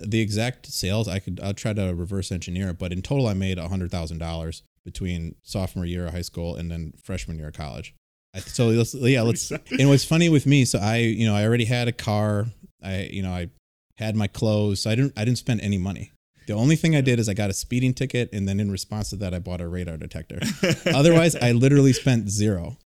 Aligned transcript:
The 0.00 0.20
exact 0.20 0.66
sales 0.66 1.08
I 1.08 1.18
could 1.18 1.40
I'll 1.42 1.54
try 1.54 1.72
to 1.72 1.92
reverse 1.94 2.30
engineer 2.30 2.70
it, 2.70 2.78
but 2.78 2.92
in 2.92 3.02
total 3.02 3.26
I 3.26 3.34
made 3.34 3.58
hundred 3.58 3.90
thousand 3.90 4.18
dollars 4.18 4.62
between 4.84 5.34
sophomore 5.42 5.84
year 5.84 6.06
of 6.06 6.14
high 6.14 6.22
school 6.22 6.56
and 6.56 6.70
then 6.70 6.94
freshman 7.02 7.38
year 7.38 7.48
of 7.48 7.54
college. 7.54 7.94
I, 8.34 8.40
so 8.40 8.68
let's, 8.68 8.94
yeah, 8.94 9.22
let's. 9.22 9.50
And 9.50 9.88
what's 9.88 10.04
funny 10.04 10.28
with 10.28 10.46
me, 10.46 10.64
so 10.64 10.78
I 10.78 10.98
you 10.98 11.26
know 11.26 11.34
I 11.34 11.44
already 11.44 11.64
had 11.64 11.88
a 11.88 11.92
car. 11.92 12.46
I 12.82 13.08
you 13.10 13.22
know 13.22 13.30
I 13.30 13.50
had 13.96 14.16
my 14.16 14.28
clothes. 14.28 14.82
So 14.82 14.90
I 14.90 14.94
didn't 14.94 15.12
I 15.16 15.24
didn't 15.24 15.38
spend 15.38 15.60
any 15.60 15.78
money. 15.78 16.12
The 16.46 16.54
only 16.54 16.76
thing 16.76 16.96
I 16.96 17.02
did 17.02 17.18
is 17.18 17.28
I 17.28 17.34
got 17.34 17.50
a 17.50 17.52
speeding 17.52 17.92
ticket, 17.92 18.30
and 18.32 18.48
then 18.48 18.58
in 18.58 18.70
response 18.70 19.10
to 19.10 19.16
that, 19.16 19.34
I 19.34 19.38
bought 19.38 19.60
a 19.60 19.68
radar 19.68 19.98
detector. 19.98 20.40
Otherwise, 20.86 21.36
I 21.36 21.52
literally 21.52 21.92
spent 21.92 22.30
zero. 22.30 22.78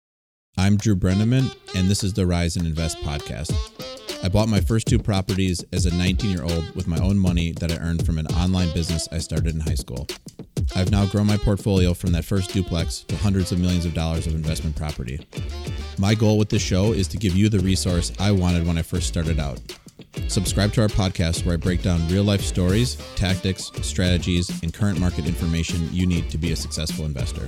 I'm 0.56 0.76
Drew 0.76 0.96
Breneman, 0.96 1.54
and 1.76 1.88
this 1.88 2.02
is 2.02 2.12
the 2.14 2.26
Rise 2.26 2.56
and 2.56 2.66
Invest 2.66 2.98
podcast. 2.98 3.52
I 4.24 4.28
bought 4.28 4.48
my 4.48 4.60
first 4.60 4.86
two 4.86 5.00
properties 5.00 5.64
as 5.72 5.84
a 5.84 5.94
19 5.96 6.30
year 6.30 6.44
old 6.44 6.76
with 6.76 6.86
my 6.86 6.98
own 6.98 7.18
money 7.18 7.52
that 7.58 7.72
I 7.72 7.76
earned 7.78 8.06
from 8.06 8.18
an 8.18 8.28
online 8.28 8.72
business 8.72 9.08
I 9.10 9.18
started 9.18 9.52
in 9.52 9.60
high 9.60 9.74
school. 9.74 10.06
I've 10.76 10.92
now 10.92 11.06
grown 11.06 11.26
my 11.26 11.36
portfolio 11.36 11.92
from 11.92 12.12
that 12.12 12.24
first 12.24 12.52
duplex 12.52 13.00
to 13.08 13.16
hundreds 13.16 13.50
of 13.50 13.58
millions 13.58 13.84
of 13.84 13.94
dollars 13.94 14.28
of 14.28 14.36
investment 14.36 14.76
property. 14.76 15.26
My 15.98 16.14
goal 16.14 16.38
with 16.38 16.50
this 16.50 16.62
show 16.62 16.92
is 16.92 17.08
to 17.08 17.16
give 17.16 17.34
you 17.34 17.48
the 17.48 17.58
resource 17.58 18.12
I 18.20 18.30
wanted 18.30 18.64
when 18.64 18.78
I 18.78 18.82
first 18.82 19.08
started 19.08 19.40
out. 19.40 19.60
Subscribe 20.28 20.72
to 20.74 20.82
our 20.82 20.88
podcast 20.88 21.44
where 21.44 21.54
I 21.54 21.56
break 21.56 21.82
down 21.82 22.06
real 22.08 22.24
life 22.24 22.42
stories, 22.42 22.96
tactics, 23.16 23.72
strategies, 23.82 24.50
and 24.62 24.72
current 24.72 25.00
market 25.00 25.26
information 25.26 25.88
you 25.92 26.06
need 26.06 26.30
to 26.30 26.38
be 26.38 26.52
a 26.52 26.56
successful 26.56 27.06
investor. 27.06 27.46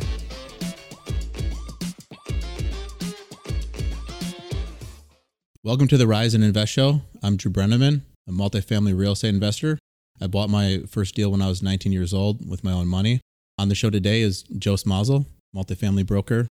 Welcome 5.65 5.89
to 5.89 5.97
the 5.97 6.07
Rise 6.07 6.35
and 6.35 6.45
Invest 6.45 6.73
Show. 6.75 7.01
I'm 7.23 7.39
Drew 7.39 7.51
Breneman, 7.51 8.03
a 8.29 8.33
multifamily 8.33 8.95
real 8.95 9.13
estate 9.13 9.31
investor. 9.31 9.79
I 10.21 10.27
bought 10.27 10.51
my 10.51 10.83
first 10.87 11.15
deal 11.15 11.31
when 11.31 11.41
I 11.41 11.49
was 11.49 11.63
19 11.63 11.91
years 11.91 12.13
old 12.13 12.47
with 12.47 12.63
my 12.63 12.71
own 12.71 12.87
money. 12.87 13.23
On 13.59 13.71
the 13.71 13.75
show 13.75 13.89
today 13.89 14.21
is 14.21 14.43
Joe 14.59 14.75
Smazal, 14.75 15.25
multifamily 15.57 16.07
broker 16.07 16.49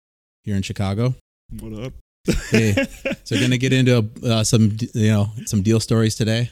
here 0.46 0.56
in 0.56 0.62
Chicago. 0.62 1.16
What 1.60 1.74
up? 1.88 1.94
Hey, 2.52 2.72
so 3.26 3.38
going 3.38 3.52
to 3.52 3.58
get 3.58 3.74
into 3.74 4.10
uh, 4.24 4.46
some 4.46 4.78
you 4.94 5.12
know 5.12 5.32
some 5.46 5.62
deal 5.62 5.82
stories 5.82 6.16
today. 6.16 6.50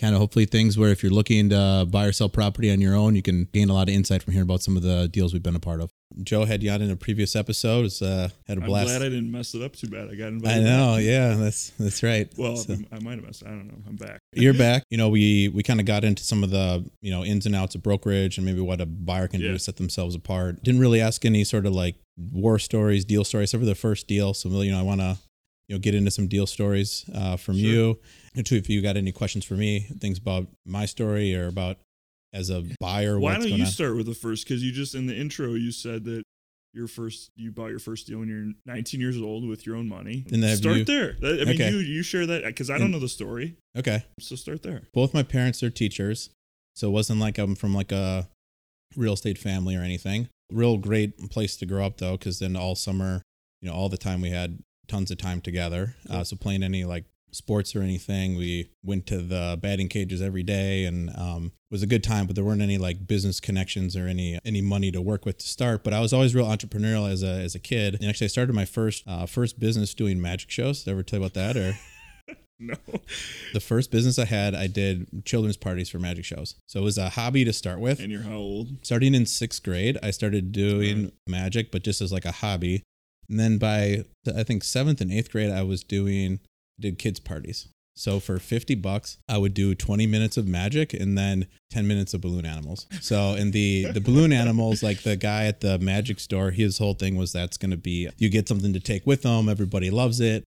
Kind 0.00 0.14
of 0.14 0.20
hopefully 0.20 0.46
things 0.46 0.78
where 0.78 0.88
if 0.90 1.02
you're 1.02 1.12
looking 1.12 1.50
to 1.50 1.86
buy 1.90 2.06
or 2.06 2.12
sell 2.12 2.30
property 2.30 2.72
on 2.72 2.80
your 2.80 2.94
own, 2.96 3.14
you 3.14 3.20
can 3.22 3.48
gain 3.52 3.68
a 3.68 3.74
lot 3.74 3.88
of 3.90 3.94
insight 3.94 4.22
from 4.22 4.32
hearing 4.32 4.44
about 4.48 4.62
some 4.62 4.76
of 4.76 4.82
the 4.82 5.08
deals 5.08 5.34
we've 5.34 5.42
been 5.42 5.54
a 5.56 5.60
part 5.60 5.80
of. 5.82 5.90
Joe 6.22 6.44
had 6.46 6.62
you 6.62 6.70
on 6.70 6.80
in 6.80 6.90
a 6.90 6.96
previous 6.96 7.36
episode. 7.36 7.84
It's, 7.84 8.00
uh, 8.00 8.30
had 8.48 8.56
a 8.56 8.62
blast. 8.62 8.90
I'm 8.90 8.98
glad 8.98 9.06
I 9.06 9.10
didn't 9.10 9.30
mess 9.30 9.54
it 9.54 9.60
up 9.62 9.76
too 9.76 9.88
bad. 9.88 10.08
I 10.10 10.14
got 10.14 10.28
invited. 10.28 10.66
I 10.66 10.68
know, 10.68 10.94
back. 10.96 11.04
yeah, 11.04 11.34
that's 11.34 11.70
that's 11.78 12.02
right. 12.02 12.32
Well, 12.38 12.56
So- 12.56 12.78
I 12.90 12.98
might 12.98 13.16
have 13.16 13.24
messed. 13.24 13.44
I 13.44 13.50
don't 13.50 13.68
know. 13.68 13.78
I'm 13.86 13.96
back. 13.96 14.18
you're 14.32 14.54
back. 14.68 14.84
You 14.90 14.96
know, 14.96 15.10
we 15.10 15.48
we 15.48 15.62
kind 15.62 15.80
of 15.80 15.86
got 15.86 16.02
into 16.02 16.24
some 16.24 16.42
of 16.42 16.48
the 16.50 16.82
you 17.02 17.10
know 17.10 17.22
ins 17.22 17.44
and 17.44 17.54
outs 17.54 17.74
of 17.74 17.82
brokerage 17.82 18.38
and 18.38 18.46
maybe 18.46 18.60
what 18.60 18.80
a 18.80 18.86
buyer 18.86 19.28
can 19.28 19.40
do 19.40 19.52
to 19.52 19.58
set 19.58 19.76
themselves 19.76 20.14
apart. 20.14 20.62
Didn't 20.62 20.80
really 20.80 21.00
ask 21.02 21.24
any 21.26 21.44
sort 21.44 21.66
of 21.66 21.74
like 21.74 21.96
war 22.32 22.58
stories, 22.58 23.04
deal 23.04 23.22
stories, 23.22 23.50
except 23.50 23.60
for 23.60 23.66
the 23.66 23.74
first 23.74 24.06
deal. 24.08 24.32
So 24.34 24.48
you 24.62 24.72
know, 24.72 24.78
I 24.80 24.82
want 24.82 25.02
to 25.02 25.18
you 25.68 25.76
know 25.76 25.78
get 25.78 25.94
into 25.94 26.10
some 26.10 26.26
deal 26.26 26.46
stories 26.46 27.04
uh, 27.14 27.36
from 27.36 27.56
Sure. 27.58 27.68
you. 27.68 27.98
And 28.36 28.46
too, 28.46 28.56
if 28.56 28.68
you 28.68 28.80
got 28.82 28.96
any 28.96 29.12
questions 29.12 29.44
for 29.44 29.54
me, 29.54 29.80
things 29.98 30.18
about 30.18 30.46
my 30.64 30.86
story 30.86 31.34
or 31.34 31.46
about 31.48 31.78
as 32.32 32.48
a 32.50 32.64
buyer, 32.78 33.18
Why 33.18 33.34
don't 33.38 33.48
you 33.48 33.64
on. 33.64 33.66
start 33.70 33.96
with 33.96 34.06
the 34.06 34.14
first? 34.14 34.44
Because 34.44 34.62
you 34.62 34.70
just 34.72 34.94
in 34.94 35.06
the 35.06 35.16
intro 35.16 35.54
you 35.54 35.72
said 35.72 36.04
that 36.04 36.22
your 36.72 36.86
first 36.86 37.32
you 37.34 37.50
bought 37.50 37.70
your 37.70 37.80
first 37.80 38.06
deal 38.06 38.20
when 38.20 38.28
you're 38.28 38.52
19 38.72 39.00
years 39.00 39.16
old 39.20 39.48
with 39.48 39.66
your 39.66 39.74
own 39.74 39.88
money. 39.88 40.24
And 40.30 40.40
then 40.40 40.56
start 40.56 40.76
you- 40.78 40.84
there. 40.84 41.16
I 41.24 41.44
mean, 41.44 41.48
Okay. 41.60 41.70
you 41.70 41.78
you 41.78 42.02
share 42.04 42.26
that 42.26 42.44
because 42.44 42.70
I 42.70 42.74
don't 42.74 42.82
And- 42.84 42.92
know 42.92 42.98
the 43.00 43.08
story. 43.08 43.56
Okay. 43.76 44.04
So 44.20 44.36
start 44.36 44.62
there. 44.62 44.82
both 44.94 45.12
my 45.12 45.24
parents 45.24 45.62
are 45.64 45.70
teachers 45.70 46.30
so 46.76 46.88
it 46.88 46.92
wasn't 46.92 47.18
like 47.18 47.36
i'm 47.38 47.56
from 47.56 47.74
like 47.74 47.90
a 47.90 48.28
real 48.96 49.12
estate 49.14 49.36
family 49.38 49.74
or 49.74 49.82
anything 49.82 50.28
real 50.52 50.76
great 50.78 51.16
place 51.30 51.56
to 51.56 51.66
grow 51.66 51.84
up 51.84 51.98
though 51.98 52.16
because 52.16 52.38
then 52.38 52.54
all 52.56 52.76
summer 52.76 53.22
you 53.60 53.68
know 53.68 53.74
all 53.74 53.88
the 53.88 53.96
time 53.98 54.20
we 54.20 54.30
had 54.30 54.60
tons 54.86 55.10
of 55.10 55.18
time 55.18 55.40
together 55.40 55.96
uh, 56.08 56.22
so 56.22 56.36
playing 56.36 56.62
any 56.62 56.84
like 56.84 57.04
sports 57.32 57.74
or 57.76 57.82
anything 57.82 58.36
we 58.36 58.70
went 58.82 59.06
to 59.06 59.18
the 59.18 59.58
batting 59.62 59.88
cages 59.88 60.20
every 60.20 60.42
day 60.42 60.84
and 60.84 61.10
um, 61.16 61.46
it 61.70 61.74
was 61.74 61.82
a 61.82 61.86
good 61.86 62.02
time 62.04 62.26
but 62.26 62.34
there 62.34 62.44
weren't 62.44 62.62
any 62.62 62.78
like 62.78 63.06
business 63.06 63.40
connections 63.40 63.96
or 63.96 64.06
any 64.06 64.38
any 64.44 64.60
money 64.60 64.90
to 64.90 65.00
work 65.00 65.24
with 65.24 65.38
to 65.38 65.46
start 65.48 65.84
but 65.84 65.92
i 65.92 66.00
was 66.00 66.12
always 66.12 66.34
real 66.34 66.46
entrepreneurial 66.46 67.10
as 67.10 67.22
a 67.22 67.40
as 67.40 67.54
a 67.54 67.58
kid 67.58 67.94
and 67.94 68.04
actually 68.08 68.24
i 68.24 68.28
started 68.28 68.54
my 68.54 68.64
first 68.64 69.04
uh, 69.06 69.26
first 69.26 69.58
business 69.60 69.94
doing 69.94 70.20
magic 70.20 70.50
shows 70.50 70.84
did 70.84 70.90
i 70.90 70.92
ever 70.92 71.02
tell 71.02 71.18
you 71.18 71.24
about 71.24 71.34
that 71.34 71.56
or 71.56 71.74
No. 72.62 72.74
the 73.54 73.60
first 73.60 73.90
business 73.90 74.18
I 74.18 74.26
had, 74.26 74.54
I 74.54 74.66
did 74.66 75.24
children's 75.24 75.56
parties 75.56 75.88
for 75.88 75.98
magic 75.98 76.26
shows. 76.26 76.56
So 76.66 76.80
it 76.80 76.84
was 76.84 76.98
a 76.98 77.08
hobby 77.08 77.42
to 77.46 77.54
start 77.54 77.80
with. 77.80 78.00
And 78.00 78.12
you're 78.12 78.20
how 78.20 78.34
old? 78.36 78.84
Starting 78.84 79.14
in 79.14 79.24
sixth 79.24 79.62
grade, 79.62 79.96
I 80.02 80.10
started 80.10 80.52
doing 80.52 81.10
magic, 81.26 81.72
but 81.72 81.82
just 81.82 82.02
as 82.02 82.12
like 82.12 82.26
a 82.26 82.32
hobby. 82.32 82.82
And 83.30 83.40
then 83.40 83.56
by 83.56 84.04
I 84.36 84.42
think 84.42 84.62
seventh 84.62 85.00
and 85.00 85.10
eighth 85.10 85.30
grade, 85.30 85.50
I 85.50 85.62
was 85.62 85.82
doing 85.82 86.38
did 86.80 86.98
kids 86.98 87.20
parties. 87.20 87.68
So 87.94 88.18
for 88.18 88.38
50 88.38 88.76
bucks, 88.76 89.18
I 89.28 89.36
would 89.36 89.52
do 89.52 89.74
20 89.74 90.06
minutes 90.06 90.36
of 90.36 90.48
magic 90.48 90.94
and 90.94 91.18
then 91.18 91.46
10 91.70 91.86
minutes 91.86 92.14
of 92.14 92.22
balloon 92.22 92.46
animals. 92.46 92.86
So 93.00 93.34
in 93.34 93.50
the 93.50 93.92
the 93.92 94.00
balloon 94.00 94.32
animals, 94.32 94.82
like 94.82 95.02
the 95.02 95.16
guy 95.16 95.44
at 95.44 95.60
the 95.60 95.78
magic 95.78 96.18
store, 96.18 96.50
his 96.50 96.78
whole 96.78 96.94
thing 96.94 97.16
was 97.16 97.32
that's 97.32 97.58
going 97.58 97.72
to 97.72 97.76
be 97.76 98.08
you 98.16 98.30
get 98.30 98.48
something 98.48 98.72
to 98.72 98.80
take 98.80 99.06
with 99.06 99.22
them. 99.22 99.48
Everybody 99.48 99.90
loves 99.90 100.20
it. 100.20 100.44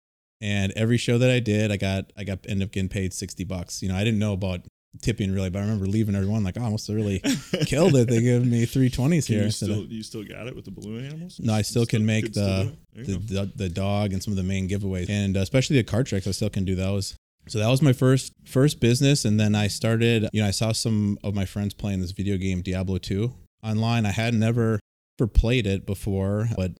And 0.40 0.72
every 0.72 0.98
show 0.98 1.18
that 1.18 1.30
I 1.30 1.38
did, 1.38 1.70
I 1.70 1.76
got 1.76 2.12
I 2.16 2.24
got 2.24 2.40
ended 2.48 2.68
up 2.68 2.72
getting 2.72 2.88
paid 2.88 3.14
60 3.14 3.44
bucks. 3.44 3.82
You 3.82 3.90
know, 3.90 3.96
I 3.96 4.04
didn't 4.04 4.18
know 4.18 4.32
about 4.32 4.62
tipping 5.02 5.32
really, 5.32 5.50
but 5.50 5.58
I 5.58 5.62
remember 5.62 5.86
leaving 5.86 6.14
everyone 6.14 6.44
like, 6.44 6.56
oh, 6.58 6.64
I 6.64 6.70
have 6.70 6.80
really 6.88 7.20
killed 7.66 7.96
it. 7.96 8.08
They 8.08 8.22
gave 8.22 8.46
me 8.46 8.64
three 8.66 8.90
twenties 8.90 9.26
here. 9.26 9.44
you 9.44 9.50
still 9.50 9.84
you 9.86 10.02
still 10.02 10.24
got 10.24 10.46
it 10.46 10.56
with 10.56 10.64
the 10.64 10.70
balloon 10.70 11.04
animals? 11.04 11.38
no, 11.40 11.54
I 11.54 11.62
still 11.62 11.86
can 11.86 12.04
make 12.04 12.32
the 12.32 12.70
do 12.94 13.00
it? 13.00 13.06
There 13.06 13.16
the, 13.16 13.34
the 13.34 13.52
the 13.56 13.68
dog 13.68 14.12
and 14.12 14.22
some 14.22 14.32
of 14.32 14.36
the 14.36 14.42
main 14.42 14.68
giveaways, 14.68 15.08
and 15.08 15.36
uh, 15.36 15.40
especially 15.40 15.76
the 15.76 15.84
card 15.84 16.06
tricks. 16.06 16.26
I 16.26 16.32
still 16.32 16.50
can 16.50 16.64
do 16.64 16.74
those. 16.74 17.16
So 17.48 17.60
that 17.60 17.68
was 17.68 17.80
my 17.80 17.92
first 17.92 18.32
first 18.44 18.80
business, 18.80 19.24
and 19.24 19.38
then 19.38 19.54
I 19.54 19.68
started. 19.68 20.28
You 20.32 20.42
know, 20.42 20.48
I 20.48 20.52
saw 20.52 20.72
some 20.72 21.18
of 21.22 21.34
my 21.34 21.44
friends 21.44 21.74
playing 21.74 22.00
this 22.00 22.12
video 22.12 22.36
game 22.36 22.62
Diablo 22.62 22.98
two 22.98 23.34
online. 23.62 24.06
I 24.06 24.10
had 24.10 24.34
never 24.34 24.80
ever 25.18 25.28
played 25.28 25.66
it 25.66 25.86
before, 25.86 26.48
but 26.56 26.72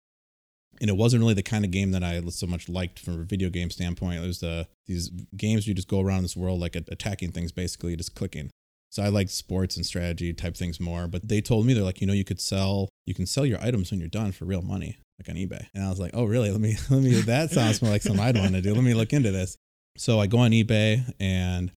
and 0.81 0.91
it 0.91 0.97
wasn't 0.97 1.22
really 1.22 1.34
the 1.34 1.42
kind 1.42 1.64
of 1.64 1.70
game 1.70 1.92
that 1.92 2.03
I 2.03 2.20
so 2.28 2.47
much 2.47 2.69
liked 2.69 2.98
from 2.98 3.20
a 3.20 3.25
video 3.25 3.50
game 3.50 3.70
standpoint. 3.70 4.22
It 4.22 4.26
was 4.26 4.41
the 4.41 4.66
these 4.87 5.10
games 5.37 5.66
you 5.66 5.75
just 5.75 5.88
go 5.88 6.00
around 6.00 6.22
this 6.22 6.37
world 6.37 6.60
like 6.60 6.76
attacking 6.76 7.32
things, 7.32 7.53
basically 7.53 7.97
just 7.97 8.14
clicking. 8.14 8.50
So 8.91 9.03
I 9.03 9.09
like 9.09 9.28
sports 9.28 9.76
and 9.76 9.84
strategy 9.84 10.32
type 10.32 10.56
things 10.56 10.81
more. 10.81 11.06
But 11.06 11.28
they 11.28 11.41
told 11.41 11.66
me 11.66 11.75
they're 11.75 11.82
like, 11.82 12.00
you 12.00 12.06
know, 12.06 12.12
you 12.12 12.25
could 12.25 12.41
sell 12.41 12.88
you 13.04 13.14
can 13.14 13.26
sell 13.26 13.47
your 13.47 13.60
items 13.60 13.91
when 13.91 14.00
you're 14.00 14.09
done 14.09 14.32
for 14.32 14.44
real 14.44 14.62
money, 14.62 14.98
like 15.19 15.28
on 15.28 15.37
eBay. 15.37 15.66
And 15.75 15.84
I 15.84 15.91
was 15.91 16.00
like, 16.00 16.12
oh 16.14 16.25
really? 16.25 16.50
Let 16.50 16.60
me 16.60 16.76
let 16.91 17.03
me 17.03 17.20
that 17.22 17.50
sounds 17.50 17.82
more 17.82 17.91
like 17.91 18.03
something 18.03 18.22
I'd 18.22 18.38
want 18.38 18.54
to 18.54 18.62
do. 18.62 18.75
Let 18.75 18.84
me 18.84 18.94
look 18.94 19.12
into 19.12 19.31
this. 19.31 19.56
So 19.97 20.20
I 20.20 20.26
go 20.26 20.38
on 20.38 20.50
eBay 20.50 21.12
and 21.19 21.72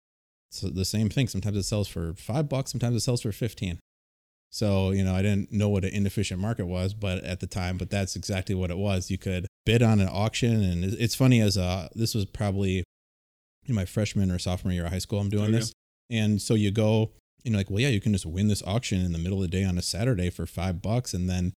the 0.62 0.84
same 0.84 1.08
thing. 1.08 1.28
Sometimes 1.28 1.56
it 1.56 1.64
sells 1.64 1.88
for 1.88 2.14
five 2.14 2.48
bucks, 2.48 2.70
sometimes 2.70 2.96
it 2.96 3.00
sells 3.00 3.22
for 3.22 3.32
fifteen. 3.32 3.78
So, 4.50 4.90
you 4.90 5.04
know, 5.04 5.14
I 5.14 5.22
didn't 5.22 5.52
know 5.52 5.68
what 5.68 5.84
an 5.84 5.90
inefficient 5.92 6.40
market 6.40 6.66
was, 6.66 6.94
but 6.94 7.22
at 7.24 7.40
the 7.40 7.46
time, 7.46 7.76
but 7.76 7.90
that's 7.90 8.16
exactly 8.16 8.54
what 8.54 8.70
it 8.70 8.78
was. 8.78 9.10
You 9.10 9.18
could 9.18 9.46
bid 9.66 9.82
on 9.82 10.00
an 10.00 10.08
auction. 10.10 10.62
And 10.62 10.84
it's 10.84 11.14
funny 11.14 11.40
as 11.40 11.56
a, 11.56 11.90
this 11.94 12.14
was 12.14 12.24
probably 12.24 12.84
in 13.66 13.74
my 13.74 13.84
freshman 13.84 14.30
or 14.30 14.38
sophomore 14.38 14.72
year 14.72 14.86
of 14.86 14.92
high 14.92 14.98
school, 14.98 15.20
I'm 15.20 15.28
doing 15.28 15.54
Oh, 15.54 15.58
this. 15.58 15.72
And 16.10 16.40
so 16.40 16.54
you 16.54 16.70
go, 16.70 17.12
you 17.44 17.50
know, 17.50 17.58
like, 17.58 17.70
well, 17.70 17.80
yeah, 17.80 17.88
you 17.88 18.00
can 18.00 18.12
just 18.12 18.24
win 18.24 18.48
this 18.48 18.62
auction 18.66 19.04
in 19.04 19.12
the 19.12 19.18
middle 19.18 19.42
of 19.42 19.50
the 19.50 19.56
day 19.56 19.64
on 19.64 19.76
a 19.76 19.82
Saturday 19.82 20.30
for 20.30 20.46
five 20.46 20.80
bucks 20.80 21.12
and 21.12 21.28
then 21.28 21.52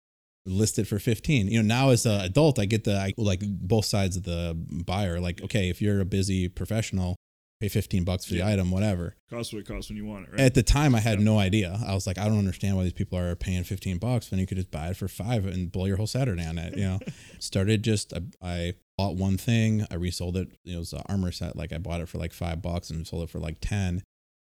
list 0.46 0.78
it 0.78 0.86
for 0.86 0.98
15. 0.98 1.48
You 1.48 1.62
know, 1.62 1.66
now 1.66 1.90
as 1.90 2.06
an 2.06 2.22
adult, 2.22 2.58
I 2.58 2.64
get 2.64 2.84
the, 2.84 2.96
I, 2.96 3.12
like 3.18 3.42
both 3.44 3.84
sides 3.84 4.16
of 4.16 4.22
the 4.24 4.56
buyer. 4.86 5.20
Like, 5.20 5.42
okay, 5.42 5.68
if 5.68 5.82
you're 5.82 6.00
a 6.00 6.06
busy 6.06 6.48
professional, 6.48 7.16
pay 7.60 7.68
15 7.68 8.04
bucks 8.04 8.24
for 8.24 8.34
Yeah. 8.34 8.44
the 8.46 8.52
item, 8.52 8.70
whatever. 8.70 9.16
Cost 9.30 9.52
what 9.52 9.60
it 9.60 9.66
costs 9.66 9.90
when 9.90 9.96
you 9.96 10.04
want 10.06 10.26
it, 10.26 10.30
right? 10.32 10.40
At 10.40 10.54
the 10.54 10.62
time, 10.62 10.94
I 10.94 11.00
had 11.00 11.18
Yeah. 11.18 11.24
no 11.24 11.38
idea. 11.38 11.78
I 11.84 11.94
was 11.94 12.06
like, 12.06 12.16
I 12.18 12.28
don't 12.28 12.38
understand 12.38 12.76
why 12.76 12.84
these 12.84 12.92
people 12.92 13.18
are 13.18 13.34
paying 13.34 13.64
15 13.64 13.98
bucks 13.98 14.30
when 14.30 14.38
you 14.38 14.46
could 14.46 14.56
just 14.58 14.70
buy 14.70 14.90
it 14.90 14.96
for 14.96 15.08
five 15.08 15.44
and 15.46 15.70
blow 15.72 15.86
your 15.86 15.96
whole 15.96 16.06
Saturday 16.06 16.44
on 16.44 16.56
it. 16.58 16.76
You 16.76 16.84
know, 16.84 16.98
started 17.40 17.82
just, 17.82 18.12
I, 18.14 18.20
I 18.42 18.74
bought 18.96 19.16
one 19.16 19.36
thing, 19.36 19.86
I 19.90 19.96
resold 19.96 20.36
it. 20.36 20.48
It 20.64 20.76
was 20.76 20.92
an 20.92 21.02
armor 21.06 21.32
set. 21.32 21.56
Like 21.56 21.72
I 21.72 21.78
bought 21.78 22.00
it 22.00 22.08
for 22.08 22.18
like 22.18 22.32
five 22.32 22.62
bucks 22.62 22.90
and 22.90 23.06
sold 23.06 23.24
it 23.24 23.30
for 23.30 23.40
like 23.40 23.56
10 23.60 24.02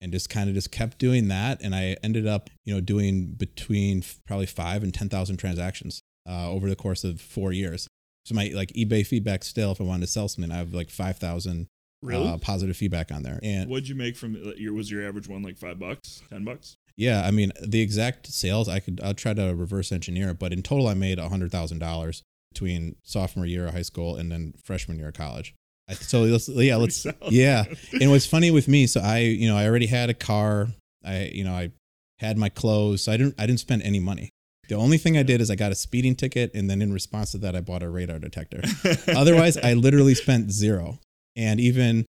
and 0.01 0.13
just 0.13 0.29
kind 0.29 0.49
of 0.49 0.55
just 0.55 0.73
kept 0.73 0.99
doing 0.99 1.29
that. 1.29 1.61
And 1.63 1.75
I 1.75 1.97
ended 2.03 2.27
up, 2.27 2.51
you 2.65 2.75
know, 2.75 2.81
doing 2.81 3.33
between 3.35 4.03
probably 4.27 4.47
five 4.47 4.83
and 4.83 4.93
10,000 4.93 5.37
transactions 5.37 6.01
uh, 6.29 6.51
over 6.51 6.69
the 6.69 6.77
course 6.77 7.05
of 7.05 7.21
four 7.21 7.53
years. 7.53 7.87
So 8.25 8.35
my 8.35 8.51
like 8.53 8.73
eBay 8.73 9.07
feedback 9.07 9.45
still, 9.45 9.71
if 9.71 9.81
I 9.81 9.85
wanted 9.85 10.07
to 10.07 10.13
sell 10.13 10.27
something, 10.29 10.51
I 10.51 10.57
have 10.57 10.75
like 10.75 10.91
5,000 10.91 11.69
really? 12.07 12.29
uh, 12.29 12.39
positive 12.39 12.77
feedback 12.77 13.13
on 13.13 13.23
there. 13.23 13.39
And 13.43 13.69
What'd 13.69 13.89
you 13.89 13.95
make 13.95 14.17
from? 14.17 14.37
Your 14.57 14.73
was 14.73 14.91
your 14.91 15.07
average 15.07 15.29
one 15.29 15.43
like 15.43 15.59
five 15.59 15.79
bucks, 15.79 16.23
ten 16.31 16.45
bucks? 16.45 16.77
Yeah, 16.97 17.25
I 17.27 17.31
mean 17.31 17.53
the 17.63 17.81
exact 17.81 18.27
sales 18.29 18.69
I 18.69 18.81
could 18.81 19.01
I'll 19.05 19.15
try 19.15 19.35
to 19.35 19.55
reverse 19.55 19.93
engineer 19.93 20.31
it, 20.31 20.39
but 20.39 20.53
in 20.53 20.63
total 20.63 20.89
I 20.89 20.95
made 20.95 21.19
a 21.19 21.29
hundred 21.29 21.53
thousand 21.53 21.79
dollars 21.79 22.23
between 22.53 22.97
sophomore 23.03 23.45
year 23.45 23.67
of 23.67 23.75
high 23.75 23.83
school 23.83 24.17
and 24.17 24.33
then 24.33 24.55
freshman 24.65 24.99
year 24.99 25.09
of 25.09 25.15
college. 25.15 25.55
I, 25.89 25.95
so 25.95 26.23
let's, 26.25 26.49
yeah, 26.49 26.77
let's 26.77 26.97
solid. 26.97 27.17
yeah. 27.31 27.65
And 28.01 28.11
what's 28.11 28.27
funny 28.27 28.51
with 28.51 28.67
me, 28.67 28.87
so 28.87 29.01
I 29.01 29.19
you 29.19 29.49
know 29.49 29.57
I 29.57 29.67
already 29.67 29.87
had 29.87 30.09
a 30.11 30.15
car. 30.15 30.69
I 31.05 31.31
you 31.33 31.45
know 31.45 31.53
I 31.53 31.71
had 32.19 32.39
my 32.39 32.49
clothes. 32.49 33.05
So 33.05 33.13
I 33.13 33.17
didn't 33.17 33.35
I 33.39 33.47
didn't 33.47 33.61
spend 33.61 33.83
any 33.83 34.01
money. 34.01 34.31
The 34.69 34.75
only 34.75 34.99
thing 34.99 35.17
I 35.17 35.23
did 35.23 35.41
is 35.41 35.51
I 35.51 35.55
got 35.55 35.71
a 35.71 35.77
speeding 35.77 36.17
ticket, 36.17 36.53
and 36.55 36.69
then 36.69 36.83
in 36.83 36.93
response 36.93 37.31
to 37.33 37.39
that, 37.39 37.55
I 37.55 37.61
bought 37.61 37.85
a 37.85 37.89
radar 37.89 38.19
detector. 38.19 38.63
Otherwise, 39.17 39.57
I 39.57 39.75
literally 39.75 40.15
spent 40.15 40.51
zero. 40.51 40.99
And 41.37 41.61
even 41.61 42.07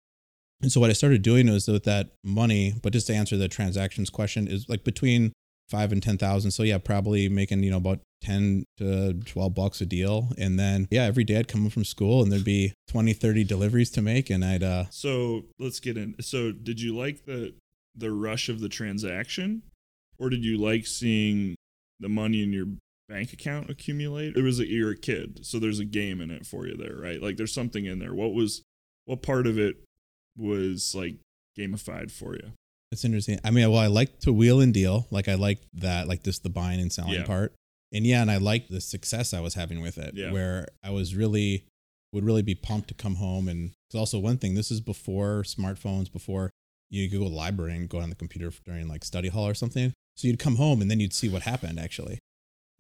and 0.63 0.71
so, 0.71 0.81
what 0.81 0.91
I 0.91 0.93
started 0.93 1.23
doing 1.23 1.51
was 1.51 1.67
with 1.67 1.85
that 1.85 2.11
money, 2.23 2.75
but 2.83 2.93
just 2.93 3.09
to 3.09 3.15
answer 3.15 3.37
the 3.37 3.49
transactions 3.49 4.11
question, 4.11 4.47
is 4.47 4.69
like 4.69 4.85
between 4.85 5.33
five 5.69 5.91
and 5.91 6.03
ten 6.03 6.19
thousand. 6.19 6.53
So 6.53 6.63
yeah, 6.63 6.79
probably 6.79 7.29
making 7.29 7.65
you 7.65 7.71
know 7.71 7.79
about 7.79 8.01
ten 8.23 8.65
to 8.79 9.15
twelve 9.15 9.55
bucks 9.55 9.81
a 9.81 9.87
deal, 9.87 10.29
and 10.39 10.59
then 10.59 10.87
yeah, 10.91 11.05
every 11.05 11.25
day 11.25 11.39
I'd 11.39 11.49
come 11.49 11.69
from 11.69 11.85
school 11.85 12.23
and 12.23 12.31
there'd 12.31 12.45
be 12.45 12.75
20, 12.89 13.13
30 13.13 13.45
deliveries 13.45 13.91
to 13.91 14.03
make, 14.03 14.31
and 14.31 14.45
I'd 14.45 14.63
uh 14.63 14.85
So 14.91 15.47
let's 15.59 15.81
get 15.81 15.97
in. 15.97 16.15
So 16.21 16.53
did 16.53 16.81
you 16.81 16.97
like 16.97 17.25
the 17.25 17.55
the 17.97 18.13
rush 18.13 18.49
of 18.49 18.61
the 18.61 18.69
transaction, 18.69 19.63
or 20.19 20.31
did 20.31 20.45
you 20.45 20.59
like 20.59 20.87
seeing 20.87 21.57
the 21.99 22.09
money 22.09 22.43
in 22.43 22.53
your 22.53 22.67
bank 23.09 23.33
account 23.33 23.69
accumulate? 23.69 24.37
It 24.37 24.43
was 24.43 24.61
a, 24.61 24.69
you're 24.69 24.93
a 24.93 24.97
kid, 24.97 25.45
so 25.45 25.59
there's 25.59 25.81
a 25.81 25.85
game 25.85 26.21
in 26.21 26.31
it 26.31 26.47
for 26.47 26.69
you 26.69 26.77
there, 26.77 26.97
right? 26.97 27.21
Like 27.21 27.37
there's 27.37 27.53
something 27.53 27.85
in 27.85 27.99
there. 27.99 28.15
What 28.15 28.33
was 28.33 28.63
what 29.07 29.23
part 29.23 29.47
of 29.47 29.59
it 29.59 29.77
was 30.37 30.95
like 30.95 31.17
gamified 31.59 32.11
for 32.11 32.35
you? 32.35 32.53
It's 32.91 33.05
interesting. 33.05 33.39
I 33.45 33.51
mean, 33.51 33.71
well, 33.71 33.81
I 33.81 33.87
like 33.87 34.21
to 34.21 34.33
wheel 34.33 34.61
and 34.61 34.73
deal. 34.75 35.07
Like 35.11 35.29
I 35.29 35.35
like 35.35 35.61
that, 35.75 36.09
like 36.09 36.23
just 36.23 36.43
the 36.43 36.51
buying 36.51 36.81
and 36.81 36.93
selling 36.93 37.15
Yeah. 37.15 37.25
part. 37.25 37.55
And 37.93 38.07
yeah, 38.07 38.23
and 38.23 38.31
I 38.31 38.37
like 38.39 38.69
the 38.69 38.81
success 38.81 39.33
I 39.35 39.41
was 39.41 39.55
having 39.55 39.81
with 39.81 39.99
it, 39.99 40.15
Yeah. 40.15 40.31
where 40.33 40.69
I 40.83 40.91
was 40.91 41.15
really 41.15 41.65
would 42.13 42.25
really 42.25 42.43
be 42.43 42.55
pumped 42.55 42.89
to 42.89 42.95
come 42.95 43.15
home. 43.15 43.49
And 43.49 43.73
it's 43.89 43.95
also 43.95 44.19
one 44.19 44.37
thing. 44.37 44.55
This 44.55 44.71
is 44.71 44.81
before 44.83 45.43
smartphones, 45.45 46.13
before 46.13 46.51
you 46.91 47.09
could 47.09 47.19
go 47.19 47.25
to 47.25 47.31
the 47.31 47.37
library 47.37 47.75
and 47.75 47.89
go 47.89 48.01
on 48.01 48.11
the 48.11 48.15
computer 48.17 48.53
during 48.67 48.87
like 48.89 49.03
study 49.05 49.29
hall 49.29 49.49
or 49.49 49.55
something. 49.55 49.95
So 50.17 50.29
you'd 50.29 50.39
come 50.39 50.57
home 50.57 50.83
and 50.83 50.91
then 50.91 51.01
you'd 51.01 51.15
see 51.15 51.31
what 51.31 51.43
happened 51.43 51.81
actually, 51.81 52.19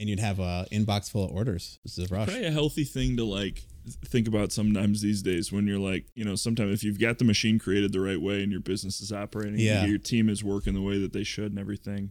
and 0.03 0.11
you'd 0.11 0.19
have 0.21 0.41
a 0.41 0.67
inbox 0.73 1.09
full 1.11 1.25
of 1.25 1.31
orders. 1.31 1.79
This 1.85 1.97
is 1.97 2.11
a 2.11 2.15
rush. 2.15 2.27
Probably 2.29 2.45
a 2.45 2.51
healthy 2.51 2.83
thing 2.85 3.17
to 3.19 3.25
like 3.25 3.63
think 4.05 4.27
about 4.29 4.51
sometimes 4.53 5.01
these 5.01 5.23
days 5.23 5.51
when 5.53 5.67
you're 5.67 5.79
like, 5.79 6.07
you 6.15 6.25
know, 6.25 6.35
sometimes 6.35 6.73
if 6.75 6.83
you've 6.85 7.01
got 7.01 7.19
the 7.19 7.25
machine 7.25 7.59
created 7.59 7.93
the 7.93 8.01
right 8.01 8.21
way 8.21 8.43
and 8.43 8.51
your 8.53 8.61
business 8.61 9.01
is 9.01 9.13
operating, 9.13 9.59
Yeah. 9.61 9.85
your 9.87 9.99
team 9.99 10.29
is 10.29 10.43
working 10.45 10.75
the 10.75 10.83
way 10.83 10.99
that 10.99 11.13
they 11.13 11.23
should 11.25 11.53
and 11.53 11.59
everything. 11.59 12.11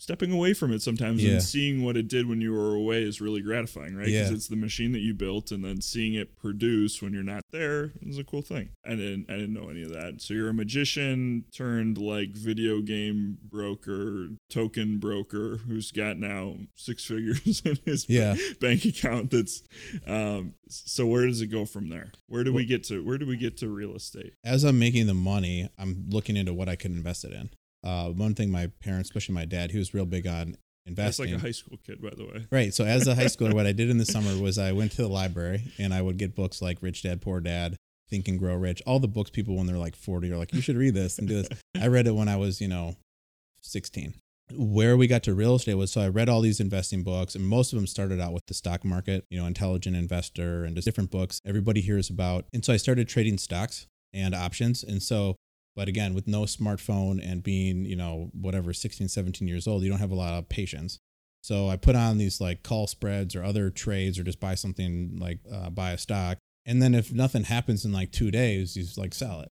Stepping 0.00 0.30
away 0.30 0.54
from 0.54 0.72
it 0.72 0.80
sometimes 0.80 1.22
Yeah. 1.24 1.32
and 1.32 1.42
seeing 1.42 1.82
what 1.82 1.96
it 1.96 2.06
did 2.06 2.26
when 2.28 2.40
you 2.40 2.52
were 2.52 2.72
away 2.74 3.02
is 3.02 3.20
really 3.20 3.40
gratifying, 3.40 3.94
right? 3.96 4.06
Because 4.06 4.28
Yeah. 4.30 4.34
it's 4.36 4.46
the 4.46 4.54
machine 4.56 4.92
that 4.92 5.00
you 5.00 5.12
built, 5.12 5.50
and 5.50 5.64
then 5.64 5.80
seeing 5.80 6.14
it 6.14 6.36
produce 6.36 7.02
when 7.02 7.12
you're 7.12 7.22
not 7.24 7.42
there 7.50 7.92
is 8.00 8.16
a 8.16 8.22
cool 8.24 8.42
thing. 8.42 8.68
I 8.86 8.90
didn't, 8.90 9.28
I 9.28 9.34
didn't 9.34 9.54
know 9.54 9.68
any 9.68 9.82
of 9.82 9.90
that. 9.90 10.22
So 10.22 10.34
you're 10.34 10.50
a 10.50 10.54
magician 10.54 11.44
turned 11.52 11.98
like 11.98 12.30
video 12.30 12.80
game 12.80 13.38
broker, 13.42 14.28
token 14.48 14.98
broker, 14.98 15.56
who's 15.66 15.90
got 15.90 16.16
now 16.18 16.56
six 16.76 17.04
figures 17.08 17.60
in 17.64 17.78
his 17.84 18.08
Yeah. 18.08 18.36
bank 18.60 18.84
account 18.84 19.30
that's 19.32 19.62
um 20.06 20.54
so 20.68 21.06
where 21.06 21.26
does 21.26 21.40
it 21.40 21.46
go 21.48 21.64
from 21.64 21.88
there 21.88 22.12
where 22.26 22.44
do 22.44 22.52
we 22.52 22.64
get 22.64 22.84
to 22.84 23.02
where 23.02 23.16
do 23.18 23.26
we 23.26 23.36
get 23.36 23.56
to 23.56 23.68
real 23.68 23.96
estate 23.96 24.34
as 24.44 24.64
I'm 24.64 24.78
making 24.78 25.06
the 25.06 25.14
money, 25.14 25.68
I'm 25.78 26.06
looking 26.10 26.36
into 26.36 26.52
what 26.54 26.68
I 26.68 26.76
could 26.76 26.90
invest 26.92 27.24
it 27.24 27.32
in. 27.32 27.50
Uh, 27.84 28.08
one 28.10 28.34
thing 28.34 28.50
my 28.50 28.70
parents, 28.80 29.08
especially 29.08 29.34
my 29.34 29.44
dad, 29.44 29.70
he 29.70 29.78
was 29.78 29.94
real 29.94 30.06
big 30.06 30.26
on 30.26 30.56
that's 30.94 31.18
investing. 31.18 31.34
like 31.34 31.42
a 31.42 31.46
high 31.46 31.52
school 31.52 31.78
kid 31.84 32.00
by 32.00 32.10
the 32.16 32.24
way 32.24 32.46
Right. 32.50 32.72
So 32.72 32.84
as 32.84 33.06
a 33.06 33.14
high 33.14 33.24
schooler, 33.24 33.52
what 33.52 33.66
I 33.66 33.72
did 33.72 33.90
in 33.90 33.98
the 33.98 34.06
summer 34.06 34.36
was 34.42 34.58
I 34.58 34.72
went 34.72 34.92
to 34.92 35.02
the 35.02 35.08
library 35.08 35.72
and 35.78 35.92
I 35.92 36.02
would 36.02 36.16
get 36.16 36.34
books 36.34 36.62
like 36.62 36.78
Rich 36.80 37.02
Dad 37.02 37.20
Poor 37.20 37.40
Dad, 37.40 37.76
Think 38.08 38.28
and 38.28 38.38
Grow 38.38 38.54
Rich, 38.54 38.82
all 38.86 38.98
the 38.98 39.08
books 39.08 39.30
people 39.30 39.56
when 39.56 39.66
they're 39.66 39.76
like 39.76 39.96
40 39.96 40.32
are 40.32 40.38
like, 40.38 40.54
you 40.54 40.60
should 40.60 40.76
read 40.76 40.94
this 40.94 41.18
and 41.18 41.28
do 41.28 41.42
this. 41.42 41.48
I 41.80 41.88
read 41.88 42.06
it 42.06 42.14
when 42.14 42.28
I 42.28 42.36
was, 42.36 42.60
you 42.60 42.68
know, 42.68 42.96
16. 43.60 44.14
Where 44.54 44.96
we 44.96 45.06
got 45.06 45.22
to 45.24 45.34
real 45.34 45.56
estate 45.56 45.74
was 45.74 45.92
so 45.92 46.00
I 46.00 46.08
read 46.08 46.30
all 46.30 46.40
these 46.40 46.58
investing 46.58 47.02
books, 47.02 47.34
and 47.34 47.46
most 47.46 47.70
of 47.70 47.78
them 47.78 47.86
started 47.86 48.18
out 48.18 48.32
with 48.32 48.46
the 48.46 48.54
stock 48.54 48.82
market, 48.82 49.26
you 49.28 49.38
know, 49.38 49.46
intelligent 49.46 49.94
investor 49.94 50.64
and 50.64 50.74
just 50.74 50.86
different 50.86 51.10
books 51.10 51.42
everybody 51.44 51.82
hears 51.82 52.08
about. 52.08 52.46
And 52.54 52.64
so 52.64 52.72
I 52.72 52.78
started 52.78 53.08
trading 53.08 53.36
stocks 53.36 53.86
and 54.14 54.34
options. 54.34 54.82
And 54.82 55.02
so, 55.02 55.36
but 55.76 55.88
again, 55.88 56.14
with 56.14 56.26
no 56.26 56.42
smartphone 56.42 57.20
and 57.24 57.42
being, 57.42 57.84
you 57.84 57.96
know, 57.96 58.30
whatever, 58.32 58.72
16, 58.72 59.08
17 59.08 59.46
years 59.46 59.66
old, 59.66 59.82
you 59.82 59.90
don't 59.90 60.00
have 60.00 60.10
a 60.10 60.16
lot 60.16 60.34
of 60.34 60.48
patience. 60.48 60.98
So 61.42 61.68
I 61.68 61.76
put 61.76 61.96
on 61.96 62.18
these 62.18 62.40
like 62.40 62.62
call 62.62 62.86
spreads 62.86 63.36
or 63.36 63.44
other 63.44 63.70
trades 63.70 64.18
or 64.18 64.24
just 64.24 64.40
buy 64.40 64.54
something 64.54 65.18
like 65.20 65.38
uh, 65.52 65.70
buy 65.70 65.92
a 65.92 65.98
stock. 65.98 66.38
And 66.66 66.82
then 66.82 66.94
if 66.94 67.12
nothing 67.12 67.44
happens 67.44 67.84
in 67.84 67.92
like 67.92 68.12
two 68.12 68.30
days, 68.30 68.76
you 68.76 68.82
just 68.82 68.98
like 68.98 69.14
sell 69.14 69.40
it, 69.40 69.48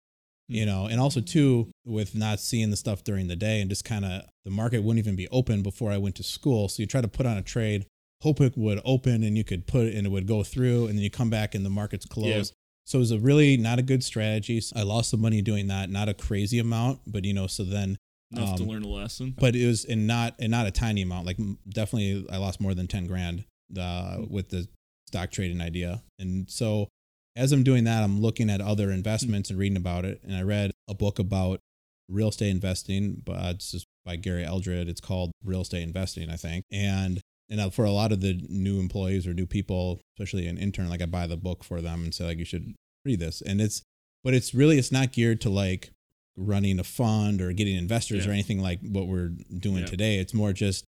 you 0.48 0.66
know. 0.66 0.86
And 0.86 1.00
also 1.00 1.20
too, 1.20 1.70
with 1.84 2.14
not 2.14 2.40
seeing 2.40 2.70
the 2.70 2.76
stuff 2.76 3.04
during 3.04 3.28
the 3.28 3.36
day 3.36 3.60
and 3.60 3.70
just 3.70 3.84
kind 3.84 4.04
of 4.04 4.22
the 4.44 4.50
market 4.50 4.82
wouldn't 4.82 5.04
even 5.04 5.16
be 5.16 5.28
open 5.28 5.62
before 5.62 5.92
I 5.92 5.98
went 5.98 6.16
to 6.16 6.22
school. 6.22 6.68
So 6.68 6.82
you 6.82 6.86
try 6.86 7.00
to 7.00 7.08
put 7.08 7.24
on 7.24 7.38
a 7.38 7.42
trade, 7.42 7.86
hope 8.20 8.40
it 8.40 8.58
would 8.58 8.80
open 8.84 9.22
and 9.22 9.36
you 9.36 9.44
could 9.44 9.66
put 9.66 9.86
it 9.86 9.94
and 9.94 10.06
it 10.06 10.10
would 10.10 10.26
go 10.26 10.42
through, 10.42 10.88
and 10.88 10.98
then 10.98 11.02
you 11.04 11.10
come 11.10 11.30
back 11.30 11.54
and 11.54 11.64
the 11.64 11.70
market's 11.70 12.04
closed. 12.04 12.52
So 12.86 12.98
it 12.98 13.00
was 13.00 13.10
a 13.10 13.18
really 13.18 13.56
not 13.56 13.78
a 13.78 13.82
good 13.82 14.04
strategy. 14.04 14.60
So 14.60 14.78
I 14.78 14.82
lost 14.82 15.10
some 15.10 15.20
money 15.20 15.42
doing 15.42 15.66
that, 15.68 15.90
not 15.90 16.08
a 16.08 16.14
crazy 16.14 16.58
amount, 16.58 17.00
but 17.06 17.24
you 17.24 17.34
know, 17.34 17.46
so 17.46 17.64
then 17.64 17.98
enough 18.32 18.56
to 18.56 18.62
Um, 18.62 18.68
learn 18.68 18.82
a 18.82 18.88
lesson 18.88 19.34
but 19.38 19.54
it 19.54 19.66
was 19.66 19.84
in 19.84 20.06
not 20.06 20.34
and 20.38 20.50
not 20.50 20.66
a 20.66 20.70
tiny 20.70 21.02
amount. 21.02 21.26
Like 21.26 21.38
definitely, 21.68 22.26
I 22.30 22.38
lost 22.38 22.60
more 22.60 22.74
than 22.74 22.86
ten 22.86 23.06
grand 23.06 23.44
uh, 23.78 24.18
with 24.28 24.48
the 24.50 24.68
stock 25.08 25.30
trading 25.30 25.60
idea. 25.60 26.02
And 26.18 26.48
so, 26.50 26.88
as 27.36 27.52
I'm 27.52 27.62
doing 27.62 27.84
that, 27.84 28.02
I'm 28.02 28.20
looking 28.20 28.50
at 28.50 28.60
other 28.60 28.90
investments 28.90 29.50
and 29.50 29.58
reading 29.58 29.76
about 29.76 30.04
it. 30.04 30.20
And 30.24 30.36
I 30.36 30.42
read 30.42 30.70
a 30.88 30.94
book 30.94 31.18
about 31.18 31.60
real 32.08 32.28
estate 32.28 32.50
investing, 32.50 33.22
but 33.24 33.36
it's 33.54 33.72
just 33.72 33.86
by 34.04 34.16
Gary 34.16 34.44
Eldred. 34.44 34.88
It's 34.88 35.00
called 35.00 35.32
Real 35.44 35.62
Estate 35.62 35.82
Investing, 35.82 36.30
I 36.30 36.36
think. 36.36 36.64
And 36.70 37.20
and 37.48 37.60
uh, 37.60 37.70
for 37.70 37.84
a 37.84 37.90
lot 37.92 38.12
of 38.12 38.20
the 38.20 38.40
new 38.48 38.80
employees 38.80 39.26
or 39.26 39.34
new 39.34 39.46
people, 39.46 40.00
especially 40.18 40.46
an 40.46 40.58
intern, 40.58 40.88
like 40.88 41.02
I 41.02 41.06
buy 41.06 41.26
the 41.26 41.36
book 41.36 41.62
for 41.64 41.80
them 41.80 42.02
and 42.02 42.14
say 42.14 42.24
like 42.26 42.38
you 42.38 42.44
should 42.44 42.74
read 43.04 43.20
this. 43.20 43.40
And 43.42 43.60
it's 43.60 43.82
but 44.24 44.34
it's 44.34 44.52
really 44.54 44.78
it's 44.78 44.90
not 44.92 45.12
geared 45.12 45.40
to 45.42 45.50
like 45.50 45.90
running 46.36 46.78
a 46.78 46.84
fund 46.84 47.40
or 47.40 47.52
getting 47.52 47.76
investors 47.76 48.24
Yeah. 48.24 48.30
or 48.30 48.34
anything 48.34 48.60
like 48.60 48.80
what 48.82 49.06
we're 49.06 49.32
doing 49.58 49.78
Yeah. 49.80 49.86
today. 49.86 50.18
It's 50.18 50.34
more 50.34 50.52
just 50.52 50.84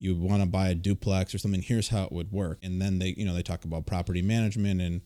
you 0.00 0.16
want 0.16 0.42
to 0.42 0.48
buy 0.48 0.68
a 0.68 0.74
duplex 0.74 1.34
or 1.34 1.38
something. 1.38 1.60
Here's 1.62 1.88
how 1.88 2.04
it 2.04 2.12
would 2.12 2.30
work, 2.32 2.58
and 2.62 2.80
then 2.80 2.98
they 3.00 3.14
you 3.16 3.24
know 3.24 3.34
they 3.34 3.42
talk 3.42 3.64
about 3.64 3.84
property 3.86 4.22
management 4.22 4.80
and 4.80 5.00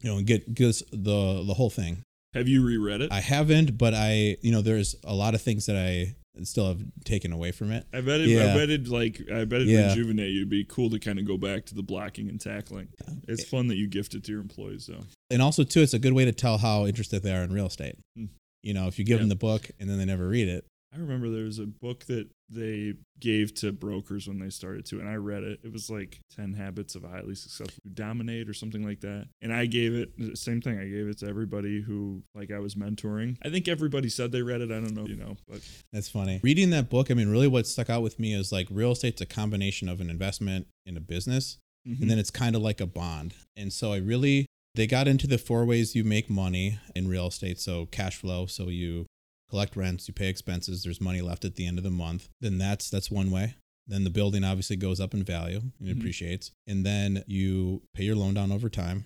you 0.00 0.10
know 0.10 0.18
and 0.18 0.26
get 0.26 0.52
gives 0.54 0.82
the 0.90 1.42
the 1.46 1.54
whole 1.54 1.70
thing. 1.70 2.02
have 2.34 2.48
you 2.48 2.64
reread 2.64 3.00
it 3.02 3.12
I 3.12 3.20
haven't, 3.20 3.78
but 3.78 3.94
I 3.94 4.36
you 4.42 4.50
know 4.52 4.60
there's 4.62 4.96
a 5.04 5.14
lot 5.14 5.34
of 5.34 5.40
things 5.42 5.66
that 5.66 5.76
I 5.76 6.16
still 6.46 6.66
have 6.68 6.80
taken 7.04 7.32
away 7.32 7.52
from 7.52 7.70
it. 7.70 7.86
I 7.92 8.00
bet 8.00 8.20
it. 8.20 8.28
Yeah. 8.28 8.52
I 8.52 8.56
bet 8.56 8.70
it. 8.70 8.88
Like 8.88 9.20
I 9.32 9.44
bet 9.44 9.60
it 9.62 9.68
Yeah. 9.68 9.88
rejuvenate 9.88 10.30
you. 10.30 10.38
It'd 10.40 10.48
be 10.48 10.64
cool 10.64 10.90
to 10.90 10.98
kind 10.98 11.18
of 11.18 11.24
go 11.26 11.36
back 11.36 11.66
to 11.66 11.74
the 11.74 11.82
blocking 11.82 12.28
and 12.28 12.40
tackling. 12.40 12.88
It's 13.28 13.44
fun 13.44 13.68
that 13.68 13.76
you 13.76 13.86
gift 13.86 14.14
it 14.14 14.24
to 14.24 14.32
your 14.32 14.40
employees, 14.40 14.86
though. 14.86 15.04
And 15.30 15.42
also 15.42 15.62
too, 15.64 15.80
it's 15.82 15.94
a 15.94 15.98
good 15.98 16.12
way 16.14 16.24
to 16.24 16.32
tell 16.32 16.58
how 16.58 16.86
interested 16.86 17.22
they 17.22 17.32
are 17.34 17.42
in 17.44 17.52
real 17.52 17.66
estate. 17.66 17.96
Hmm. 18.16 18.26
You 18.62 18.74
know, 18.74 18.86
if 18.86 18.98
you 18.98 19.04
give 19.04 19.16
Yeah. 19.16 19.22
them 19.22 19.28
the 19.28 19.36
book 19.36 19.70
and 19.80 19.88
then 19.90 19.98
they 19.98 20.04
never 20.04 20.28
read 20.28 20.48
it, 20.48 20.64
I 20.94 20.98
remember 20.98 21.30
there 21.30 21.44
was 21.44 21.58
a 21.58 21.66
book 21.66 22.04
that 22.06 22.28
they 22.50 22.94
gave 23.18 23.54
to 23.54 23.72
brokers 23.72 24.28
when 24.28 24.38
they 24.38 24.50
started 24.50 24.84
to, 24.86 25.00
and 25.00 25.08
I 25.08 25.14
read 25.14 25.42
it. 25.42 25.60
It 25.64 25.72
was 25.72 25.88
like 25.88 26.20
10 26.36 26.52
Habits 26.52 26.94
of 26.94 27.04
a 27.04 27.08
Highly 27.08 27.34
Successful 27.34 27.80
Who 27.82 27.90
Dominate 27.90 28.46
or 28.48 28.52
something 28.52 28.84
like 28.84 29.00
that. 29.00 29.28
And 29.40 29.54
I 29.54 29.64
gave 29.64 29.94
it, 29.94 30.12
the 30.18 30.36
same 30.36 30.60
thing, 30.60 30.78
I 30.78 30.84
gave 30.84 31.08
it 31.08 31.18
to 31.20 31.26
everybody 31.28 31.80
who, 31.80 32.22
like, 32.34 32.50
I 32.50 32.58
was 32.58 32.74
mentoring. 32.74 33.38
I 33.42 33.48
think 33.48 33.68
everybody 33.68 34.10
said 34.10 34.32
they 34.32 34.42
read 34.42 34.60
it. 34.60 34.70
I 34.70 34.80
don't 34.80 34.94
know, 34.94 35.06
you 35.06 35.16
know, 35.16 35.36
but 35.48 35.60
That's 35.94 36.10
funny. 36.10 36.40
Reading 36.42 36.70
that 36.70 36.90
book, 36.90 37.10
I 37.10 37.14
mean, 37.14 37.28
really 37.28 37.48
what 37.48 37.66
stuck 37.66 37.88
out 37.88 38.02
with 38.02 38.18
me 38.18 38.34
is 38.34 38.52
like 38.52 38.66
real 38.70 38.92
estate's 38.92 39.22
a 39.22 39.26
combination 39.26 39.88
of 39.88 40.00
an 40.02 40.10
investment 40.10 40.66
in 40.84 40.98
a 40.98 41.00
business, 41.00 41.56
mhm. 41.88 42.02
and 42.02 42.10
then 42.10 42.18
it's 42.18 42.30
kind 42.30 42.54
of 42.54 42.60
like 42.60 42.82
a 42.82 42.86
bond. 42.86 43.34
And 43.56 43.72
so 43.72 43.94
I 43.94 43.98
really, 43.98 44.46
they 44.74 44.86
got 44.86 45.08
into 45.08 45.26
the 45.26 45.38
four 45.38 45.64
ways 45.64 45.94
you 45.94 46.04
make 46.04 46.28
money 46.28 46.78
in 46.94 47.08
real 47.08 47.28
estate. 47.28 47.60
So 47.60 47.86
cash 47.86 48.16
flow. 48.16 48.44
So 48.44 48.68
you 48.68 49.06
collect 49.52 49.76
rents, 49.76 50.08
you 50.08 50.14
pay 50.14 50.28
expenses, 50.28 50.82
there's 50.82 51.00
money 51.00 51.20
left 51.20 51.44
at 51.44 51.56
the 51.56 51.66
end 51.66 51.76
of 51.78 51.84
the 51.84 51.90
month. 51.90 52.28
Then 52.40 52.56
that's, 52.56 52.88
that's 52.88 53.10
one 53.10 53.30
way. 53.30 53.54
Then 53.86 54.04
the 54.04 54.10
building 54.10 54.44
obviously 54.44 54.76
goes 54.76 54.98
up 54.98 55.12
in 55.12 55.22
value 55.22 55.60
and 55.78 55.88
Mhm. 55.88 55.98
appreciates. 55.98 56.52
And 56.66 56.86
then 56.86 57.22
you 57.26 57.82
pay 57.94 58.04
your 58.04 58.16
loan 58.16 58.32
down 58.34 58.50
over 58.50 58.70
time. 58.70 59.04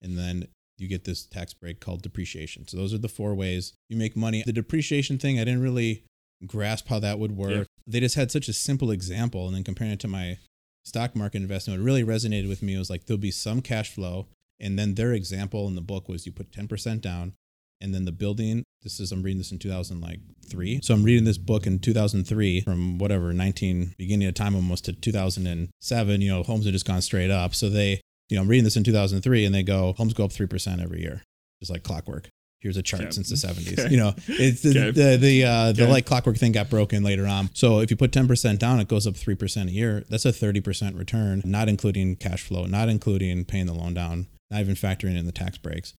And 0.00 0.16
then 0.16 0.46
you 0.78 0.86
get 0.86 1.02
this 1.02 1.26
tax 1.26 1.52
break 1.52 1.80
called 1.80 2.02
depreciation. 2.02 2.68
So 2.68 2.76
those 2.76 2.94
are 2.94 2.98
the 2.98 3.08
four 3.08 3.34
ways 3.34 3.72
you 3.90 3.96
make 3.96 4.14
money. 4.14 4.44
The 4.46 4.52
depreciation 4.52 5.18
thing, 5.18 5.40
I 5.40 5.44
didn't 5.44 5.62
really 5.62 6.04
grasp 6.46 6.86
how 6.86 7.00
that 7.00 7.18
would 7.18 7.32
work. 7.36 7.50
Yeah. 7.50 7.64
They 7.88 7.98
just 7.98 8.14
had 8.14 8.30
such 8.30 8.48
a 8.48 8.52
simple 8.52 8.92
example, 8.92 9.46
and 9.46 9.56
then 9.56 9.64
comparing 9.64 9.92
it 9.94 10.00
to 10.00 10.08
my 10.08 10.38
stock 10.84 11.16
market 11.16 11.38
investment, 11.42 11.80
what 11.80 11.84
really 11.84 12.04
resonated 12.04 12.46
with 12.48 12.62
me 12.62 12.78
was 12.78 12.88
like 12.88 13.06
there'll 13.06 13.18
be 13.18 13.32
some 13.32 13.60
cash 13.60 13.90
flow, 13.90 14.28
and 14.60 14.78
then 14.78 14.94
their 14.94 15.12
example 15.12 15.66
in 15.66 15.74
the 15.74 15.80
book 15.80 16.08
was 16.08 16.26
you 16.26 16.30
put 16.32 16.52
ten 16.52 16.68
percent 16.68 17.00
down, 17.02 17.32
and 17.80 17.94
then 17.94 18.04
the 18.04 18.12
building. 18.12 18.64
This 18.82 19.00
is 19.00 19.12
I'm 19.12 19.22
reading 19.22 19.38
this 19.38 19.52
in 19.52 19.58
2003, 19.58 20.80
so 20.82 20.94
I'm 20.94 21.02
reading 21.02 21.24
this 21.24 21.38
book 21.38 21.66
in 21.66 21.78
2003 21.78 22.60
from 22.62 22.98
whatever 22.98 23.32
19 23.32 23.94
beginning 23.98 24.28
of 24.28 24.34
time 24.34 24.54
almost 24.54 24.84
to 24.86 24.92
2007. 24.92 26.20
You 26.20 26.28
know, 26.30 26.42
homes 26.42 26.64
have 26.64 26.72
just 26.72 26.86
gone 26.86 27.02
straight 27.02 27.30
up, 27.30 27.54
so 27.54 27.68
they. 27.68 28.00
You 28.30 28.36
know, 28.36 28.42
I'm 28.42 28.48
reading 28.48 28.64
this 28.64 28.76
in 28.76 28.84
2003 28.84 29.46
and 29.46 29.54
they 29.54 29.62
go, 29.62 29.94
homes 29.94 30.12
go 30.12 30.24
up 30.26 30.30
3% 30.32 30.82
every 30.82 31.00
year. 31.00 31.22
just 31.62 31.72
like 31.72 31.82
clockwork. 31.82 32.28
Here's 32.60 32.76
a 32.76 32.82
chart 32.82 33.04
Okay. 33.04 33.10
since 33.12 33.30
the 33.30 33.36
70s. 33.48 33.78
Okay. 33.78 33.90
You 33.90 33.96
know, 33.96 34.14
it's 34.28 34.60
the 34.60 34.68
Okay. 34.78 34.90
the 34.90 35.16
the, 35.16 35.44
uh, 35.44 35.72
the 35.72 35.86
like 35.88 36.04
clockwork 36.04 36.36
thing 36.36 36.52
got 36.52 36.68
broken 36.68 37.02
later 37.02 37.26
on. 37.26 37.48
So 37.54 37.80
if 37.80 37.90
you 37.90 37.96
put 37.96 38.10
10% 38.10 38.58
down, 38.58 38.80
it 38.80 38.88
goes 38.88 39.06
up 39.06 39.14
3% 39.14 39.68
a 39.68 39.70
year. 39.70 40.04
That's 40.10 40.26
a 40.26 40.28
30% 40.32 40.98
return, 40.98 41.40
not 41.46 41.70
including 41.70 42.16
cash 42.16 42.42
flow, 42.42 42.66
not 42.66 42.90
including 42.90 43.46
paying 43.46 43.64
the 43.64 43.72
loan 43.72 43.94
down, 43.94 44.26
not 44.50 44.60
even 44.60 44.74
factoring 44.74 45.16
in 45.16 45.24
the 45.24 45.32
tax 45.32 45.56
breaks. 45.56 45.94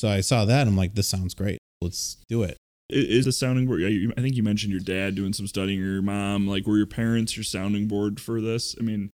So 0.00 0.08
I 0.08 0.22
saw 0.22 0.46
that. 0.46 0.66
I'm 0.66 0.78
like, 0.78 0.94
this 0.94 1.06
sounds 1.08 1.34
great. 1.34 1.58
Let's 1.82 2.16
do 2.26 2.42
it. 2.42 2.56
Is 2.88 3.26
the 3.26 3.32
sounding 3.32 3.66
board? 3.66 3.82
I 3.84 4.20
think 4.22 4.34
you 4.34 4.42
mentioned 4.42 4.72
your 4.72 4.80
dad 4.80 5.14
doing 5.14 5.34
some 5.34 5.46
studying, 5.46 5.78
or 5.82 5.92
your 5.92 6.00
mom. 6.02 6.48
Like, 6.48 6.66
were 6.66 6.78
your 6.78 6.86
parents 6.86 7.36
your 7.36 7.44
sounding 7.44 7.86
board 7.86 8.18
for 8.18 8.40
this? 8.40 8.74
I 8.80 8.82
mean, 8.82 9.10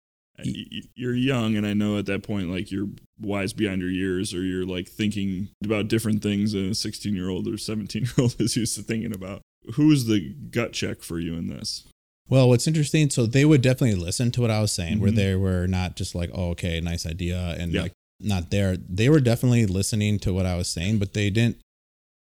y- 0.42 0.64
you're 0.94 1.14
young, 1.14 1.54
and 1.54 1.66
I 1.66 1.74
know 1.74 1.98
at 1.98 2.06
that 2.06 2.22
point, 2.22 2.48
like, 2.50 2.70
you're 2.72 2.88
wise 3.20 3.52
beyond 3.52 3.82
your 3.82 3.90
years, 3.90 4.32
or 4.32 4.40
you're 4.42 4.64
like 4.64 4.88
thinking 4.88 5.50
about 5.62 5.88
different 5.88 6.22
things 6.22 6.52
than 6.52 6.70
a 6.70 6.74
16 6.74 7.14
year 7.14 7.28
old 7.28 7.46
or 7.46 7.58
17 7.58 8.02
year 8.04 8.12
old 8.18 8.36
is 8.40 8.56
used 8.56 8.74
to 8.76 8.82
thinking 8.82 9.14
about. 9.14 9.42
who's 9.74 10.06
the 10.06 10.34
gut 10.50 10.72
check 10.72 11.02
for 11.02 11.20
you 11.20 11.34
in 11.34 11.48
this? 11.48 11.84
Well, 12.26 12.48
what's 12.48 12.66
interesting, 12.66 13.10
so 13.10 13.26
they 13.26 13.44
would 13.44 13.60
definitely 13.60 14.00
listen 14.02 14.30
to 14.30 14.40
what 14.40 14.50
I 14.50 14.62
was 14.62 14.72
saying, 14.72 14.98
where 14.98 15.10
Mhm. 15.12 15.16
they 15.16 15.34
were 15.34 15.66
not 15.66 15.94
just 15.96 16.14
like, 16.14 16.30
oh, 16.32 16.50
okay, 16.52 16.80
nice 16.80 17.04
idea, 17.04 17.54
and 17.58 17.70
Yeah. 17.70 17.82
like 17.82 17.92
not 18.20 18.50
there. 18.50 18.76
They 18.76 19.08
were 19.08 19.20
definitely 19.20 19.66
listening 19.66 20.18
to 20.20 20.32
what 20.32 20.46
I 20.46 20.56
was 20.56 20.68
saying, 20.68 20.98
but 20.98 21.14
they 21.14 21.30
didn't. 21.30 21.58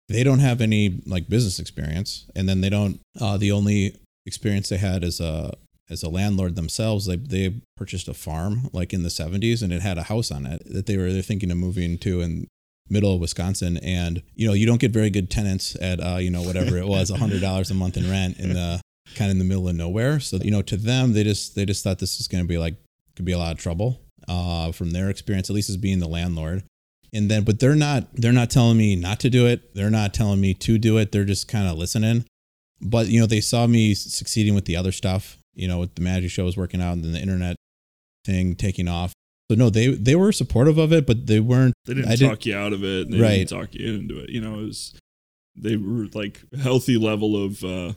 They 0.09 0.23
don't 0.23 0.41
have 0.41 0.61
any 0.61 1.03
like 1.07 1.29
business 1.29 1.59
experience, 1.59 2.27
and 2.35 2.49
then 2.49 2.61
they 2.61 2.71
don't. 2.71 3.01
Uh, 3.21 3.37
the 3.37 3.53
only 3.53 3.97
experience 4.27 4.69
they 4.69 4.77
had 4.77 5.05
as 5.05 5.21
a 5.21 5.55
as 5.91 6.03
a 6.03 6.09
landlord 6.09 6.57
themselves, 6.57 7.07
they 7.07 7.17
they 7.17 7.61
purchased 7.77 8.09
a 8.09 8.15
farm 8.15 8.69
like 8.73 8.93
in 8.93 9.03
the 9.03 9.09
'70s, 9.09 9.63
and 9.63 9.73
it 9.73 9.83
had 9.83 9.99
a 9.99 10.05
house 10.05 10.31
on 10.31 10.47
it 10.47 10.63
that 10.67 10.87
they 10.87 10.97
were 10.97 11.13
they're 11.13 11.23
thinking 11.23 11.51
of 11.51 11.57
moving 11.57 11.99
to 11.99 12.21
in 12.21 12.47
middle 12.91 13.15
of 13.15 13.21
Wisconsin, 13.21 13.79
and 13.79 14.23
you 14.35 14.47
know 14.47 14.53
you 14.53 14.67
don't 14.67 14.81
get 14.81 14.91
very 14.91 15.11
good 15.11 15.31
tenants 15.31 15.77
at 15.81 16.01
uh, 16.01 16.17
you 16.17 16.31
know 16.31 16.43
whatever 16.43 16.77
it 16.77 16.87
was, 16.87 17.11
a 17.11 17.17
hundred 17.17 17.41
dollars 17.41 17.71
a 17.71 17.75
month 17.75 17.97
in 17.97 18.11
rent 18.11 18.39
in 18.39 18.53
the 18.53 18.81
kind 19.15 19.31
of 19.31 19.35
in 19.35 19.39
the 19.39 19.45
middle 19.45 19.69
of 19.69 19.77
nowhere. 19.77 20.21
So 20.21 20.37
you 20.37 20.51
know, 20.51 20.63
to 20.63 20.77
them, 20.77 21.13
they 21.13 21.25
just 21.25 21.55
they 21.55 21.65
just 21.65 21.83
thought 21.83 21.99
this 21.99 22.21
is 22.21 22.29
going 22.29 22.45
to 22.45 22.49
be 22.49 22.59
like 22.59 22.75
could 23.17 23.25
be 23.25 23.33
a 23.33 23.39
lot 23.39 23.53
of 23.53 23.59
trouble 23.59 24.01
uh, 24.29 24.73
from 24.73 24.91
their 24.91 25.11
experience, 25.11 25.51
at 25.51 25.55
least 25.57 25.71
as 25.71 25.77
being 25.77 25.99
the 26.01 26.09
landlord. 26.09 26.63
And 27.13 27.31
then, 27.31 27.45
but 27.45 27.61
they're 27.61 27.77
not 27.77 28.09
they're 28.15 28.33
not 28.33 28.51
telling 28.51 28.77
me 28.77 28.97
not 28.97 29.21
to 29.21 29.31
do 29.31 29.47
it. 29.47 29.75
They're 29.75 29.91
not 29.91 30.13
telling 30.15 30.41
me 30.41 30.53
to 30.55 30.79
do 30.79 30.99
it. 30.99 31.13
They're 31.13 31.25
just 31.25 31.47
kind 31.49 31.69
of 31.69 31.77
listening. 31.79 32.25
But 32.81 33.07
you 33.07 33.21
know, 33.21 33.27
they 33.27 33.41
saw 33.41 33.67
me 33.69 33.95
succeeding 33.95 34.55
with 34.55 34.65
the 34.65 34.77
other 34.77 34.91
stuff. 34.93 35.39
You 35.55 35.69
know, 35.69 35.79
with 35.79 35.95
the 35.95 36.03
magic 36.03 36.31
show 36.33 36.45
was 36.45 36.57
working 36.57 36.83
out 36.83 36.95
and 36.95 37.05
then 37.05 37.13
the 37.13 37.21
internet 37.21 37.55
thing 38.25 38.57
taking 38.57 38.89
off. 38.89 39.13
So 39.51 39.57
no, 39.57 39.71
they 39.71 39.89
they 39.89 40.17
were 40.17 40.33
supportive 40.33 40.77
of 40.79 40.93
it, 40.93 41.07
but 41.07 41.27
they 41.27 41.39
weren't. 41.39 41.75
They 41.85 41.95
didn't 41.95 42.09
I 42.11 42.17
talk 42.17 42.41
didn't- 42.41 42.47
you 42.47 42.57
out 42.57 42.73
of 42.73 42.83
it. 42.83 43.11
They 43.11 43.19
Right. 43.21 43.37
didn't 43.37 43.51
talk 43.51 43.75
you 43.75 43.95
into 43.95 44.19
it. 44.19 44.31
You 44.31 44.41
know, 44.41 44.59
it 44.61 44.65
was 44.65 44.95
they 45.55 45.77
were 45.77 46.09
like 46.15 46.41
healthy 46.61 46.97
level 46.99 47.41
of 47.45 47.63
uh, 47.63 47.93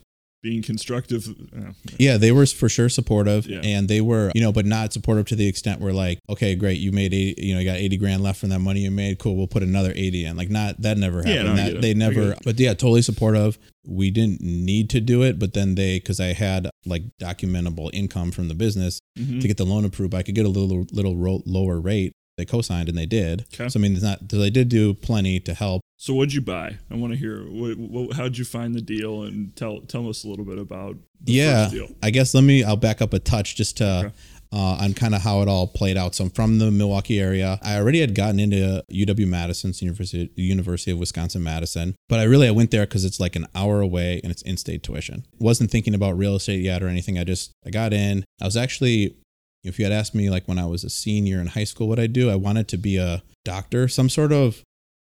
being 0.47 0.61
constructive. 0.61 1.27
Uh, 1.55 1.71
Yeah, 1.97 2.17
they 2.17 2.31
were 2.31 2.45
for 2.45 2.69
sure 2.69 2.87
supportive, 2.89 3.45
Yeah. 3.47 3.59
and 3.63 3.87
they 3.87 3.99
were, 4.01 4.31
you 4.33 4.41
know, 4.41 4.51
but 4.53 4.65
not 4.65 4.93
supportive 4.93 5.25
to 5.27 5.35
the 5.35 5.47
extent 5.47 5.81
where 5.81 5.91
like, 5.93 6.19
okay, 6.29 6.55
great, 6.55 6.79
you 6.79 6.91
made 6.91 7.13
eight, 7.13 7.37
you 7.37 7.53
know, 7.53 7.59
you 7.59 7.65
got 7.65 7.77
eighty 7.77 7.97
grand 7.97 8.23
left 8.23 8.39
from 8.39 8.49
that 8.49 8.59
money 8.59 8.81
you 8.81 8.91
made. 8.91 9.19
Cool, 9.19 9.35
we'll 9.35 9.47
put 9.47 9.63
another 9.63 9.91
eighty 9.95 10.23
in. 10.25 10.37
Like, 10.37 10.49
not 10.49 10.81
that 10.81 10.97
never 10.97 11.21
Yeah, 11.25 11.37
happened. 11.43 11.55
no, 11.57 11.63
that 11.71 11.81
they 11.81 11.93
never, 11.93 12.35
but 12.43 12.59
yeah, 12.59 12.73
totally 12.73 13.01
supportive. 13.01 13.57
We 13.85 14.11
didn't 14.11 14.41
need 14.41 14.89
to 14.91 14.99
do 14.99 15.23
it, 15.23 15.39
but 15.39 15.53
then 15.53 15.75
they, 15.75 15.99
because 15.99 16.19
I 16.19 16.33
had 16.33 16.69
like 16.85 17.03
documentable 17.21 17.89
income 17.93 18.31
from 18.31 18.47
the 18.47 18.53
business 18.55 18.99
mhm. 19.17 19.41
to 19.41 19.47
get 19.47 19.57
the 19.57 19.65
loan 19.65 19.85
approved, 19.85 20.13
I 20.13 20.23
could 20.23 20.35
get 20.35 20.45
a 20.45 20.49
little 20.49 20.85
little 20.91 21.15
ro- 21.17 21.43
lower 21.45 21.79
rate. 21.79 22.13
They 22.37 22.45
co-signed 22.45 22.87
and 22.89 22.97
they 22.97 23.05
did. 23.07 23.45
Okay. 23.53 23.67
So 23.69 23.79
I 23.79 23.81
mean, 23.81 23.93
it's 23.93 24.03
not. 24.03 24.19
So 24.29 24.37
they 24.37 24.49
did 24.51 24.69
do 24.69 24.93
plenty 24.93 25.39
to 25.41 25.53
help. 25.53 25.81
So 25.99 26.13
what'd 26.13 26.33
you 26.33 26.41
buy? 26.41 26.77
I 26.91 26.95
want 26.95 27.13
to 27.13 27.17
hear. 27.17 27.41
What, 27.43 27.77
what, 27.77 28.15
how'd 28.15 28.37
you 28.37 28.45
find 28.45 28.75
the 28.75 28.81
deal? 28.81 29.23
And 29.23 29.55
tell 29.55 29.81
tell 29.81 30.07
us 30.07 30.23
a 30.23 30.27
little 30.27 30.45
bit 30.45 30.59
about 30.59 30.95
the 31.21 31.33
yeah 31.33 31.69
i 32.03 32.11
guess 32.11 32.35
let 32.35 32.43
me 32.43 32.63
i'll 32.63 32.75
back 32.77 33.01
up 33.01 33.11
a 33.11 33.17
touch 33.17 33.55
just 33.55 33.77
to 33.77 33.87
Okay. 34.05 34.13
uh, 34.53 34.77
on 34.83 34.93
kind 34.93 35.15
of 35.15 35.21
how 35.23 35.41
it 35.41 35.47
all 35.47 35.65
played 35.65 35.97
out 35.97 36.13
so 36.13 36.25
i'm 36.25 36.29
from 36.29 36.59
the 36.59 36.69
milwaukee 36.69 37.19
area 37.19 37.57
i 37.63 37.75
already 37.75 37.99
had 38.01 38.13
gotten 38.13 38.39
into 38.39 38.83
uw 38.91 39.27
madison 39.27 39.73
university, 39.79 40.29
university 40.35 40.91
of 40.91 40.99
wisconsin 40.99 41.41
madison 41.41 41.95
but 42.07 42.19
i 42.19 42.23
really 42.23 42.47
i 42.47 42.51
went 42.51 42.69
there 42.69 42.85
because 42.85 43.03
it's 43.03 43.19
like 43.19 43.35
an 43.35 43.47
hour 43.55 43.81
away 43.81 44.21
and 44.23 44.31
it's 44.31 44.43
in-state 44.43 44.83
tuition 44.83 45.25
wasn't 45.39 45.71
thinking 45.71 45.95
about 45.95 46.15
real 46.15 46.35
estate 46.35 46.61
yet 46.61 46.83
or 46.83 46.87
anything 46.87 47.17
i 47.17 47.23
just 47.23 47.51
i 47.65 47.71
got 47.71 47.91
in 47.91 48.23
i 48.39 48.45
was 48.45 48.55
actually 48.55 49.15
if 49.63 49.79
you 49.79 49.85
had 49.85 49.91
asked 49.91 50.15
me 50.15 50.29
like 50.29 50.47
when 50.47 50.59
i 50.59 50.65
was 50.65 50.83
a 50.83 50.89
senior 50.89 51.39
in 51.39 51.47
high 51.47 51.63
school 51.63 51.87
what 51.87 51.99
i 51.99 52.07
do 52.07 52.29
i 52.29 52.35
wanted 52.35 52.67
to 52.67 52.77
be 52.77 52.97
a 52.97 53.21
doctor 53.43 53.87
some 53.87 54.09
sort 54.09 54.31
of 54.31 54.63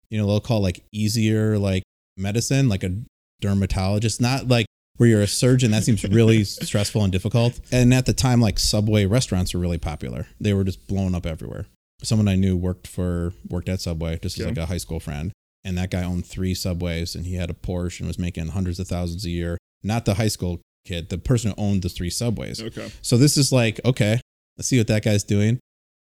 you 0.09 0.17
know 0.17 0.27
they'll 0.27 0.39
call 0.39 0.61
like 0.61 0.83
easier 0.91 1.57
like 1.57 1.83
medicine 2.17 2.69
like 2.69 2.83
a 2.83 2.95
dermatologist 3.41 4.19
not 4.19 4.47
like 4.47 4.65
where 4.97 5.07
you're 5.07 5.21
a 5.21 5.27
surgeon 5.27 5.71
that 5.71 5.83
seems 5.83 6.03
really 6.03 6.43
stressful 6.43 7.03
and 7.03 7.11
difficult. 7.11 7.59
And 7.71 7.93
at 7.93 8.05
the 8.05 8.13
time 8.13 8.41
like 8.41 8.59
subway 8.59 9.05
restaurants 9.05 9.53
were 9.53 9.59
really 9.59 9.77
popular. 9.77 10.27
They 10.39 10.53
were 10.53 10.63
just 10.63 10.87
blowing 10.87 11.15
up 11.15 11.25
everywhere. 11.25 11.67
Someone 12.03 12.27
i 12.27 12.35
knew 12.35 12.55
worked 12.55 12.85
for 12.85 13.33
worked 13.49 13.69
at 13.69 13.81
subway. 13.81 14.19
Just 14.21 14.39
as 14.39 14.45
like 14.45 14.57
a 14.57 14.65
high 14.65 14.77
school 14.77 14.99
friend. 14.99 15.31
And 15.63 15.77
that 15.77 15.91
guy 15.91 16.03
owned 16.03 16.25
three 16.25 16.53
subways 16.53 17.15
and 17.15 17.25
he 17.25 17.35
had 17.35 17.49
a 17.49 17.53
porsche 17.53 17.99
and 17.99 18.07
was 18.07 18.19
making 18.19 18.49
hundreds 18.49 18.79
of 18.79 18.87
thousands 18.87 19.25
a 19.25 19.29
year. 19.29 19.57
Not 19.83 20.05
the 20.05 20.15
high 20.15 20.27
school 20.27 20.61
kid 20.85 21.09
the 21.09 21.17
person 21.17 21.51
who 21.51 21.63
owned 21.63 21.81
the 21.81 21.89
three 21.89 22.09
subways. 22.09 22.61
Okay. 22.61 22.91
so 23.01 23.17
this 23.17 23.37
is 23.37 23.51
like, 23.51 23.79
okay, 23.83 24.19
let's 24.57 24.67
see 24.67 24.77
what 24.77 24.87
that 24.87 25.03
guy's 25.03 25.23
doing. 25.23 25.59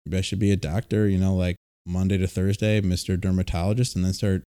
Maybe 0.06 0.18
I 0.18 0.22
should 0.22 0.38
be 0.38 0.50
a 0.50 0.56
doctor, 0.56 1.08
you 1.08 1.18
know, 1.18 1.34
like 1.34 1.56
Monday 1.86 2.18
to 2.18 2.26
Thursday, 2.26 2.80
Mr. 2.80 3.20
Dermatologist, 3.20 3.96
and 3.96 4.04
then 4.04 4.12
start 4.12 4.42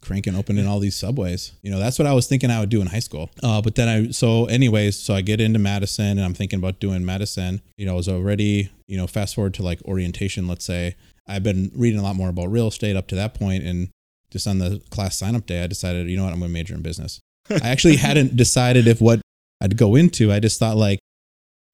cranking 0.00 0.36
open 0.36 0.58
in 0.58 0.66
all 0.66 0.78
these 0.78 0.96
subways. 0.96 1.52
You 1.62 1.70
know, 1.70 1.78
that's 1.78 1.98
what 1.98 2.06
I 2.06 2.12
was 2.12 2.26
thinking 2.26 2.50
I 2.50 2.60
would 2.60 2.68
do 2.68 2.80
in 2.80 2.88
high 2.88 2.98
school. 3.00 3.30
Uh, 3.42 3.60
but 3.60 3.74
then 3.74 3.88
I, 3.88 4.10
so 4.10 4.46
anyways, 4.46 4.98
so 4.98 5.14
I 5.14 5.22
get 5.22 5.40
into 5.40 5.58
Madison 5.58 6.18
and 6.18 6.20
I'm 6.20 6.34
thinking 6.34 6.58
about 6.58 6.80
doing 6.80 7.04
medicine. 7.04 7.62
You 7.76 7.86
know, 7.86 7.92
I 7.92 7.96
was 7.96 8.08
already, 8.08 8.70
you 8.86 8.96
know, 8.96 9.06
fast 9.06 9.34
forward 9.34 9.54
to 9.54 9.62
like 9.62 9.82
orientation, 9.84 10.46
let's 10.46 10.64
say. 10.64 10.96
I've 11.26 11.42
been 11.42 11.70
reading 11.74 11.98
a 11.98 12.02
lot 12.02 12.16
more 12.16 12.28
about 12.28 12.46
real 12.46 12.68
estate 12.68 12.96
up 12.96 13.06
to 13.08 13.14
that 13.16 13.34
point, 13.34 13.62
and 13.62 13.88
just 14.30 14.46
on 14.46 14.58
the 14.58 14.82
class 14.90 15.18
sign 15.18 15.36
up 15.36 15.46
day, 15.46 15.62
I 15.62 15.66
decided, 15.66 16.08
you 16.08 16.16
know 16.16 16.24
what, 16.24 16.32
I'm 16.32 16.38
going 16.38 16.50
to 16.50 16.54
major 16.54 16.74
in 16.74 16.82
business. 16.82 17.20
I 17.50 17.68
actually 17.68 17.96
hadn't 18.08 18.36
decided 18.36 18.86
if 18.86 19.00
what 19.00 19.20
I'd 19.60 19.76
go 19.76 19.94
into. 19.94 20.32
I 20.32 20.40
just 20.40 20.58
thought 20.58 20.76
like 20.76 21.00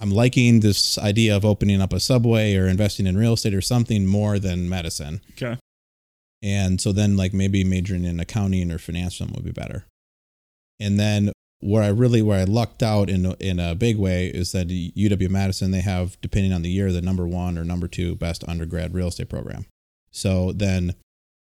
I'm 0.01 0.11
liking 0.11 0.61
this 0.61 0.99
idea 0.99 1.37
of 1.37 1.45
opening 1.45 1.81
up 1.81 1.93
a 1.93 2.01
subway 2.01 2.57
or 2.57 2.67
investing 2.67 3.07
in 3.07 3.17
real 3.17 3.35
estate 3.35 3.55
or 3.55 3.61
something 3.61 4.07
more 4.07 4.39
than 4.39 4.69
medicine. 4.69 5.21
Okay. 5.33 5.57
And 6.43 6.81
so 6.81 6.93
then 6.93 7.17
like 7.17 7.33
maybe 7.33 7.65
majoring 7.65 8.05
in 8.05 8.21
accounting 8.21 8.71
or 8.71 8.79
finance 8.79 9.19
would 9.21 9.45
be 9.45 9.53
better. 9.53 9.87
And 10.79 10.99
then 10.99 11.33
where 11.61 11.83
I 11.83 11.89
really 11.89 12.21
where 12.21 12.41
I 12.41 12.45
lucked 12.45 12.83
out 12.83 13.09
in 13.09 13.33
in 13.41 13.59
a 13.59 13.75
big 13.75 13.97
way 13.97 14.27
is 14.27 14.53
that 14.53 14.69
UW 14.69 15.31
Madison 15.31 15.71
they 15.71 15.81
have 15.81 16.21
depending 16.21 16.53
on 16.53 16.61
the 16.61 16.69
year 16.69 16.93
the 16.93 17.01
number 17.01 17.27
1 17.27 17.57
or 17.57 17.65
number 17.65 17.89
2 17.89 18.17
best 18.17 18.45
undergrad 18.47 18.93
real 18.93 19.09
estate 19.09 19.31
program. 19.31 19.65
So 20.11 20.53
then 20.53 20.95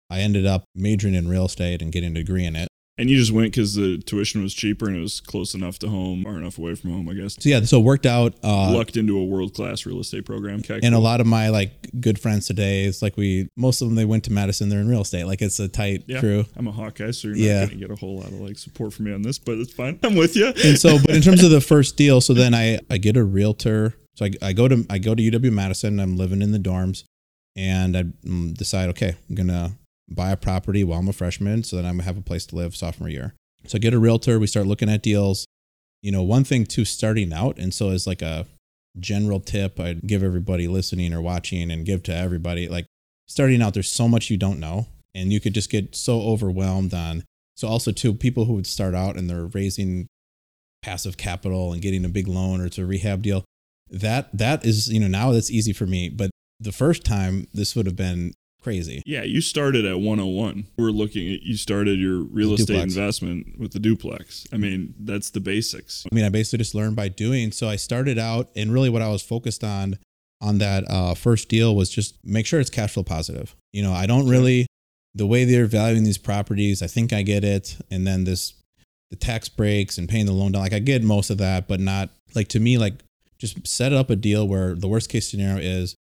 I 0.10 0.20
ended 0.20 0.46
up 0.46 0.64
majoring 0.74 1.16
in 1.16 1.28
real 1.28 1.46
estate 1.46 1.82
and 1.82 1.92
getting 1.92 2.12
a 2.12 2.16
degree 2.16 2.46
in 2.46 2.56
it. 2.56 2.70
And 3.00 3.10
you 3.10 3.18
just 3.18 3.32
went 3.32 3.52
because 3.52 3.74
the 3.74 3.98
tuition 3.98 4.44
was 4.44 4.54
cheaper 4.54 4.88
and 4.88 4.96
it 4.96 5.00
was 5.02 5.20
close 5.20 5.56
enough 5.56 5.80
to 5.80 5.88
home, 5.88 6.24
far 6.24 6.38
enough 6.38 6.60
away 6.60 6.76
from 6.76 6.92
home, 6.92 7.10
I 7.10 7.14
guess. 7.14 7.36
So 7.40 7.50
yeah, 7.50 7.62
so 7.62 7.80
it 7.80 7.84
worked 7.84 8.06
out 8.06 8.36
uh 8.44 8.72
Lucked 8.72 8.98
into 8.98 9.18
a 9.18 9.24
world 9.24 9.56
class 9.56 9.86
real 9.88 10.00
estate 10.00 10.26
program. 10.26 10.62
And 10.70 10.94
a 10.94 11.00
lot 11.00 11.20
of 11.20 11.26
my 11.26 11.50
like 11.50 11.72
good 12.00 12.20
friends 12.20 12.46
today 12.46 12.84
it's 12.86 13.02
like 13.02 13.18
we 13.18 13.48
most 13.58 13.82
of 13.82 13.88
them 13.88 13.96
they 13.96 14.06
went 14.06 14.24
to 14.26 14.32
madison 14.32 14.70
they're 14.70 14.80
in 14.80 14.88
real 14.88 15.02
estate 15.02 15.26
like 15.26 15.42
it's 15.42 15.60
a 15.60 15.68
tight 15.68 16.04
Yeah. 16.08 16.20
crew 16.20 16.46
I'm 16.56 16.68
a 16.68 16.72
Hawkeye, 16.72 17.12
so 17.12 17.30
you're 17.30 17.38
not 17.38 17.44
Yeah. 17.44 17.66
to 17.66 17.76
get 17.76 17.90
a 17.92 17.96
whole 17.96 18.18
lot 18.18 18.28
of 18.28 18.34
like 18.40 18.58
support 18.60 18.94
from 18.94 19.06
me 19.06 19.14
on 19.14 19.24
this, 19.24 19.40
but 19.40 19.58
it's 19.58 19.74
fine. 19.74 19.98
I'm 20.04 20.16
with 20.16 20.36
you. 20.36 20.48
and 20.64 20.78
so 20.78 21.00
but 21.00 21.16
in 21.16 21.22
terms 21.24 21.44
of 21.44 21.50
the 21.50 21.62
first 21.62 21.98
deal 21.98 22.22
so 22.22 22.34
then 22.36 22.54
i 22.54 22.80
i 22.92 22.98
get 22.98 23.18
a 23.18 23.24
realtor 23.24 23.96
so 24.16 24.26
i, 24.26 24.32
I 24.42 24.54
go 24.54 24.68
to 24.68 24.86
i 24.92 25.00
go 25.00 25.16
to 25.16 25.22
uw 25.32 25.52
madison 25.52 26.00
i'm 26.00 26.16
living 26.16 26.42
in 26.44 26.52
the 26.52 26.60
dorms 26.60 27.06
and 27.56 27.98
i 27.98 28.04
mm, 28.04 28.54
decide 28.56 28.90
okay 28.90 29.16
i'm 29.30 29.36
gonna 29.36 29.72
buy 30.10 30.32
a 30.32 30.38
property 30.38 30.84
while 30.84 31.00
i'm 31.00 31.08
a 31.08 31.14
freshman 31.14 31.64
so 31.64 31.76
that 31.76 31.86
i'm 31.86 31.96
gonna 31.96 32.04
have 32.04 32.18
a 32.18 32.22
place 32.22 32.46
to 32.46 32.56
live 32.56 32.76
sophomore 32.76 33.10
year. 33.10 33.34
So 33.68 33.78
i 33.78 33.80
get 33.80 33.94
a 33.94 34.00
realtor 34.00 34.40
we 34.40 34.48
start 34.48 34.68
looking 34.68 34.90
at 34.90 35.02
deals. 35.02 35.46
You 36.02 36.12
know 36.12 36.24
one 36.24 36.44
thing 36.44 36.66
too 36.66 36.84
starting 36.84 37.32
out 37.32 37.58
and 37.58 37.74
so 37.74 37.90
as 37.90 38.06
like 38.06 38.22
a 38.22 38.46
general 39.00 39.40
tip 39.40 39.80
i'd 39.80 40.06
give 40.06 40.22
everybody 40.22 40.68
listening 40.68 41.14
or 41.14 41.22
watching 41.22 41.72
and 41.72 41.86
give 41.86 42.04
to 42.04 42.16
everybody 42.16 42.68
like 42.68 42.86
starting 43.28 43.62
out 43.62 43.74
there's 43.74 43.90
so 43.90 44.08
much 44.08 44.30
you 44.30 44.38
don't 44.38 44.60
know 44.60 44.88
and 45.16 45.32
you 45.34 45.40
could 45.40 45.54
just 45.54 45.70
get 45.70 45.96
so 45.96 46.22
overwhelmed 46.22 46.94
on 46.94 47.24
so 47.56 47.68
also 47.68 47.92
too 47.92 48.14
people 48.14 48.46
who 48.46 48.54
would 48.54 48.68
start 48.68 48.94
out 48.94 49.16
and 49.16 49.30
they're 49.30 49.48
raising 49.48 50.08
passive 50.84 51.18
capital 51.18 51.72
and 51.74 51.82
getting 51.82 52.06
a 52.06 52.10
big 52.10 52.28
loan 52.28 52.62
or 52.62 52.66
it's 52.66 52.78
a 52.78 52.86
rehab 52.86 53.22
deal 53.22 53.44
that 53.90 54.30
that 54.38 54.66
is 54.66 54.92
you 54.92 55.00
know 55.00 55.08
now 55.08 55.32
that's 55.32 55.50
easy 55.50 55.74
for 55.74 55.86
me 55.86 56.10
but 56.10 56.30
the 56.60 56.72
first 56.72 57.04
time 57.04 57.48
this 57.54 57.76
would 57.76 57.86
have 57.86 57.96
been 57.96 58.34
crazy 58.64 59.04
Yeah, 59.06 59.24
you 59.24 59.42
started 59.42 59.86
at 59.86 60.00
101. 60.00 60.68
We're 60.78 60.92
looking 60.92 61.32
at 61.34 61.44
you 61.44 61.58
started 61.58 62.00
your 62.00 62.22
real 62.24 62.54
estate 62.54 62.68
duplex. 62.68 62.96
investment 62.96 63.60
with 63.60 63.74
the 63.74 63.80
duplex. 63.80 64.48
I 64.52 64.58
mean, 64.58 64.94
that's 65.00 65.30
the 65.30 65.40
basics. 65.40 66.06
I 66.12 66.16
mean, 66.16 66.26
I 66.26 66.30
basically 66.30 66.60
just 66.60 66.74
learned 66.74 66.96
by 66.96 67.10
doing. 67.10 67.52
So 67.52 67.68
I 67.68 67.76
started 67.76 68.18
out, 68.18 68.50
and 68.56 68.74
really 68.74 68.90
what 68.90 69.02
I 69.02 69.10
was 69.10 69.22
focused 69.22 69.64
on 69.64 69.98
on 70.42 70.58
that 70.58 70.84
uh, 70.90 71.14
first 71.14 71.48
deal 71.48 71.76
was 71.76 71.90
just 71.90 72.18
make 72.24 72.46
sure 72.46 72.60
it's 72.60 72.70
cash 72.70 72.94
flow 72.94 73.04
positive. 73.04 73.56
You 73.72 73.82
know, 73.82 73.94
I 73.94 74.06
don't 74.06 74.28
really, 74.28 74.68
the 75.16 75.26
way 75.26 75.46
they're 75.46 75.66
valuing 75.66 76.04
these 76.04 76.18
properties, 76.18 76.82
I 76.82 76.88
think 76.88 77.14
I 77.14 77.22
get 77.22 77.46
it. 77.46 77.78
And 77.90 78.06
then 78.06 78.26
this, 78.26 78.54
the 79.10 79.16
tax 79.16 79.48
breaks 79.48 79.98
and 79.98 80.10
paying 80.10 80.26
the 80.26 80.34
loan 80.34 80.52
down, 80.52 80.62
like 80.62 80.74
I 80.74 80.80
get 80.80 81.02
most 81.02 81.30
of 81.30 81.38
that, 81.38 81.68
but 81.68 81.80
not 81.80 82.10
like 82.36 82.50
to 82.50 82.60
me, 82.60 82.78
like 82.78 82.96
just 83.38 83.66
set 83.66 83.94
up 83.94 84.10
a 84.10 84.18
deal 84.18 84.46
where 84.46 84.76
the 84.76 84.88
worst 84.88 85.10
case 85.10 85.30
scenario 85.30 85.62
is 85.62 85.96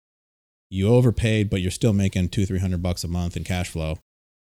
you 0.70 0.88
overpaid, 0.88 1.50
but 1.50 1.60
you're 1.60 1.70
still 1.70 1.92
making 1.92 2.28
two, 2.30 2.44
three 2.46 2.58
hundred 2.58 2.82
bucks 2.82 3.04
a 3.04 3.08
month 3.08 3.36
in 3.36 3.44
cash 3.44 3.68
flow. 3.70 3.98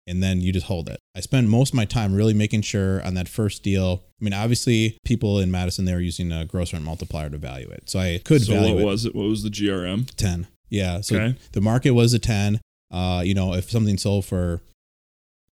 And 0.10 0.24
then 0.24 0.40
you 0.40 0.54
just 0.54 0.68
hold 0.68 0.88
it. 0.88 1.00
I 1.16 1.20
spend 1.20 1.50
most 1.50 1.72
of 1.72 1.76
my 1.76 1.84
time 1.84 2.14
really 2.16 2.34
making 2.34 2.62
sure 2.62 3.04
on 3.06 3.14
that 3.16 3.28
first 3.28 3.62
deal. 3.62 4.04
I 4.22 4.24
mean, 4.24 4.34
obviously, 4.34 4.98
people 5.04 5.38
in 5.40 5.52
Madison 5.52 5.84
they 5.84 5.94
were 5.94 6.00
using 6.00 6.32
a 6.32 6.46
gross 6.46 6.72
rent 6.72 6.86
multiplier 6.86 7.30
to 7.30 7.38
value 7.38 7.68
it, 7.70 7.90
so 7.90 8.00
I 8.00 8.22
could 8.24 8.42
So 8.42 8.54
value 8.54 8.76
what 8.76 8.82
it 8.82 8.86
was 8.86 9.06
it? 9.06 9.14
What 9.16 9.28
was 9.28 9.44
the 9.44 9.50
GRM? 9.50 10.10
10. 10.16 10.48
Yeah. 10.70 11.02
So 11.02 11.18
Okay. 11.18 11.38
the 11.52 11.60
market 11.62 11.92
was 11.92 12.14
a 12.14 12.20
10. 12.20 12.62
Uh, 12.90 13.22
you 13.26 13.34
know, 13.34 13.54
if 13.54 13.70
something 13.70 13.98
sold 13.98 14.24
for 14.24 14.62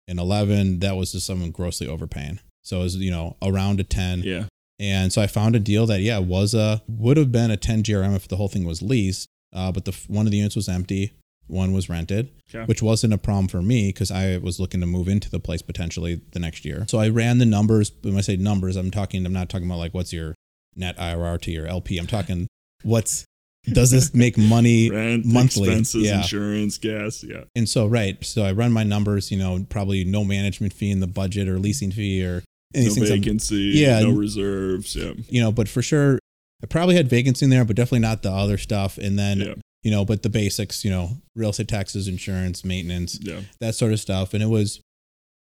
an 0.08 0.18
11, 0.18 0.78
that 0.80 0.96
was 0.96 1.12
just 1.12 1.26
someone 1.26 1.50
grossly 1.50 1.86
overpaying. 1.86 2.38
So 2.62 2.80
it 2.80 2.84
was, 2.84 2.96
you 2.96 3.10
know, 3.10 3.36
around 3.42 3.78
a 3.80 3.84
10. 3.84 4.22
Yeah. 4.22 4.44
And 4.78 5.12
so 5.12 5.20
I 5.20 5.26
found 5.26 5.54
a 5.54 5.60
deal 5.60 5.84
that, 5.86 6.00
yeah, 6.00 6.18
was 6.18 6.54
a, 6.54 6.82
would 6.88 7.16
have 7.18 7.30
been 7.32 7.50
a 7.50 7.56
10 7.56 7.82
GRM 7.82 8.14
if 8.16 8.26
the 8.28 8.36
whole 8.36 8.48
thing 8.48 8.64
was 8.64 8.80
leased. 8.82 9.28
Uh, 9.56 9.72
but 9.72 9.84
the 9.86 9.92
one 10.08 10.26
of 10.26 10.30
the 10.30 10.36
units 10.38 10.54
was 10.54 10.68
empty. 10.68 11.12
One 11.48 11.72
was 11.72 11.88
rented, 11.88 12.30
Okay. 12.52 12.64
which 12.66 12.82
wasn't 12.82 13.12
a 13.14 13.18
problem 13.18 13.46
for 13.48 13.62
me 13.62 13.88
because 13.88 14.10
I 14.10 14.36
was 14.38 14.58
looking 14.60 14.80
to 14.80 14.86
move 14.86 15.06
into 15.08 15.30
the 15.30 15.38
place 15.40 15.62
potentially 15.62 16.20
the 16.32 16.40
next 16.40 16.64
year. 16.64 16.84
So 16.88 16.98
I 16.98 17.08
ran 17.08 17.38
the 17.38 17.46
numbers. 17.46 17.92
When 18.02 18.16
I 18.16 18.20
say 18.20 18.36
numbers, 18.36 18.74
I'm 18.76 18.90
talking, 18.90 19.24
I'm 19.24 19.32
not 19.32 19.48
talking 19.48 19.66
about 19.66 19.78
like 19.78 19.94
what's 19.94 20.12
your 20.12 20.34
net 20.74 20.98
IRR 20.98 21.40
to 21.42 21.50
your 21.52 21.66
LP. 21.68 21.98
I'm 21.98 22.08
talking 22.08 22.48
what's, 22.82 23.24
does 23.64 23.90
this 23.92 24.12
make 24.24 24.36
money 24.36 24.90
Rent, 24.90 25.24
monthly, 25.24 25.68
expenses, 25.68 26.02
yeah. 26.04 26.18
insurance, 26.18 26.78
gas. 26.78 27.22
Yeah. 27.24 27.44
and 27.54 27.68
so 27.68 27.86
right 27.86 28.22
so 28.24 28.44
i 28.44 28.52
run 28.52 28.70
my 28.72 28.84
numbers 28.84 29.32
you 29.32 29.38
know 29.38 29.64
probably 29.68 30.04
no 30.04 30.24
management 30.24 30.72
fee 30.72 30.90
in 30.92 31.00
the 31.00 31.06
budget 31.08 31.48
or 31.48 31.58
leasing 31.58 31.90
fee 31.90 32.24
or 32.24 32.42
any 32.74 32.84
No 32.86 32.90
of 32.90 32.94
these 32.94 32.94
things 32.94 33.10
I'm- 33.10 33.20
vacancy. 33.20 33.56
Yeah. 33.74 34.00
No 34.00 34.10
reserves. 34.12 34.94
Yeah. 34.94 35.12
you 35.28 35.40
know 35.40 35.50
but 35.52 35.68
for 35.68 35.82
sure 35.82 36.18
i 36.62 36.66
probably 36.66 36.94
had 36.96 37.08
vacancy 37.08 37.44
in 37.44 37.50
there 37.50 37.64
but 37.64 37.76
definitely 37.76 37.98
not 38.00 38.22
the 38.22 38.30
other 38.30 38.58
stuff 38.58 38.98
and 38.98 39.18
then 39.18 39.38
Yeah. 39.40 39.54
you 39.82 39.90
know 39.90 40.04
but 40.04 40.22
the 40.22 40.28
basics 40.30 40.84
you 40.84 40.90
know 40.90 41.10
real 41.34 41.50
estate 41.50 41.68
taxes 41.68 42.08
insurance 42.08 42.64
maintenance 42.64 43.18
Yeah. 43.22 43.40
that 43.60 43.74
sort 43.74 43.92
of 43.92 44.00
stuff 44.00 44.34
and 44.34 44.42
it 44.42 44.46
was 44.48 44.80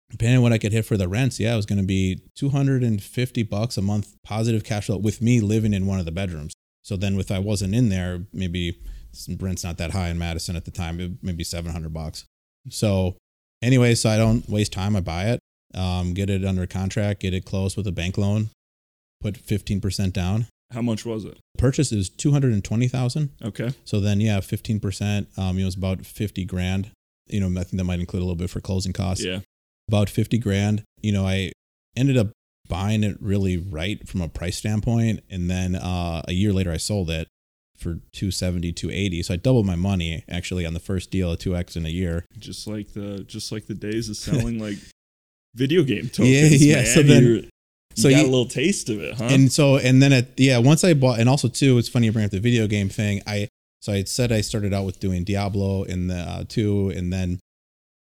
depending 0.10 0.38
on 0.38 0.44
what 0.44 0.53
i 0.53 0.58
could 0.58 0.72
hit 0.74 0.86
for 0.86 0.98
the 0.98 1.08
rents 1.08 1.39
yeah 1.39 1.53
it 1.53 1.56
was 1.58 1.65
going 1.65 1.80
to 1.80 1.86
be 1.86 2.22
250 2.36 3.44
bucks 3.44 3.77
a 3.77 3.82
month 3.82 4.13
positive 4.24 4.63
cash 4.63 4.86
flow 4.88 4.98
with 4.98 5.22
me 5.22 5.39
living 5.41 5.74
in 5.74 5.86
one 5.86 6.00
of 6.00 6.06
the 6.06 6.12
bedrooms 6.12 6.53
so 6.84 6.96
then 6.96 7.20
if 7.20 7.32
i 7.32 7.39
wasn't 7.39 7.74
in 7.75 7.89
there 7.89 8.25
maybe 8.34 8.77
rent's 9.39 9.63
not 9.63 9.77
that 9.77 9.91
high 9.91 10.10
in 10.10 10.18
madison 10.18 10.56
at 10.56 10.65
the 10.65 10.72
time 10.72 11.18
maybe 11.22 11.44
700 11.44 11.94
bucks 11.94 12.25
so 12.70 13.15
anyway 13.62 13.94
so 13.96 14.10
i 14.10 14.18
don't 14.18 14.48
waste 14.50 14.72
time 14.74 14.96
i 14.96 15.01
buy 15.01 15.25
it 15.25 15.39
um, 15.74 16.13
get 16.13 16.30
it 16.30 16.44
under 16.44 16.65
contract 16.68 17.22
get 17.22 17.34
it 17.34 17.46
closed 17.46 17.77
with 17.77 17.88
a 17.88 17.91
bank 17.94 18.18
loan 18.18 18.50
put 19.22 19.36
15% 19.36 20.12
down 20.12 20.48
How 20.72 20.82
much 20.82 21.06
was 21.06 21.25
it? 21.25 21.38
purchase 21.58 21.92
is 21.92 22.10
220000 22.10 23.30
Okay. 23.44 23.70
so 23.86 24.00
then, 24.00 24.20
yeah, 24.20 24.40
fifteen 24.40 24.80
percent. 24.80 25.28
Um, 25.38 25.58
you 25.58 25.63
know, 25.63 25.68
it's 25.68 25.75
about 25.75 26.06
fifty 26.06 26.44
grand. 26.46 26.92
You 27.28 27.40
know, 27.40 27.60
I 27.60 27.63
think 27.63 27.78
that 27.78 27.84
might 27.84 28.00
include 28.00 28.22
a 28.22 28.25
little 28.25 28.36
bit 28.36 28.50
for 28.50 28.60
closing 28.62 28.94
costs. 28.94 29.24
Yeah. 29.24 29.40
About 29.88 30.10
fifty 30.10 30.38
grand. 30.38 30.84
You 31.01 31.12
know, 31.12 31.25
I 31.25 31.51
ended 31.96 32.18
up 32.18 32.30
buying 32.68 33.04
it 33.04 33.18
really 33.22 33.58
right 33.58 34.08
from 34.08 34.22
a 34.22 34.28
price 34.30 34.58
standpoint, 34.58 35.22
and 35.30 35.50
then 35.50 35.75
uh, 35.75 36.22
a 36.28 36.32
year 36.34 36.51
later, 36.54 36.72
I 36.72 36.78
sold 36.78 37.10
it 37.10 37.28
for 37.78 37.96
270 38.13 38.74
280 38.74 39.24
so 39.24 39.34
i 39.34 39.38
doubled 39.38 39.66
my 39.66 39.75
money 39.75 40.24
actually 40.30 40.68
on 40.68 40.75
the 40.75 40.80
first 40.80 41.10
deal 41.10 41.32
at 41.32 41.40
2x 41.40 41.75
in 41.75 41.84
a 41.84 41.90
year 41.90 42.24
Just 42.38 42.68
like 42.68 42.94
the 42.94 43.24
just 43.28 43.51
like 43.51 43.66
the 43.66 43.74
days 43.74 44.08
of 44.08 44.18
selling 44.18 44.60
like 44.60 44.78
video 45.56 45.82
game 45.82 46.08
tokens. 46.10 46.62
Yeah, 46.63 46.75
yeah, 46.75 46.84
Man. 46.84 46.86
so 46.86 47.01
then- 47.01 47.50
You're- 47.95 47.95
you 47.95 48.01
so 48.03 48.10
got 48.10 48.19
you- 48.21 48.25
a 48.25 48.31
little 48.31 48.45
taste 48.45 48.89
of 48.89 49.01
it, 49.01 49.15
huh? 49.15 49.25
And 49.31 49.51
so, 49.51 49.77
and 49.77 50.01
then 50.01 50.13
at 50.13 50.39
yeah, 50.39 50.57
once 50.57 50.83
I 50.83 50.93
bought, 50.93 51.19
and 51.19 51.27
also 51.29 51.48
too, 51.48 51.77
it's 51.77 51.89
funny 51.89 52.05
you 52.07 52.12
bring 52.12 52.25
up 52.25 52.31
the 52.31 52.39
video 52.39 52.67
game 52.67 52.89
thing. 52.89 53.21
I 53.27 53.48
so 53.81 53.91
I 53.93 54.03
said 54.03 54.31
I 54.31 54.41
started 54.41 54.74
out 54.74 54.85
with 54.85 55.00
doing 55.00 55.24
Diablo 55.24 55.83
in 55.83 56.07
the 56.07 56.16
uh, 56.20 56.44
two, 56.48 56.89
and 56.89 57.11
then 57.11 57.39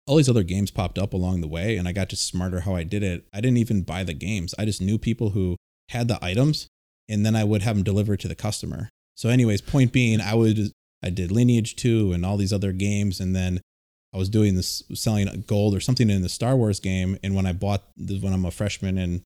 all 0.07 0.17
these 0.17 0.29
other 0.29 0.43
games 0.43 0.71
popped 0.71 0.99
up 0.99 1.13
along 1.13 1.41
the 1.41 1.49
way, 1.49 1.77
and 1.77 1.87
I 1.87 1.93
got 1.93 2.09
just 2.09 2.27
smarter 2.27 2.61
how 2.61 2.75
I 2.75 2.83
did 2.83 3.03
it. 3.03 3.27
I 3.33 3.41
didn't 3.41 3.59
even 3.59 3.83
buy 3.83 4.05
the 4.05 4.15
games. 4.15 4.55
I 4.59 4.65
just 4.65 4.81
knew 4.81 4.99
people 4.99 5.31
who 5.31 5.57
had 5.91 6.09
the 6.09 6.19
items, 6.25 6.67
and 7.09 7.25
then 7.25 7.37
I 7.37 7.45
would 7.45 7.63
have 7.63 7.77
them 7.77 7.85
delivered 7.85 8.21
to 8.21 8.29
the 8.29 8.35
customer. 8.35 8.89
So, 9.17 9.29
anyways, 9.29 9.61
point 9.61 9.93
being, 9.93 10.21
I 10.21 10.35
would 10.35 10.73
I 11.03 11.11
did 11.11 11.31
Lineage 11.31 11.77
two 11.77 12.13
and 12.13 12.27
all 12.27 12.37
these 12.37 12.53
other 12.53 12.73
games, 12.73 13.21
and 13.21 13.37
then 13.37 13.61
I 14.13 14.17
was 14.19 14.29
doing 14.31 14.55
this 14.57 14.83
selling 14.95 15.45
gold 15.47 15.75
or 15.75 15.81
something 15.81 16.09
in 16.11 16.23
the 16.23 16.29
Star 16.29 16.57
Wars 16.57 16.81
game. 16.81 17.19
And 17.23 17.35
when 17.37 17.47
I 17.47 17.53
bought 17.53 17.85
when 17.97 18.33
I'm 18.33 18.47
a 18.47 18.51
freshman 18.51 18.97
in 18.99 19.23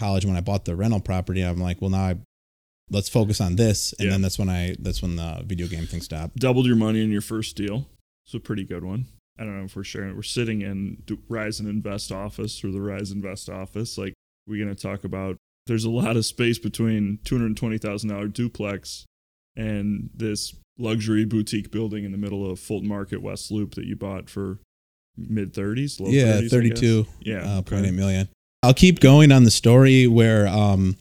college, 0.00 0.24
when 0.24 0.36
I 0.36 0.40
bought 0.40 0.64
the 0.64 0.74
rental 0.74 1.00
property, 1.00 1.42
I'm 1.42 1.58
like, 1.58 1.80
well, 1.80 1.90
now 1.90 2.04
I 2.04 2.16
let's 2.90 3.08
focus 3.08 3.40
on 3.40 3.54
this. 3.56 3.92
And 3.98 4.06
Yeah. 4.06 4.12
then 4.12 4.22
that's 4.22 4.38
when 4.38 4.48
I 4.48 4.74
that's 4.80 5.00
when 5.02 5.14
the 5.16 5.42
video 5.46 5.66
game 5.68 5.86
thing 5.86 6.00
stopped. 6.00 6.36
Doubled 6.36 6.66
your 6.66 6.76
money 6.76 7.02
in 7.04 7.10
your 7.12 7.20
first 7.20 7.54
deal. 7.56 7.86
It's 8.26 8.34
a 8.34 8.40
pretty 8.40 8.64
good 8.64 8.82
one. 8.84 9.06
I 9.38 9.44
don't 9.44 9.56
know 9.58 9.64
if 9.64 9.76
we're 9.76 9.84
sharing. 9.84 10.16
We're 10.16 10.22
sitting 10.22 10.60
in 10.62 11.02
Rise 11.28 11.60
and 11.60 11.68
Invest 11.68 12.10
office 12.12 12.62
or 12.64 12.70
the 12.72 12.80
Rise 12.80 13.10
Invest 13.12 13.48
office. 13.48 13.96
Like 13.96 14.14
we're 14.46 14.62
gonna 14.64 14.74
talk 14.74 15.04
about. 15.04 15.36
There's 15.66 15.84
a 15.84 15.90
lot 15.90 16.16
of 16.16 16.26
space 16.26 16.58
between 16.58 17.18
two 17.24 17.36
hundred 17.38 17.56
twenty 17.56 17.78
thousand 17.78 18.08
dollar 18.10 18.26
duplex 18.28 19.04
and 19.56 20.10
this 20.14 20.54
luxury 20.78 21.24
boutique 21.24 21.70
building 21.70 22.04
in 22.04 22.12
the 22.12 22.18
middle 22.18 22.50
of 22.50 22.58
Fulton 22.58 22.88
Market 22.88 23.22
West 23.22 23.50
Loop 23.50 23.74
that 23.76 23.84
you 23.84 23.94
bought 23.96 24.28
for 24.28 24.58
mid 25.16 25.54
thirties, 25.54 26.00
low 26.00 26.08
yeah, 26.10 26.40
30s, 26.40 26.50
thirty 26.50 26.70
two 26.70 27.06
Yeah, 27.20 27.42
uh, 27.56 27.58
okay. 27.60 27.70
point 27.76 27.86
eight 27.86 27.94
million. 27.94 28.28
I'll 28.62 28.74
keep 28.74 29.00
going 29.00 29.32
on 29.32 29.44
the 29.44 29.50
story 29.50 30.06
where 30.06 30.46
um 30.48 30.96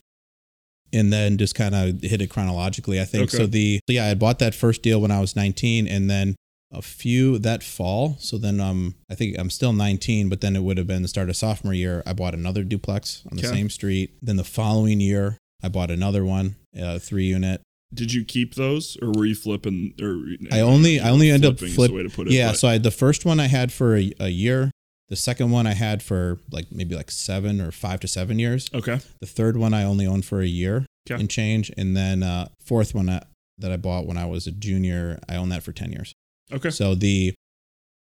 and 0.91 1.13
then 1.13 1.38
just 1.38 1.54
kind 1.56 1.76
of 1.76 2.02
hit 2.02 2.22
it 2.22 2.28
chronologically. 2.28 3.00
I 3.00 3.06
think 3.06 3.24
Okay. 3.26 3.38
so. 3.38 3.45
The 3.45 3.80
so 3.88 3.93
yeah, 3.93 4.08
I 4.08 4.13
bought 4.15 4.39
that 4.39 4.56
first 4.56 4.82
deal 4.82 5.00
when 5.00 5.12
I 5.12 5.19
was 5.19 5.36
19, 5.36 5.88
and 5.88 6.10
then 6.10 6.36
a 6.72 6.82
few 6.82 7.38
that 7.39 7.62
fall. 7.63 8.15
So 8.19 8.38
then 8.38 8.60
um 8.60 8.95
I 9.10 9.15
think 9.15 9.38
I'm 9.38 9.50
still 9.50 9.74
19, 9.74 10.30
but 10.30 10.41
then 10.41 10.56
it 10.56 10.63
would 10.63 10.78
have 10.78 10.88
been 10.88 11.02
the 11.02 11.08
start 11.08 11.30
of 11.30 11.36
sophomore 11.36 11.74
year. 11.74 12.02
I 12.06 12.13
bought 12.13 12.34
another 12.34 12.63
duplex 12.63 13.24
on 13.30 13.38
the 13.38 13.45
Okay. 13.48 13.56
same 13.56 13.69
street. 13.69 14.12
Then 14.22 14.38
the 14.38 14.43
following 14.43 15.00
year, 15.00 15.38
I 15.62 15.67
bought 15.69 15.91
another 15.91 16.24
one, 16.26 16.56
a 16.76 17.00
three 17.00 17.26
unit. 17.26 17.62
Did 17.93 18.13
you 18.13 18.24
keep 18.24 18.54
those, 18.54 18.98
or 19.02 19.12
were 19.12 19.26
you 19.26 19.34
flipping? 19.36 19.93
Or 20.02 20.24
I 20.52 20.62
only 20.62 21.00
I 21.00 21.10
only 21.10 21.30
end 21.32 21.43
up 21.43 21.58
flipping 21.60 21.76
flip. 21.76 21.91
way 21.91 22.04
to 22.04 22.10
put 22.10 22.28
it. 22.28 22.34
Yeah, 22.34 22.50
but- 22.52 22.58
so 22.60 22.67
I, 22.67 22.78
the 22.78 22.91
first 22.91 23.26
one 23.26 23.39
I 23.39 23.48
had 23.48 23.72
for 23.74 23.95
a, 23.98 24.12
a 24.19 24.30
year. 24.30 24.72
The 25.10 25.15
second 25.15 25.52
one 25.52 25.65
I 25.67 25.74
had 25.74 26.04
for 26.04 26.39
like 26.52 26.72
maybe 26.72 26.95
like 26.95 27.10
seven 27.12 27.60
or 27.62 27.72
five 27.72 28.00
to 28.02 28.08
seven 28.08 28.38
years. 28.39 28.69
okay, 28.74 29.00
The 29.22 29.26
third 29.28 29.58
one 29.58 29.74
I 29.74 29.84
only 29.84 30.06
owned 30.06 30.26
for 30.26 30.41
a 30.41 30.45
year 30.48 30.86
Okay. 31.10 31.19
and 31.19 31.30
change, 31.30 31.72
and 31.78 31.98
then 31.98 32.22
uh, 32.24 32.50
fourth 32.63 32.93
one 32.93 33.10
I, 33.10 33.24
that 33.58 33.72
I 33.72 33.78
bought 33.78 34.06
when 34.06 34.17
I 34.17 34.26
was 34.26 34.45
a 34.48 34.52
junior, 34.52 35.19
I 35.28 35.36
owned 35.36 35.52
that 35.52 35.63
for 35.63 35.72
ten 35.72 35.91
years. 35.91 36.13
okay, 36.52 36.69
So 36.69 36.93
the 36.95 37.34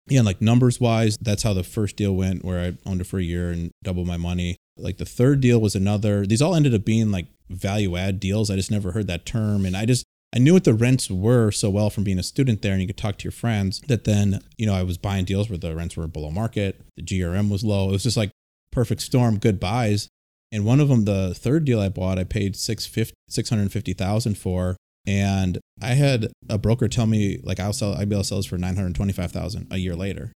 yeah, 0.07 0.21
like 0.21 0.41
numbers 0.41 0.79
wise, 0.79 1.17
that's 1.21 1.43
how 1.43 1.53
the 1.53 1.63
first 1.63 1.95
deal 1.95 2.15
went, 2.15 2.43
where 2.45 2.59
I 2.59 2.89
owned 2.89 3.01
it 3.01 3.05
for 3.07 3.19
a 3.19 3.23
year 3.23 3.51
and 3.51 3.69
doubled 3.83 4.07
my 4.07 4.17
money. 4.17 4.55
Like 4.77 4.97
the 4.97 5.05
third 5.05 5.39
deal 5.41 5.59
was 5.59 5.75
another. 5.75 6.25
These 6.25 6.41
all 6.41 6.55
ended 6.55 6.73
up 6.73 6.83
being 6.85 7.11
like 7.11 7.27
value 7.49 7.95
add 7.97 8.19
deals. 8.19 8.49
I 8.49 8.55
just 8.55 8.71
never 8.71 8.91
heard 8.91 9.07
that 9.07 9.25
term, 9.25 9.65
and 9.65 9.75
I 9.75 9.85
just 9.85 10.03
I 10.33 10.39
knew 10.39 10.53
what 10.53 10.63
the 10.63 10.73
rents 10.73 11.09
were 11.09 11.51
so 11.51 11.69
well 11.69 11.89
from 11.89 12.03
being 12.03 12.19
a 12.19 12.23
student 12.23 12.61
there, 12.61 12.73
and 12.73 12.81
you 12.81 12.87
could 12.87 12.97
talk 12.97 13.17
to 13.17 13.23
your 13.23 13.31
friends. 13.31 13.81
That 13.87 14.03
then 14.03 14.41
you 14.57 14.65
know 14.65 14.75
I 14.75 14.83
was 14.83 14.97
buying 14.97 15.25
deals 15.25 15.49
where 15.49 15.57
the 15.57 15.75
rents 15.75 15.97
were 15.97 16.07
below 16.07 16.29
market, 16.31 16.81
the 16.95 17.03
GRM 17.03 17.49
was 17.49 17.63
low. 17.63 17.89
It 17.89 17.93
was 17.93 18.03
just 18.03 18.17
like 18.17 18.31
perfect 18.71 19.01
storm, 19.01 19.39
good 19.39 19.59
buys. 19.59 20.07
And 20.51 20.65
one 20.65 20.79
of 20.79 20.87
them, 20.89 21.05
the 21.05 21.33
third 21.35 21.65
deal 21.65 21.79
I 21.79 21.89
bought, 21.89 22.17
I 22.17 22.23
paid 22.23 22.55
six 22.55 22.87
hundred 23.49 23.71
fifty 23.71 23.93
thousand 23.93 24.37
for, 24.37 24.77
and 25.05 25.59
I 25.81 25.89
had 25.89 26.31
a 26.47 26.57
broker 26.57 26.87
tell 26.87 27.05
me 27.05 27.39
like 27.43 27.59
I'll 27.59 27.73
sell, 27.73 27.93
I'll 27.93 28.05
be 28.05 28.15
able 28.15 28.21
to 28.21 28.27
sell 28.27 28.37
this 28.39 28.45
for 28.45 28.57
nine 28.57 28.75
hundred 28.75 28.95
twenty 28.95 29.13
five 29.13 29.31
thousand 29.31 29.67
a 29.71 29.77
year 29.77 29.95
later. 29.95 30.31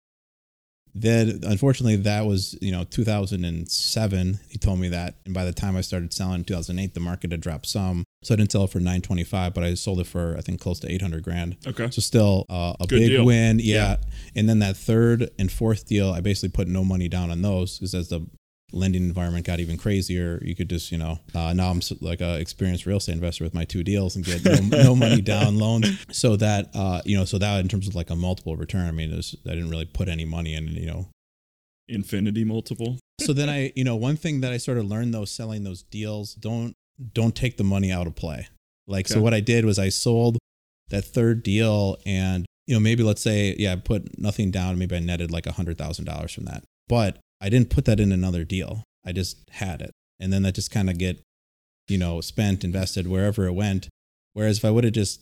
Then 1.02 1.40
unfortunately 1.44 1.96
that 1.98 2.26
was 2.26 2.58
you 2.62 2.72
know 2.72 2.84
2007. 2.84 4.40
He 4.50 4.58
told 4.58 4.80
me 4.80 4.90
that, 4.90 5.16
and 5.26 5.34
by 5.34 5.46
the 5.46 5.54
time 5.54 5.76
I 5.76 5.82
started 5.82 6.14
selling 6.14 6.36
in 6.36 6.44
2008, 6.44 6.94
the 6.94 7.00
market 7.00 7.32
had 7.32 7.42
dropped 7.42 7.68
some, 7.68 8.04
so 8.24 8.34
I 8.34 8.38
didn't 8.38 8.52
sell 8.52 8.66
it 8.66 8.72
for 8.72 8.80
925, 8.80 9.54
but 9.54 9.64
I 9.64 9.74
sold 9.76 10.00
it 10.00 10.08
for 10.08 10.36
I 10.38 10.42
think 10.42 10.60
close 10.60 10.80
to 10.82 10.92
800 10.92 11.24
grand. 11.24 11.58
okay. 11.68 11.90
So 11.92 12.02
still 12.02 12.46
uh, 12.50 12.74
a 12.80 12.88
Good 12.88 13.00
big 13.00 13.10
deal. 13.10 13.26
win, 13.26 13.60
yeah. 13.60 13.66
Yeah. 13.76 13.96
And 14.36 14.50
then 14.50 14.60
that 14.60 14.78
third 14.78 15.30
and 15.40 15.52
fourth 15.52 15.88
deal, 15.88 16.12
I 16.12 16.22
basically 16.22 16.50
put 16.50 16.68
no 16.68 16.84
money 16.84 17.08
down 17.08 17.32
on 17.32 17.42
those 17.42 17.80
because 17.80 17.96
as 17.96 18.10
the 18.10 18.26
lending 18.72 19.04
environment 19.04 19.46
got 19.46 19.60
even 19.60 19.78
crazier, 19.78 20.40
you 20.44 20.56
could 20.56 20.70
just 20.70 20.92
you 20.92 20.98
know 20.98 21.20
uh, 21.36 21.54
now 21.54 21.70
I'm 21.70 21.82
like 22.02 22.22
a 22.22 22.40
experienced 22.40 22.86
real 22.86 22.98
estate 22.98 23.14
investor 23.14 23.44
with 23.44 23.54
my 23.54 23.66
two 23.66 23.84
deals 23.84 24.16
and 24.16 24.26
get 24.26 24.44
no, 24.44 24.84
no 24.84 24.96
money 24.96 25.22
down 25.22 25.58
loans. 25.58 26.06
So 26.12 26.36
that 26.38 26.70
uh, 26.74 27.02
you 27.06 27.18
know 27.18 27.26
so 27.26 27.38
that 27.38 27.60
in 27.60 27.68
terms 27.68 27.88
of 27.88 27.96
like 27.96 28.10
a 28.10 28.16
multiple 28.16 28.56
return, 28.56 28.88
I 28.88 28.92
mean, 28.92 29.16
was, 29.16 29.36
I 29.46 29.52
didn't 29.52 29.70
really 29.70 29.86
put 29.86 30.08
any 30.08 30.26
money 30.26 30.54
in, 30.54 30.68
you 30.68 30.88
know. 30.88 31.08
Infinity 31.88 32.44
multiple. 32.44 33.00
So 33.20 33.34
then 33.34 33.50
I 33.50 33.72
you 33.76 33.84
know 33.84 33.96
one 33.96 34.16
thing 34.16 34.42
that 34.42 34.52
I 34.52 34.58
sort 34.58 34.78
of 34.78 34.86
learned 34.86 35.14
though 35.14 35.26
selling 35.26 35.64
those 35.64 35.84
deals 35.84 36.36
don't 36.36 36.74
don't 37.14 37.36
take 37.36 37.58
the 37.58 37.64
money 37.64 37.92
out 37.92 38.06
of 38.06 38.16
play. 38.16 38.48
Like 38.88 39.08
so 39.08 39.22
what 39.22 39.34
I 39.34 39.40
did 39.40 39.66
was 39.66 39.80
I 39.80 39.90
sold 39.90 40.38
that 40.90 41.04
third 41.04 41.44
deal 41.44 41.98
and 42.06 42.46
you 42.70 42.76
know, 42.76 42.80
maybe 42.80 43.02
let's 43.02 43.24
say, 43.24 43.56
yeah, 43.58 43.74
I 43.74 43.78
put 43.78 44.20
nothing 44.20 44.52
down. 44.52 44.78
Maybe 44.78 44.96
I 44.96 45.00
netted 45.00 45.32
like 45.32 45.48
a 45.48 45.52
hundred 45.52 45.80
thousand 45.80 46.06
dollars 46.06 46.32
from 46.32 46.46
that, 46.46 46.64
but 46.88 47.18
I 47.42 47.50
didn't 47.50 47.70
put 47.70 47.86
that 47.86 48.00
in 48.00 48.12
another 48.12 48.44
deal. 48.44 48.84
I 49.06 49.12
just 49.12 49.38
had 49.52 49.82
it. 49.82 49.92
And 50.20 50.34
then 50.34 50.44
that 50.44 50.56
just 50.56 50.72
kind 50.72 50.90
of 50.90 50.98
get, 50.98 51.22
you 51.88 51.98
know, 51.98 52.22
spent, 52.22 52.64
invested 52.64 53.08
wherever 53.08 53.46
it 53.46 53.54
went. 53.54 53.88
Whereas 54.34 54.58
if 54.58 54.66
I 54.66 54.72
would 54.72 54.84
have 54.84 54.94
just, 54.94 55.22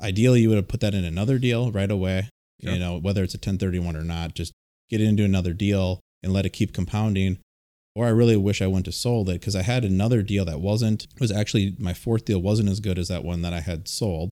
ideally, 0.00 0.40
you 0.40 0.48
would 0.48 0.56
have 0.56 0.68
put 0.68 0.80
that 0.80 0.94
in 0.94 1.04
another 1.04 1.38
deal 1.38 1.70
right 1.70 1.90
away, 1.90 2.28
you 2.58 2.78
know, 2.78 2.98
whether 2.98 3.22
it's 3.22 3.34
a 3.34 3.38
1031 3.38 3.96
or 3.96 4.02
not, 4.02 4.34
just 4.34 4.52
get 4.90 5.00
it 5.00 5.06
into 5.06 5.24
another 5.24 5.52
deal 5.52 6.00
and 6.22 6.32
let 6.32 6.44
it 6.44 6.52
keep 6.52 6.74
compounding. 6.74 7.38
Or 7.94 8.06
I 8.06 8.10
really 8.10 8.36
wish 8.36 8.60
I 8.60 8.66
wouldn't 8.66 8.86
have 8.86 8.94
sold 8.94 9.28
it 9.28 9.40
because 9.40 9.56
I 9.56 9.62
had 9.62 9.84
another 9.84 10.22
deal 10.22 10.44
that 10.44 10.60
wasn't, 10.60 11.06
was 11.20 11.32
actually 11.32 11.76
my 11.78 11.94
fourth 11.94 12.24
deal 12.24 12.42
wasn't 12.42 12.68
as 12.68 12.80
good 12.80 12.98
as 12.98 13.08
that 13.08 13.24
one 13.24 13.42
that 13.42 13.52
I 13.52 13.60
had 13.60 13.88
sold, 13.88 14.30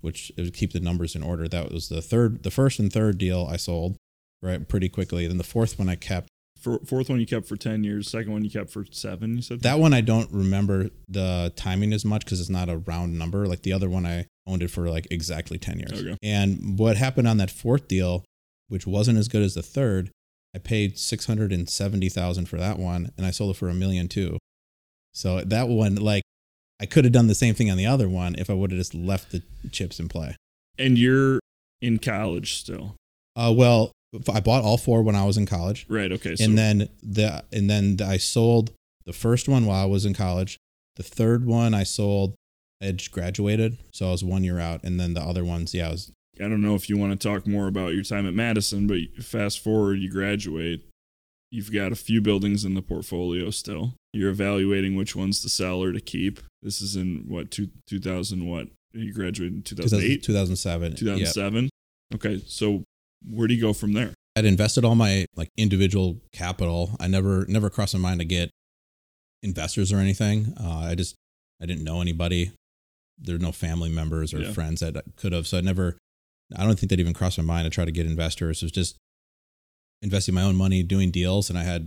which 0.00 0.30
it 0.36 0.42
would 0.42 0.54
keep 0.54 0.72
the 0.72 0.80
numbers 0.80 1.14
in 1.14 1.22
order. 1.22 1.48
That 1.48 1.72
was 1.72 1.88
the 1.88 2.02
third, 2.02 2.42
the 2.42 2.50
first 2.50 2.78
and 2.78 2.92
third 2.92 3.18
deal 3.18 3.48
I 3.50 3.56
sold 3.56 3.96
right 4.42 4.66
pretty 4.68 4.88
quickly. 4.88 5.26
Then 5.26 5.38
the 5.38 5.44
fourth 5.44 5.78
one 5.78 5.88
I 5.88 5.96
kept. 5.96 6.28
For, 6.60 6.78
fourth 6.80 7.08
one 7.08 7.20
you 7.20 7.26
kept 7.26 7.46
for 7.46 7.56
10 7.56 7.84
years. 7.84 8.08
Second 8.08 8.32
one 8.32 8.44
you 8.44 8.50
kept 8.50 8.70
for 8.70 8.84
seven, 8.90 9.36
you 9.36 9.42
said? 9.42 9.62
That 9.62 9.78
one 9.78 9.94
I 9.94 10.00
don't 10.00 10.30
remember 10.30 10.90
the 11.08 11.52
timing 11.56 11.92
as 11.92 12.04
much 12.04 12.24
because 12.24 12.40
it's 12.40 12.50
not 12.50 12.68
a 12.68 12.78
round 12.78 13.18
number. 13.18 13.46
Like 13.46 13.62
the 13.62 13.72
other 13.72 13.88
one, 13.88 14.04
I 14.04 14.26
owned 14.46 14.62
it 14.62 14.70
for 14.70 14.88
like 14.90 15.06
exactly 15.10 15.58
10 15.58 15.78
years. 15.78 15.92
Okay. 15.92 16.16
And 16.22 16.78
what 16.78 16.96
happened 16.96 17.26
on 17.26 17.38
that 17.38 17.50
fourth 17.50 17.88
deal, 17.88 18.24
which 18.68 18.86
wasn't 18.86 19.18
as 19.18 19.28
good 19.28 19.42
as 19.42 19.54
the 19.54 19.62
third, 19.62 20.10
I 20.54 20.58
paid 20.58 20.98
670,000 20.98 22.46
for 22.46 22.56
that 22.58 22.78
one 22.78 23.12
and 23.16 23.24
I 23.24 23.30
sold 23.30 23.54
it 23.54 23.58
for 23.58 23.68
a 23.68 23.74
million 23.74 24.08
too. 24.08 24.38
So 25.12 25.40
that 25.40 25.68
one, 25.68 25.96
like, 25.96 26.22
I 26.80 26.86
could 26.86 27.04
have 27.04 27.12
done 27.12 27.26
the 27.26 27.34
same 27.34 27.54
thing 27.54 27.70
on 27.70 27.76
the 27.76 27.86
other 27.86 28.08
one 28.08 28.34
if 28.36 28.48
I 28.48 28.54
would 28.54 28.70
have 28.70 28.78
just 28.78 28.94
left 28.94 29.32
the 29.32 29.42
chips 29.70 30.00
in 30.00 30.08
play. 30.08 30.36
And 30.78 30.96
you're 30.98 31.40
in 31.82 31.98
college 31.98 32.54
still. 32.54 32.96
Uh, 33.36 33.52
well, 33.54 33.92
I 34.32 34.40
bought 34.40 34.64
all 34.64 34.76
four 34.76 35.02
when 35.02 35.14
I 35.14 35.24
was 35.24 35.36
in 35.36 35.46
college. 35.46 35.86
Right. 35.88 36.10
Okay. 36.10 36.36
So 36.36 36.44
and 36.44 36.58
then 36.58 36.88
the 37.02 37.44
and 37.52 37.70
then 37.70 37.98
I 38.04 38.16
sold 38.16 38.72
the 39.06 39.12
first 39.12 39.48
one 39.48 39.66
while 39.66 39.82
I 39.82 39.86
was 39.86 40.04
in 40.04 40.14
college. 40.14 40.58
The 40.96 41.02
third 41.02 41.46
one 41.46 41.74
I 41.74 41.84
sold. 41.84 42.34
I 42.82 42.86
had 42.86 43.10
graduated, 43.10 43.76
so 43.92 44.08
I 44.08 44.10
was 44.12 44.24
one 44.24 44.42
year 44.42 44.58
out, 44.58 44.82
and 44.84 44.98
then 44.98 45.12
the 45.12 45.20
other 45.20 45.44
ones, 45.44 45.74
yeah, 45.74 45.88
I 45.88 45.90
was 45.90 46.10
I 46.40 46.48
don't 46.48 46.62
know 46.62 46.74
if 46.74 46.88
you 46.88 46.96
want 46.96 47.18
to 47.18 47.28
talk 47.28 47.46
more 47.46 47.66
about 47.66 47.92
your 47.92 48.02
time 48.02 48.26
at 48.26 48.34
Madison, 48.34 48.86
but 48.86 49.22
fast 49.22 49.62
forward, 49.62 49.98
you 49.98 50.10
graduate. 50.10 50.86
You've 51.50 51.72
got 51.72 51.92
a 51.92 51.96
few 51.96 52.20
buildings 52.20 52.64
in 52.64 52.74
the 52.74 52.82
portfolio 52.82 53.50
still. 53.50 53.94
You're 54.12 54.30
evaluating 54.30 54.96
which 54.96 55.14
ones 55.14 55.42
to 55.42 55.48
sell 55.48 55.82
or 55.82 55.92
to 55.92 56.00
keep. 56.00 56.40
This 56.62 56.80
is 56.80 56.96
in 56.96 57.24
what, 57.28 57.50
two, 57.50 57.68
2000 57.88 58.46
what? 58.46 58.68
You 58.92 59.12
graduated 59.12 59.56
in 59.56 59.62
2008? 59.62 60.22
2007. 60.22 60.96
2007? 60.96 61.68
Okay, 62.14 62.42
so 62.46 62.84
where 63.28 63.46
do 63.48 63.54
you 63.54 63.60
go 63.60 63.72
from 63.72 63.92
there? 63.92 64.14
I'd 64.36 64.44
invested 64.44 64.84
all 64.84 64.94
my 64.94 65.26
like 65.36 65.48
individual 65.56 66.20
capital. 66.32 66.96
I 67.00 67.08
never 67.08 67.44
never 67.46 67.68
crossed 67.70 67.94
my 67.94 68.00
mind 68.00 68.20
to 68.20 68.24
get 68.24 68.50
investors 69.42 69.92
or 69.92 69.98
anything. 69.98 70.54
Uh, 70.58 70.86
I 70.90 70.94
just 70.94 71.14
I 71.60 71.66
didn't 71.66 71.84
know 71.84 72.00
anybody. 72.00 72.52
There 73.18 73.34
were 73.34 73.40
no 73.42 73.52
family 73.52 73.90
members 73.90 74.32
or 74.32 74.40
Yeah. 74.40 74.52
friends 74.52 74.80
that 74.80 75.02
could 75.16 75.32
have. 75.32 75.46
So 75.46 75.58
I 75.58 75.60
never. 75.60 75.98
I 76.56 76.64
don't 76.64 76.78
think 76.78 76.90
that 76.90 76.98
even 77.00 77.12
crossed 77.14 77.38
my 77.38 77.44
mind 77.44 77.64
to 77.66 77.70
try 77.70 77.84
to 77.84 77.92
get 77.92 78.06
investors. 78.06 78.62
It 78.62 78.64
was 78.66 78.72
just 78.72 78.96
investing 80.02 80.34
my 80.34 80.42
own 80.42 80.56
money, 80.56 80.82
doing 80.82 81.10
deals, 81.10 81.48
and 81.50 81.58
I 81.58 81.62
had 81.64 81.86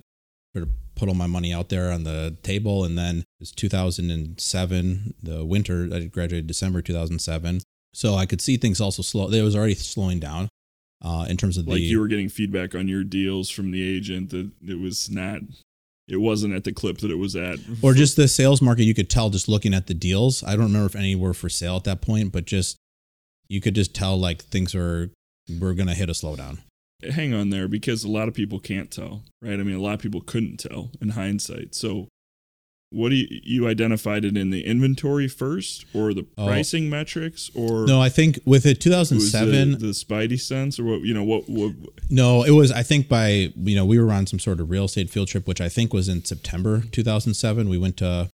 sort 0.56 0.63
of 0.63 0.69
put 0.96 1.10
all 1.10 1.15
my 1.15 1.28
money 1.28 1.52
out 1.54 1.69
there 1.69 1.91
on 1.91 2.04
the 2.04 2.38
table. 2.43 2.86
And 2.86 2.98
then 2.98 3.17
it 3.19 3.26
was 3.39 3.52
2007, 3.52 5.15
the 5.22 5.43
winter. 5.43 5.89
I 5.91 6.06
graduated 6.06 6.48
December 6.48 6.82
2007, 6.82 7.62
so 7.93 8.15
I 8.15 8.26
could 8.26 8.41
see 8.41 8.58
things 8.58 8.80
also 8.80 9.02
slow. 9.02 9.30
It 9.30 9.41
was 9.41 9.56
already 9.56 9.76
slowing 9.76 10.19
down 10.19 10.50
uh, 11.04 11.26
in 11.30 11.38
terms 11.38 11.58
of 11.58 11.68
Like 11.68 11.78
the 11.78 11.84
you 11.84 12.00
were 12.00 12.08
getting 12.08 12.30
feedback 12.30 12.76
on 12.76 12.88
your 12.88 13.04
deals 13.04 13.50
from 13.50 13.72
the 13.72 13.84
agent 13.84 14.30
that 14.32 14.52
it 14.66 14.80
was 14.80 15.10
not, 15.10 15.42
it 16.08 16.18
wasn't 16.18 16.54
at 16.54 16.63
the 16.63 16.72
clip 16.74 17.00
that 17.00 17.12
it 17.12 17.18
was 17.18 17.36
at. 17.36 17.60
or 17.82 17.94
just 17.94 18.16
the 18.16 18.28
sales 18.28 18.62
market 18.62 18.84
you 18.84 18.94
could 18.94 19.10
tell 19.10 19.30
just 19.30 19.48
looking 19.48 19.74
at 19.74 19.88
the 19.88 19.94
deals 19.94 20.44
i 20.44 20.52
don't 20.52 20.66
remember 20.66 20.86
if 20.86 20.96
any 20.96 21.16
were 21.16 21.34
for 21.34 21.50
sale 21.50 21.78
at 21.78 21.84
that 21.86 22.02
point 22.02 22.32
but 22.32 22.46
just 22.46 22.78
you 23.48 23.62
could 23.62 23.76
just 23.76 23.94
tell 23.96 24.20
like 24.20 24.44
things 24.44 24.76
are 24.76 25.12
we're 25.60 25.74
gonna 25.74 25.94
hit 25.94 26.10
a 26.10 26.13
slowdown 26.13 26.60
hang 27.12 27.34
on 27.34 27.50
there 27.50 27.68
because 27.68 28.04
a 28.04 28.10
lot 28.10 28.28
of 28.28 28.34
people 28.34 28.60
can't 28.60 28.92
tell, 28.92 29.24
right? 29.42 29.60
I 29.60 29.63
mean, 29.63 29.76
a 29.76 29.82
lot 29.82 29.94
of 29.94 30.00
people 30.00 30.22
couldn't 30.22 30.58
tell 30.58 30.92
in 31.02 31.10
hindsight. 31.10 31.76
So, 31.76 32.08
what 32.94 33.10
do 33.10 33.16
you 33.16 33.28
you 33.44 33.68
identified 33.68 34.24
it 34.24 34.38
in 34.38 34.50
the 34.52 34.64
inventory 34.66 35.28
first, 35.28 35.86
or 35.94 36.14
the 36.14 36.26
Oh. 36.38 36.46
pricing 36.48 36.90
metrics, 36.90 37.50
or 37.56 37.86
no 37.86 38.02
i 38.02 38.10
think 38.10 38.40
with 38.46 38.66
it 38.66 38.86
it 38.86 38.90
was 38.90 39.10
the, 39.10 39.16
2007 39.16 39.72
the 39.80 39.88
Spidey 39.88 40.40
sense, 40.40 40.80
or 40.80 40.84
what? 40.86 41.02
You 41.02 41.14
know, 41.14 41.24
what? 41.24 41.50
what 41.50 41.74
no 42.10 42.44
it 42.44 42.52
was 42.52 42.72
i 42.72 42.84
think 42.84 43.10
by 43.10 43.52
you 43.56 43.76
know 43.76 43.86
we 43.86 44.00
were 44.00 44.12
on 44.12 44.26
some 44.28 44.40
sort 44.40 44.60
of 44.60 44.70
real 44.70 44.86
estate 44.86 45.10
field 45.10 45.28
trip 45.28 45.48
which 45.48 45.60
i 45.62 45.70
think 45.70 45.94
was 45.94 46.08
in 46.08 46.24
september 46.24 46.84
2007 46.92 47.68
we 47.70 47.78
went 47.78 47.98
to 47.98 48.30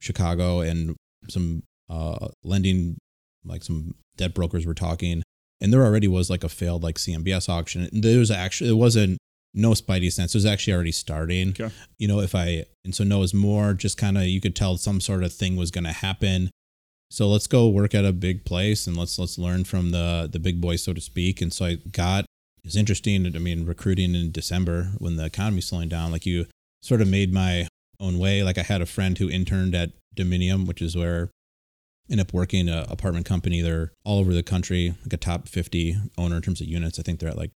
chicago 0.00 0.60
and 0.60 0.94
some 1.28 1.62
uh 1.88 2.28
lending 2.44 2.96
like 3.44 3.62
some 3.62 3.94
debt 4.16 4.34
brokers 4.34 4.66
were 4.66 4.74
talking 4.74 5.22
and 5.60 5.72
there 5.72 5.84
already 5.84 6.08
was 6.08 6.28
like 6.28 6.44
a 6.44 6.48
failed 6.48 6.82
like 6.82 6.96
cmbs 6.96 7.48
auction 7.48 7.88
there 7.92 8.18
was 8.18 8.30
actually 8.30 8.70
it 8.70 8.74
wasn't 8.74 9.16
no 9.56 9.70
spidey 9.70 10.12
sense. 10.12 10.34
It 10.34 10.38
was 10.38 10.46
actually 10.46 10.74
already 10.74 10.92
starting. 10.92 11.50
Okay. 11.50 11.70
you 11.98 12.06
know 12.06 12.20
if 12.20 12.34
i 12.34 12.64
and 12.84 12.94
so 12.94 13.02
no 13.02 13.20
was 13.20 13.34
more 13.34 13.72
just 13.72 13.96
kind 13.96 14.16
of 14.16 14.24
you 14.24 14.40
could 14.40 14.54
tell 14.54 14.76
some 14.76 15.00
sort 15.00 15.24
of 15.24 15.32
thing 15.32 15.56
was 15.56 15.70
going 15.70 15.84
to 15.84 15.92
happen. 15.92 16.50
So 17.10 17.28
let's 17.28 17.46
go 17.46 17.68
work 17.68 17.94
at 17.94 18.04
a 18.04 18.12
big 18.12 18.44
place 18.44 18.86
and 18.86 18.96
let's 18.96 19.18
let's 19.18 19.38
learn 19.38 19.64
from 19.64 19.90
the 19.90 20.28
the 20.30 20.38
big 20.38 20.60
boys 20.60 20.84
so 20.84 20.92
to 20.92 21.00
speak. 21.00 21.40
And 21.40 21.52
so 21.52 21.64
i 21.64 21.74
got 21.90 22.26
it's 22.62 22.76
interesting 22.76 23.26
i 23.26 23.38
mean 23.38 23.64
recruiting 23.64 24.16
in 24.16 24.32
december 24.32 24.90
when 24.98 25.14
the 25.14 25.24
economy's 25.24 25.68
slowing 25.68 25.88
down 25.88 26.10
like 26.10 26.26
you 26.26 26.46
sort 26.82 27.00
of 27.00 27.08
made 27.08 27.32
my 27.32 27.66
own 27.98 28.18
way. 28.18 28.42
Like 28.42 28.58
i 28.58 28.62
had 28.62 28.82
a 28.82 28.86
friend 28.86 29.16
who 29.16 29.30
interned 29.30 29.74
at 29.74 29.92
dominium 30.14 30.66
which 30.66 30.82
is 30.82 30.96
where 30.96 31.30
I 32.08 32.12
ended 32.12 32.28
up 32.28 32.32
working 32.32 32.68
a 32.68 32.86
apartment 32.88 33.26
company. 33.26 33.62
They're 33.62 33.92
all 34.04 34.20
over 34.20 34.32
the 34.32 34.42
country 34.42 34.94
like 35.02 35.12
a 35.12 35.16
top 35.16 35.48
50 35.48 35.96
owner 36.16 36.36
in 36.36 36.42
terms 36.42 36.60
of 36.60 36.68
units. 36.68 37.00
I 37.00 37.02
think 37.02 37.18
they're 37.18 37.28
at 37.28 37.36
like 37.36 37.50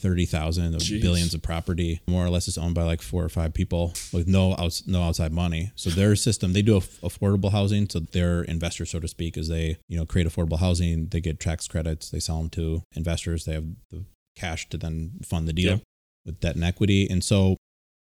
30,000 0.00 0.74
of 0.74 0.80
Jeez. 0.80 1.00
billions 1.00 1.34
of 1.34 1.42
property. 1.42 2.00
More 2.06 2.24
or 2.24 2.30
less 2.30 2.48
is 2.48 2.58
owned 2.58 2.74
by 2.74 2.84
like 2.84 3.02
four 3.02 3.22
or 3.22 3.28
five 3.28 3.54
people 3.54 3.92
with 4.12 4.26
no 4.26 4.54
outs, 4.58 4.86
no 4.86 5.02
outside 5.02 5.32
money. 5.32 5.72
So 5.76 5.90
their 5.90 6.16
system 6.16 6.52
they 6.52 6.62
do 6.62 6.76
aff- 6.76 7.00
affordable 7.00 7.52
housing. 7.52 7.88
So 7.88 8.00
their 8.00 8.42
investors 8.42 8.90
so 8.90 9.00
to 9.00 9.08
speak 9.08 9.36
is 9.36 9.48
they 9.48 9.78
you 9.88 9.98
know 9.98 10.06
create 10.06 10.26
affordable 10.26 10.58
housing. 10.58 11.06
They 11.06 11.20
get 11.20 11.40
tax 11.40 11.68
credits. 11.68 12.10
They 12.10 12.20
sell 12.20 12.38
them 12.38 12.50
to 12.50 12.82
investors. 12.94 13.44
They 13.44 13.52
have 13.52 13.66
the 13.90 14.04
cash 14.36 14.68
to 14.70 14.78
then 14.78 15.20
fund 15.22 15.46
the 15.46 15.52
deal 15.52 15.80
with 16.24 16.40
debt 16.40 16.54
and 16.54 16.64
equity. 16.64 17.08
And 17.08 17.22
so 17.22 17.52
it 17.52 17.58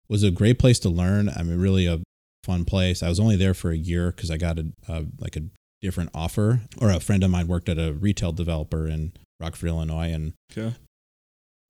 was 0.09 0.23
a 0.23 0.31
great 0.31 0.59
place 0.59 0.79
to 0.81 0.89
learn. 0.89 1.29
I 1.29 1.43
mean 1.43 1.59
really 1.59 1.87
a 1.87 2.01
fun 2.45 2.65
place. 2.65 3.03
I 3.03 3.09
was 3.09 3.21
only 3.21 3.37
there 3.37 3.55
for 3.55 3.71
a 3.71 3.77
year 3.77 4.11
because 4.11 4.31
i 4.31 4.37
got 4.37 4.59
a, 4.59 4.67
a 4.89 5.05
like 5.19 5.37
a 5.37 5.43
different 5.81 6.11
offer. 6.15 6.61
Or 6.81 6.91
a 6.91 7.01
friend 7.01 7.23
of 7.23 7.31
mine 7.31 7.47
worked 7.47 7.69
at 7.69 7.79
a 7.79 7.93
retail 7.93 8.33
developer 8.33 8.87
in 8.89 9.13
rockford 9.41 9.69
illinois. 9.69 10.13
And 10.13 10.33
okay. 10.53 10.75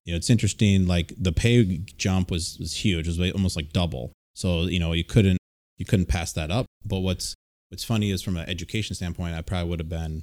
You 0.04 0.12
know, 0.12 0.16
it's 0.16 0.30
interesting. 0.30 0.86
Like 0.86 1.12
the 1.18 1.32
pay 1.32 1.78
jump 1.96 2.30
was 2.30 2.56
was 2.58 2.74
huge. 2.84 3.06
It 3.08 3.18
was 3.18 3.32
almost 3.32 3.56
like 3.56 3.72
double. 3.72 4.12
So 4.34 4.62
you 4.62 4.78
know, 4.78 4.92
you 4.92 5.04
couldn't 5.04 5.38
you 5.78 5.84
couldn't 5.86 6.06
pass 6.06 6.32
that 6.32 6.50
up. 6.50 6.66
But 6.84 7.00
what's 7.00 7.34
what's 7.70 7.84
funny 7.84 8.10
is 8.10 8.22
from 8.22 8.36
an 8.36 8.48
education 8.48 8.94
standpoint, 8.94 9.34
I 9.34 9.42
probably 9.42 9.70
would 9.70 9.80
have 9.80 9.88
been 9.88 10.22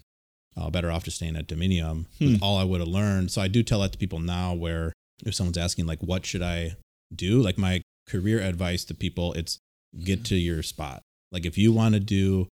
uh, 0.57 0.69
better 0.69 0.91
off 0.91 1.03
just 1.05 1.17
staying 1.17 1.35
at 1.35 1.47
Dominium 1.47 2.05
with 2.19 2.37
Hmm. 2.37 2.43
all 2.43 2.57
I 2.57 2.63
would 2.63 2.79
have 2.81 2.89
learned. 2.89 3.31
So 3.31 3.41
I 3.41 3.47
do 3.47 3.63
tell 3.63 3.79
that 3.81 3.91
to 3.93 3.97
people 3.97 4.19
now, 4.19 4.53
where 4.53 4.93
if 5.25 5.33
someone's 5.35 5.57
asking 5.57 5.85
like, 5.85 5.99
what 6.01 6.25
should 6.25 6.41
I 6.41 6.75
do? 7.13 7.41
Like 7.41 7.57
my 7.57 7.81
career 8.07 8.39
advice 8.39 8.83
to 8.85 8.93
people, 8.93 9.33
it's 9.33 9.57
get 10.03 10.23
to 10.25 10.35
your 10.35 10.61
spot. 10.63 11.01
Like 11.31 11.45
if 11.45 11.57
you 11.57 11.71
want 11.71 11.93
to 11.93 11.99
do 11.99 12.47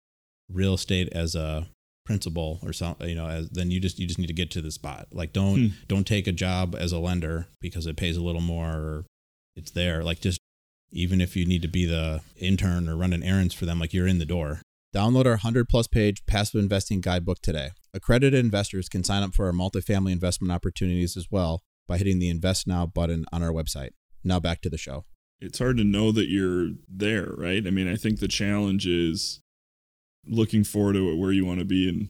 real 0.52 0.74
estate 0.74 1.08
as 1.12 1.34
a 1.34 1.66
principal 2.06 2.60
or 2.62 2.72
something, 2.72 3.08
you 3.08 3.14
know, 3.14 3.26
as, 3.28 3.50
then 3.50 3.70
you 3.70 3.78
just 3.80 3.98
you 3.98 4.06
just 4.06 4.18
need 4.18 4.28
to 4.28 4.32
get 4.32 4.50
to 4.52 4.62
the 4.62 4.70
spot. 4.70 5.08
Like 5.12 5.32
don't 5.32 5.58
Hmm. 5.58 5.66
don't 5.88 6.06
take 6.06 6.26
a 6.26 6.32
job 6.32 6.74
as 6.78 6.92
a 6.92 6.98
lender 6.98 7.48
because 7.60 7.86
it 7.86 7.96
pays 7.96 8.16
a 8.16 8.22
little 8.22 8.40
more 8.40 8.70
or 8.70 9.06
it's 9.56 9.72
there. 9.72 10.02
Like 10.02 10.20
just 10.20 10.38
even 10.92 11.20
if 11.20 11.36
you 11.36 11.44
need 11.44 11.62
to 11.62 11.68
be 11.68 11.84
the 11.84 12.22
intern 12.36 12.88
or 12.88 12.96
running 12.96 13.22
errands 13.22 13.52
for 13.52 13.66
them, 13.66 13.78
like 13.80 13.92
you're 13.92 14.06
in 14.06 14.18
the 14.18 14.24
door. 14.24 14.62
Download 14.94 15.26
our 15.26 15.32
100 15.32 15.68
plus 15.68 15.86
page 15.88 16.24
passive 16.26 16.58
investing 16.58 17.00
guidebook 17.02 17.42
today. 17.42 17.70
Accredited 17.92 18.38
investors 18.42 18.88
can 18.88 19.04
sign 19.04 19.22
up 19.22 19.34
for 19.34 19.46
our 19.46 19.52
multifamily 19.52 20.12
investment 20.12 20.52
opportunities 20.52 21.16
as 21.16 21.26
well 21.30 21.60
by 21.88 21.98
hitting 21.98 22.18
the 22.18 22.30
Invest 22.30 22.66
Now 22.66 22.86
button 22.86 23.26
on 23.32 23.42
our 23.42 23.50
website. 23.52 23.90
Now 24.24 24.40
back 24.40 24.62
to 24.62 24.70
the 24.70 24.78
show. 24.78 25.04
It's 25.40 25.58
hard 25.58 25.76
to 25.76 25.84
know 25.84 26.12
that 26.12 26.28
you're 26.28 26.70
there, 26.88 27.34
right? 27.36 27.66
I 27.66 27.70
mean, 27.70 27.88
I 27.88 27.96
think 27.96 28.20
the 28.20 28.28
challenge 28.28 28.86
is 28.86 29.40
looking 30.26 30.64
forward 30.64 30.94
to 30.94 31.16
where 31.16 31.32
you 31.32 31.44
want 31.44 31.60
to 31.60 31.64
be 31.64 31.88
in 31.88 32.08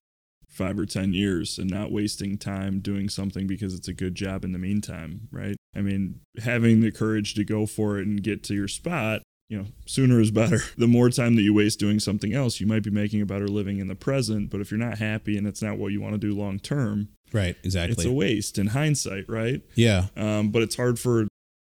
five 0.48 0.78
or 0.78 0.86
10 0.86 1.12
years 1.12 1.58
and 1.58 1.70
not 1.70 1.92
wasting 1.92 2.38
time 2.38 2.80
doing 2.80 3.08
something 3.08 3.46
because 3.46 3.74
it's 3.74 3.88
a 3.88 3.92
good 3.92 4.14
job 4.14 4.44
in 4.44 4.52
the 4.52 4.58
meantime, 4.58 5.28
right? 5.30 5.56
I 5.74 5.82
mean, 5.82 6.20
having 6.42 6.80
the 6.80 6.90
courage 6.90 7.34
to 7.34 7.44
go 7.44 7.66
for 7.66 7.98
it 7.98 8.06
and 8.06 8.22
get 8.22 8.42
to 8.44 8.54
your 8.54 8.68
spot 8.68 9.22
you 9.48 9.58
know, 9.58 9.66
sooner 9.86 10.20
is 10.20 10.30
better. 10.30 10.58
The 10.76 10.88
more 10.88 11.08
time 11.10 11.36
that 11.36 11.42
you 11.42 11.54
waste 11.54 11.78
doing 11.78 12.00
something 12.00 12.34
else, 12.34 12.60
you 12.60 12.66
might 12.66 12.82
be 12.82 12.90
making 12.90 13.22
a 13.22 13.26
better 13.26 13.46
living 13.46 13.78
in 13.78 13.86
the 13.86 13.94
present. 13.94 14.50
But 14.50 14.60
if 14.60 14.70
you're 14.70 14.80
not 14.80 14.98
happy 14.98 15.38
and 15.38 15.46
it's 15.46 15.62
not 15.62 15.78
what 15.78 15.92
you 15.92 16.00
want 16.00 16.14
to 16.14 16.18
do 16.18 16.34
long 16.34 16.58
term, 16.58 17.08
Right. 17.32 17.56
Exactly. 17.64 17.92
it's 17.92 18.04
a 18.04 18.12
waste 18.12 18.58
in 18.58 18.68
hindsight, 18.68 19.28
right? 19.28 19.62
yeah. 19.74 20.06
Um, 20.16 20.50
but 20.50 20.62
it's 20.62 20.76
hard 20.76 20.98
for 20.98 21.26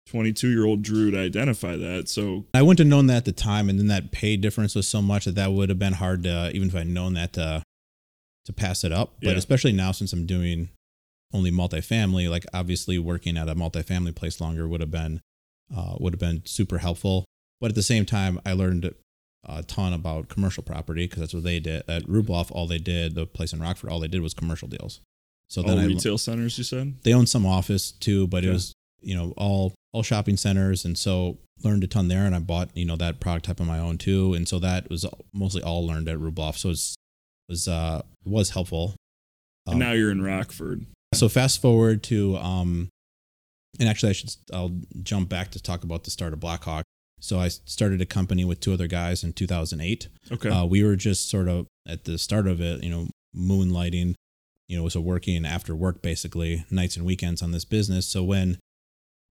22 0.08 0.50
year 0.50 0.65
old 0.65 0.82
Drew 0.82 1.12
to 1.12 1.18
identify 1.20 1.76
that. 1.76 2.08
So 2.10 2.46
I 2.54 2.62
wouldn't 2.62 2.80
have 2.80 2.88
known 2.88 3.08
that 3.08 3.18
at 3.18 3.26
the 3.26 3.32
time, 3.32 3.70
and 3.70 3.80
then 3.80 3.88
that 3.88 4.12
pay 4.12 4.38
difference 4.38 4.76
was 4.76 4.88
so 4.88 5.02
much 5.02 5.26
that 5.26 5.36
that 5.36 5.52
would 5.52 5.70
have 5.70 5.80
been 5.80 5.94
hard 5.94 6.24
to 6.24 6.52
even 6.54 6.68
if 6.70 6.76
I'd 6.76 6.88
known 6.88 7.13
that 7.15 7.34
to 7.34 7.63
to 8.46 8.54
pass 8.54 8.84
it 8.84 8.91
up. 8.91 9.15
But 9.22 9.32
Yeah. 9.32 9.38
especially 9.38 9.72
now 9.72 9.91
since 9.91 10.13
I'm 10.13 10.26
doing 10.26 10.70
only 11.34 11.52
multifamily, 11.52 12.30
like 12.30 12.46
obviously 12.54 13.00
working 13.00 13.38
at 13.38 13.50
a 13.50 13.56
multifamily 13.56 14.13
place 14.15 14.39
longer 14.39 14.68
would 14.68 14.82
have 14.82 14.91
been 14.91 15.22
uh, 15.76 15.96
would 16.00 16.13
have 16.13 16.20
been 16.20 16.44
super 16.46 16.78
helpful. 16.78 17.26
But 17.60 17.70
at 17.72 17.76
the 17.76 17.82
same 17.84 18.06
time, 18.06 18.39
I 18.46 18.54
learned 18.54 18.94
a 19.48 19.63
ton 19.63 19.94
about 19.94 20.28
commercial 20.30 20.62
property 20.62 21.06
because 21.06 21.22
that's 21.22 21.34
what 21.34 21.44
they 21.44 21.60
did 21.60 21.84
at 21.88 22.04
Rubloff. 22.04 22.52
All 22.52 22.68
they 22.68 22.78
did, 22.78 23.15
the 23.15 23.26
place 23.26 23.54
in 23.54 23.60
Rockford, 23.60 23.89
all 23.89 24.00
they 24.00 24.08
did 24.08 24.22
was 24.22 24.34
commercial 24.36 24.68
deals. 24.68 25.00
So 25.50 25.62
all 25.62 25.68
then 25.70 25.80
I, 25.80 25.86
retail 25.86 26.18
centers, 26.20 26.58
you 26.58 26.63
said? 26.63 26.96
they 27.04 27.13
owned 27.13 27.30
some 27.30 27.46
office 27.46 27.91
too, 27.91 28.28
but 28.28 28.44
it 28.44 28.50
was 28.52 28.74
you 29.02 29.15
know 29.15 29.34
all 29.38 29.74
all 29.96 30.04
shopping 30.04 30.36
centers, 30.38 30.84
and 30.86 30.98
so 30.98 31.38
learned 31.64 31.84
a 31.84 31.88
ton 31.88 32.10
there. 32.10 32.26
And 32.26 32.36
I 32.36 32.40
bought 32.40 32.70
you 32.76 32.86
know 32.86 32.98
that 32.98 33.20
product 33.20 33.46
type 33.46 33.62
on 33.62 33.68
my 33.68 33.80
own 33.80 33.98
too, 33.98 34.34
and 34.34 34.48
so 34.48 34.60
that 34.60 34.90
was 34.90 35.06
mostly 35.34 35.64
all 35.64 35.88
learned 35.88 36.10
at 36.10 36.18
Rubloff. 36.18 36.58
So 36.58 36.70
it's 36.70 36.96
was 37.50 37.68
uh 37.68 38.02
was 38.26 38.50
helpful. 38.52 38.96
and 39.66 39.76
Um, 39.76 39.80
now 39.80 39.94
you're 39.94 40.12
in 40.12 40.22
Rockford. 40.22 40.86
so 41.14 41.30
fast 41.30 41.62
forward 41.62 42.04
to 42.04 42.38
um, 42.38 42.90
and 43.80 43.88
actually 43.88 44.10
I 44.10 44.14
should 44.14 44.36
I'll 44.54 44.76
jump 45.02 45.30
back 45.30 45.52
to 45.52 45.62
talk 45.62 45.84
about 45.84 46.04
the 46.04 46.12
start 46.12 46.34
of 46.34 46.40
Blackhawk. 46.40 46.84
So 47.22 47.40
I 47.40 47.48
started 47.48 48.02
a 48.02 48.06
company 48.06 48.44
with 48.46 48.60
two 48.60 48.74
other 48.74 48.88
guys 48.88 49.24
in 49.24 49.32
2008. 49.34 50.10
Okay. 50.32 50.50
Uh, 50.50 50.66
we 50.66 50.84
were 50.84 50.96
just 50.98 51.30
sort 51.30 51.48
of 51.48 51.66
at 51.88 52.04
the 52.04 52.18
start 52.18 52.46
of 52.48 52.60
it, 52.60 52.84
you 52.84 52.90
know, 52.90 53.08
moonlighting, 53.36 54.14
you 54.68 54.78
know, 54.78 54.90
so 54.90 55.00
working 55.00 55.46
after 55.46 55.76
work 55.76 56.02
basically 56.02 56.66
nights 56.70 56.98
and 56.98 57.06
weekends 57.06 57.42
on 57.42 57.52
this 57.52 57.66
business. 57.66 58.06
So 58.06 58.24
when 58.24 58.58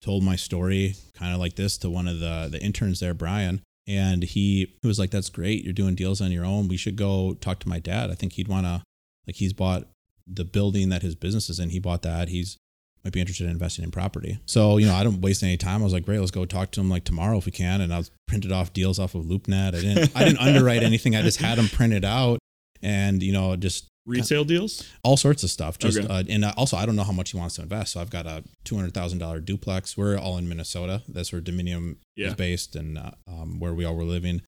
told 0.05 0.23
my 0.23 0.37
story 0.37 0.95
kind 1.15 1.33
of 1.33 1.41
like 1.41 1.57
this 1.57 1.79
to 1.79 1.89
one 1.89 2.07
of 2.07 2.21
the 2.21 2.49
the 2.51 2.63
interns 2.63 3.01
there, 3.01 3.15
Brian, 3.15 3.63
and 3.87 4.23
he, 4.23 4.75
he 4.83 4.87
was 4.87 4.99
like, 4.99 5.11
"That's 5.11 5.31
great. 5.31 5.65
You're 5.65 5.73
doing 5.73 5.95
deals 5.95 6.21
on 6.21 6.31
your 6.31 6.45
own. 6.45 6.69
We 6.69 6.77
should 6.77 6.97
go 6.97 7.35
talk 7.41 7.59
to 7.61 7.69
my 7.69 7.79
dad. 7.79 8.11
I 8.11 8.15
think 8.15 8.35
he'd 8.35 8.49
want 8.49 8.67
to 8.67 8.83
like 9.27 9.37
he's 9.37 9.55
bought 9.55 9.89
the 10.27 10.45
building 10.45 10.91
that 10.91 11.03
his 11.03 11.15
business 11.15 11.49
is 11.49 11.59
in. 11.59 11.71
He 11.71 11.79
bought 11.79 12.03
that. 12.03 12.29
He's 12.29 12.59
might 13.03 13.13
be 13.13 13.21
interested 13.21 13.45
in 13.45 13.51
investing 13.51 13.85
in 13.85 13.91
property. 13.91 14.39
So, 14.47 14.79
you 14.79 14.87
know, 14.87 14.95
I 14.95 15.05
don't 15.05 15.21
waste 15.21 15.43
any 15.43 15.59
time. 15.59 15.83
I 15.83 15.85
was 15.85 15.93
like, 15.93 16.07
great, 16.07 16.21
let's 16.21 16.31
go 16.31 16.47
talk 16.47 16.71
to 16.73 16.81
him 16.81 16.89
like 16.89 17.05
tomorrow 17.05 17.37
if 17.37 17.45
we 17.45 17.53
can. 17.53 17.83
And 17.83 17.93
I 17.93 17.99
was 17.99 18.11
printed 18.27 18.51
off 18.51 18.73
deals 18.73 18.99
off 18.99 19.15
of 19.15 19.25
LoopNet. 19.27 19.75
I 19.75 19.81
didn't 19.81 20.13
I 20.17 20.25
didn't 20.25 20.39
underwrite 20.47 20.83
anything. 20.83 21.15
I 21.15 21.23
just 21.23 21.41
had 21.41 21.59
them 21.59 21.69
printed 21.69 22.05
out 22.05 22.39
and, 22.83 23.23
you 23.23 23.33
know, 23.33 23.57
just 23.57 23.89
Retail 24.07 24.45
deals? 24.45 24.85
all 25.03 25.17
sorts 25.17 25.43
of 25.43 25.51
stuff. 25.51 25.79
Just 25.79 25.99
Okay. 25.99 26.07
uh, 26.09 26.23
and 26.29 26.45
also 26.45 26.77
I 26.77 26.85
don't 26.87 26.97
know 26.97 27.05
how 27.05 27.13
much 27.13 27.31
he 27.31 27.37
wants 27.39 27.57
to 27.57 27.63
invest. 27.63 27.93
So 27.93 28.01
I've 28.01 28.11
got 28.11 28.27
a 28.27 28.45
two 28.65 28.77
hundred 28.77 28.93
thousand 28.95 29.19
dollar 29.19 29.41
duplex. 29.41 29.97
We're 29.97 30.19
all 30.19 30.37
in 30.39 30.49
Minnesota. 30.49 31.03
That's 31.09 31.33
where 31.33 31.41
Dominium 31.41 31.97
Yeah. 32.17 32.29
is 32.29 32.35
based 32.35 32.77
and 32.77 32.99
uh, 32.99 33.13
um, 33.27 33.61
where 33.61 33.73
we 33.75 33.85
all 33.85 33.95
were 33.97 34.05
living. 34.05 34.43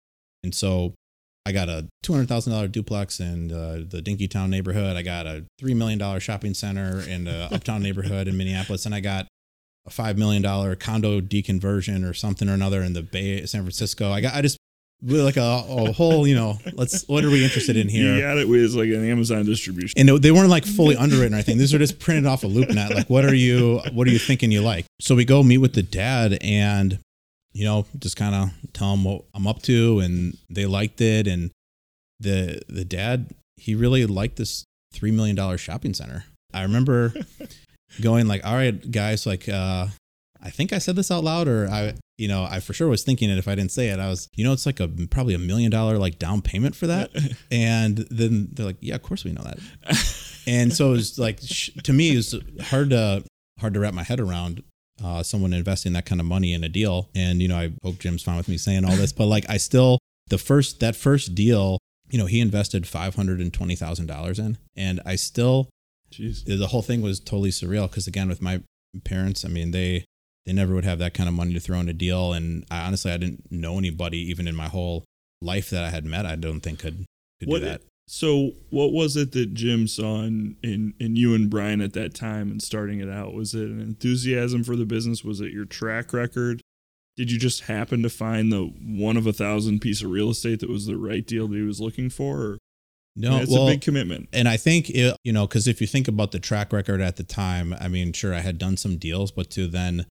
And 0.45 0.55
so 0.55 0.93
I 1.47 1.53
got 1.53 1.69
a 1.69 1.87
two 2.03 2.13
hundred 2.13 2.29
thousand 2.29 2.53
dollar 2.53 2.69
duplex 2.69 3.19
in 3.21 3.51
uh, 3.53 3.85
the 3.89 4.03
Dinkytown 4.03 4.51
neighborhood. 4.51 4.97
I 4.97 5.03
got 5.03 5.27
a 5.27 5.45
three 5.59 5.75
million 5.75 5.99
dollar 5.99 6.21
shopping 6.21 6.53
center 6.55 7.01
in 7.01 7.25
the 7.25 7.49
Uptown 7.53 7.83
neighborhood 7.83 8.29
in 8.29 8.37
Minneapolis, 8.37 8.85
and 8.85 8.95
I 8.95 9.01
got 9.01 9.27
a 9.87 9.91
five 9.91 10.19
million 10.19 10.43
dollar 10.43 10.75
condo 10.77 11.21
deconversion 11.21 12.09
or 12.09 12.13
something 12.13 12.49
or 12.49 12.53
another 12.55 12.83
in 12.83 12.93
the 12.93 13.03
Bay, 13.03 13.47
San 13.47 13.63
Francisco. 13.63 14.11
I 14.11 14.21
got 14.21 14.35
I 14.35 14.43
just 14.43 14.59
like 15.03 15.37
a, 15.37 15.65
a 15.69 15.93
whole 15.93 16.27
you 16.27 16.35
know 16.35 16.59
let's 16.73 17.07
what 17.09 17.25
are 17.25 17.31
we 17.31 17.45
interested 17.45 17.77
in 17.77 17.89
here? 17.89 18.17
Yeah, 18.17 18.35
it 18.41 18.49
was 18.49 18.75
like 18.75 18.89
an 18.89 19.09
Amazon 19.09 19.45
distribution. 19.45 19.95
and 19.99 20.23
they 20.23 20.31
weren't 20.33 20.49
like 20.51 20.65
fully 20.65 20.97
underwritten 20.97 21.35
or 21.35 21.37
anything. 21.37 21.59
These 21.59 21.75
are 21.75 21.79
just 21.79 21.99
printed 21.99 22.27
off 22.27 22.45
a 22.45 22.47
LoopNet. 22.47 22.95
Like, 22.95 23.11
what 23.11 23.25
are 23.25 23.35
you, 23.35 23.81
what 23.93 24.07
are 24.07 24.11
you 24.11 24.19
thinking 24.19 24.51
you 24.51 24.63
like? 24.63 24.87
So 25.01 25.15
we 25.15 25.25
go 25.25 25.43
meet 25.43 25.59
with 25.59 25.75
the 25.75 25.83
dad, 25.83 26.39
and 26.41 26.99
you 27.53 27.65
know, 27.65 27.87
just 27.99 28.17
kind 28.17 28.35
of 28.35 28.73
tell 28.73 28.91
them 28.93 29.05
what 29.05 29.25
I'm 29.35 29.47
up 29.47 29.63
to, 29.63 30.01
and 30.01 30.37
they 30.51 30.67
liked 30.67 31.01
it, 31.01 31.27
and 31.27 31.51
the 32.21 32.61
the 32.69 32.85
dad 32.85 33.31
he 33.57 33.75
really 33.75 34.07
liked 34.07 34.37
this 34.37 34.65
three 34.93 35.11
million 35.11 35.37
dollar 35.37 35.59
shopping 35.59 35.95
center. 35.95 36.25
I 36.53 36.63
remember 36.63 37.13
going 38.01 38.27
like, 38.27 38.45
all 38.45 38.55
right, 38.55 38.91
guys, 38.91 39.27
like, 39.27 39.49
uh, 39.49 39.89
I 40.43 40.51
think 40.51 40.73
I 40.73 40.79
said 40.79 40.97
this 40.97 41.11
out 41.11 41.25
loud, 41.25 41.49
or 41.49 41.69
I, 41.69 41.95
you 42.19 42.29
know, 42.29 42.45
I 42.45 42.61
for 42.61 42.73
sure 42.73 42.89
was 42.89 43.03
thinking 43.03 43.31
it 43.31 43.39
if 43.39 43.49
I 43.49 43.55
didn't 43.55 43.73
say 43.73 43.89
it. 43.89 43.99
I 43.99 44.09
was, 44.09 44.29
you 44.35 44.45
know, 44.45 44.53
it's 44.53 44.67
like 44.67 44.81
a 44.81 44.89
probably 45.11 45.35
a 45.35 45.39
million 45.39 45.71
dollar 45.71 45.99
like 45.99 46.19
down 46.19 46.43
payment 46.43 46.75
for 46.77 46.87
that. 46.87 47.11
And 47.51 47.99
then 48.11 48.49
they're 48.53 48.67
like, 48.67 48.77
yeah, 48.81 48.97
of 48.97 49.03
course 49.03 49.25
we 49.25 49.33
know 49.33 49.43
that. 49.43 49.59
And 50.47 50.73
so 50.73 50.89
it 50.89 50.93
was 50.93 51.19
like, 51.19 51.39
sh- 51.43 51.71
to 51.83 51.93
me, 51.93 52.13
it 52.13 52.17
was 52.17 52.35
hard 52.63 52.91
to, 52.91 53.25
hard 53.59 53.75
to 53.75 53.81
wrap 53.81 53.95
my 53.95 54.03
head 54.03 54.21
around 54.21 54.63
uh, 55.03 55.23
someone 55.23 55.53
investing 55.53 55.93
that 55.95 56.07
kind 56.07 56.21
of 56.21 56.27
money 56.27 56.53
in 56.53 56.63
a 56.65 56.69
deal. 56.69 57.09
And, 57.15 57.43
you 57.43 57.49
know, 57.49 57.57
I 57.57 57.73
hope 57.83 57.99
Jim's 57.99 58.23
fine 58.23 58.37
with 58.37 58.49
me 58.49 58.57
saying 58.59 58.85
all 58.85 58.97
this, 58.97 59.13
but 59.13 59.27
like, 59.27 59.49
I 59.49 59.57
still, 59.57 59.99
the 60.29 60.39
first, 60.39 60.81
that 60.81 60.95
first 60.97 61.35
deal, 61.35 61.79
you 62.11 62.19
know, 62.19 62.27
he 62.27 62.41
invested 62.41 62.85
$520,000 62.85 64.39
in. 64.39 64.59
And 64.77 65.01
I 65.05 65.17
still, 65.17 65.69
Jeez. 66.13 66.45
the 66.45 66.69
whole 66.69 66.83
thing 66.83 67.03
was 67.03 67.19
totally 67.21 67.51
surreal 67.51 67.89
because 67.89 68.07
again 68.07 68.29
with 68.29 68.41
my 68.41 68.63
parents 69.05 69.45
i 69.45 69.49
mean 69.49 69.73
they 69.73 70.05
they 70.47 70.53
never 70.53 70.75
would 70.75 70.85
have 70.85 70.99
that 71.01 71.13
kind 71.15 71.29
of 71.29 71.35
money 71.35 71.53
to 71.53 71.61
throw 71.61 71.81
in 71.81 71.89
a 71.89 71.93
deal 71.93 72.33
and 72.33 72.65
i 72.71 72.87
honestly 72.87 73.11
i 73.13 73.17
didn't 73.17 73.51
know 73.51 73.79
anybody 73.79 74.19
even 74.19 74.47
in 74.49 74.55
my 74.55 74.69
whole 74.69 75.05
life 75.43 75.71
that 75.71 75.85
i 75.85 75.91
had 75.91 76.05
met 76.05 76.25
i 76.25 76.37
don't 76.37 76.61
think 76.61 76.79
could 76.79 77.05
could 77.41 77.49
What- 77.49 77.59
do 77.61 77.65
that 77.67 77.83
So, 78.09 78.53
what 78.71 78.93
was 78.93 79.17
it 79.17 79.33
that 79.33 79.53
Jim 79.53 79.89
saw 79.89 80.23
in, 80.23 80.57
in 80.63 80.95
in 81.01 81.17
you 81.17 81.35
and 81.35 81.51
Brian 81.51 81.81
at 81.81 81.93
that 81.95 82.15
time 82.15 82.53
and 82.53 82.63
starting 82.63 83.01
it 83.01 83.09
out? 83.11 83.35
Was 83.35 83.53
it 83.53 83.69
an 83.69 83.81
enthusiasm 83.81 84.63
for 84.63 84.77
the 84.77 84.85
business? 84.87 85.25
Was 85.25 85.41
it 85.41 85.51
your 85.51 85.65
track 85.65 86.13
record? 86.13 86.61
Did 87.17 87.33
you 87.33 87.39
just 87.39 87.63
happen 87.63 88.05
to 88.05 88.09
find 88.09 88.53
the 88.53 88.63
one 88.63 89.17
of 89.17 89.27
a 89.27 89.33
thousand 89.33 89.81
piece 89.81 90.03
of 90.05 90.11
real 90.11 90.31
estate 90.31 90.61
that 90.61 90.71
was 90.71 90.87
the 90.87 90.97
right 90.97 91.27
deal 91.27 91.49
that 91.49 91.57
he 91.57 91.63
was 91.63 91.81
looking 91.81 92.09
for? 92.09 92.33
Or, 92.43 92.59
no 93.17 93.39
it's 93.39 93.51
well 93.51 93.67
a 93.67 93.71
big 93.73 93.81
commitment. 93.81 94.29
and 94.33 94.47
i 94.47 94.57
think 94.59 94.89
it, 94.91 95.17
you 95.25 95.33
know 95.33 95.47
because 95.49 95.67
if 95.67 95.81
you 95.81 95.87
think 95.89 96.07
about 96.07 96.31
the 96.33 96.39
track 96.39 96.73
record 96.73 97.01
at 97.01 97.17
the 97.17 97.25
time 97.25 97.75
i 97.81 97.89
mean 97.89 98.13
sure 98.13 98.35
i 98.35 98.41
had 98.41 98.59
done 98.59 98.77
some 98.77 98.99
deals 98.99 99.33
but 99.33 99.51
to 99.51 99.67
then 99.67 100.05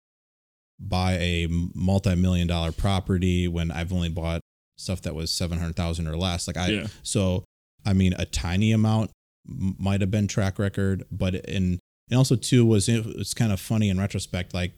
buy 0.79 1.13
a 1.13 1.47
multi-million 1.73 2.47
dollar 2.47 2.71
property 2.71 3.47
when 3.47 3.71
i've 3.71 3.93
only 3.93 4.09
bought 4.09 4.41
stuff 4.77 5.01
that 5.01 5.15
was 5.15 5.31
700000 5.31 6.07
or 6.07 6.17
less 6.17 6.47
like 6.47 6.57
i 6.57 6.67
yeah, 6.67 6.87
So, 7.03 7.43
I 7.85 7.93
mean, 7.93 8.13
a 8.17 8.25
tiny 8.25 8.71
amount 8.73 9.11
might 9.47 10.01
have 10.01 10.09
been 10.11 10.27
track 10.27 10.57
record, 10.59 11.05
but 11.11 11.35
in 11.35 11.79
and 12.09 12.17
also 12.17 12.35
too 12.35 12.65
was 12.65 12.89
it 12.89 13.05
was 13.05 13.33
kind 13.33 13.51
of 13.51 13.59
funny 13.59 13.89
in 13.89 13.97
retrospect. 13.99 14.53
Like, 14.53 14.73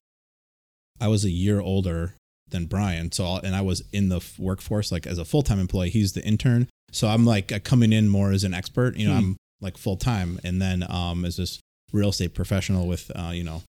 I 1.00 1.08
was 1.08 1.24
a 1.26 1.30
year 1.30 1.60
older 1.60 2.14
than 2.50 2.66
Brian, 2.66 3.12
so 3.12 3.26
I'll, 3.26 3.38
and 3.38 3.56
I 3.56 3.62
was 3.62 3.82
in 3.92 4.10
the 4.10 4.22
workforce 4.38 4.92
like 4.92 5.08
as 5.08 5.18
a 5.18 5.26
full 5.26 5.42
time 5.42 5.60
employee. 5.60 5.90
He's 5.90 6.14
the 6.14 6.24
intern, 6.24 6.68
so 6.92 7.08
I'm 7.08 7.26
like 7.26 7.52
uh, 7.52 7.60
coming 7.64 7.92
in 7.94 8.10
more 8.10 8.32
as 8.32 8.44
an 8.44 8.54
expert. 8.54 8.96
You 8.98 9.08
know, 9.08 9.14
Hmm. 9.14 9.18
I'm 9.20 9.38
like 9.62 9.78
full 9.78 9.98
time, 9.98 10.40
and 10.44 10.62
then 10.62 10.86
um 10.90 11.26
as 11.26 11.38
this 11.38 11.60
real 11.94 12.10
estate 12.10 12.34
professional 12.36 12.88
with 12.88 13.10
uh 13.16 13.32
you 13.34 13.44
know 13.44 13.64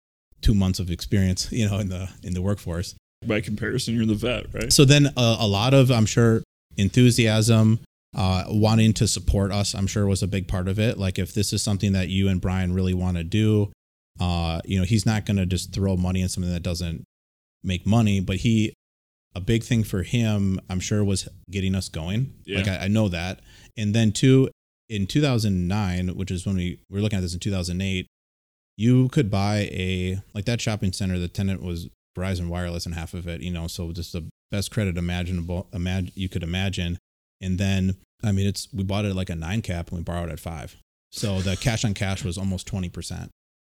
two 0.44 0.54
months 0.54 0.78
of 0.78 0.90
experience. 0.90 1.50
You 1.50 1.68
know, 1.68 1.78
in 1.78 1.88
the 1.88 2.08
in 2.22 2.34
the 2.34 2.42
workforce. 2.42 2.94
by 3.26 3.40
comparison, 3.40 3.94
you're 3.94 4.06
the 4.06 4.14
vet, 4.14 4.52
right? 4.54 4.72
So 4.72 4.84
then 4.84 5.08
uh, 5.16 5.36
a 5.40 5.46
lot 5.46 5.74
of, 5.74 5.90
I'm 5.90 6.06
sure, 6.06 6.42
enthusiasm, 6.76 7.80
uh, 8.14 8.44
wanting 8.48 8.92
to 8.94 9.08
support 9.08 9.50
us, 9.50 9.74
I'm 9.74 9.86
sure 9.86 10.06
was 10.06 10.22
a 10.22 10.28
big 10.28 10.46
part 10.46 10.68
of 10.68 10.78
it. 10.78 10.98
Like 10.98 11.18
if 11.18 11.34
this 11.34 11.52
is 11.52 11.62
something 11.62 11.92
that 11.92 12.08
you 12.08 12.28
and 12.28 12.40
Brian 12.40 12.72
really 12.72 12.94
want 12.94 13.16
to 13.16 13.24
do, 13.24 13.72
uh, 14.20 14.60
you 14.64 14.78
know, 14.78 14.84
he's 14.84 15.06
not 15.06 15.26
going 15.26 15.38
to 15.38 15.46
just 15.46 15.72
throw 15.72 15.96
money 15.96 16.20
in 16.20 16.28
something 16.28 16.52
that 16.52 16.62
doesn't 16.62 17.04
make 17.64 17.86
money, 17.86 18.20
but 18.20 18.36
he, 18.36 18.72
a 19.34 19.40
big 19.40 19.64
thing 19.64 19.82
for 19.82 20.02
him, 20.04 20.60
I'm 20.70 20.78
sure 20.78 21.02
was 21.02 21.28
getting 21.50 21.74
us 21.74 21.88
going. 21.88 22.34
Yeah. 22.44 22.58
Like 22.58 22.68
I, 22.68 22.76
I 22.84 22.88
know 22.88 23.08
that. 23.08 23.40
And 23.76 23.94
then 23.94 24.12
two, 24.12 24.48
in 24.88 25.06
2009, 25.06 26.08
which 26.08 26.30
is 26.30 26.46
when 26.46 26.56
we 26.56 26.78
we 26.88 26.98
were 26.98 27.00
looking 27.00 27.16
at 27.16 27.22
this 27.22 27.34
in 27.34 27.40
2008, 27.40 28.06
you 28.76 29.08
could 29.08 29.30
buy 29.30 29.68
a, 29.72 30.18
like 30.34 30.44
that 30.46 30.60
shopping 30.60 30.92
center, 30.92 31.18
the 31.18 31.28
tenant 31.28 31.62
was 31.62 31.88
Verizon 32.16 32.48
Wireless 32.48 32.86
and 32.86 32.94
half 32.94 33.14
of 33.14 33.26
it, 33.26 33.40
you 33.40 33.50
know, 33.50 33.66
so 33.66 33.92
just 33.92 34.12
the 34.12 34.28
best 34.50 34.70
credit 34.70 34.96
imaginable, 34.96 35.68
imag- 35.72 36.12
you 36.14 36.28
could 36.28 36.42
imagine. 36.42 36.98
And 37.40 37.58
then, 37.58 37.96
I 38.22 38.32
mean, 38.32 38.46
it's, 38.46 38.68
we 38.72 38.84
bought 38.84 39.04
it 39.04 39.10
at 39.10 39.16
like 39.16 39.30
a 39.30 39.34
nine 39.36 39.62
cap 39.62 39.88
and 39.88 39.98
we 39.98 40.02
borrowed 40.04 40.30
at 40.30 40.40
five. 40.40 40.76
So 41.10 41.40
the 41.40 41.56
cash 41.56 41.84
on 41.84 41.94
cash 41.94 42.24
was 42.24 42.38
almost 42.38 42.70
20%. 42.70 43.28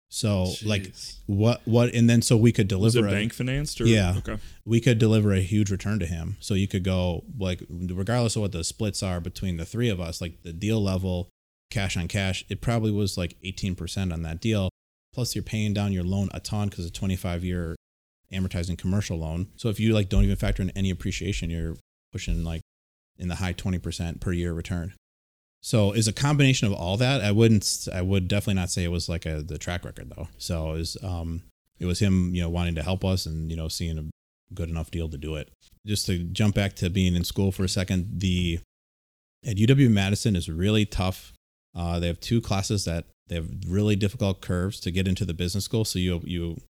So 0.09 0.53
like 0.63 0.93
what, 1.25 1.61
what, 1.65 1.93
and 1.93 2.09
then 2.09 2.21
so 2.21 2.37
we 2.37 2.51
could 2.51 2.71
was 2.71 2.93
deliver, 2.93 3.07
it 3.07 3.11
a- 3.11 3.15
bank 3.15 3.33
financed? 3.33 3.81
Or? 3.81 3.85
Yeah. 3.85 4.15
Okay. 4.17 4.37
we 4.63 4.79
could 4.79 4.97
deliver 4.97 5.33
a 5.33 5.41
huge 5.41 5.71
return 5.71 5.99
to 5.99 6.05
him. 6.05 6.37
So 6.39 6.53
you 6.53 6.67
could 6.67 6.83
go 6.83 7.23
like, 7.37 7.61
regardless 7.69 8.35
of 8.35 8.43
what 8.43 8.51
the 8.51 8.63
splits 8.63 9.03
are 9.03 9.19
between 9.19 9.57
the 9.57 9.65
three 9.65 9.89
of 9.89 9.99
us, 9.99 10.21
like 10.21 10.41
the 10.43 10.53
deal 10.53 10.81
level, 10.81 11.29
cash 11.71 11.97
on 11.97 12.07
cash, 12.07 12.45
it 12.49 12.61
probably 12.61 12.91
was 12.91 13.17
like 13.17 13.35
18% 13.43 14.13
on 14.13 14.21
that 14.21 14.39
deal. 14.39 14.69
Plus 15.15 15.33
you're 15.33 15.43
paying 15.43 15.73
down 15.73 15.93
your 15.93 16.03
loan 16.03 16.27
a 16.33 16.41
ton 16.41 16.67
because 16.67 16.85
it's 16.85 16.95
a 16.95 16.99
25 16.99 17.45
year 17.45 17.75
amortizing 18.33 18.77
commercial 18.77 19.17
loan. 19.17 19.47
So 19.55 19.69
if 19.69 19.79
you 19.79 19.93
like 19.93 20.09
don't 20.09 20.25
even 20.25 20.35
factor 20.35 20.61
in 20.61 20.71
any 20.71 20.89
appreciation, 20.89 21.49
you're 21.49 21.77
pushing 22.11 22.43
like 22.43 22.61
in 23.17 23.29
the 23.29 23.35
high 23.35 23.53
20% 23.53 24.19
per 24.19 24.33
year 24.33 24.51
return. 24.51 24.93
So 25.61 25.93
is 25.93 26.09
a 26.09 26.13
combination 26.13 26.67
of 26.67 26.73
all 26.73 26.97
that. 26.97 27.21
I 27.21 27.31
wouldn't 27.31 27.87
I 27.93 28.01
would 28.01 28.27
definitely 28.27 28.59
not 28.59 28.69
say 28.69 28.83
it 28.83 28.91
was 28.91 29.07
like 29.07 29.25
a 29.25 29.41
the 29.41 29.57
track 29.57 29.85
record 29.85 30.11
though. 30.15 30.27
So 30.37 30.73
it 30.73 30.79
was 30.79 30.97
um 31.01 31.43
it 31.79 31.85
was 31.85 31.99
him, 31.99 32.35
you 32.35 32.41
know, 32.41 32.49
wanting 32.49 32.75
to 32.75 32.83
help 32.83 33.05
us 33.05 33.25
and 33.25 33.49
you 33.49 33.55
know 33.55 33.69
seeing 33.69 33.97
a 33.97 34.03
good 34.53 34.69
enough 34.69 34.91
deal 34.91 35.07
to 35.07 35.17
do 35.17 35.35
it. 35.35 35.49
Just 35.85 36.07
to 36.07 36.19
jump 36.19 36.55
back 36.55 36.75
to 36.75 36.89
being 36.89 37.15
in 37.15 37.23
school 37.23 37.53
for 37.53 37.63
a 37.63 37.69
second, 37.69 38.19
the 38.19 38.59
at 39.45 39.55
UW 39.55 39.89
Madison 39.89 40.35
is 40.35 40.49
really 40.49 40.85
tough. 40.85 41.31
Uh, 41.75 41.99
they 41.99 42.07
have 42.07 42.19
two 42.19 42.41
classes 42.41 42.85
that 42.85 43.05
they 43.27 43.35
have 43.35 43.49
really 43.67 43.95
difficult 43.95 44.41
curves 44.41 44.79
to 44.81 44.91
get 44.91 45.07
into 45.07 45.25
the 45.25 45.33
business 45.33 45.65
school. 45.65 45.85
So 45.85 45.99
you 45.99 46.21
you 46.23 46.61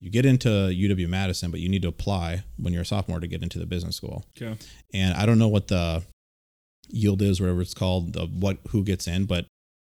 you 0.00 0.10
get 0.10 0.26
into 0.26 0.48
UW 0.48 1.08
Madison, 1.08 1.50
but 1.50 1.60
you 1.60 1.68
need 1.68 1.82
to 1.82 1.88
apply 1.88 2.42
when 2.56 2.72
you're 2.72 2.82
a 2.82 2.86
sophomore 2.86 3.20
to 3.20 3.28
get 3.28 3.42
into 3.42 3.58
the 3.58 3.66
business 3.66 3.96
school. 3.96 4.24
Okay. 4.36 4.56
And 4.92 5.14
I 5.14 5.26
don't 5.26 5.38
know 5.38 5.48
what 5.48 5.68
the 5.68 6.02
yield 6.88 7.22
is, 7.22 7.40
whatever 7.40 7.62
it's 7.62 7.74
called, 7.74 8.14
the 8.14 8.26
what 8.26 8.58
who 8.70 8.82
gets 8.82 9.06
in, 9.06 9.26
but 9.26 9.46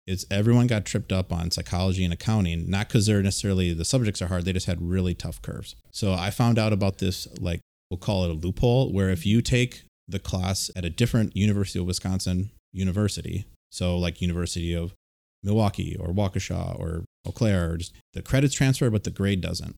it's 0.06 0.26
everyone 0.30 0.68
got 0.68 0.86
tripped 0.86 1.14
up 1.14 1.32
on 1.32 1.52
psychology 1.52 2.04
and 2.04 2.14
accounting, 2.14 2.70
not 2.70 2.90
because 2.90 3.06
they're 3.06 3.24
necessarily 3.24 3.74
the 3.74 3.86
subjects 3.86 4.22
are 4.22 4.28
hard, 4.28 4.46
they 4.46 4.54
just 4.54 4.66
had 4.66 4.82
really 4.82 5.14
tough 5.14 5.42
curves. 5.42 5.76
So 5.92 6.14
I 6.14 6.30
found 6.30 6.60
out 6.60 6.74
about 6.74 6.98
this, 6.98 7.28
like 7.40 7.62
we'll 7.90 7.98
call 7.98 8.26
it 8.26 8.30
a 8.30 8.34
loophole, 8.34 8.92
where 8.92 9.10
if 9.10 9.26
you 9.26 9.42
take 9.42 9.84
the 10.08 10.20
class 10.20 10.70
at 10.76 10.84
a 10.84 10.90
different 10.90 11.38
University 11.38 11.80
of 11.80 11.86
Wisconsin 11.86 12.52
university, 12.74 13.46
so 13.74 13.98
like 13.98 14.22
University 14.22 14.72
of 14.76 14.94
Milwaukee 15.42 15.98
or 16.00 16.14
Waukesha 16.14 16.80
or 16.80 17.06
Eau 17.26 17.32
Claire, 17.32 17.72
or 17.72 17.78
just 17.78 17.94
the 18.14 18.22
credits 18.22 18.54
transfer, 18.54 18.92
but 18.92 19.04
the 19.04 19.10
grade 19.10 19.42
doesn't. 19.42 19.76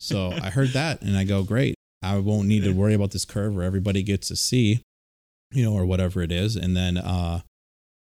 So 0.00 0.32
I 0.32 0.50
heard 0.50 0.68
that 0.72 1.00
and 1.00 1.16
I 1.16 1.22
go, 1.22 1.44
great. 1.44 1.76
I 2.02 2.18
won't 2.18 2.48
need 2.48 2.64
to 2.64 2.72
worry 2.72 2.94
about 2.94 3.12
this 3.12 3.24
curve 3.24 3.54
where 3.54 3.64
everybody 3.64 4.02
gets 4.02 4.30
a 4.32 4.36
C, 4.36 4.82
you 5.52 5.64
know, 5.64 5.72
or 5.72 5.86
whatever 5.86 6.20
it 6.20 6.32
is. 6.32 6.56
And 6.56 6.76
then, 6.76 6.98
uh, 6.98 7.42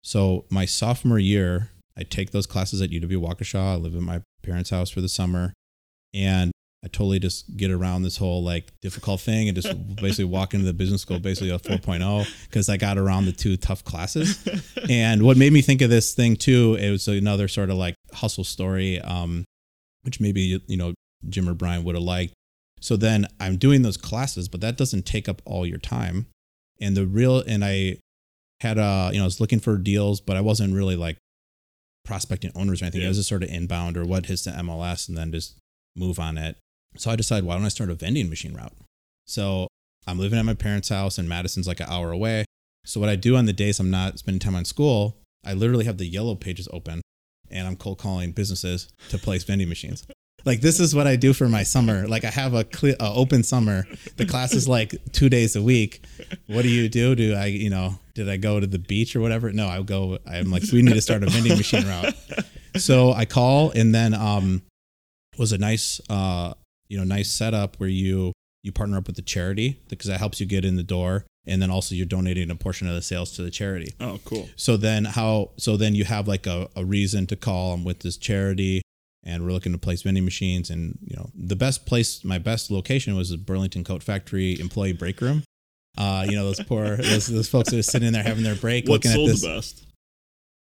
so 0.03 0.43
my 0.49 0.65
sophomore 0.65 1.19
year, 1.19 1.69
I 1.97 2.03
take 2.03 2.31
those 2.31 2.47
classes 2.47 2.81
at 2.81 2.89
UW 2.89 3.21
Waukesha. 3.21 3.59
I 3.59 3.75
live 3.75 3.93
in 3.93 4.03
my 4.03 4.21
parents' 4.41 4.71
house 4.71 4.89
for 4.89 4.99
the 4.99 5.07
summer. 5.07 5.53
And 6.13 6.51
I 6.83 6.87
totally 6.87 7.19
just 7.19 7.55
get 7.55 7.71
around 7.71 8.03
this 8.03 8.17
whole 8.17 8.43
like 8.43 8.73
difficult 8.81 9.21
thing 9.21 9.47
and 9.47 9.55
just 9.55 9.95
basically 9.95 10.25
walk 10.25 10.53
into 10.53 10.65
the 10.65 10.73
business 10.73 11.01
school 11.01 11.17
basically 11.17 11.49
a 11.49 11.57
4.0 11.57 12.27
because 12.43 12.67
I 12.67 12.75
got 12.75 12.97
around 12.97 13.25
the 13.25 13.31
two 13.31 13.55
tough 13.55 13.83
classes. 13.85 14.45
And 14.89 15.23
what 15.23 15.37
made 15.37 15.53
me 15.53 15.61
think 15.61 15.81
of 15.81 15.89
this 15.89 16.13
thing 16.13 16.35
too, 16.35 16.75
it 16.77 16.91
was 16.91 17.07
another 17.07 17.47
sort 17.47 17.69
of 17.69 17.77
like 17.77 17.95
hustle 18.13 18.43
story, 18.43 18.99
um, 18.99 19.45
which 20.01 20.19
maybe 20.19 20.61
you 20.67 20.77
know 20.77 20.93
Jim 21.29 21.47
or 21.47 21.53
Brian 21.53 21.85
would 21.85 21.95
have 21.95 22.03
liked. 22.03 22.33
So 22.81 22.97
then 22.97 23.27
I'm 23.39 23.55
doing 23.55 23.81
those 23.81 23.95
classes, 23.95 24.49
but 24.49 24.59
that 24.59 24.75
doesn't 24.75 25.05
take 25.05 25.29
up 25.29 25.41
all 25.45 25.65
your 25.65 25.77
time. 25.77 26.25
And 26.81 26.97
the 26.97 27.05
real 27.05 27.39
and 27.39 27.63
I 27.63 27.99
had 28.59 28.77
uh 28.77 29.09
you 29.13 29.19
know 29.19 29.23
I 29.23 29.27
was 29.27 29.39
looking 29.39 29.61
for 29.61 29.77
deals, 29.77 30.19
but 30.19 30.35
I 30.35 30.41
wasn't 30.41 30.73
really 30.73 30.97
like 30.97 31.17
prospecting 32.03 32.51
owners 32.55 32.81
or 32.81 32.85
anything. 32.85 33.01
Yeah. 33.01 33.07
It 33.07 33.11
was 33.11 33.17
just 33.17 33.29
sort 33.29 33.43
of 33.43 33.49
inbound 33.49 33.95
or 33.95 34.03
what 34.03 34.25
hits 34.25 34.43
the 34.43 34.51
MLS 34.51 35.07
and 35.07 35.17
then 35.17 35.31
just 35.31 35.55
move 35.95 36.19
on 36.19 36.37
it. 36.37 36.57
So 36.95 37.11
I 37.11 37.15
decided, 37.15 37.45
why 37.45 37.55
don't 37.55 37.65
I 37.65 37.69
start 37.69 37.89
a 37.89 37.95
vending 37.95 38.29
machine 38.29 38.53
route? 38.53 38.73
So 39.25 39.67
I'm 40.05 40.19
living 40.19 40.39
at 40.39 40.45
my 40.45 40.53
parents' 40.53 40.89
house 40.89 41.17
and 41.17 41.27
Madison's 41.27 41.67
like 41.67 41.79
an 41.79 41.87
hour 41.89 42.11
away. 42.11 42.45
So 42.85 42.99
what 42.99 43.09
I 43.09 43.15
do 43.15 43.35
on 43.35 43.45
the 43.45 43.53
days 43.53 43.79
I'm 43.79 43.91
not 43.91 44.19
spending 44.19 44.39
time 44.39 44.55
on 44.55 44.65
school, 44.65 45.17
I 45.45 45.53
literally 45.53 45.85
have 45.85 45.97
the 45.97 46.05
yellow 46.05 46.35
pages 46.35 46.67
open 46.71 47.01
and 47.49 47.67
I'm 47.67 47.75
cold 47.75 47.99
calling 47.99 48.31
businesses 48.31 48.89
to 49.09 49.17
place 49.17 49.43
vending 49.43 49.69
machines. 49.69 50.05
Like 50.45 50.59
this 50.59 50.81
is 50.81 50.93
what 50.93 51.07
I 51.07 51.15
do 51.15 51.31
for 51.31 51.47
my 51.47 51.63
summer. 51.63 52.05
Like 52.05 52.25
I 52.25 52.29
have 52.29 52.53
a 52.53 52.65
clear, 52.65 52.95
uh, 52.99 53.13
open 53.15 53.43
summer. 53.43 53.87
The 54.17 54.25
class 54.25 54.53
is 54.53 54.67
like 54.67 54.93
two 55.13 55.29
days 55.29 55.55
a 55.55 55.61
week. 55.61 56.03
What 56.47 56.63
do 56.63 56.69
you 56.69 56.89
do? 56.89 57.15
Do 57.15 57.33
I, 57.35 57.45
you 57.45 57.69
know, 57.69 57.97
did 58.13 58.27
I 58.29 58.35
go 58.35 58.59
to 58.59 58.67
the 58.67 58.79
beach 58.79 59.15
or 59.15 59.21
whatever? 59.21 59.53
No, 59.53 59.67
I 59.67 59.81
go. 59.81 60.19
I'm 60.29 60.51
like, 60.51 60.63
we 60.73 60.81
need 60.81 60.95
to 60.95 61.01
start 61.01 61.23
a 61.23 61.27
vending 61.27 61.57
machine 61.57 61.87
route. 61.87 62.13
So 62.75 63.13
I 63.13 63.25
call, 63.25 63.71
and 63.71 63.93
then 63.95 64.13
um, 64.13 64.63
was 65.37 65.53
a 65.53 65.57
nice, 65.57 66.01
uh, 66.09 66.53
you 66.93 66.99
know, 66.99 67.03
nice 67.03 67.31
setup 67.31 67.77
where 67.77 67.89
you 67.89 68.33
you 68.61 68.71
partner 68.71 68.97
up 68.97 69.07
with 69.07 69.15
the 69.15 69.23
charity 69.23 69.79
because 69.89 70.07
that 70.07 70.19
helps 70.19 70.39
you 70.39 70.45
get 70.45 70.63
in 70.63 70.75
the 70.75 70.83
door, 70.83 71.25
and 71.47 71.59
then 71.59 71.71
also 71.71 71.95
you're 71.95 72.05
donating 72.05 72.51
a 72.51 72.55
portion 72.55 72.87
of 72.87 72.93
the 72.93 73.01
sales 73.01 73.31
to 73.31 73.41
the 73.41 73.49
charity. 73.49 73.91
Oh, 73.99 74.19
cool. 74.23 74.47
So 74.55 74.77
then 74.77 75.05
how 75.05 75.49
so 75.57 75.75
then 75.75 75.95
you 75.95 76.05
have 76.05 76.27
like 76.27 76.45
a, 76.45 76.69
a 76.75 76.85
reason 76.85 77.25
to 77.27 77.35
call 77.35 77.73
I'm 77.73 77.83
with 77.83 78.01
this 78.01 78.15
charity 78.15 78.83
and 79.23 79.43
we're 79.43 79.53
looking 79.53 79.71
to 79.71 79.77
place 79.79 80.03
vending 80.03 80.23
machines 80.23 80.69
and 80.69 80.99
you 81.01 81.15
know 81.15 81.31
the 81.33 81.55
best 81.55 81.87
place 81.87 82.23
my 82.23 82.37
best 82.37 82.69
location 82.69 83.15
was 83.15 83.31
the 83.31 83.37
Burlington 83.37 83.83
Coat 83.83 84.03
Factory 84.03 84.59
employee 84.59 84.93
break 84.93 85.19
room. 85.19 85.41
Uh, 85.97 86.25
you 86.29 86.35
know 86.35 86.43
those 86.45 86.59
poor 86.61 86.97
those, 86.97 87.25
those 87.27 87.49
folks 87.49 87.71
that 87.71 87.79
are 87.79 87.83
sitting 87.83 88.07
in 88.07 88.13
there 88.13 88.23
having 88.23 88.43
their 88.43 88.55
break 88.55 88.87
What 88.87 89.03
looking 89.03 89.11
at 89.11 89.27
this. 89.27 89.41
the 89.41 89.47
best? 89.47 89.85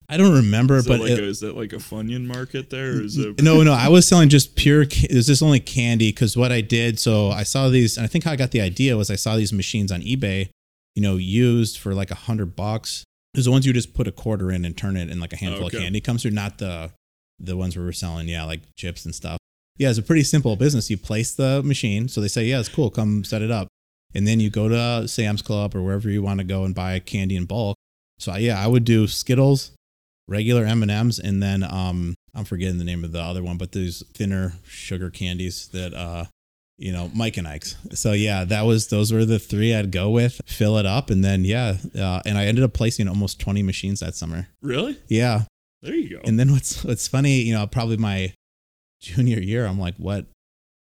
I 0.10 0.18
don't 0.18 0.34
remember, 0.36 0.76
Is, 0.78 0.88
but 0.88 1.00
like 1.00 1.12
it- 1.12 1.20
a, 1.20 1.24
is 1.24 1.40
that 1.40 1.56
like 1.56 1.74
a 1.74 1.78
Funyun 1.78 2.26
market 2.26 2.70
there? 2.70 2.98
Or 2.98 3.02
is 3.02 3.18
it 3.18 3.42
no, 3.42 3.64
no, 3.64 3.74
I 3.74 3.88
was 3.90 4.08
selling 4.10 4.30
just 4.30 4.56
pure. 4.56 4.86
was 5.12 5.28
just 5.28 5.42
only 5.42 5.60
candy 5.60 6.12
because 6.12 6.36
what 6.38 6.52
I 6.52 6.62
did. 6.62 7.00
So 7.00 7.30
I 7.30 7.44
saw 7.44 7.70
these, 7.70 7.98
and 7.98 8.04
I 8.04 8.08
think 8.08 8.24
how 8.26 8.32
I 8.32 8.36
got 8.36 8.52
the 8.52 8.62
idea 8.62 8.98
was 8.98 9.10
I 9.10 9.16
saw 9.16 9.36
these 9.38 9.54
machines 9.54 9.92
on 9.92 10.02
eBay, 10.02 10.50
you 10.96 11.02
know, 11.02 11.16
used 11.16 11.78
for 11.80 11.94
like 11.94 12.12
a 12.12 12.16
hundred 12.16 12.56
bucks. 12.56 13.04
There's 13.34 13.46
the 13.46 13.52
ones 13.52 13.66
you 13.66 13.74
just 13.74 13.94
put 13.96 14.08
a 14.08 14.12
quarter 14.12 14.52
in 14.52 14.64
and 14.66 14.78
turn 14.78 14.96
it, 14.98 15.10
and 15.10 15.20
like 15.22 15.34
a 15.34 15.38
handful 15.38 15.66
Okay. 15.68 15.78
of 15.78 15.84
candy 15.84 16.02
comes 16.02 16.22
through. 16.22 16.32
Not 16.32 16.58
the 16.60 16.92
the 17.40 17.58
ones 17.58 17.76
where 17.76 17.84
we're 17.86 17.92
selling, 17.92 18.28
yeah, 18.28 18.44
like 18.44 18.62
chips 18.78 19.06
and 19.06 19.16
stuff. 19.16 19.38
Yeah, 19.78 19.90
it's 19.90 19.98
a 19.98 20.04
pretty 20.04 20.24
simple 20.24 20.56
business. 20.56 20.90
You 20.92 20.98
place 20.98 21.34
the 21.34 21.64
machine, 21.64 22.08
so 22.08 22.22
they 22.22 22.28
say, 22.28 22.46
yeah, 22.46 22.60
it's 22.60 22.70
cool, 22.70 22.92
come 22.92 23.24
set 23.24 23.42
it 23.42 23.50
up, 23.50 23.68
and 24.14 24.28
then 24.28 24.40
you 24.40 24.52
go 24.52 24.70
to 24.70 25.08
Sam's 25.08 25.42
Club 25.42 25.76
or 25.76 25.82
wherever 25.82 26.10
you 26.12 26.22
want 26.22 26.38
to 26.40 26.44
go 26.44 26.64
and 26.64 26.76
buy 26.76 27.00
candy 27.00 27.36
in 27.36 27.46
bulk. 27.46 27.76
So 28.20 28.36
yeah, 28.36 28.64
I 28.64 28.68
would 28.68 28.86
do 28.86 29.08
Skittles, 29.08 29.72
regular 30.28 30.66
M 30.66 30.82
and 30.82 30.92
M's, 30.92 31.20
and 31.20 31.42
then 31.42 31.64
um, 31.64 32.16
I'm 32.34 32.46
forgetting 32.46 32.78
the 32.78 32.84
name 32.86 33.04
of 33.04 33.12
the 33.12 33.22
other 33.22 33.44
one, 33.44 33.58
but 33.58 33.72
these 33.72 34.04
thinner 34.14 34.54
sugar 34.66 35.10
candies 35.10 35.68
that 35.70 35.94
uh, 35.94 36.26
you 36.78 36.92
know, 36.92 37.12
Mike 37.14 37.38
and 37.38 37.48
Ike's. 37.48 37.76
So 37.94 38.14
yeah, 38.14 38.44
that 38.46 38.64
was 38.64 38.88
those 38.88 39.12
were 39.14 39.26
the 39.26 39.40
three 39.40 39.74
I'd 39.76 39.92
go 39.92 40.10
with, 40.10 40.42
fill 40.46 40.78
it 40.78 40.86
up, 40.86 41.10
and 41.10 41.24
then 41.24 41.46
yeah, 41.46 41.78
uh, 41.98 42.22
and 42.26 42.38
I 42.38 42.46
ended 42.46 42.64
up 42.64 42.74
placing 42.74 43.08
almost 43.08 43.40
20 43.40 43.62
machines 43.64 44.00
that 44.00 44.16
summer. 44.16 44.48
really? 44.62 44.98
Yeah, 45.08 45.44
There 45.82 45.94
you 45.94 46.10
go. 46.18 46.22
and 46.24 46.40
then 46.40 46.52
what's 46.52 46.84
what's 46.84 47.08
funny, 47.08 47.42
you 47.42 47.54
know, 47.54 47.68
probably 47.68 47.98
my 47.98 48.34
junior 49.02 49.40
year, 49.40 49.66
I'm 49.66 49.80
like, 49.80 49.96
what 49.98 50.26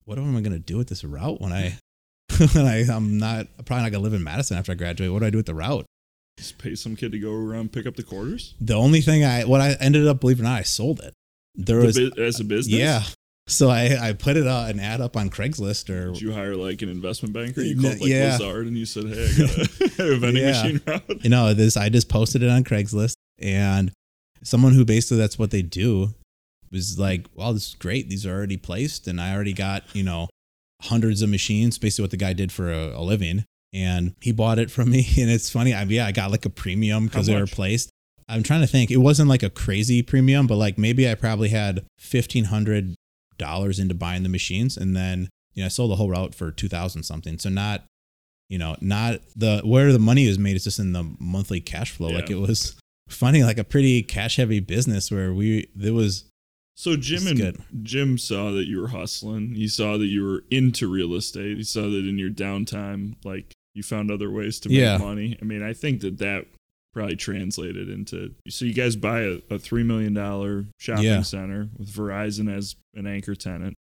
what 0.05 0.19
am 0.19 0.37
I 0.37 0.41
gonna 0.41 0.59
do 0.59 0.77
with 0.77 0.89
this 0.89 1.05
route 1.05 1.41
when 1.41 1.53
I 1.53 1.79
when 2.53 2.67
I 2.67 2.81
I'm 2.91 3.17
not 3.19 3.47
probably 3.65 3.85
not 3.85 3.93
gonna 3.93 4.05
live 4.05 4.15
in 4.15 4.23
Madison 4.25 4.59
after 4.59 4.73
I 4.73 4.75
graduate. 4.75 5.11
What 5.13 5.21
do 5.21 5.27
I 5.27 5.31
do 5.31 5.39
with 5.39 5.47
the 5.47 5.55
route? 5.55 5.87
Just 6.39 6.57
pay 6.59 6.75
some 6.75 6.97
kid 6.97 7.13
to 7.13 7.19
go 7.19 7.33
around 7.33 7.73
pick 7.73 7.87
up 7.87 7.97
the 7.97 8.03
quarters 8.03 8.55
The 8.61 8.75
only 8.75 9.01
thing 9.03 9.25
I 9.25 9.45
what 9.45 9.61
I 9.61 9.73
ended 9.81 10.07
up 10.07 10.21
believe 10.21 10.39
it 10.39 10.43
or 10.43 10.45
not, 10.45 10.59
I 10.59 10.63
sold 10.63 11.01
it. 11.01 11.13
There 11.57 11.81
The 11.81 11.87
was 11.87 11.99
bu- 11.99 12.23
as 12.23 12.41
a 12.41 12.45
business. 12.45 12.79
yeah. 12.79 13.03
So 13.49 13.69
I 13.71 14.09
I 14.11 14.13
put 14.13 14.37
it 14.37 14.47
uh, 14.47 14.67
an 14.69 14.79
ad 14.79 15.01
up 15.01 15.17
on 15.17 15.31
Craigslist 15.31 15.89
or 15.91 16.13
Did 16.13 16.21
you 16.23 16.33
hire 16.33 16.55
like 16.55 16.81
an 16.83 16.89
investment 16.91 17.35
banker? 17.35 17.61
You 17.63 17.81
called 17.81 18.01
like 18.01 18.09
yeah. 18.11 18.33
Lazard 18.33 18.67
and 18.67 18.77
you 18.79 18.87
said, 18.87 19.07
"Hey, 19.07 19.25
I 19.27 19.39
got 19.39 19.99
a, 20.01 20.13
a 20.15 20.17
vending 20.19 20.43
Yeah. 20.45 20.63
machine 20.63 20.81
route." 20.87 21.25
you 21.25 21.31
know 21.31 21.53
this 21.55 21.77
I 21.77 21.89
just 21.89 22.09
posted 22.09 22.43
it 22.43 22.51
on 22.51 22.63
Craigslist 22.65 23.15
and 23.39 23.91
someone 24.43 24.73
who 24.75 24.85
basically 24.85 25.17
that's 25.19 25.39
what 25.39 25.51
they 25.51 25.63
do 25.63 26.15
was 26.71 26.99
like, 26.99 27.27
"Wow, 27.35 27.53
this 27.53 27.69
is 27.69 27.75
great. 27.75 28.09
These 28.11 28.27
are 28.27 28.33
already 28.37 28.59
placed 28.59 29.09
and 29.09 29.19
I 29.21 29.35
already 29.35 29.55
got, 29.55 29.83
you 29.95 30.03
know, 30.05 30.29
hundreds 30.83 31.23
of 31.23 31.31
machines, 31.31 31.79
basically 31.79 32.03
what 32.05 32.11
the 32.11 32.17
guy 32.19 32.35
did 32.35 32.53
for 32.53 32.71
a, 32.71 32.97
a 32.97 33.03
living." 33.03 33.45
And 33.73 34.15
he 34.21 34.33
bought 34.33 34.59
it 34.59 34.71
from 34.71 34.91
me 34.93 35.07
and 35.19 35.31
it's 35.31 35.51
funny, 35.51 35.75
I 35.75 35.83
yeah, 35.85 36.07
I 36.07 36.13
got 36.13 36.31
like 36.31 36.47
a 36.47 36.51
premium 36.51 37.07
because 37.07 37.27
they 37.27 37.39
were 37.39 37.47
placed. 37.47 37.91
I'm 38.29 38.43
trying 38.43 38.61
to 38.61 38.67
think. 38.67 38.91
It 38.91 38.99
wasn't 38.99 39.29
like 39.29 39.43
a 39.43 39.51
crazy 39.51 40.03
premium, 40.03 40.47
but 40.47 40.57
like 40.57 40.77
maybe 40.77 41.09
I 41.09 41.15
probably 41.15 41.49
had 41.49 41.85
fifteen 41.99 42.45
hundred 42.45 42.95
dollars 43.39 43.79
into 43.79 43.95
buying 43.95 44.23
the 44.23 44.29
machines, 44.29 44.77
and 44.77 44.95
then 44.95 45.29
you 45.55 45.63
know 45.63 45.67
I 45.67 45.69
sold 45.69 45.91
the 45.91 45.97
whole 45.97 46.11
route 46.11 46.35
for 46.35 46.51
two 46.51 46.69
thousand 46.69 47.05
something. 47.05 47.39
So 47.39 47.49
not, 47.49 47.85
you 48.51 48.59
know, 48.59 48.77
not 48.81 49.21
the 49.35 49.63
where 49.65 49.93
the 49.93 49.99
money 49.99 50.27
is 50.27 50.39
made. 50.39 50.57
It's 50.57 50.65
just 50.65 50.79
in 50.79 50.93
the 50.93 51.11
monthly 51.19 51.61
cash 51.61 51.91
flow. 51.91 52.09
Like 52.09 52.31
it 52.31 52.39
was 52.39 52.79
funny, 53.09 53.43
like 53.43 53.59
a 53.59 53.65
pretty 53.65 54.03
cash 54.03 54.37
heavy 54.37 54.61
business 54.61 55.11
where 55.11 55.33
we 55.33 55.69
there 55.75 55.95
was 55.95 56.25
So 56.77 56.97
Jim 56.97 57.27
and 57.27 57.37
good. 57.39 57.63
Jim 57.83 58.19
saw 58.19 58.51
that 58.51 58.67
you 58.67 58.79
were 58.79 58.89
hustling. 58.89 59.55
He 59.55 59.69
saw 59.69 59.97
that 59.97 60.07
you 60.07 60.23
were 60.23 60.45
into 60.51 60.87
real 60.87 61.15
estate. 61.15 61.57
He 61.57 61.65
saw 61.65 61.83
that 61.83 62.07
in 62.07 62.19
your 62.19 62.31
downtime, 62.31 63.15
like 63.25 63.55
you 63.79 63.83
found 63.85 64.11
other 64.11 64.31
ways 64.31 64.61
to 64.61 64.69
make 64.69 64.79
Yeah. 64.79 64.99
money. 64.99 65.39
I 65.41 65.45
mean, 65.47 65.63
I 65.63 65.73
think 65.73 66.01
that 66.03 66.19
that 66.19 66.47
probably 66.93 67.17
translated 67.17 67.89
into. 67.89 68.35
So 68.49 68.65
you 68.65 68.75
guys 68.75 68.97
buy 68.97 69.21
a, 69.23 69.39
a 69.51 69.59
three 69.59 69.85
million 69.85 70.13
dollar 70.13 70.67
shopping 70.79 71.05
Yeah. 71.05 71.23
center 71.23 71.69
with 71.79 71.89
Verizon 71.91 72.53
as 72.55 72.75
an 72.95 73.07
anchor 73.07 73.35
tenant. 73.37 73.75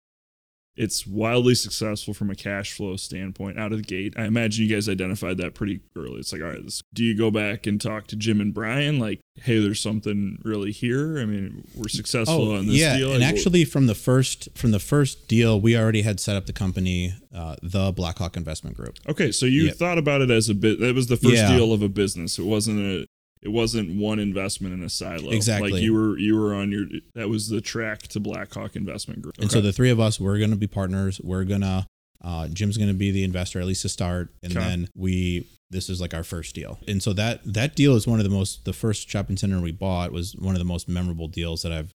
It's 0.77 1.05
wildly 1.07 1.55
successful 1.55 2.13
from 2.13 2.29
a 2.29 2.35
cash 2.35 2.73
flow 2.73 2.95
standpoint 2.95 3.57
out 3.59 3.71
of 3.71 3.79
the 3.79 3.83
gate. 3.83 4.13
I 4.15 4.25
imagine 4.25 4.65
you 4.65 4.73
guys 4.75 4.87
identified 4.87 5.37
that 5.39 5.53
pretty 5.55 5.81
early. 5.95 6.19
It's 6.19 6.31
like, 6.31 6.41
all 6.41 6.49
right, 6.49 6.63
this, 6.63 6.81
do 6.93 7.03
you 7.03 7.17
go 7.17 7.31
back 7.31 7.65
and 7.67 7.81
talk 7.81 8.07
to 8.07 8.15
Jim 8.15 8.39
and 8.39 8.53
Brian? 8.53 8.99
Like, 8.99 9.19
hey, 9.41 9.59
there's 9.59 9.79
something 9.81 10.39
really 10.43 10.71
here. 10.71 11.19
I 11.19 11.25
mean, 11.25 11.63
we're 11.75 11.87
successful 11.89 12.51
on 12.53 12.67
this 12.67 12.75
Oh, 12.75 12.79
yeah, 12.79 12.97
deal. 12.97 13.11
and 13.11 13.21
Like, 13.21 13.33
actually, 13.33 13.65
from 13.65 13.87
the 13.87 13.95
first 13.95 14.49
from 14.55 14.71
the 14.71 14.79
first 14.79 15.27
deal, 15.27 15.59
we 15.59 15.75
already 15.75 16.03
had 16.03 16.19
set 16.19 16.35
up 16.35 16.45
the 16.45 16.53
company, 16.53 17.13
uh, 17.33 17.55
the 17.63 17.91
Blackhawk 17.91 18.37
Investment 18.37 18.75
Group. 18.77 18.97
okay, 19.09 19.31
so 19.31 19.45
you 19.45 19.65
Yeah. 19.65 19.71
thought 19.71 19.97
about 19.97 20.21
it 20.21 20.29
as 20.31 20.47
a 20.49 20.53
bit. 20.55 20.79
That 20.79 20.93
was 20.95 21.07
the 21.07 21.17
first 21.17 21.35
Yeah. 21.35 21.55
deal 21.55 21.73
of 21.73 21.81
a 21.81 21.89
business. 21.89 22.37
It 22.39 22.45
wasn't 22.45 22.79
a. 22.79 23.07
It 23.41 23.49
wasn't 23.49 23.97
one 23.97 24.19
investment 24.19 24.73
in 24.73 24.83
a 24.83 24.89
silo. 24.89 25.29
Exactly. 25.31 25.71
Like 25.71 25.81
you 25.81 25.93
were, 25.93 26.17
you 26.17 26.37
were 26.37 26.53
on 26.55 26.71
your. 26.71 26.85
That 27.15 27.29
was 27.29 27.49
the 27.49 27.61
track 27.61 28.03
to 28.09 28.19
Blackhawk 28.19 28.75
Investment 28.75 29.21
Group. 29.21 29.35
And 29.39 29.51
so 29.51 29.61
the 29.61 29.71
three 29.71 29.89
of 29.91 29.99
us, 29.99 30.19
we're 30.19 30.37
going 30.37 30.49
to 30.49 30.55
be 30.55 30.67
partners. 30.67 31.21
We're 31.23 31.43
gonna 31.43 31.85
uh, 32.23 32.47
Jim's 32.47 32.77
going 32.77 32.89
to 32.89 32.95
be 32.95 33.11
the 33.11 33.23
investor 33.23 33.59
at 33.59 33.65
least 33.65 33.83
to 33.83 33.89
start, 33.89 34.33
and 34.43 34.55
Okay. 34.55 34.65
then 34.65 34.89
we. 34.95 35.47
This 35.69 35.89
is 35.89 35.99
like 35.99 36.13
our 36.13 36.23
first 36.23 36.55
deal, 36.55 36.79
and 36.87 37.03
so 37.03 37.11
that 37.13 37.41
that 37.43 37.75
deal 37.75 37.95
is 37.95 38.07
one 38.07 38.19
of 38.19 38.23
the 38.23 38.29
most. 38.29 38.63
The 38.63 38.71
first 38.71 39.09
shopping 39.09 39.35
center 39.35 39.59
we 39.59 39.73
bought 39.73 40.13
was 40.13 40.33
one 40.33 40.55
of 40.55 40.59
the 40.59 40.65
most 40.65 40.87
memorable 40.87 41.27
deals 41.27 41.61
that 41.63 41.73
I've 41.73 41.91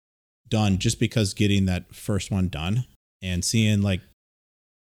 done, 0.49 0.79
just 0.79 0.99
because 0.99 1.35
getting 1.35 1.65
that 1.67 1.93
first 1.93 2.31
one 2.31 2.47
done 2.47 2.85
and 3.21 3.45
seeing 3.45 3.83
like 3.83 4.01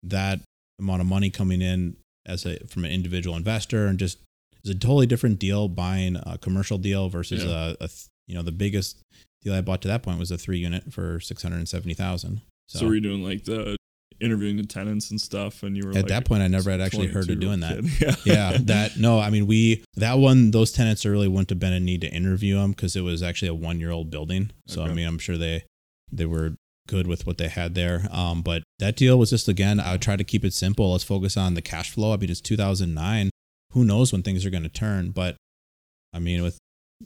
that 0.01 0.39
amount 0.79 1.01
of 1.01 1.07
money 1.07 1.29
coming 1.29 1.61
in 1.61 1.97
as 2.25 2.47
a 2.47 2.57
from 2.65 2.83
an 2.83 2.91
individual 2.91 3.35
investor, 3.35 3.85
and 3.85 3.99
just 3.99 4.17
it's 4.61 4.69
a 4.69 4.75
totally 4.75 5.05
different 5.05 5.39
deal 5.39 5.67
buying 5.67 6.15
a 6.17 6.37
commercial 6.37 6.77
deal 6.77 7.09
versus 7.09 7.43
Yeah. 7.43 7.73
a, 7.79 7.85
a 7.85 7.89
you 8.27 8.35
know 8.35 8.41
the 8.43 8.51
biggest 8.51 9.01
deal 9.43 9.53
I 9.53 9.61
bought 9.61 9.81
to 9.83 9.87
that 9.87 10.03
point 10.03 10.19
was 10.19 10.31
a 10.31 10.37
three 10.37 10.57
unit 10.59 10.91
for 10.93 11.19
six 11.19 11.41
hundred 11.43 11.57
and 11.57 11.69
seventy 11.69 11.93
thousand. 11.93 12.41
So, 12.67 12.85
were 12.85 12.93
you 12.95 13.01
doing 13.01 13.23
like 13.23 13.45
the 13.45 13.75
interviewing 14.19 14.57
the 14.57 14.63
tenants 14.65 15.09
and 15.11 15.19
stuff? 15.19 15.63
And 15.63 15.75
you 15.77 15.83
were 15.83 15.89
At 15.91 15.95
like, 15.95 16.07
that 16.07 16.25
point, 16.25 16.43
I 16.43 16.47
never 16.47 16.69
had 16.69 16.81
actually 16.81 17.07
heard 17.07 17.29
of 17.29 17.39
doing 17.39 17.61
that. 17.61 17.79
Yeah. 18.25 18.51
yeah, 18.51 18.57
that 18.63 18.97
no, 18.97 19.19
I 19.19 19.29
mean 19.29 19.47
we 19.47 19.83
that 19.95 20.19
one 20.19 20.51
those 20.51 20.71
tenants 20.71 21.05
really 21.05 21.27
wouldn't 21.27 21.49
have 21.49 21.59
been 21.59 21.73
a 21.73 21.79
need 21.79 22.01
to 22.01 22.07
interview 22.09 22.55
them 22.57 22.71
because 22.71 22.95
it 22.95 23.01
was 23.01 23.23
actually 23.23 23.47
a 23.47 23.53
one 23.53 23.79
year 23.79 23.91
old 23.91 24.11
building. 24.11 24.51
So 24.67 24.83
I 24.83 24.93
mean, 24.93 25.07
I'm 25.07 25.17
sure 25.19 25.37
they 25.37 25.63
they 26.11 26.25
were 26.25 26.55
good 26.87 27.07
with 27.07 27.25
what 27.27 27.37
they 27.37 27.47
had 27.47 27.75
there. 27.75 28.07
Um, 28.11 28.41
but 28.41 28.63
that 28.79 28.95
deal 28.95 29.17
was 29.17 29.29
just 29.29 29.47
again, 29.47 29.79
I 29.79 29.93
would 29.93 30.01
try 30.01 30.15
to 30.15 30.23
keep 30.23 30.43
it 30.43 30.53
simple. 30.53 30.91
Let's 30.91 31.03
focus 31.03 31.37
on 31.37 31.53
the 31.53 31.61
cash 31.61 31.91
flow. 31.91 32.13
I 32.13 32.17
mean, 32.17 32.29
it's 32.29 32.41
2009. 32.41 33.29
Who 33.73 33.83
knows 33.85 34.11
when 34.11 34.23
things 34.23 34.45
are 34.45 34.49
going 34.49 34.63
to 34.63 34.69
turn? 34.69 35.11
But 35.11 35.35
I 36.13 36.19
mean, 36.19 36.41
with 36.41 36.57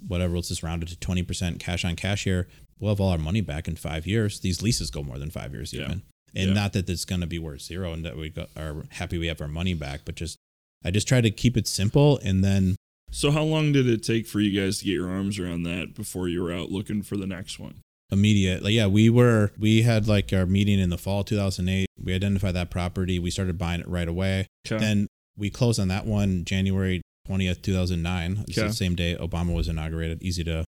whatever, 0.07 0.35
let's 0.35 0.47
just 0.49 0.63
round 0.63 0.83
it 0.83 0.89
to 0.89 0.95
20% 0.95 1.59
cash 1.59 1.83
on 1.85 1.95
cash 1.95 2.23
here. 2.23 2.47
We'll 2.79 2.91
have 2.91 2.99
all 3.01 3.09
our 3.09 3.17
money 3.17 3.41
back 3.41 3.67
in 3.67 3.75
five 3.75 4.07
years. 4.07 4.39
These 4.39 4.61
leases 4.61 4.89
go 4.89 5.03
more 5.03 5.17
than 5.19 5.29
five 5.29 5.53
years, 5.53 5.73
Yeah. 5.73 5.85
even. 5.85 6.01
And 6.35 6.47
Yeah. 6.49 6.53
not 6.53 6.73
that 6.73 6.89
it's 6.89 7.05
going 7.05 7.21
to 7.21 7.27
be 7.27 7.37
worth 7.37 7.61
zero 7.61 7.93
and 7.93 8.03
that 8.05 8.17
we 8.17 8.29
got, 8.29 8.49
are 8.57 8.85
happy 8.89 9.17
we 9.17 9.27
have 9.27 9.39
our 9.41 9.47
money 9.47 9.73
back, 9.73 10.01
but 10.05 10.15
just 10.15 10.37
I 10.85 10.91
just 10.91 11.07
try 11.07 11.21
to 11.21 11.31
keep 11.31 11.55
it 11.55 11.67
simple. 11.67 12.17
And 12.23 12.43
then 12.43 12.75
So 13.11 13.29
how 13.31 13.43
long 13.43 13.71
did 13.71 13.87
it 13.87 14.01
take 14.03 14.25
for 14.25 14.39
you 14.41 14.59
guys 14.59 14.79
to 14.79 14.85
get 14.85 14.91
your 14.93 15.09
arms 15.09 15.37
around 15.37 15.63
that 15.63 15.93
before 15.93 16.27
you 16.27 16.41
were 16.41 16.51
out 16.51 16.71
looking 16.71 17.03
for 17.03 17.17
the 17.17 17.27
next 17.27 17.59
one? 17.59 17.75
immediate 18.11 18.61
like 18.61 18.73
yeah 18.73 18.85
we 18.85 19.09
were 19.09 19.51
we 19.57 19.81
had 19.81 20.07
like 20.07 20.31
our 20.33 20.45
meeting 20.45 20.77
in 20.77 20.91
the 20.91 20.99
fall 20.99 21.23
2008 21.23 21.87
we 21.99 22.13
identified 22.13 22.53
that 22.53 22.69
property 22.69 23.17
we 23.17 23.31
started 23.31 23.57
buying 23.57 23.81
it 23.81 23.87
right 23.87 24.07
away 24.07 24.45
Okay. 24.67 24.77
then 24.77 25.07
we 25.37 25.49
closed 25.49 25.79
on 25.79 25.87
that 25.87 26.05
one 26.05 26.43
january 26.45 27.01
20th 27.27 27.61
2009 27.61 28.45
it's 28.47 28.57
Okay. 28.57 28.67
the 28.67 28.73
same 28.73 28.95
day 28.95 29.15
obama 29.19 29.53
was 29.53 29.67
inaugurated 29.67 30.21
easy 30.21 30.43
to 30.43 30.63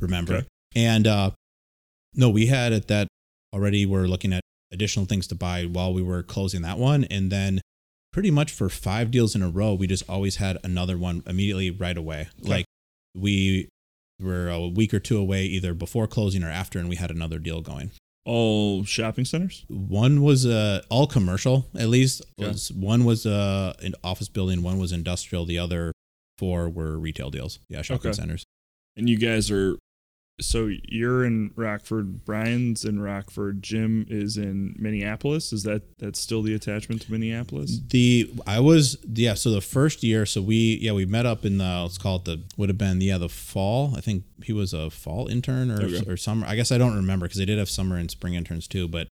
remember 0.00 0.34
Okay. 0.36 0.46
and 0.74 1.06
uh 1.06 1.30
no 2.14 2.30
we 2.30 2.46
had 2.46 2.72
at 2.72 2.88
that 2.88 3.08
already 3.52 3.84
we're 3.86 4.06
looking 4.06 4.32
at 4.32 4.40
additional 4.72 5.06
things 5.06 5.26
to 5.26 5.34
buy 5.34 5.64
while 5.64 5.92
we 5.92 6.02
were 6.02 6.22
closing 6.22 6.62
that 6.62 6.78
one 6.78 7.04
and 7.04 7.30
then 7.30 7.60
pretty 8.12 8.30
much 8.30 8.50
for 8.52 8.68
five 8.68 9.10
deals 9.10 9.34
in 9.34 9.42
a 9.42 9.48
row 9.48 9.74
we 9.74 9.86
just 9.86 10.08
always 10.08 10.36
had 10.36 10.58
another 10.64 10.96
one 10.96 11.22
immediately 11.26 11.70
right 11.70 11.96
away 11.98 12.28
Okay. 12.40 12.48
like 12.50 12.64
we 13.14 13.68
were 14.20 14.48
a 14.48 14.66
week 14.68 14.94
or 14.94 14.98
two 15.00 15.18
away 15.18 15.44
either 15.44 15.74
before 15.74 16.06
closing 16.06 16.42
or 16.42 16.48
after 16.50 16.78
and 16.78 16.88
we 16.88 16.96
had 16.96 17.10
another 17.10 17.38
deal 17.38 17.60
going 17.60 17.90
All 18.26 18.84
shopping 18.84 19.24
centers? 19.24 19.64
one 19.68 20.20
was 20.22 20.44
uh, 20.44 20.82
all 20.90 21.06
commercial 21.06 21.66
at 21.78 21.88
least 21.88 22.22
Okay. 22.38 22.48
was 22.48 22.72
one 22.72 23.04
was 23.04 23.24
uh, 23.24 23.72
an 23.82 23.94
office 24.02 24.28
building 24.28 24.62
one 24.62 24.78
was 24.78 24.92
industrial 24.92 25.44
the 25.46 25.58
other 25.58 25.92
four 26.38 26.68
were 26.68 26.98
retail 26.98 27.30
deals 27.30 27.60
yeah 27.68 27.82
shopping 27.82 28.10
Okay. 28.10 28.16
centers 28.16 28.44
And 28.96 29.08
you 29.08 29.16
guys 29.18 29.50
are 29.50 29.76
so 30.40 30.68
you're 30.84 31.24
in 31.24 31.50
Rockford, 31.56 32.24
Brian's 32.24 32.84
in 32.84 33.00
Rockford, 33.00 33.62
Jim 33.62 34.04
is 34.08 34.36
in 34.36 34.74
Minneapolis. 34.78 35.52
Is 35.52 35.62
that 35.62 35.98
that's 35.98 36.20
still 36.20 36.42
the 36.42 36.54
attachment 36.54 37.02
to 37.02 37.12
Minneapolis? 37.12 37.80
the 37.88 38.30
i 38.46 38.60
was 38.60 38.98
yeah 39.14 39.34
so 39.34 39.50
the 39.50 39.60
first 39.60 40.02
year 40.02 40.26
so 40.26 40.42
we 40.42 40.78
yeah 40.82 40.92
we 40.92 41.06
met 41.06 41.24
up 41.26 41.44
in 41.44 41.58
the 41.58 41.82
let's 41.82 41.96
call 41.98 42.16
it 42.16 42.24
the 42.26 42.42
would 42.56 42.68
have 42.68 42.76
been 42.78 43.00
yeah 43.00 43.16
the 43.18 43.28
fall 43.28 43.94
i 43.96 44.00
think 44.00 44.24
he 44.42 44.52
was 44.52 44.72
a 44.74 44.90
fall 44.90 45.26
intern 45.28 45.70
or, 45.70 45.82
Okay. 45.82 46.10
or 46.10 46.16
summer 46.16 46.46
i 46.46 46.54
guess 46.56 46.70
i 46.72 46.78
don't 46.78 46.94
remember 46.96 47.26
because 47.26 47.38
they 47.38 47.44
did 47.44 47.58
have 47.58 47.70
summer 47.70 47.96
and 47.96 48.10
spring 48.10 48.34
interns 48.34 48.66
too 48.66 48.86
but 48.88 49.08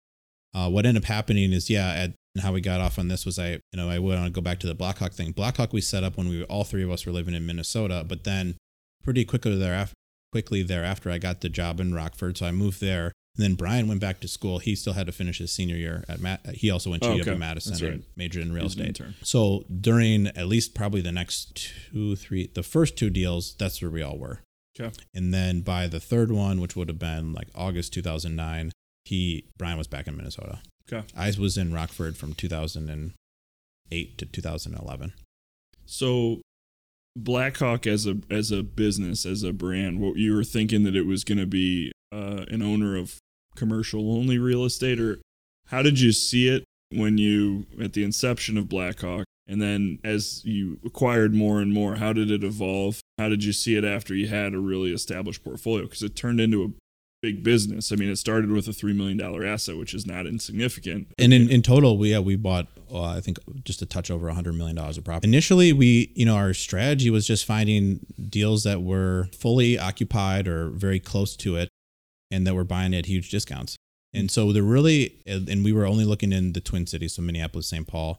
uh, 0.54 0.68
what 0.68 0.84
ended 0.86 1.02
up 1.02 1.06
happening 1.08 1.52
is 1.52 1.70
yeah 1.70 1.90
at 1.92 2.12
and 2.34 2.42
how 2.42 2.52
we 2.52 2.60
got 2.60 2.80
off 2.80 2.98
on 2.98 3.08
this 3.08 3.24
was 3.24 3.38
i 3.38 3.52
you 3.52 3.60
know 3.76 3.88
i 3.88 3.98
want 3.98 4.24
to 4.24 4.30
go 4.30 4.40
back 4.40 4.58
to 4.58 4.66
the 4.66 4.74
blackhawk 4.74 5.12
thing 5.12 5.30
blackhawk 5.32 5.72
we 5.72 5.80
set 5.80 6.02
up 6.04 6.16
when 6.16 6.28
we 6.28 6.42
all 6.44 6.64
three 6.64 6.82
of 6.82 6.90
us 6.90 7.06
were 7.06 7.12
living 7.12 7.34
in 7.34 7.46
minnesota 7.46 8.04
but 8.06 8.24
then 8.24 8.56
pretty 9.02 9.24
quickly 9.24 9.56
thereafter 9.56 9.94
quickly 10.34 10.62
thereafter 10.64 11.10
i 11.10 11.18
got 11.18 11.40
the 11.42 11.48
job 11.48 11.78
in 11.78 11.94
rockford 11.94 12.36
so 12.36 12.44
i 12.44 12.50
moved 12.50 12.80
there 12.80 13.04
and 13.36 13.44
then 13.44 13.54
brian 13.54 13.86
went 13.86 14.00
back 14.00 14.18
to 14.18 14.26
school 14.26 14.58
he 14.58 14.74
still 14.74 14.94
had 14.94 15.06
to 15.06 15.12
finish 15.12 15.38
his 15.38 15.52
senior 15.52 15.76
year 15.76 16.04
at 16.08 16.18
Matt. 16.20 16.40
Uh, 16.44 16.50
he 16.52 16.70
also 16.72 16.90
went 16.90 17.02
to 17.04 17.10
Oh, 17.10 17.20
okay. 17.20 17.36
madison 17.36 17.72
That's 17.72 17.82
and 17.82 17.90
right. 17.92 18.04
majored 18.16 18.42
in 18.42 18.52
real 18.52 18.66
estate 18.66 19.00
so 19.22 19.64
during 19.90 20.26
at 20.28 20.46
least 20.48 20.74
probably 20.74 21.00
the 21.00 21.12
next 21.12 21.54
two, 21.92 22.16
three, 22.16 22.50
the 22.52 22.64
first 22.64 22.96
two 22.96 23.10
deals, 23.10 23.54
that's 23.60 23.80
where 23.80 23.90
we 23.92 24.02
all 24.02 24.18
were. 24.18 24.40
Okay. 24.78 24.90
And 25.14 25.32
then 25.32 25.60
by 25.60 25.86
the 25.86 26.00
third 26.00 26.32
one, 26.32 26.60
which 26.60 26.74
would 26.74 26.88
have 26.88 26.98
been 26.98 27.32
like 27.32 27.46
August 27.54 27.92
2009, 27.94 28.72
he 29.04 29.44
Brian 29.56 29.78
was 29.78 29.86
back 29.86 30.08
in 30.08 30.16
Minnesota. 30.16 30.58
Okay. 30.92 31.06
I 31.16 31.32
was 31.38 31.56
in 31.56 31.72
Rockford 31.72 32.16
from 32.16 32.34
2008 32.34 34.18
to 34.18 34.26
2011. 34.26 35.12
So 35.86 36.40
Blackhawk 37.16 37.86
as 37.86 38.06
a 38.06 38.16
as 38.30 38.50
a 38.50 38.62
business, 38.62 39.24
as 39.24 39.42
a 39.42 39.52
brand, 39.52 40.00
what 40.00 40.16
you 40.16 40.34
were 40.34 40.44
thinking 40.44 40.82
that 40.84 40.96
it 40.96 41.06
was 41.06 41.24
gonna 41.24 41.46
be 41.46 41.92
uh, 42.12 42.44
an 42.48 42.62
owner 42.62 42.96
of 42.96 43.18
commercial 43.56 44.16
only 44.16 44.38
real 44.38 44.64
estate 44.64 45.00
or 45.00 45.18
how 45.68 45.80
did 45.80 46.00
you 46.00 46.12
see 46.12 46.48
it 46.48 46.64
when 46.90 47.18
you 47.18 47.66
at 47.80 47.92
the 47.92 48.04
inception 48.04 48.58
of 48.58 48.68
Blackhawk? 48.68 49.24
And 49.46 49.60
then 49.60 49.98
as 50.02 50.44
you 50.44 50.78
acquired 50.84 51.34
more 51.34 51.60
and 51.60 51.72
more 51.72 51.96
how 51.96 52.12
did 52.12 52.30
it 52.30 52.42
evolve? 52.42 53.00
How 53.18 53.28
did 53.28 53.44
you 53.44 53.52
see 53.52 53.76
it 53.76 53.84
after 53.84 54.14
you 54.14 54.28
had 54.28 54.54
a 54.54 54.58
really 54.58 54.92
established 54.92 55.44
portfolio? 55.44 55.84
Because 55.84 56.02
it 56.02 56.16
turned 56.16 56.40
into 56.40 56.64
a 56.64 56.68
big 57.24 57.42
business 57.42 57.90
i 57.92 57.96
mean 57.96 58.10
it 58.10 58.16
started 58.16 58.50
with 58.50 58.66
a 58.68 58.72
$3 58.72 58.94
million 58.94 59.18
asset 59.44 59.76
which 59.76 59.94
is 59.94 60.04
not 60.06 60.26
insignificant 60.26 61.08
And 61.18 61.32
in, 61.32 61.48
in 61.48 61.62
total, 61.62 61.96
we 61.96 62.10
yeah, 62.10 62.18
we 62.18 62.36
bought 62.36 62.66
uh, 62.92 63.02
I 63.02 63.20
think 63.20 63.38
just 63.64 63.80
a 63.82 63.86
touch 63.86 64.10
over 64.10 64.28
a 64.28 64.34
hundred 64.34 64.54
million 64.54 64.76
dollars 64.76 64.98
of 64.98 65.04
property. 65.04 65.28
Initially, 65.28 65.72
we 65.72 66.12
you 66.14 66.26
know 66.26 66.36
our 66.36 66.52
strategy 66.54 67.10
was 67.10 67.26
just 67.26 67.44
finding 67.44 68.04
deals 68.28 68.64
that 68.64 68.82
were 68.82 69.28
fully 69.36 69.78
occupied 69.78 70.46
or 70.46 70.68
very 70.70 71.00
close 71.00 71.36
to 71.36 71.56
it, 71.56 71.68
and 72.30 72.46
that 72.46 72.54
were 72.54 72.64
buying 72.64 72.94
at 72.94 73.06
huge 73.06 73.30
discounts. 73.30 73.76
And 74.12 74.30
so 74.30 74.52
they're 74.52 74.62
really 74.62 75.22
and 75.26 75.64
we 75.64 75.72
were 75.72 75.86
only 75.86 76.04
looking 76.04 76.32
in 76.32 76.52
the 76.52 76.60
Twin 76.60 76.86
Cities, 76.86 77.14
so 77.14 77.22
Minneapolis, 77.22 77.68
St. 77.68 77.86
Paul. 77.86 78.18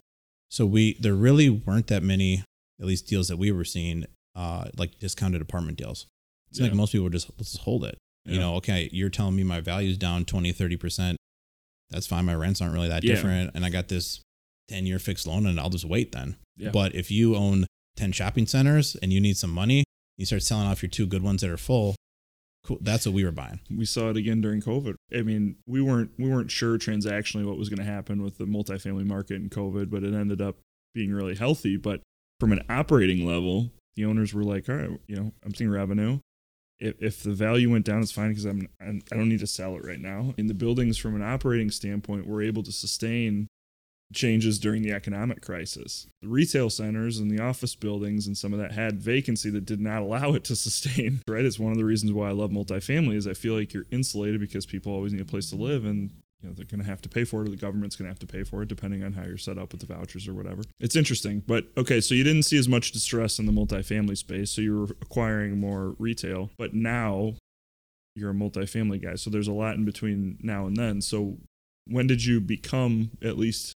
So 0.49 0.65
we 0.65 0.97
there 0.99 1.15
really 1.15 1.49
weren't 1.49 1.87
that 1.87 2.03
many 2.03 2.43
at 2.79 2.87
least 2.87 3.07
deals 3.07 3.27
that 3.27 3.37
we 3.37 3.51
were 3.51 3.65
seeing 3.65 4.05
uh, 4.35 4.65
like 4.77 4.99
discounted 4.99 5.41
apartment 5.41 5.77
deals. 5.77 6.07
It's 6.49 6.59
like 6.59 6.73
most 6.73 6.91
people 6.91 7.05
were 7.05 7.11
just 7.11 7.29
let's 7.37 7.51
just 7.51 7.63
hold 7.63 7.83
it. 7.85 7.97
You 8.25 8.35
Yeah. 8.35 8.39
know, 8.39 8.55
okay, 8.55 8.89
you're 8.91 9.09
telling 9.09 9.35
me 9.35 9.43
my 9.43 9.61
value's 9.61 9.97
down 9.97 10.25
20, 10.25 10.51
30%. 10.51 11.15
That's 11.91 12.07
fine. 12.07 12.25
My 12.25 12.35
rents 12.35 12.61
aren't 12.61 12.73
really 12.73 12.87
that 12.89 13.03
Yeah. 13.03 13.13
different. 13.15 13.51
And 13.53 13.63
I 13.65 13.69
got 13.69 13.87
this 13.87 14.21
10 14.67 14.85
year 14.87 14.97
fixed 14.99 15.27
loan 15.27 15.45
and 15.45 15.59
I'll 15.59 15.69
just 15.69 15.85
wait 15.85 16.11
then. 16.11 16.37
Yeah. 16.57 16.71
But 16.71 16.95
if 16.95 17.11
you 17.11 17.35
own 17.35 17.65
10 17.95 18.11
shopping 18.11 18.47
centers 18.47 18.95
and 18.95 19.13
you 19.13 19.21
need 19.21 19.37
some 19.37 19.51
money, 19.51 19.83
you 20.17 20.25
start 20.25 20.41
selling 20.43 20.65
off 20.67 20.81
your 20.81 20.89
two 20.89 21.05
good 21.05 21.21
ones 21.21 21.41
that 21.41 21.49
are 21.51 21.57
full. 21.57 21.95
Cool. 22.63 22.79
That's 22.81 23.05
what 23.05 23.13
we 23.13 23.23
were 23.23 23.31
buying. 23.31 23.59
we 23.69 23.85
saw 23.85 24.09
it 24.09 24.17
again 24.17 24.41
during 24.41 24.59
COVID. 24.59 24.95
I 25.15 25.21
mean, 25.21 25.57
we 25.67 25.81
weren't 25.81 26.09
we 26.17 26.27
weren't 26.29 26.49
sure 26.49 26.79
transactionally 26.79 27.45
what 27.45 27.57
was 27.59 27.69
going 27.69 27.77
to 27.77 27.85
happen 27.85 28.23
with 28.23 28.39
the 28.39 28.45
multifamily 28.45 29.05
market 29.05 29.35
in 29.35 29.49
COVID, 29.51 29.91
but 29.91 30.03
it 30.03 30.15
ended 30.15 30.41
up 30.41 30.57
being 30.95 31.11
really 31.11 31.35
healthy. 31.35 31.77
But 31.77 32.01
from 32.39 32.51
an 32.51 32.63
operating 32.67 33.23
level, 33.23 33.71
the 33.95 34.05
owners 34.05 34.33
were 34.33 34.43
like, 34.43 34.67
"All 34.67 34.75
right, 34.77 34.89
you 35.07 35.15
know, 35.15 35.31
I'm 35.43 35.53
seeing 35.53 35.69
revenue. 35.69 36.19
If, 36.85 37.01
if 37.01 37.23
the 37.23 37.33
value 37.33 37.71
went 37.71 37.85
down, 37.85 38.01
it's 38.01 38.11
fine 38.11 38.29
because 38.29 38.45
I'm, 38.45 38.67
I'm 38.79 39.01
I 39.11 39.15
don't 39.15 39.29
need 39.29 39.39
to 39.39 39.47
sell 39.47 39.75
it 39.75 39.83
right 39.83 39.99
now." 39.99 40.33
In 40.37 40.47
the 40.47 40.53
buildings, 40.53 40.97
from 40.97 41.15
an 41.15 41.21
operating 41.21 41.71
standpoint, 41.71 42.27
were 42.27 42.41
able 42.41 42.63
to 42.63 42.71
sustain 42.71 43.47
changes 44.13 44.59
during 44.59 44.81
the 44.81 44.91
economic 44.91 45.41
crisis. 45.41 46.07
The 46.21 46.27
retail 46.27 46.69
centers 46.69 47.19
and 47.19 47.31
the 47.31 47.43
office 47.43 47.75
buildings 47.75 48.27
and 48.27 48.37
some 48.37 48.53
of 48.53 48.59
that 48.59 48.71
had 48.71 48.99
vacancy 48.99 49.49
that 49.51 49.65
did 49.65 49.81
not 49.81 50.01
allow 50.03 50.33
it 50.33 50.43
to 50.45 50.55
sustain. 50.55 51.21
Right? 51.27 51.45
It's 51.45 51.59
one 51.59 51.71
of 51.71 51.77
the 51.77 51.85
reasons 51.85 52.13
why 52.13 52.29
I 52.29 52.33
love 52.33 52.51
multifamily 52.51 53.15
is 53.15 53.27
I 53.27 53.33
feel 53.33 53.55
like 53.55 53.73
you're 53.73 53.87
insulated 53.91 54.39
because 54.39 54.65
people 54.65 54.93
always 54.93 55.13
need 55.13 55.21
a 55.21 55.25
place 55.25 55.49
to 55.49 55.55
live 55.55 55.85
and 55.85 56.11
you 56.45 56.51
know, 56.51 56.55
they're 56.55 56.65
going 56.65 56.81
to 56.83 56.87
have 56.89 57.01
to 57.01 57.09
pay 57.09 57.23
for 57.23 57.41
it, 57.41 57.47
or 57.47 57.51
the 57.51 57.57
government's 57.57 57.95
going 57.95 58.05
to 58.05 58.09
have 58.11 58.19
to 58.19 58.27
pay 58.27 58.43
for 58.43 58.61
it, 58.61 58.67
depending 58.67 59.03
on 59.03 59.13
how 59.13 59.23
you're 59.23 59.37
set 59.37 59.57
up 59.57 59.71
with 59.71 59.81
the 59.81 59.87
vouchers 59.91 60.27
or 60.27 60.33
whatever. 60.33 60.61
It's 60.79 60.95
interesting, 60.95 61.41
but 61.47 61.65
okay, 61.75 61.99
so 62.01 62.13
you 62.13 62.23
didn't 62.23 62.43
see 62.43 62.57
as 62.57 62.67
much 62.69 62.91
distress 62.91 63.39
in 63.39 63.47
the 63.47 63.51
multifamily 63.51 64.17
space, 64.17 64.51
so 64.51 64.61
you 64.61 64.79
were 64.79 64.87
acquiring 65.01 65.57
more 65.59 65.95
retail, 65.97 66.51
but 66.57 66.73
now 66.75 67.33
you're 68.15 68.29
a 68.31 68.33
multifamily 68.33 69.01
guy, 69.01 69.15
so 69.15 69.29
there's 69.31 69.47
a 69.47 69.53
lot 69.53 69.75
in 69.75 69.85
between 69.85 70.37
now 70.41 70.67
and 70.67 70.77
then. 70.77 71.01
So 71.01 71.37
when 71.87 72.05
did 72.07 72.23
you 72.23 72.39
become 72.39 73.11
at 73.23 73.37
least 73.37 73.73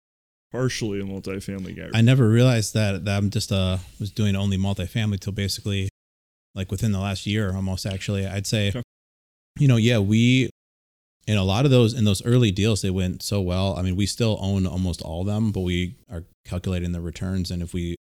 partially 0.51 0.99
a 0.99 1.03
multifamily 1.03 1.75
guy? 1.77 1.97
I 1.97 2.01
never 2.01 2.27
realized 2.29 2.73
that 2.73 3.05
that 3.05 3.17
I'm 3.17 3.29
just 3.29 3.51
uh 3.51 3.77
was 3.99 4.11
doing 4.11 4.35
only 4.35 4.57
multifamily 4.57 5.19
till 5.19 5.33
basically 5.33 5.89
like 6.53 6.69
within 6.71 6.91
the 6.91 6.99
last 6.99 7.25
year 7.25 7.55
almost 7.55 7.85
actually. 7.85 8.27
I'd 8.27 8.45
say 8.47 8.69
Okay. 8.69 8.81
you 9.59 9.67
know, 9.67 9.77
yeah, 9.77 9.97
we 9.99 10.49
in 11.27 11.37
a 11.37 11.43
lot 11.43 11.65
of 11.65 11.71
those 11.71 11.93
in 11.93 12.05
those 12.05 12.25
early 12.25 12.51
deals 12.51 12.81
they 12.81 12.89
went 12.89 13.21
so 13.21 13.41
well. 13.41 13.75
I 13.77 13.81
mean, 13.81 13.95
we 13.95 14.05
still 14.05 14.37
own 14.41 14.65
almost 14.65 15.01
all 15.01 15.21
of 15.21 15.27
them, 15.27 15.51
but 15.51 15.61
we 15.61 15.95
are 16.09 16.23
calculating 16.45 16.93
the 16.93 17.01
returns 17.01 17.51
and 17.51 17.61
if 17.61 17.73
we 17.73 17.95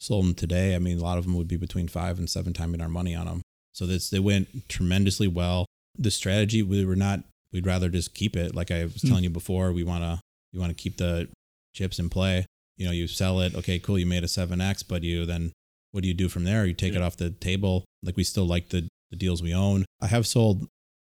sold 0.00 0.24
them 0.24 0.34
today, 0.34 0.74
I 0.74 0.78
mean, 0.78 0.98
a 0.98 1.02
lot 1.02 1.18
of 1.18 1.24
them 1.24 1.36
would 1.36 1.48
be 1.48 1.56
between 1.56 1.86
5 1.88 2.18
and 2.18 2.28
7 2.28 2.52
timing 2.54 2.80
our 2.80 2.88
money 2.88 3.14
on 3.14 3.26
them. 3.26 3.42
So 3.72 3.86
this 3.86 4.08
they 4.10 4.18
went 4.18 4.68
tremendously 4.68 5.28
well. 5.28 5.66
The 5.98 6.10
strategy 6.10 6.62
we 6.62 6.84
were 6.84 6.96
not 6.96 7.20
we'd 7.52 7.66
rather 7.66 7.88
just 7.88 8.14
keep 8.14 8.36
it 8.36 8.54
like 8.54 8.70
I 8.70 8.84
was 8.84 9.02
Hmm. 9.02 9.08
telling 9.08 9.24
you 9.24 9.30
before, 9.30 9.72
we 9.72 9.84
want 9.84 10.02
to 10.04 10.20
we 10.52 10.58
want 10.58 10.70
to 10.76 10.82
keep 10.82 10.96
the 10.96 11.28
chips 11.74 11.98
in 11.98 12.08
play 12.10 12.46
you 12.76 12.86
know, 12.86 12.92
you 12.92 13.06
sell 13.06 13.40
it. 13.40 13.54
Okay, 13.54 13.78
cool. 13.78 13.98
You 13.98 14.06
made 14.06 14.24
a 14.24 14.26
7X, 14.26 14.84
but 14.88 15.02
you 15.02 15.26
then, 15.26 15.52
what 15.92 16.00
do 16.00 16.08
you 16.08 16.14
do 16.14 16.30
from 16.30 16.44
there? 16.44 16.64
You 16.64 16.72
take 16.72 16.94
it 16.94 17.02
off 17.02 17.14
the 17.14 17.28
table. 17.28 17.84
Like 18.02 18.16
we 18.16 18.24
still 18.24 18.46
like 18.46 18.70
the, 18.70 18.88
the 19.10 19.16
deals 19.16 19.42
we 19.42 19.52
own. 19.52 19.84
I 20.00 20.06
have 20.06 20.26
sold 20.26 20.66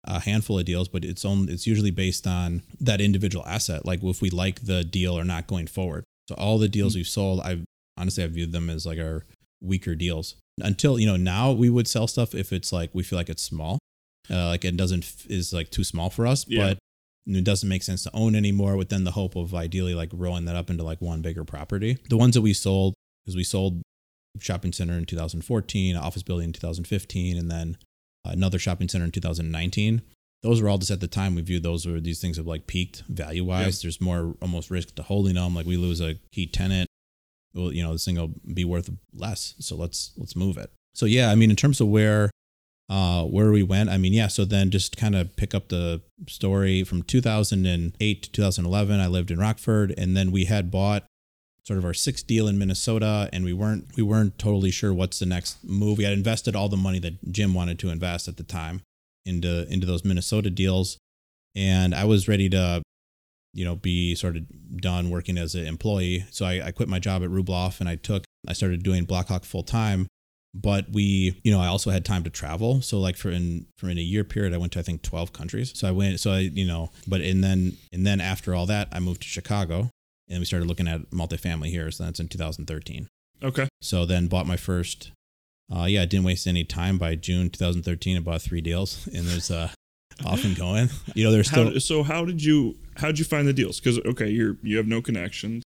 a 0.05 0.19
handful 0.19 0.59
of 0.59 0.65
deals, 0.65 0.87
but 0.87 1.05
it's 1.05 1.23
on, 1.23 1.47
it's 1.49 1.65
usually 1.65 1.91
based 1.91 2.27
on 2.27 2.61
that 2.79 2.99
individual 3.01 3.45
asset. 3.45 3.85
Like 3.85 4.03
if 4.03 4.21
we 4.21 4.29
like 4.29 4.65
the 4.65 4.83
deal 4.83 5.17
or 5.17 5.23
not 5.23 5.47
going 5.47 5.67
forward. 5.67 6.03
So 6.29 6.35
all 6.35 6.57
the 6.57 6.67
deals 6.69 6.93
Mhm. 6.93 6.97
we've 6.97 7.07
sold, 7.07 7.41
I've 7.41 7.63
honestly, 7.97 8.23
I've 8.23 8.31
viewed 8.31 8.51
them 8.51 8.69
as 8.69 8.85
like 8.85 8.99
our 8.99 9.25
weaker 9.61 9.95
deals 9.95 10.35
until, 10.59 10.99
you 10.99 11.05
know, 11.05 11.15
now 11.17 11.51
we 11.51 11.69
would 11.69 11.87
sell 11.87 12.07
stuff 12.07 12.35
if 12.35 12.51
it's 12.51 12.71
like, 12.73 12.89
we 12.93 13.03
feel 13.03 13.17
like 13.17 13.29
it's 13.29 13.43
small. 13.43 13.79
Uh, 14.29 14.47
like 14.47 14.63
it 14.65 14.75
doesn't, 14.77 15.25
is 15.29 15.51
like 15.53 15.69
too 15.69 15.83
small 15.83 16.09
for 16.09 16.25
us, 16.27 16.45
Yeah. 16.47 16.73
but 16.73 16.79
it 17.35 17.43
doesn't 17.43 17.69
make 17.69 17.83
sense 17.83 18.03
to 18.03 18.11
own 18.13 18.35
anymore 18.35 18.75
with 18.77 18.89
then 18.89 19.03
the 19.05 19.11
hope 19.11 19.35
of 19.35 19.53
ideally 19.55 19.93
like 19.95 20.09
rolling 20.13 20.45
that 20.45 20.55
up 20.55 20.69
into 20.69 20.83
like 20.83 21.01
one 21.01 21.21
bigger 21.21 21.43
property. 21.45 21.97
The 22.09 22.17
ones 22.17 22.33
that 22.35 22.41
we 22.41 22.53
sold, 22.53 22.93
because 23.23 23.35
we 23.35 23.43
sold 23.45 23.81
shopping 24.39 24.73
center 24.73 24.97
in 24.97 25.05
2014, 25.05 25.95
office 25.95 26.23
building 26.23 26.47
in 26.47 26.53
2015, 26.53 27.37
and 27.37 27.49
then 27.51 27.77
another 28.25 28.59
shopping 28.59 28.89
center 28.89 29.05
in 29.05 29.11
2019. 29.11 30.01
Those 30.41 30.61
were 30.61 30.67
all 30.67 30.77
just 30.77 30.91
at 30.91 30.99
the 30.99 31.07
time 31.07 31.35
we 31.35 31.41
viewed 31.41 31.63
those 31.63 31.85
were 31.85 32.01
these 32.01 32.19
things 32.19 32.35
have 32.37 32.47
like 32.47 32.67
peaked 32.67 33.03
value 33.07 33.45
wise. 33.45 33.81
There's 33.81 34.01
more 34.01 34.35
almost 34.41 34.69
risk 34.69 34.95
to 34.95 35.03
holding 35.03 35.35
them. 35.35 35.55
Like 35.55 35.65
we 35.65 35.77
lose 35.77 36.01
a 36.01 36.15
key 36.31 36.47
tenant, 36.47 36.89
well, 37.53 37.71
you 37.71 37.81
know, 37.83 37.93
this 37.93 38.05
thing 38.05 38.17
will 38.17 38.33
be 38.53 38.65
worth 38.65 38.89
less. 39.13 39.55
So 39.59 39.75
let's 39.75 40.11
let's 40.17 40.35
move 40.35 40.57
it. 40.57 40.71
So 40.93 41.05
yeah, 41.05 41.31
I 41.31 41.35
mean, 41.35 41.49
in 41.49 41.55
terms 41.55 41.79
of 41.79 41.87
where 41.87 42.29
uh, 42.89 43.23
where 43.23 43.51
we 43.51 43.63
went. 43.63 43.89
I 43.89 43.97
mean, 43.97 44.13
yeah. 44.13 44.27
So 44.27 44.45
then 44.45 44.69
just 44.69 44.97
kind 44.97 45.15
of 45.15 45.35
pick 45.35 45.55
up 45.55 45.69
the 45.69 46.01
story 46.27 46.83
from 46.83 47.01
2008 47.03 48.23
to 48.23 48.31
2011. 48.31 48.99
I 48.99 49.07
lived 49.07 49.31
in 49.31 49.39
Rockford, 49.39 49.93
and 49.97 50.15
then 50.15 50.31
we 50.31 50.45
had 50.45 50.69
bought 50.69 51.05
sort 51.65 51.77
of 51.77 51.85
our 51.85 51.93
sixth 51.93 52.27
deal 52.27 52.47
in 52.47 52.57
Minnesota, 52.57 53.29
and 53.31 53.45
we 53.45 53.53
weren't 53.53 53.85
we 53.95 54.03
weren't 54.03 54.37
totally 54.37 54.71
sure 54.71 54.93
what's 54.93 55.19
the 55.19 55.25
next 55.25 55.63
move. 55.63 55.97
We 55.97 56.03
had 56.03 56.13
invested 56.13 56.55
all 56.55 56.69
the 56.69 56.77
money 56.77 56.99
that 56.99 57.31
Jim 57.31 57.53
wanted 57.53 57.79
to 57.79 57.89
invest 57.89 58.27
at 58.27 58.37
the 58.37 58.43
time 58.43 58.81
into 59.25 59.71
into 59.71 59.85
those 59.85 60.03
Minnesota 60.03 60.49
deals, 60.49 60.97
and 61.55 61.93
I 61.93 62.05
was 62.05 62.27
ready 62.27 62.49
to. 62.49 62.81
You 63.55 63.65
know, 63.65 63.75
be 63.75 64.15
sort 64.15 64.35
of 64.35 64.45
done 64.81 65.11
working 65.11 65.37
as 65.37 65.53
an 65.53 65.67
employee. 65.67 66.25
So 66.31 66.43
I, 66.43 66.65
I 66.65 66.71
quit 66.71 66.89
my 66.89 66.97
job 66.97 67.21
at 67.21 67.29
Rubloff 67.29 67.81
and 67.81 67.87
I 67.87 67.97
took, 67.97 68.23
I 68.47 68.53
started 68.53 68.81
doing 68.81 69.05
Blackhawk 69.05 69.45
full 69.45 69.61
time 69.61 70.07
but 70.53 70.85
we 70.91 71.39
you 71.43 71.51
know 71.51 71.59
i 71.59 71.67
also 71.67 71.89
had 71.89 72.05
time 72.05 72.23
to 72.23 72.29
travel 72.29 72.81
so 72.81 72.99
like 72.99 73.17
for 73.17 73.29
in 73.29 73.65
for 73.77 73.89
in 73.89 73.97
a 73.97 74.01
year 74.01 74.23
period 74.23 74.53
i 74.53 74.57
went 74.57 74.71
to 74.71 74.79
i 74.79 74.81
think 74.81 75.01
12 75.01 75.33
countries 75.33 75.71
so 75.75 75.87
i 75.87 75.91
went 75.91 76.19
so 76.19 76.31
i 76.31 76.39
you 76.39 76.65
know 76.65 76.91
but 77.07 77.21
and 77.21 77.43
then 77.43 77.75
and 77.91 78.05
then 78.05 78.21
after 78.21 78.53
all 78.53 78.65
that 78.65 78.87
i 78.91 78.99
moved 78.99 79.21
to 79.23 79.27
chicago 79.27 79.89
and 80.29 80.39
we 80.39 80.45
started 80.45 80.67
looking 80.67 80.87
at 80.87 81.09
multifamily 81.11 81.67
here 81.67 81.89
so 81.91 82.03
that's 82.03 82.19
in 82.19 82.27
2013 82.27 83.07
Okay. 83.43 83.67
so 83.81 84.05
then 84.05 84.27
bought 84.27 84.47
my 84.47 84.57
first 84.57 85.11
uh 85.73 85.83
yeah 85.85 86.01
i 86.03 86.05
didn't 86.05 86.25
waste 86.25 86.47
any 86.47 86.63
time 86.63 86.97
by 86.97 87.15
june 87.15 87.49
2013 87.49 88.17
i 88.17 88.19
bought 88.19 88.41
three 88.41 88.61
deals 88.61 89.07
and 89.07 89.25
there's 89.25 89.51
uh 89.51 89.69
off 90.25 90.43
and 90.45 90.55
going 90.55 90.89
you 91.15 91.23
know 91.23 91.31
there's 91.31 91.47
still 91.49 91.71
How, 91.73 91.79
so 91.79 92.03
how 92.03 92.23
did 92.25 92.43
you 92.43 92.75
how 92.97 93.07
did 93.07 93.17
you 93.19 93.25
find 93.25 93.47
the 93.47 93.53
deals? 93.53 93.79
Because 93.79 93.97
okay, 94.05 94.29
you're 94.29 94.57
you 94.61 94.77
have 94.77 94.85
no 94.87 95.01
connections. 95.01 95.63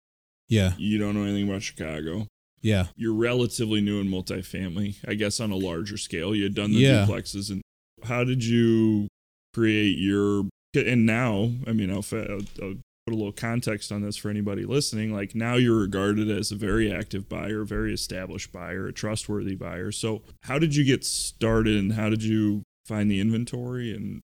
yeah 0.49 0.75
You 0.79 0.99
don't 0.99 1.15
know 1.17 1.25
anything 1.25 1.49
about 1.49 1.63
Chicago. 1.63 2.29
yeah 2.63 2.87
You're 2.97 3.15
relatively 3.15 3.81
new 3.81 4.01
in 4.01 4.07
multifamily, 4.09 4.95
I 5.09 5.15
guess, 5.15 5.41
on 5.41 5.51
a 5.51 5.57
larger 5.57 5.97
scale. 5.97 6.33
You 6.37 6.45
had 6.45 6.55
done 6.55 6.71
the 6.73 6.79
Yeah. 6.79 7.05
duplexes, 7.05 7.51
and 7.51 7.61
how 8.05 8.23
did 8.23 8.45
you 8.45 9.09
create 9.53 9.99
your? 9.99 10.45
And 10.77 11.05
now, 11.07 11.51
I 11.67 11.73
mean, 11.73 11.91
I'll, 11.91 12.03
fa- 12.03 12.41
put 13.07 13.15
a 13.15 13.17
little 13.17 13.33
context 13.33 13.93
on 13.93 14.03
this 14.03 14.17
for 14.17 14.31
anybody 14.31 14.65
listening. 14.65 15.13
Like 15.15 15.35
now, 15.35 15.55
you're 15.55 15.79
regarded 15.79 16.29
as 16.29 16.51
a 16.51 16.57
very 16.57 16.93
active 16.93 17.29
buyer, 17.29 17.65
very 17.65 17.95
established 17.95 18.53
buyer, 18.53 18.89
a 18.89 18.93
trustworthy 18.93 19.55
buyer. 19.55 19.93
So, 19.93 20.23
how 20.43 20.59
did 20.59 20.75
you 20.75 20.85
get 20.85 21.05
started, 21.05 21.77
and 21.77 21.93
how 21.93 22.11
did 22.11 22.25
you 22.25 22.63
find 22.85 23.11
the 23.11 23.21
inventory 23.21 23.95
and 23.95 24.21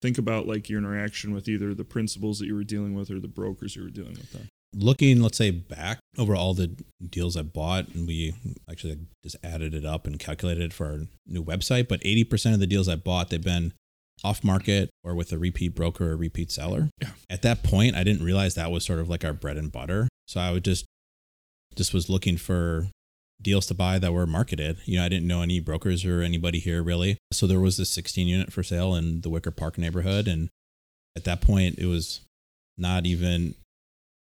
think 0.00 0.16
about 0.16 0.46
like 0.46 0.70
your 0.70 0.78
interaction 0.78 1.34
with 1.34 1.46
either 1.48 1.74
the 1.74 1.84
principals 1.84 2.38
that 2.38 2.46
you 2.46 2.54
were 2.54 2.64
dealing 2.64 2.94
with 2.94 3.10
or 3.10 3.20
the 3.20 3.28
brokers 3.28 3.76
you 3.76 3.82
were 3.82 3.90
dealing 3.90 4.12
with 4.12 4.32
then? 4.32 4.48
looking 4.74 5.22
let's 5.22 5.38
say 5.38 5.50
back 5.50 5.98
over 6.18 6.34
all 6.36 6.52
the 6.52 6.66
deals 7.08 7.34
i 7.36 7.40
bought 7.40 7.88
and 7.94 8.06
we 8.06 8.34
actually 8.70 8.98
just 9.22 9.36
added 9.42 9.74
it 9.74 9.86
up 9.86 10.06
and 10.06 10.18
calculated 10.18 10.64
it 10.64 10.72
for 10.72 10.86
our 10.86 10.98
new 11.26 11.42
website 11.42 11.88
but 11.88 12.00
80% 12.00 12.52
of 12.52 12.60
the 12.60 12.66
deals 12.66 12.88
i 12.88 12.96
bought 12.96 13.30
they've 13.30 13.42
been 13.42 13.72
off 14.24 14.42
market 14.42 14.90
or 15.04 15.14
with 15.14 15.30
a 15.32 15.38
repeat 15.38 15.74
broker 15.74 16.12
or 16.12 16.16
repeat 16.16 16.50
seller. 16.50 16.88
Yeah. 17.00 17.10
at 17.30 17.42
that 17.42 17.62
point 17.62 17.94
i 17.96 18.02
didn't 18.02 18.24
realize 18.24 18.54
that 18.54 18.70
was 18.70 18.84
sort 18.84 18.98
of 18.98 19.08
like 19.08 19.24
our 19.24 19.32
bread 19.32 19.56
and 19.56 19.70
butter. 19.70 20.08
So 20.26 20.40
i 20.40 20.50
would 20.52 20.64
just 20.64 20.84
just 21.74 21.92
was 21.92 22.08
looking 22.08 22.36
for 22.38 22.88
deals 23.42 23.66
to 23.66 23.74
buy 23.74 23.98
that 23.98 24.12
were 24.14 24.26
marketed. 24.26 24.78
You 24.86 24.98
know 24.98 25.04
i 25.04 25.08
didn't 25.10 25.26
know 25.28 25.42
any 25.42 25.60
brokers 25.60 26.04
or 26.04 26.22
anybody 26.22 26.58
here 26.58 26.82
really. 26.82 27.18
So 27.32 27.46
there 27.46 27.60
was 27.60 27.76
this 27.76 27.90
16 27.90 28.26
unit 28.26 28.52
for 28.52 28.62
sale 28.62 28.94
in 28.94 29.20
the 29.20 29.28
wicker 29.28 29.50
park 29.50 29.76
neighborhood. 29.76 30.26
And 30.26 30.48
at 31.16 31.24
that 31.24 31.40
point 31.42 31.78
it 31.78 31.86
was 31.86 32.22
not 32.78 33.04
even 33.06 33.54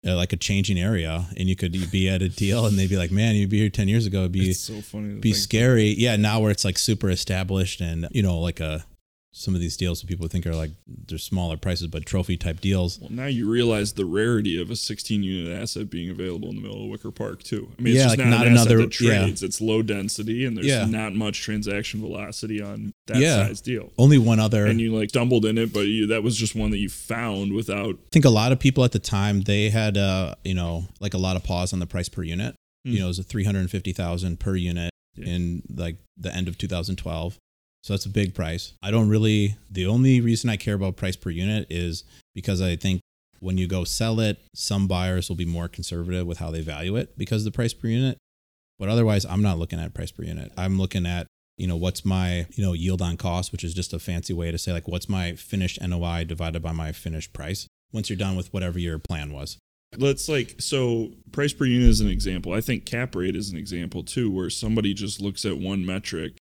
uh, 0.07 0.17
like 0.17 0.33
a 0.33 0.37
changing 0.37 0.79
area. 0.79 1.27
And 1.37 1.49
you 1.49 1.55
could 1.57 1.73
be 1.91 2.09
at 2.09 2.23
a 2.23 2.29
deal 2.29 2.67
and 2.67 2.77
they'd 2.79 2.89
be 2.91 2.97
like 2.97 3.11
man 3.11 3.35
you'd 3.35 3.51
be 3.51 3.59
here 3.59 3.71
10 3.71 3.89
years 3.89 4.07
ago. 4.07 4.21
It'd 4.21 4.33
be 4.33 4.51
It's 4.51 4.61
so 4.61 4.81
funny. 4.81 5.15
be 5.19 5.33
scary. 5.33 5.95
Yeah 5.99 6.15
now 6.17 6.39
where 6.41 6.53
it's 6.53 6.65
like 6.65 6.79
super 6.79 7.11
established 7.11 7.81
and 7.81 8.07
you 8.13 8.23
know 8.23 8.39
like 8.39 8.61
a 8.61 8.85
some 9.35 9.55
of 9.55 9.61
these 9.63 9.79
deals 9.79 10.01
that 10.01 10.07
people 10.07 10.29
think 10.29 10.47
are 10.47 10.55
like 10.55 10.71
they're 10.87 11.17
smaller 11.17 11.57
prices 11.57 11.87
but 11.87 12.05
trophy 12.05 12.37
type 12.37 12.61
deals 12.61 12.99
Well, 13.01 13.11
now 13.11 13.25
you 13.27 13.49
realize 13.51 13.95
the 13.95 14.05
rarity 14.05 14.61
of 14.61 14.71
a 14.71 14.77
16 14.77 15.23
unit 15.23 15.59
asset 15.59 15.89
being 15.89 16.11
available 16.11 16.51
in 16.51 16.57
the 16.57 16.61
middle 16.61 16.85
of 16.85 16.91
Wicker 16.91 17.11
Park 17.11 17.43
too. 17.43 17.69
I 17.79 17.83
mean, 17.83 17.95
Yeah, 17.95 18.03
it's 18.03 18.11
just 18.11 18.19
like 18.19 18.29
not, 18.29 18.39
not 18.39 18.47
an 18.47 18.53
asset 18.55 18.67
another- 18.73 18.83
that 18.85 18.91
trades. 18.93 19.43
It's 19.43 19.61
low 19.61 19.81
density, 19.81 20.45
and 20.45 20.55
there's 20.57 20.67
Yeah. 20.67 20.85
not 20.85 21.15
much 21.15 21.41
transaction 21.41 22.01
velocity 22.01 22.61
on 22.61 22.93
that 23.07 23.17
Yeah. 23.17 23.47
size 23.47 23.61
deal. 23.63 23.91
only 23.99 24.19
one 24.19 24.39
other 24.39 24.67
And 24.67 24.81
you 24.81 24.95
like 24.95 25.09
stumbled 25.09 25.47
in 25.47 25.57
it, 25.57 25.73
but 25.73 25.87
you, 25.87 26.07
that 26.09 26.23
was 26.23 26.37
just 26.37 26.55
one 26.55 26.71
that 26.71 26.79
you 26.79 26.89
found 26.91 27.53
without. 27.55 27.95
I 27.95 28.09
think 28.13 28.25
a 28.27 28.31
lot 28.31 28.53
of 28.53 28.59
people 28.61 28.85
at 28.85 28.93
the 28.93 28.99
time 28.99 29.43
they 29.43 29.71
had 29.71 29.97
uh 29.97 30.35
you 30.45 30.55
know 30.55 30.89
like 31.01 31.15
a 31.15 31.19
lot 31.19 31.37
of 31.37 31.43
pause 31.43 31.73
on 31.73 31.79
the 31.79 31.87
price 31.87 32.09
per 32.11 32.23
unit. 32.23 32.55
Hmm. 32.85 32.93
You 32.93 32.99
know, 32.99 33.05
it 33.07 33.09
was 33.09 33.19
a 33.19 33.23
three 33.23 33.45
hundred 33.45 33.71
fifty 33.71 33.93
thousand 33.93 34.41
per 34.41 34.57
unit 34.57 34.91
Yeah. 35.17 35.27
in 35.35 35.63
like 35.75 35.97
the 36.19 36.35
end 36.35 36.49
of 36.49 36.59
2012. 36.59 37.39
So 37.83 37.93
that's 37.93 38.07
a 38.07 38.11
big 38.11 38.35
price. 38.35 38.75
I 38.83 38.91
don't 38.91 39.09
really. 39.09 39.57
The 39.71 39.87
only 39.87 40.21
reason 40.21 40.49
I 40.49 40.57
care 40.57 40.75
about 40.75 40.97
price 40.97 41.17
per 41.17 41.31
unit 41.31 41.67
is 41.69 42.05
because 42.35 42.63
I 42.63 42.77
think 42.77 43.01
when 43.41 43.59
you 43.59 43.67
go 43.67 43.83
sell 43.83 44.21
it, 44.21 44.39
some 44.55 44.87
buyers 44.87 45.29
will 45.29 45.37
be 45.37 45.45
more 45.45 45.67
conservative 45.67 46.27
with 46.27 46.39
how 46.39 46.53
they 46.53 46.61
value 46.61 46.95
it 46.97 47.19
because 47.19 47.43
of 47.43 47.53
the 47.53 47.57
price 47.57 47.75
per 47.75 47.89
unit. 47.89 48.19
But 48.79 48.89
otherwise, 48.89 49.27
I'm 49.27 49.43
not 49.43 49.59
looking 49.59 49.81
at 49.81 49.95
price 49.95 50.13
per 50.13 50.23
unit. 50.23 50.53
I'm 50.57 50.79
looking 50.79 51.07
at 51.07 51.27
you 51.57 51.67
know 51.67 51.77
what's 51.77 52.05
my 52.05 52.47
you 52.55 52.65
know 52.65 52.73
yield 52.73 53.03
on 53.03 53.17
cost, 53.17 53.51
which 53.51 53.65
is 53.65 53.75
just 53.75 53.93
a 53.93 53.99
fancy 53.99 54.33
way 54.33 54.53
to 54.53 54.59
say 54.59 54.73
like 54.73 54.87
what's 54.87 55.09
my 55.09 55.35
finished 55.35 55.81
NOI 55.81 56.25
divided 56.25 56.63
by 56.63 56.73
my 56.73 56.93
finished 56.93 57.33
price 57.33 57.67
once 57.93 58.09
you're 58.09 58.17
done 58.17 58.37
with 58.37 58.53
whatever 58.53 58.79
your 58.79 58.99
plan 58.99 59.33
was. 59.33 59.59
Let's 59.99 60.29
like 60.29 60.55
so 60.59 61.11
price 61.33 61.53
per 61.53 61.65
unit 61.65 61.89
is 61.89 62.01
an 62.01 62.09
example. 62.09 62.55
I 62.55 62.61
think 62.61 62.87
cap 62.87 63.15
rate 63.17 63.37
is 63.37 63.51
an 63.51 63.59
example 63.59 64.05
too, 64.05 64.31
where 64.31 64.51
somebody 64.51 64.95
just 64.95 65.21
looks 65.21 65.45
at 65.45 65.59
one 65.59 65.85
metric 65.85 66.39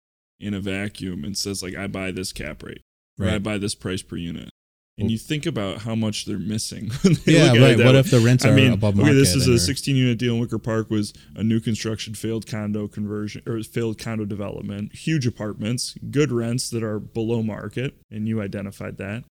in 0.45 0.55
a 0.55 0.61
vacuum 0.61 1.25
and 1.25 1.37
says 1.37 1.63
like, 1.63 1.75
I 1.75 1.87
buy 1.87 2.11
this 2.11 2.33
cap 2.33 2.63
rate. 2.63 2.83
or 3.19 3.29
I 3.29 3.39
buy 3.39 3.59
this 3.59 3.75
price 3.75 4.03
per 4.03 4.17
unit. 4.17 4.51
And 4.97 5.11
you 5.11 5.19
think 5.19 5.45
about 5.45 5.79
how 5.79 5.97
much 5.97 6.25
they're 6.25 6.39
missing. 6.39 6.91
Yeah, 7.27 7.51
look 7.53 7.57
at 7.57 7.57
it 7.57 7.61
right. 7.61 7.79
What 7.79 7.95
way. 7.95 7.99
if 8.01 8.11
the 8.13 8.21
rents 8.21 8.45
I 8.45 8.51
are 8.51 8.55
mean, 8.55 8.73
above 8.73 8.95
okay, 8.95 9.03
market? 9.03 9.15
this 9.15 9.35
is 9.35 9.49
a 9.49 9.59
16 9.59 9.97
unit 9.97 10.19
deal 10.19 10.35
in 10.35 10.41
Wicker 10.41 10.59
Park 10.59 10.89
was 10.91 11.13
a 11.35 11.43
new 11.43 11.59
construction 11.59 12.15
failed 12.15 12.47
condo 12.47 12.87
conversion 12.87 13.43
or 13.47 13.61
failed 13.65 13.99
condo 13.99 14.25
development, 14.25 14.95
huge 14.95 15.27
apartments, 15.27 15.97
good 16.13 16.31
rents 16.31 16.71
that 16.71 16.85
are 16.85 17.01
below 17.01 17.43
market, 17.43 17.95
and 18.11 18.29
you 18.29 18.41
identified 18.41 18.97
that. 18.99 19.25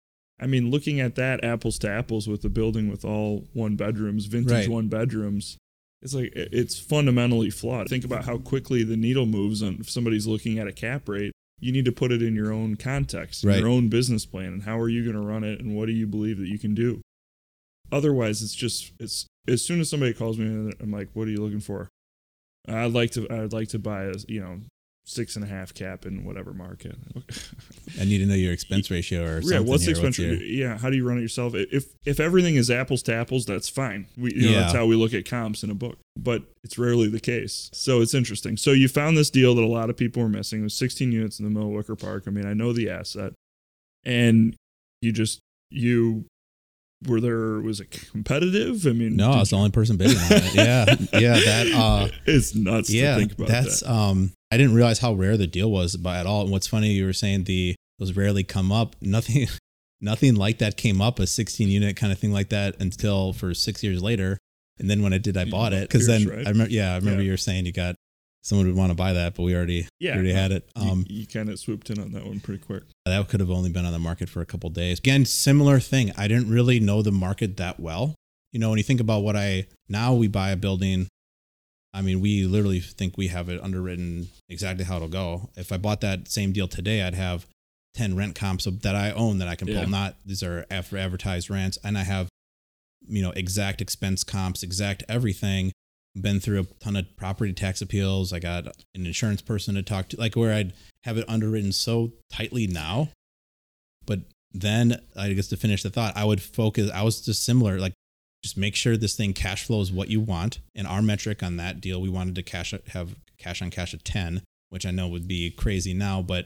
I 0.41 0.47
mean, 0.47 0.71
looking 0.71 0.99
at 1.01 1.17
that 1.17 1.45
apples 1.45 1.79
to 1.81 1.91
apples 1.91 2.27
with 2.27 2.43
a 2.47 2.49
building 2.49 2.89
with 2.91 3.05
all 3.05 3.47
one 3.53 3.77
bedrooms, 3.77 4.25
vintage 4.27 4.51
Right. 4.53 4.69
one 4.71 4.89
bedrooms, 4.89 5.59
it's 6.03 6.15
like 6.15 6.33
it's 6.35 6.79
fundamentally 6.79 7.51
flawed. 7.51 7.89
Think 7.89 8.05
about 8.05 8.25
how 8.25 8.39
quickly 8.39 8.83
the 8.85 8.97
needle 8.97 9.27
moves 9.27 9.63
on 9.63 9.79
if 9.81 9.91
somebody's 9.91 10.27
looking 10.27 10.59
at 10.59 10.67
a 10.67 10.73
cap 10.73 11.09
rate. 11.09 11.33
You 11.63 11.73
need 11.73 11.85
to 11.85 11.93
put 11.93 12.11
it 12.11 12.23
in 12.23 12.35
your 12.35 12.53
own 12.53 12.77
context, 12.77 13.45
Right. 13.45 13.59
your 13.59 13.69
own 13.69 13.89
business 13.89 14.25
plan, 14.25 14.47
and 14.55 14.63
how 14.63 14.79
are 14.81 14.89
you 14.89 15.03
going 15.05 15.17
to 15.17 15.21
run 15.21 15.45
it, 15.45 15.61
and 15.61 15.77
what 15.77 15.87
do 15.87 15.93
you 15.93 16.07
believe 16.07 16.39
that 16.39 16.49
you 16.49 16.59
can 16.59 16.75
do. 16.75 17.03
Otherwise, 17.93 18.43
it's 18.43 18.55
just 18.55 18.93
it's 18.99 19.27
as 19.49 19.63
soon 19.65 19.81
as 19.81 19.91
somebody 19.91 20.13
calls 20.15 20.39
me, 20.39 20.73
I'm 20.81 20.91
like, 20.91 21.09
"What 21.13 21.29
are 21.29 21.31
you 21.31 21.43
looking 21.43 21.61
for?" 21.61 21.89
I'd 22.69 22.93
like 22.93 23.11
to 23.13 23.29
I'd 23.31 23.53
like 23.53 23.69
to 23.69 23.79
buy 23.79 24.05
a 24.05 24.15
you 24.29 24.41
know 24.41 24.61
six 25.11 25.35
and 25.37 25.45
a 25.45 25.49
half 25.49 25.75
cap 25.75 26.07
in 26.07 26.25
whatever 26.25 26.53
market. 26.55 26.97
I 28.01 28.05
need 28.05 28.19
to 28.19 28.27
know 28.27 28.35
your 28.35 28.53
expense 28.53 28.91
ratio 28.91 29.25
or 29.25 29.43
something. 29.43 29.51
Yeah, 29.63 29.69
what's 29.69 29.83
here. 29.83 29.91
expense? 29.91 30.19
your- 30.19 30.35
yeah, 30.35 30.79
how 30.79 30.89
do 30.91 30.97
you 30.97 31.07
run 31.07 31.19
it 31.19 31.23
yourself? 31.23 31.55
If 31.55 31.87
if 32.07 32.21
everything 32.21 32.55
is 32.57 32.71
apples 32.71 33.03
to 33.05 33.15
apples, 33.15 33.45
that's 33.45 33.69
fine. 33.69 34.07
We 34.17 34.35
you 34.35 34.43
know 34.43 34.51
Yeah. 34.53 34.61
that's 34.61 34.73
how 34.75 34.87
we 34.87 34.97
look 34.97 35.13
at 35.13 35.25
comps 35.25 35.63
in 35.63 35.71
a 35.71 35.75
book, 35.75 35.99
but 36.17 36.45
it's 36.63 36.79
rarely 36.79 37.09
the 37.09 37.21
case. 37.21 37.71
So 37.73 38.01
it's 38.01 38.15
interesting. 38.15 38.57
So 38.57 38.73
you 38.73 38.89
found 38.89 39.17
this 39.19 39.31
deal 39.31 39.55
that 39.57 39.63
a 39.63 39.67
lot 39.67 39.91
of 39.91 39.97
people 39.97 40.23
were 40.23 40.29
missing. 40.29 40.61
It 40.61 40.65
was 40.65 40.75
16 40.75 41.11
units 41.13 41.39
in 41.39 41.45
the 41.45 41.51
middle 41.51 41.69
of 41.69 41.75
Wicker 41.75 41.97
Park. 41.97 42.25
I 42.27 42.31
mean, 42.31 42.47
I 42.47 42.55
know 42.55 42.73
the 42.73 42.89
asset, 42.89 43.33
and 44.05 44.55
you 45.03 45.13
just 45.13 45.41
you 45.71 46.25
were 47.07 47.21
there. 47.21 47.61
Was 47.61 47.81
it 47.81 47.91
competitive? 48.11 48.87
I 48.87 48.93
mean, 48.93 49.17
No, 49.17 49.31
I 49.33 49.39
was 49.41 49.51
the 49.51 49.57
only 49.57 49.71
person 49.71 49.97
bidding 49.97 50.17
on 50.19 50.25
it. 50.31 50.55
Yeah, 50.55 50.85
yeah, 51.19 51.35
that. 51.41 51.73
Uh, 51.75 52.09
it's 52.27 52.55
nuts 52.55 52.91
yeah, 52.93 53.15
to 53.15 53.19
think 53.21 53.33
about 53.33 53.49
that's. 53.49 53.81
that. 53.81 53.91
Um, 53.91 54.33
I 54.51 54.57
didn't 54.57 54.75
realize 54.75 54.99
how 54.99 55.15
rare 55.15 55.37
the 55.37 55.47
deal 55.47 55.71
was 55.71 55.97
by 55.97 56.19
at 56.19 56.27
all. 56.27 56.43
And 56.43 56.51
what's 56.51 56.67
funny, 56.67 56.89
you 56.93 57.07
were 57.07 57.13
saying 57.13 57.45
the 57.45 57.75
those 57.99 58.17
rarely 58.17 58.45
come 58.45 58.73
up. 58.73 58.97
Nothing, 59.01 59.47
nothing 60.01 60.35
like 60.35 60.59
that 60.59 60.77
came 60.77 61.01
up 61.01 61.19
a 61.19 61.27
16 61.27 61.69
unit 61.69 61.97
kind 61.97 62.13
of 62.13 62.19
thing 62.19 62.33
like 62.33 62.49
that 62.51 62.77
until 62.81 63.33
for 63.33 63.55
six 63.55 63.83
years 63.83 64.03
later. 64.03 64.39
And 64.79 64.89
then 64.89 65.03
when 65.03 65.13
I 65.13 65.19
did, 65.19 65.37
I 65.37 65.45
bought 65.45 65.51
bought 65.51 65.73
it 65.75 65.89
because 65.89 66.07
then 66.07 66.27
right? 66.27 66.47
I 66.47 66.51
remember. 66.51 66.73
Yeah, 66.73 66.93
I 66.93 66.97
remember 66.97 67.21
Yeah. 67.21 67.27
you 67.27 67.31
were 67.33 67.37
saying 67.37 67.67
you 67.67 67.73
got 67.73 67.97
someone 68.43 68.67
would 68.67 68.77
want 68.77 68.91
to 68.91 68.95
buy 68.97 69.13
that, 69.13 69.35
but 69.35 69.43
we 69.43 69.55
already 69.55 69.87
Yeah, 69.99 70.13
we 70.13 70.19
already 70.21 70.33
had 70.33 70.53
it. 70.53 70.71
You- 70.77 70.91
Um, 70.91 71.07
you, 71.09 71.27
kind 71.27 71.49
of 71.51 71.59
swooped 71.59 71.91
in 71.91 71.99
on 71.99 72.13
that 72.13 72.25
one 72.27 72.41
pretty 72.41 72.63
quick. 72.63 72.85
that 73.05 73.29
could 73.29 73.41
have 73.41 73.51
only 73.51 73.71
been 73.71 73.85
on 73.85 73.93
the 73.93 73.99
market 73.99 74.29
for 74.29 74.41
a 74.41 74.47
couple 74.47 74.71
days. 74.71 74.99
Again, 74.99 75.25
similar 75.27 75.79
thing. 75.81 76.13
I 76.17 76.27
didn't 76.29 76.49
really 76.49 76.81
know 76.81 77.03
the 77.03 77.13
market 77.13 77.57
that 77.59 77.79
well. 77.81 78.15
You 78.53 78.59
know, 78.61 78.71
when 78.71 78.79
you 78.79 78.85
think 78.85 79.01
about 79.01 79.23
what 79.23 79.37
I 79.37 79.67
now 79.89 80.15
we 80.15 80.27
buy 80.29 80.51
a 80.51 80.57
building, 80.57 81.07
I 81.93 82.03
mean, 82.03 82.21
we 82.21 82.45
literally 82.45 82.81
think 82.81 83.17
we 83.19 83.29
have 83.29 83.49
it 83.49 83.61
underwritten 83.63 84.29
exactly 84.49 84.85
how 84.85 84.97
it'll 84.97 85.09
go. 85.09 85.51
If 85.57 85.73
I 85.73 85.77
bought 85.77 86.01
that 86.03 86.29
same 86.29 86.53
deal 86.53 86.69
today, 86.69 87.03
I'd 87.03 87.15
have 87.15 87.47
10 87.95 88.15
rent 88.17 88.37
comps 88.37 88.65
that 88.65 88.95
I 88.95 89.11
own 89.11 89.39
that 89.39 89.49
I 89.49 89.57
can 89.57 89.67
Yeah. 89.69 89.81
pull. 89.83 89.91
Not 89.91 90.17
these 90.25 90.43
are 90.43 90.65
after 90.71 90.97
advertised 90.97 91.51
rents, 91.51 91.79
and 91.83 91.99
I 91.99 92.05
have, 92.05 92.29
you 93.09 93.23
know, 93.23 93.31
exact 93.33 93.81
expense 93.81 94.23
comps, 94.25 94.63
exact 94.63 95.03
everything. 95.09 95.73
Been 96.17 96.41
through 96.41 96.61
a 96.61 96.65
ton 96.83 96.97
of 96.97 97.17
property 97.17 97.53
tax 97.53 97.81
appeals. 97.81 98.33
I 98.33 98.41
got 98.41 98.67
an 98.95 99.07
insurance 99.07 99.43
person 99.43 99.77
to 99.77 99.83
talk 99.83 100.09
to, 100.09 100.19
like 100.19 100.35
where 100.35 100.53
I'd 100.53 100.73
have 101.05 101.17
it 101.17 101.29
underwritten 101.29 101.73
so 101.73 102.13
tightly 102.33 102.67
now. 102.67 103.11
But 104.07 104.21
then 104.53 105.01
I 105.17 105.33
guess 105.33 105.47
to 105.49 105.57
finish 105.57 105.83
the 105.85 105.91
thought, 105.91 106.17
I 106.17 106.25
would 106.25 106.43
focus. 106.43 106.91
I 106.93 107.03
was 107.03 107.21
just 107.21 107.45
similar, 107.45 107.79
like 107.79 107.93
just 108.43 108.57
make 108.57 108.75
sure 108.75 108.97
this 108.97 109.15
thing 109.15 109.33
cash 109.35 109.65
flows 109.65 109.93
what 109.93 110.09
you 110.09 110.21
want. 110.21 110.59
And 110.75 110.87
our 110.87 111.01
metric 111.01 111.43
on 111.45 111.57
that 111.59 111.81
deal, 111.81 112.01
we 112.01 112.09
wanted 112.09 112.35
to 112.35 112.43
cash 112.43 112.75
have 112.89 113.15
cash 113.39 113.63
on 113.63 113.71
cash 113.71 113.95
at 113.95 114.05
ten, 114.05 114.43
which 114.71 114.85
I 114.85 114.91
know 114.91 115.07
would 115.07 115.29
be 115.29 115.51
crazy 115.51 115.95
now, 115.95 116.23
but 116.23 116.45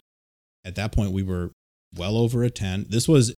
at 0.64 0.74
that 0.74 0.92
point 0.92 1.12
we 1.12 1.22
were 1.22 1.52
well 1.96 2.18
over 2.18 2.44
a 2.44 2.50
ten. 2.50 2.84
This 2.90 3.08
was 3.08 3.34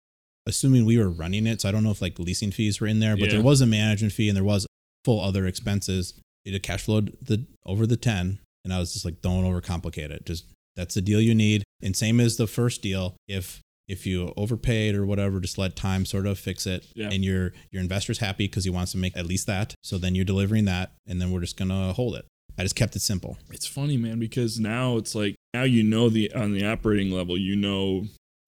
assuming 0.48 0.86
we 0.86 0.98
were 0.98 1.10
running 1.10 1.46
it, 1.46 1.62
so 1.62 1.70
I 1.70 1.72
don't 1.72 1.84
know 1.84 1.92
if 1.92 2.02
like 2.02 2.18
leasing 2.18 2.52
fees 2.52 2.82
were 2.82 2.88
in 2.88 3.00
there, 3.00 3.16
but 3.16 3.28
Yeah. 3.28 3.34
there 3.36 3.44
was 3.44 3.62
a 3.62 3.66
management 3.68 4.14
fee 4.14 4.28
and 4.30 4.36
there 4.36 4.44
was 4.44 4.66
full 5.06 5.22
other 5.22 5.46
expenses. 5.46 6.20
It 6.44 6.62
cash 6.62 6.84
flowed 6.84 7.18
the 7.22 7.46
over 7.66 7.88
the 7.88 7.98
ten, 7.98 8.40
and 8.64 8.74
I 8.74 8.80
was 8.80 8.94
just 8.94 9.06
like, 9.06 9.22
don't 9.22 9.46
overcomplicate 9.46 10.12
it. 10.12 10.26
Just 10.26 10.46
that's 10.76 10.96
the 10.96 11.02
deal 11.02 11.22
you 11.22 11.34
need. 11.34 11.64
And 11.82 11.96
same 11.96 12.20
as 12.20 12.38
the 12.38 12.48
first 12.48 12.82
deal, 12.82 13.16
if 13.28 13.62
if 13.88 14.06
you 14.06 14.34
overpaid 14.36 14.96
or 14.96 15.06
whatever, 15.06 15.40
just 15.40 15.58
let 15.58 15.76
time 15.76 16.06
sort 16.06 16.26
of 16.26 16.40
fix 16.40 16.66
it. 16.66 16.86
Yeah. 16.96 17.10
And 17.12 17.24
your 17.24 17.54
your 17.72 17.82
investor's 17.82 18.20
happy 18.20 18.48
because 18.48 18.64
he 18.64 18.70
wants 18.70 18.92
to 18.92 18.98
make 18.98 19.16
at 19.16 19.26
least 19.26 19.48
that. 19.48 19.76
So 19.84 19.98
then 19.98 20.16
you're 20.16 20.26
delivering 20.26 20.66
that, 20.66 20.92
and 21.08 21.22
then 21.22 21.32
we're 21.32 21.42
just 21.42 21.58
gonna 21.58 21.94
hold 21.94 22.16
it. 22.16 22.26
I 22.58 22.64
just 22.64 22.76
kept 22.76 22.96
it 22.96 23.02
simple. 23.02 23.38
It's 23.52 23.68
funny, 23.68 23.98
man, 23.98 24.20
because 24.20 24.60
now 24.60 24.98
it's 24.98 25.14
like 25.14 25.36
now 25.54 25.64
you 25.64 25.84
know 25.84 26.10
the 26.10 26.32
on 26.34 26.54
the 26.54 26.66
operating 26.66 27.12
level, 27.12 27.38
you 27.38 27.56
know 27.56 28.06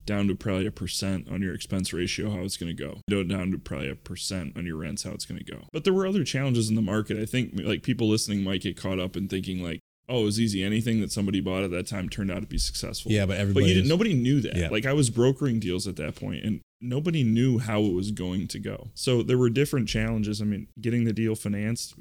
down 0.08 0.28
to 0.30 0.36
probably 0.36 0.66
a 0.66 0.72
percent 0.72 1.28
on 1.30 1.44
your 1.44 1.54
expense 1.54 1.94
ratio 1.94 2.32
how 2.32 2.40
it's 2.40 2.58
going 2.58 2.76
to 2.76 2.84
go. 2.84 3.02
Down 3.24 3.52
to 3.52 3.60
probably 3.60 3.90
a 3.90 3.96
percent 3.96 4.58
on 4.58 4.66
your 4.66 4.78
rents 4.78 5.04
how 5.04 5.12
it's 5.12 5.26
going 5.26 5.44
to 5.44 5.52
go. 5.52 5.68
But 5.72 5.84
there 5.84 5.94
were 5.94 6.08
other 6.08 6.24
challenges 6.24 6.70
in 6.70 6.76
the 6.76 6.82
market. 6.82 7.18
I 7.18 7.26
think 7.26 7.52
like 7.56 7.84
people 7.84 8.08
listening 8.08 8.44
might 8.44 8.62
get 8.62 8.76
caught 8.76 9.00
up 9.00 9.16
in 9.16 9.28
thinking 9.28 9.62
like, 9.62 9.80
oh, 10.10 10.22
it 10.22 10.26
was 10.26 10.40
easy. 10.40 10.64
Anything 10.64 11.02
that 11.02 11.12
somebody 11.12 11.42
bought 11.42 11.64
at 11.64 11.72
that 11.72 11.86
time 11.86 12.10
turned 12.10 12.32
out 12.32 12.42
to 12.42 12.48
be 12.48 12.58
successful. 12.58 13.12
Yeah, 13.12 13.26
but 13.26 13.34
But 13.34 13.42
everybody 13.42 13.68
you 13.68 13.74
didn't, 13.76 13.90
nobody 13.90 14.14
knew 14.14 14.42
that. 14.42 14.56
Yeah. 14.56 14.70
Like 14.70 14.86
I 14.86 14.94
was 14.94 15.10
brokering 15.10 15.60
deals 15.60 15.86
at 15.86 15.98
that 15.98 16.16
point 16.16 16.44
and 16.44 16.62
nobody 16.80 17.24
knew 17.24 17.60
how 17.60 17.82
it 17.82 17.94
was 17.94 18.12
going 18.12 18.48
to 18.48 18.60
go. 18.60 18.90
So 18.94 19.22
there 19.22 19.38
were 19.38 19.50
different 19.50 19.90
challenges. 19.90 20.42
I 20.42 20.46
mean, 20.46 20.68
getting 20.80 21.04
the 21.04 21.14
deal 21.14 21.36
financed, 21.36 21.96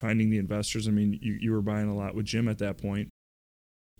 finding 0.00 0.30
the 0.30 0.38
investors. 0.38 0.88
I 0.88 0.92
mean, 0.92 1.18
you, 1.20 1.36
you 1.38 1.52
were 1.52 1.62
buying 1.62 1.88
a 1.88 1.94
lot 1.94 2.14
with 2.14 2.24
Jim 2.26 2.48
at 2.48 2.58
that 2.58 2.78
point. 2.78 3.10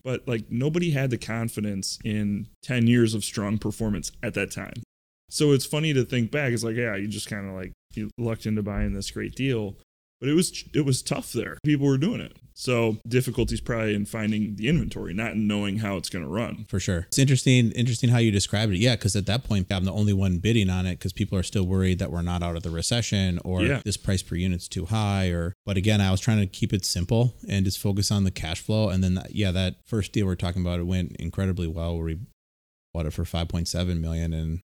But 0.06 0.28
like 0.28 0.44
nobody 0.48 0.92
had 0.92 1.10
the 1.10 1.18
confidence 1.18 1.98
in 2.04 2.46
10 2.62 2.86
years 2.86 3.12
of 3.12 3.24
strong 3.24 3.58
performance 3.58 4.12
at 4.22 4.34
that 4.34 4.52
time. 4.52 4.84
So 5.28 5.50
it's 5.50 5.66
funny 5.66 5.92
to 5.94 6.04
think 6.04 6.30
back. 6.30 6.52
It's 6.52 6.62
like, 6.62 6.76
yeah, 6.76 6.94
you 6.94 7.08
just 7.08 7.28
kind 7.28 7.48
of 7.48 7.56
like 7.56 7.72
you 7.96 8.10
lucked 8.16 8.46
into 8.46 8.62
buying 8.62 8.92
this 8.92 9.10
great 9.10 9.34
deal. 9.34 9.74
But 10.20 10.28
it 10.28 10.34
was 10.34 10.62
it 10.72 10.82
was 10.82 11.02
tough 11.02 11.32
there. 11.32 11.58
People 11.64 11.88
were 11.88 11.98
doing 11.98 12.20
it. 12.20 12.36
So 12.58 12.96
difficulties 13.06 13.60
probably 13.60 13.94
in 13.94 14.06
finding 14.06 14.56
the 14.56 14.68
inventory, 14.68 15.12
not 15.12 15.32
in 15.32 15.46
knowing 15.46 15.76
how 15.76 15.98
it's 15.98 16.08
going 16.08 16.24
to 16.24 16.28
run. 16.30 16.64
for 16.70 16.80
sure. 16.80 17.00
It's 17.08 17.18
interesting, 17.18 17.70
interesting 17.72 18.08
how 18.08 18.16
you 18.16 18.30
described 18.30 18.72
it. 18.72 18.78
Yeah, 18.78 18.96
because 18.96 19.14
at 19.14 19.26
that 19.26 19.44
point, 19.44 19.70
I'm 19.70 19.84
the 19.84 19.92
only 19.92 20.14
one 20.14 20.38
bidding 20.38 20.70
on 20.70 20.86
it 20.86 20.92
because 20.98 21.12
people 21.12 21.36
are 21.38 21.42
still 21.42 21.66
worried 21.66 21.98
that 21.98 22.10
we're 22.10 22.22
not 22.22 22.42
out 22.42 22.56
of 22.56 22.62
the 22.62 22.70
recession 22.70 23.38
or 23.44 23.62
Yeah. 23.62 23.82
this 23.84 23.98
price 23.98 24.22
per 24.22 24.36
unit's 24.36 24.68
too 24.68 24.86
high. 24.86 25.28
Or, 25.28 25.52
but 25.66 25.76
again, 25.76 26.00
I 26.00 26.10
was 26.10 26.20
trying 26.20 26.38
to 26.38 26.46
keep 26.46 26.72
it 26.72 26.86
simple 26.86 27.34
and 27.46 27.66
just 27.66 27.78
focus 27.78 28.10
on 28.10 28.24
the 28.24 28.30
cash 28.30 28.62
flow. 28.62 28.88
And 28.88 29.04
then, 29.04 29.14
that, 29.16 29.34
yeah, 29.34 29.50
that 29.50 29.76
first 29.84 30.12
deal 30.12 30.24
we're 30.24 30.34
talking 30.34 30.62
about, 30.62 30.80
it 30.80 30.86
went 30.86 31.12
incredibly 31.18 31.66
well. 31.66 31.94
Where 31.96 32.06
we 32.06 32.18
bought 32.94 33.04
it 33.04 33.12
for 33.12 33.24
5.7 33.24 34.00
million 34.00 34.32
and 34.32 34.60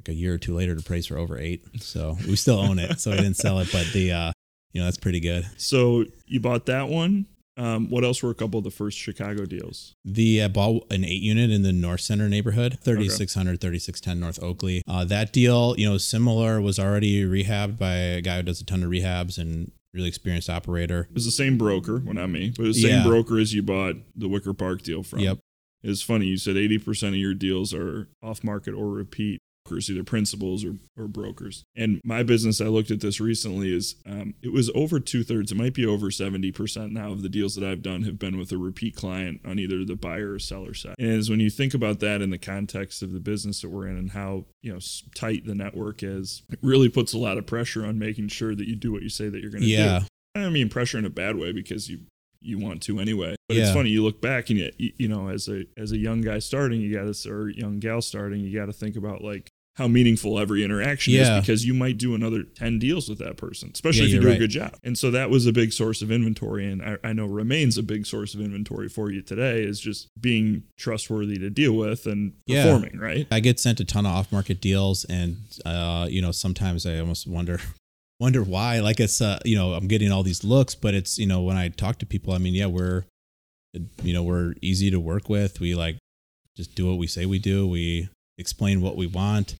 like 0.00 0.08
a 0.08 0.14
year 0.14 0.32
or 0.32 0.38
two 0.38 0.54
later, 0.56 0.74
to 0.74 0.80
appraised 0.80 1.08
for 1.08 1.18
over 1.18 1.38
eight. 1.38 1.62
So 1.82 2.16
we 2.26 2.36
still 2.36 2.58
own 2.58 2.78
it. 2.78 3.00
So 3.00 3.12
I 3.12 3.16
didn't 3.16 3.34
sell 3.36 3.58
it, 3.58 3.68
but 3.70 3.86
the, 3.92 4.12
uh, 4.12 4.32
you 4.72 4.80
know, 4.80 4.86
that's 4.86 4.96
pretty 4.96 5.20
good. 5.20 5.44
So 5.58 6.06
you 6.26 6.40
bought 6.40 6.64
that 6.66 6.88
one. 6.88 7.26
Um, 7.56 7.88
what 7.88 8.02
else 8.04 8.22
were 8.22 8.30
a 8.30 8.34
couple 8.34 8.58
of 8.58 8.64
the 8.64 8.70
first 8.70 8.98
Chicago 8.98 9.44
deals? 9.46 9.94
The 10.04 10.42
uh, 10.42 10.48
bought 10.48 10.90
an 10.90 11.04
eight 11.04 11.22
unit 11.22 11.50
in 11.50 11.62
the 11.62 11.72
North 11.72 12.00
Center 12.00 12.28
neighborhood, 12.28 12.78
3600, 12.82 13.60
3610 13.60 14.18
North 14.20 14.42
Oakley. 14.42 14.82
Uh, 14.88 15.04
that 15.04 15.32
deal, 15.32 15.74
you 15.78 15.88
know, 15.88 15.96
similar 15.98 16.60
was 16.60 16.78
already 16.78 17.24
rehabbed 17.24 17.78
by 17.78 17.94
a 17.94 18.20
guy 18.20 18.36
who 18.38 18.42
does 18.42 18.60
a 18.60 18.64
ton 18.64 18.82
of 18.82 18.90
rehabs 18.90 19.38
and 19.38 19.70
really 19.92 20.08
experienced 20.08 20.50
operator. 20.50 21.06
It 21.08 21.14
was 21.14 21.24
the 21.24 21.30
same 21.30 21.56
broker, 21.56 22.02
well 22.04 22.14
not 22.14 22.28
me, 22.30 22.52
but 22.56 22.64
was 22.66 22.76
the 22.76 22.82
same 22.88 22.98
Yeah. 23.02 23.06
broker 23.06 23.38
as 23.38 23.54
you 23.54 23.62
bought 23.62 23.94
the 24.16 24.28
Wicker 24.28 24.52
Park 24.52 24.82
deal 24.82 25.04
from. 25.04 25.20
Yep. 25.20 25.38
It's 25.84 26.02
funny 26.02 26.26
you 26.26 26.38
said 26.38 26.56
80% 26.56 27.08
of 27.10 27.14
your 27.16 27.34
deals 27.34 27.72
are 27.74 28.08
off 28.22 28.42
market 28.42 28.72
or 28.74 28.88
repeat 28.90 29.38
either 29.72 30.04
principals 30.04 30.64
or, 30.64 30.76
or 30.96 31.08
brokers. 31.08 31.64
And 31.76 32.00
my 32.04 32.22
business, 32.22 32.60
I 32.60 32.66
looked 32.66 32.90
at 32.90 33.00
this 33.00 33.20
recently, 33.20 33.74
is 33.74 33.96
um, 34.06 34.34
it 34.42 34.52
was 34.52 34.70
over 34.74 35.00
two 35.00 35.24
thirds. 35.24 35.52
It 35.52 35.56
might 35.56 35.74
be 35.74 35.86
over 35.86 36.08
70% 36.08 36.90
now 36.90 37.12
of 37.12 37.22
the 37.22 37.28
deals 37.28 37.54
that 37.54 37.64
I've 37.64 37.82
done 37.82 38.02
have 38.02 38.18
been 38.18 38.38
with 38.38 38.52
a 38.52 38.58
repeat 38.58 38.94
client 38.94 39.40
on 39.44 39.58
either 39.58 39.84
the 39.84 39.96
buyer 39.96 40.32
or 40.32 40.38
seller 40.38 40.74
side. 40.74 40.96
And 40.98 41.10
as 41.10 41.30
when 41.30 41.40
you 41.40 41.50
think 41.50 41.74
about 41.74 42.00
that 42.00 42.20
in 42.20 42.30
the 42.30 42.38
context 42.38 43.02
of 43.02 43.12
the 43.12 43.20
business 43.20 43.62
that 43.62 43.70
we're 43.70 43.88
in 43.88 43.96
and 43.96 44.10
how 44.10 44.44
you 44.62 44.72
know 44.72 44.78
tight 45.14 45.46
the 45.46 45.54
network 45.54 46.02
is, 46.02 46.42
it 46.50 46.58
really 46.62 46.88
puts 46.88 47.12
a 47.12 47.18
lot 47.18 47.38
of 47.38 47.46
pressure 47.46 47.84
on 47.84 47.98
making 47.98 48.28
sure 48.28 48.54
that 48.54 48.68
you 48.68 48.76
do 48.76 48.92
what 48.92 49.02
you 49.02 49.08
say 49.08 49.28
that 49.28 49.40
you're 49.40 49.50
going 49.50 49.62
to 49.62 49.68
do. 49.68 49.72
Yeah. 49.72 50.02
I 50.34 50.40
don't 50.40 50.52
mean 50.52 50.68
pressure 50.68 50.98
in 50.98 51.04
a 51.04 51.10
bad 51.10 51.36
way 51.36 51.52
because 51.52 51.88
you 51.88 52.00
you 52.44 52.58
want 52.58 52.82
to 52.82 53.00
anyway. 53.00 53.34
But 53.48 53.56
it's 53.56 53.72
funny 53.72 53.90
you 53.90 54.02
look 54.02 54.20
back 54.20 54.50
and 54.50 54.58
you 54.58 54.92
you 54.96 55.08
know 55.08 55.28
as 55.28 55.48
a 55.48 55.64
as 55.76 55.92
a 55.92 55.96
young 55.96 56.20
guy 56.20 56.38
starting, 56.38 56.80
you 56.80 56.94
got 56.94 57.12
to 57.12 57.30
or 57.30 57.48
young 57.48 57.78
gal 57.78 58.02
starting, 58.02 58.40
you 58.40 58.58
got 58.58 58.66
to 58.66 58.72
think 58.72 58.96
about 58.96 59.22
like 59.22 59.50
how 59.76 59.88
meaningful 59.88 60.38
every 60.38 60.62
interaction 60.62 61.12
Yeah. 61.14 61.38
is 61.38 61.40
because 61.40 61.66
you 61.66 61.74
might 61.74 61.98
do 61.98 62.14
another 62.14 62.44
10 62.44 62.78
deals 62.78 63.08
with 63.08 63.18
that 63.18 63.36
person, 63.36 63.70
especially 63.74 64.02
Yeah, 64.02 64.06
if 64.06 64.12
you 64.14 64.20
do 64.20 64.26
right. 64.28 64.36
a 64.36 64.38
good 64.38 64.50
job. 64.50 64.76
And 64.84 64.96
so 64.96 65.10
that 65.10 65.30
was 65.30 65.46
a 65.46 65.52
big 65.52 65.72
source 65.72 66.00
of 66.00 66.12
inventory. 66.12 66.70
And 66.70 66.80
I, 66.80 66.96
I 67.02 67.12
know 67.12 67.26
remains 67.26 67.76
a 67.76 67.82
big 67.82 68.06
source 68.06 68.34
of 68.34 68.40
inventory 68.40 68.88
for 68.88 69.10
you 69.10 69.20
today 69.20 69.62
is 69.64 69.80
just 69.80 70.08
being 70.20 70.62
trustworthy 70.78 71.38
to 71.38 71.50
deal 71.50 71.72
with 71.72 72.06
and 72.06 72.34
Yeah. 72.46 72.62
performing, 72.64 72.98
right? 72.98 73.26
I 73.32 73.40
get 73.40 73.58
sent 73.58 73.80
a 73.80 73.84
ton 73.84 74.06
of 74.06 74.12
off 74.12 74.30
market 74.30 74.60
deals 74.60 75.04
and, 75.06 75.38
uh, 75.64 76.06
you 76.08 76.22
know, 76.22 76.30
sometimes 76.30 76.86
I 76.86 76.98
almost 76.98 77.26
wonder. 77.26 77.58
Wonder 78.20 78.44
why? 78.44 78.78
Like 78.78 79.00
it's, 79.00 79.20
uh, 79.20 79.40
you 79.44 79.56
know, 79.56 79.74
I'm 79.74 79.88
getting 79.88 80.12
all 80.12 80.22
these 80.22 80.44
looks, 80.44 80.76
but 80.76 80.94
it's, 80.94 81.18
you 81.18 81.26
know, 81.26 81.42
when 81.42 81.56
I 81.56 81.68
talk 81.68 81.98
to 81.98 82.06
people, 82.06 82.32
I 82.32 82.38
mean, 82.38 82.54
yeah, 82.54 82.66
we're, 82.66 83.04
you 84.04 84.12
know, 84.14 84.22
we're 84.22 84.54
easy 84.62 84.88
to 84.92 85.00
work 85.00 85.28
with. 85.28 85.58
We 85.58 85.74
like 85.74 85.98
just 86.56 86.76
do 86.76 86.86
what 86.88 86.96
we 86.96 87.08
say 87.08 87.26
we 87.26 87.40
do. 87.40 87.66
We 87.66 88.08
explain 88.38 88.80
what 88.80 88.96
we 88.96 89.08
want. 89.08 89.56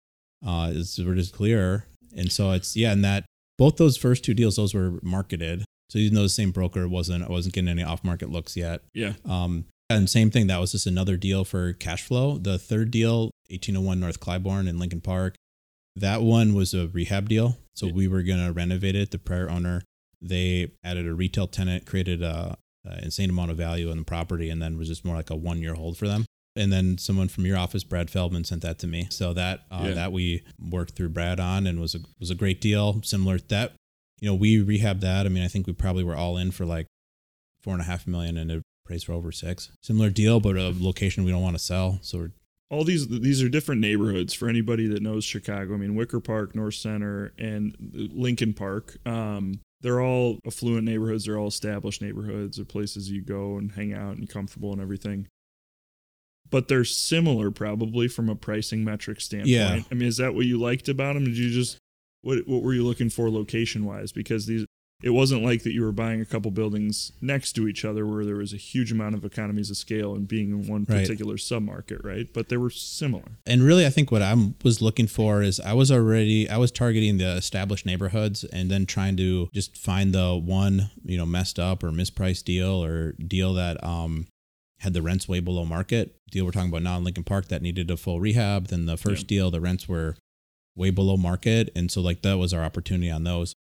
Uh, 0.47 0.71
is 0.73 0.99
we're 0.99 1.15
just 1.15 1.35
clearer. 1.35 1.87
And 2.17 2.31
so 2.31 2.53
it's 2.53 2.77
yeah, 2.77 2.93
and 2.93 3.05
that 3.05 3.25
both 3.59 3.77
those 3.77 3.97
first 3.97 4.25
two 4.25 4.35
deals, 4.35 4.57
those 4.57 4.75
were 4.75 4.99
marketed. 5.03 5.65
So 5.91 5.99
even 5.99 6.15
though 6.15 6.23
the 6.23 6.29
same 6.29 6.51
broker 6.51 6.89
wasn't, 6.89 7.25
I 7.25 7.29
wasn't 7.29 7.55
getting 7.55 7.69
any 7.69 7.83
off 7.83 8.05
market 8.05 8.31
looks 8.31 8.57
yet. 8.57 8.83
Yeah. 8.95 9.13
Um, 9.25 9.67
and 9.91 10.09
same 10.09 10.31
thing, 10.31 10.47
that 10.47 10.61
was 10.61 10.73
just 10.73 10.87
another 10.87 11.17
deal 11.17 11.45
for 11.45 11.73
cash 11.75 12.03
flow. 12.03 12.39
The 12.39 12.59
third 12.59 12.91
deal, 12.91 13.31
1801 13.51 14.01
North 14.01 14.19
Clybourn 14.19 14.67
in 14.67 14.79
Lincoln 14.79 15.03
Park, 15.03 15.37
that 15.97 16.23
one 16.23 16.55
was 16.55 16.75
a 16.75 16.89
rehab 16.89 17.29
deal. 17.29 17.59
So 17.75 17.89
we 17.89 18.09
were 18.09 18.23
going 18.23 18.45
to 18.45 18.53
renovate 18.53 18.97
it. 18.97 19.11
The 19.11 19.19
prior 19.19 19.51
owner, 19.51 19.83
they 20.23 20.73
added 20.83 21.07
a 21.07 21.15
retail 21.15 21.47
tenant, 21.47 21.87
created 21.87 22.23
a, 22.23 22.57
a 22.87 23.05
insane 23.05 23.31
amount 23.31 23.51
of 23.51 23.57
value 23.57 23.91
in 23.91 23.99
the 23.99 24.05
property, 24.05 24.49
and 24.49 24.63
then 24.63 24.79
was 24.79 24.89
just 24.89 25.05
more 25.05 25.17
like 25.17 25.31
a 25.31 25.37
one 25.37 25.61
year 25.61 25.75
hold 25.75 25.99
for 25.99 26.09
them. 26.09 26.25
And 26.57 26.73
then 26.73 26.99
someone 26.99 27.29
from 27.29 27.47
your 27.47 27.57
office, 27.57 27.83
Brad 27.83 28.11
Feldman, 28.11 28.45
sent 28.45 28.63
that 28.63 28.79
to 28.81 28.87
me. 28.87 29.09
So 29.11 29.33
that 29.35 29.65
uh, 29.71 29.85
Yeah. 29.89 29.95
that 29.95 30.13
we 30.13 30.43
worked 30.61 30.95
through 30.95 31.09
Brad 31.09 31.41
on 31.41 31.67
and 31.67 31.81
was 31.81 31.95
a 31.95 32.01
was 32.21 32.31
a 32.31 32.35
great 32.37 32.61
deal. 32.61 33.01
Similar 33.03 33.39
that, 33.49 33.73
you 34.21 34.29
know, 34.29 34.35
we 34.37 34.63
rehabbed 34.65 35.01
that. 35.01 35.27
I 35.27 35.29
mean, 35.31 35.43
I 35.43 35.49
think 35.49 35.67
we 35.67 35.73
probably 35.73 36.05
were 36.05 36.15
all 36.17 36.37
in 36.37 36.53
for 36.53 36.65
like 36.65 36.87
four 37.63 37.73
and 37.73 37.83
a 37.83 37.87
half 37.87 38.07
million, 38.07 38.37
and 38.37 38.51
it 38.53 38.63
appraised 38.85 39.07
for 39.07 39.13
over 39.15 39.33
six. 39.33 39.71
Similar 39.83 40.11
deal, 40.11 40.39
but 40.39 40.57
a 40.57 40.73
location 40.79 41.25
we 41.25 41.31
don't 41.33 41.43
want 41.43 41.57
to 41.59 41.63
sell. 41.63 41.99
So 42.03 42.19
we're 42.19 42.31
all 42.71 42.85
these 42.85 43.09
these 43.09 43.43
are 43.43 43.49
different 43.49 43.81
neighborhoods 43.81 44.33
for 44.33 44.49
anybody 44.49 44.87
that 44.87 45.03
knows 45.03 45.25
Chicago. 45.25 45.75
I 45.75 45.77
mean, 45.77 45.97
Wicker 45.97 46.21
Park, 46.21 46.55
North 46.55 46.75
Center, 46.75 47.33
and 47.37 47.77
Lincoln 47.93 48.55
Park. 48.55 48.97
Um, 49.05 49.61
they're 49.81 50.01
all 50.01 50.39
affluent 50.47 50.85
neighborhoods. 50.85 51.25
They're 51.25 51.39
all 51.39 51.49
established 51.49 52.01
neighborhoods. 52.01 52.57
They're 52.57 52.65
places 52.65 53.11
you 53.11 53.23
go 53.23 53.59
and 53.59 53.73
hang 53.73 53.93
out 53.93 54.17
and 54.17 54.29
comfortable 54.29 54.73
and 54.73 54.81
everything. 54.81 55.27
But 56.51 56.69
they're 56.69 56.85
similar, 56.85 57.51
probably 57.51 58.07
from 58.09 58.29
a 58.29 58.37
pricing 58.37 58.85
metric 58.85 59.21
standpoint. 59.21 59.49
Yeah. 59.51 59.81
I 59.91 59.95
mean, 59.95 60.09
is 60.09 60.19
that 60.19 60.35
what 60.35 60.47
you 60.47 60.59
liked 60.59 60.89
about 60.89 61.15
them? 61.15 61.25
Did 61.25 61.37
you 61.39 61.51
just 61.51 61.79
what 62.23 62.47
what 62.47 62.63
were 62.63 62.75
you 62.75 62.85
looking 62.85 63.11
for 63.11 63.31
location 63.31 63.85
wise? 63.85 64.13
Because 64.13 64.47
these 64.47 64.65
it 65.03 65.11
wasn't 65.11 65.43
like 65.43 65.65
that 65.65 65.73
you 65.73 65.83
were 65.83 65.93
buying 65.93 66.21
a 66.23 66.25
couple 66.25 66.51
buildings 66.51 67.13
next 67.21 67.53
to 67.55 67.69
each 67.69 67.85
other 67.85 68.07
where 68.07 68.25
there 68.25 68.37
was 68.37 68.55
a 68.55 68.57
huge 68.57 68.91
amount 68.93 69.15
of 69.15 69.23
economies 69.25 69.69
of 69.69 69.77
scale 69.77 70.15
and 70.15 70.27
being 70.27 70.51
in 70.51 70.67
one 70.67 70.87
Right. 70.89 71.03
particular 71.03 71.35
submarket, 71.35 72.03
right? 72.05 72.33
But 72.33 72.49
they 72.49 72.57
were 72.57 72.71
similar. 72.71 73.33
and 73.45 73.63
really, 73.63 73.85
I 73.85 73.91
think 73.91 74.11
what 74.11 74.23
I 74.23 74.35
was 74.63 74.81
looking 74.81 75.07
for 75.09 75.43
is 75.43 75.61
I 75.61 75.73
was 75.75 75.91
already 75.91 76.49
I 76.49 76.57
was 76.59 76.71
targeting 76.71 77.19
the 77.19 77.33
established 77.37 77.85
neighborhoods 77.85 78.45
and 78.45 78.71
then 78.71 78.87
trying 78.87 79.17
to 79.19 79.49
just 79.53 79.77
find 79.77 80.15
the 80.15 80.37
one 80.37 80.91
you 81.05 81.19
know 81.19 81.27
messed 81.27 81.59
up 81.59 81.83
or 81.83 81.91
mispriced 81.91 82.45
deal 82.45 82.83
or 82.83 83.13
deal 83.15 83.53
that 83.55 83.83
um 83.85 84.27
had 84.85 84.95
the 84.95 85.03
rents 85.03 85.29
way 85.29 85.41
below 85.41 85.65
market. 85.65 86.15
Deal 86.31 86.45
we're 86.45 86.53
talking 86.53 86.69
about 86.69 86.83
now 86.83 86.97
in 86.97 87.05
Lincoln 87.05 87.25
Park 87.25 87.49
that 87.49 87.63
needed 87.63 87.91
a 87.91 87.97
full 87.97 88.21
rehab. 88.21 88.69
Then 88.69 88.87
the 88.87 88.97
first 88.97 89.27
deal, 89.27 89.51
the 89.51 89.61
rents 89.61 89.89
were 89.89 90.17
way 90.77 90.91
below 90.91 91.17
market, 91.17 91.71
and 91.75 91.91
so 91.91 92.01
like 92.01 92.23
that 92.23 92.39
was 92.39 92.53
our 92.55 92.63
opportunity 92.63 93.11
on 93.11 93.25
those. 93.25 93.55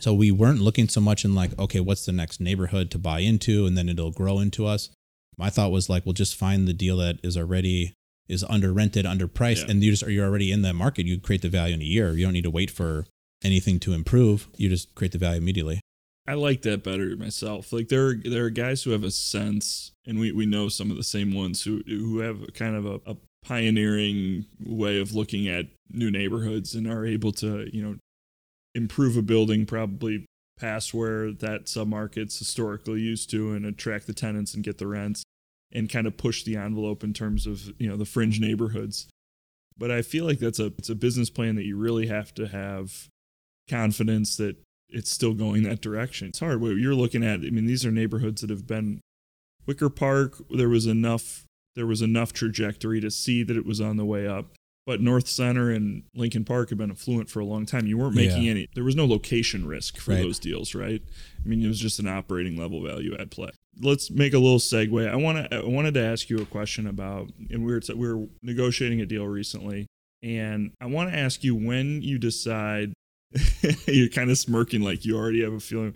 So 0.00 0.12
we 0.14 0.30
weren't 0.30 0.60
looking 0.60 0.88
so 0.88 1.00
much 1.00 1.24
in 1.24 1.34
like, 1.34 1.56
okay, 1.58 1.80
what's 1.80 2.06
the 2.06 2.12
next 2.12 2.40
neighborhood 2.40 2.90
to 2.92 2.98
buy 2.98 3.20
into, 3.20 3.66
and 3.66 3.76
then 3.76 3.88
it'll 3.88 4.10
grow 4.10 4.38
into 4.40 4.66
us. 4.66 4.90
My 5.36 5.50
thought 5.50 5.70
was 5.70 5.88
like, 5.88 6.04
we'll 6.04 6.12
just 6.12 6.36
find 6.36 6.66
the 6.66 6.72
deal 6.72 6.96
that 6.98 7.18
is 7.22 7.36
already 7.36 7.94
is 8.28 8.44
under 8.48 8.72
rented, 8.72 9.04
underpriced, 9.04 9.64
Yeah. 9.64 9.70
and 9.70 9.82
you 9.82 9.90
just 9.90 10.06
you're 10.06 10.26
already 10.26 10.52
in 10.52 10.62
that 10.62 10.74
market. 10.74 11.06
You 11.06 11.18
create 11.20 11.42
the 11.42 11.48
value 11.48 11.74
in 11.74 11.80
a 11.80 11.84
year. 11.84 12.12
You 12.12 12.24
don't 12.24 12.32
need 12.32 12.44
to 12.44 12.50
wait 12.50 12.70
for 12.70 13.06
anything 13.44 13.78
to 13.80 13.92
improve. 13.92 14.48
You 14.56 14.68
just 14.68 14.94
create 14.94 15.12
the 15.12 15.18
value 15.18 15.38
immediately. 15.40 15.80
I 16.26 16.34
like 16.34 16.62
that 16.62 16.84
better 16.84 17.16
myself. 17.16 17.72
Like 17.72 17.88
there 17.88 18.08
are 18.08 18.14
there 18.14 18.44
are 18.44 18.50
guys 18.50 18.82
who 18.82 18.90
have 18.90 19.02
a 19.02 19.10
sense, 19.10 19.92
and 20.06 20.20
we, 20.20 20.30
we 20.30 20.46
know 20.46 20.68
some 20.68 20.90
of 20.90 20.96
the 20.96 21.02
same 21.02 21.34
ones 21.34 21.62
who 21.62 21.82
who 21.86 22.18
have 22.18 22.54
kind 22.54 22.76
of 22.76 22.86
a, 22.86 23.00
a 23.06 23.16
pioneering 23.44 24.46
way 24.64 25.00
of 25.00 25.14
looking 25.14 25.48
at 25.48 25.66
new 25.90 26.10
neighborhoods 26.10 26.74
and 26.74 26.86
are 26.86 27.04
able 27.04 27.32
to 27.32 27.68
you 27.72 27.82
know 27.82 27.96
improve 28.74 29.16
a 29.16 29.22
building 29.22 29.66
probably 29.66 30.24
past 30.60 30.94
where 30.94 31.32
that 31.32 31.64
submarket's 31.64 32.38
historically 32.38 33.00
used 33.00 33.28
to 33.30 33.52
and 33.52 33.66
attract 33.66 34.06
the 34.06 34.14
tenants 34.14 34.54
and 34.54 34.62
get 34.62 34.78
the 34.78 34.86
rents 34.86 35.24
and 35.72 35.90
kind 35.90 36.06
of 36.06 36.16
push 36.16 36.44
the 36.44 36.56
envelope 36.56 37.02
in 37.02 37.12
terms 37.12 37.46
of 37.46 37.72
you 37.80 37.88
know 37.88 37.96
the 37.96 38.04
fringe 38.04 38.38
neighborhoods. 38.38 39.08
But 39.76 39.90
I 39.90 40.02
feel 40.02 40.24
like 40.24 40.38
that's 40.38 40.60
a 40.60 40.66
it's 40.78 40.90
a 40.90 40.94
business 40.94 41.30
plan 41.30 41.56
that 41.56 41.64
you 41.64 41.76
really 41.76 42.06
have 42.06 42.32
to 42.34 42.46
have 42.46 43.08
confidence 43.68 44.36
that 44.36 44.56
it's 44.92 45.10
still 45.10 45.34
going 45.34 45.62
that 45.64 45.80
direction. 45.80 46.28
It's 46.28 46.40
hard. 46.40 46.60
What 46.60 46.76
you're 46.76 46.94
looking 46.94 47.24
at, 47.24 47.40
I 47.40 47.50
mean, 47.50 47.66
these 47.66 47.84
are 47.84 47.90
neighborhoods 47.90 48.40
that 48.42 48.50
have 48.50 48.66
been 48.66 49.00
Wicker 49.66 49.88
Park. 49.90 50.36
There 50.50 50.68
was 50.68 50.86
enough. 50.86 51.44
There 51.74 51.86
was 51.86 52.02
enough 52.02 52.32
trajectory 52.32 53.00
to 53.00 53.10
see 53.10 53.42
that 53.44 53.56
it 53.56 53.64
was 53.64 53.80
on 53.80 53.96
the 53.96 54.04
way 54.04 54.26
up. 54.26 54.52
But 54.84 55.00
North 55.00 55.28
Center 55.28 55.70
and 55.70 56.02
Lincoln 56.14 56.44
Park 56.44 56.70
have 56.70 56.78
been 56.78 56.90
affluent 56.90 57.30
for 57.30 57.38
a 57.38 57.44
long 57.44 57.66
time. 57.66 57.86
You 57.86 57.96
weren't 57.96 58.16
making 58.16 58.42
Yeah. 58.42 58.50
any. 58.50 58.66
There 58.74 58.82
was 58.82 58.96
no 58.96 59.06
location 59.06 59.64
risk 59.64 59.96
for 59.98 60.10
Right. 60.10 60.22
those 60.22 60.40
deals, 60.40 60.74
right? 60.74 61.00
I 61.44 61.48
mean, 61.48 61.62
it 61.64 61.68
was 61.68 61.78
just 61.78 62.00
an 62.00 62.08
operating 62.08 62.56
level 62.56 62.82
value 62.84 63.14
at 63.14 63.30
play. 63.30 63.50
Let's 63.80 64.10
make 64.10 64.34
a 64.34 64.38
little 64.40 64.58
segue. 64.58 65.08
I 65.08 65.14
want 65.16 65.48
to. 65.50 65.56
I 65.56 65.64
wanted 65.64 65.94
to 65.94 66.00
ask 66.00 66.28
you 66.28 66.38
a 66.38 66.46
question 66.46 66.86
about, 66.88 67.30
and 67.48 67.64
we 67.64 67.72
were 67.72 67.80
we 67.94 68.12
were 68.12 68.26
negotiating 68.42 69.00
a 69.00 69.06
deal 69.06 69.26
recently, 69.26 69.86
and 70.20 70.72
I 70.80 70.86
want 70.86 71.10
to 71.10 71.16
ask 71.16 71.44
you 71.44 71.54
when 71.54 72.02
you 72.02 72.18
decide 72.18 72.92
you're 73.86 74.08
kind 74.08 74.30
of 74.30 74.38
smirking 74.38 74.82
like 74.82 75.04
you 75.04 75.16
already 75.16 75.42
have 75.42 75.52
a 75.52 75.60
feeling. 75.60 75.94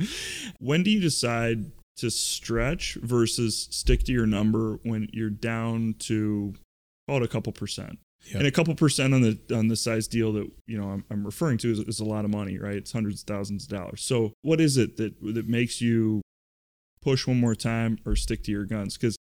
When 0.59 0.83
do 0.83 0.91
you 0.91 1.01
decide 1.01 1.71
to 1.99 2.11
stretch 2.11 2.99
versus 3.03 3.69
stick 3.71 4.05
to 4.05 4.13
your 4.13 4.27
number 4.27 4.79
when 4.83 5.09
you're 5.13 5.31
down 5.31 5.95
to 6.01 6.55
call 7.09 7.19
it 7.19 7.23
a 7.23 7.29
couple 7.29 7.53
percent? 7.53 7.99
Yep. 8.27 8.37
And 8.37 8.47
a 8.47 8.51
couple 8.51 8.75
percent 8.75 9.15
on 9.15 9.23
the 9.23 9.39
on 9.55 9.69
the 9.69 9.77
size 9.77 10.09
deal 10.09 10.33
that 10.33 10.51
you 10.67 10.77
know 10.79 10.91
I'm, 10.91 11.05
I'm 11.11 11.25
referring 11.25 11.59
to 11.59 11.71
is, 11.71 11.79
is 11.81 12.01
a 12.01 12.05
lot 12.05 12.25
of 12.25 12.31
money, 12.31 12.59
right? 12.59 12.75
It's 12.75 12.93
hundreds 12.93 13.23
of 13.23 13.27
thousands 13.29 13.65
of 13.65 13.71
dollars. 13.71 14.03
So 14.03 14.33
what 14.43 14.61
is 14.61 14.77
it 14.77 14.97
that 14.97 15.15
that 15.23 15.49
makes 15.49 15.81
you 15.81 16.23
push 17.03 17.27
one 17.27 17.39
more 17.39 17.55
time 17.55 17.99
or 18.05 18.17
stick 18.17 18.43
to 18.45 18.51
your 18.51 18.65
guns? 18.65 18.97
Because 18.97 19.16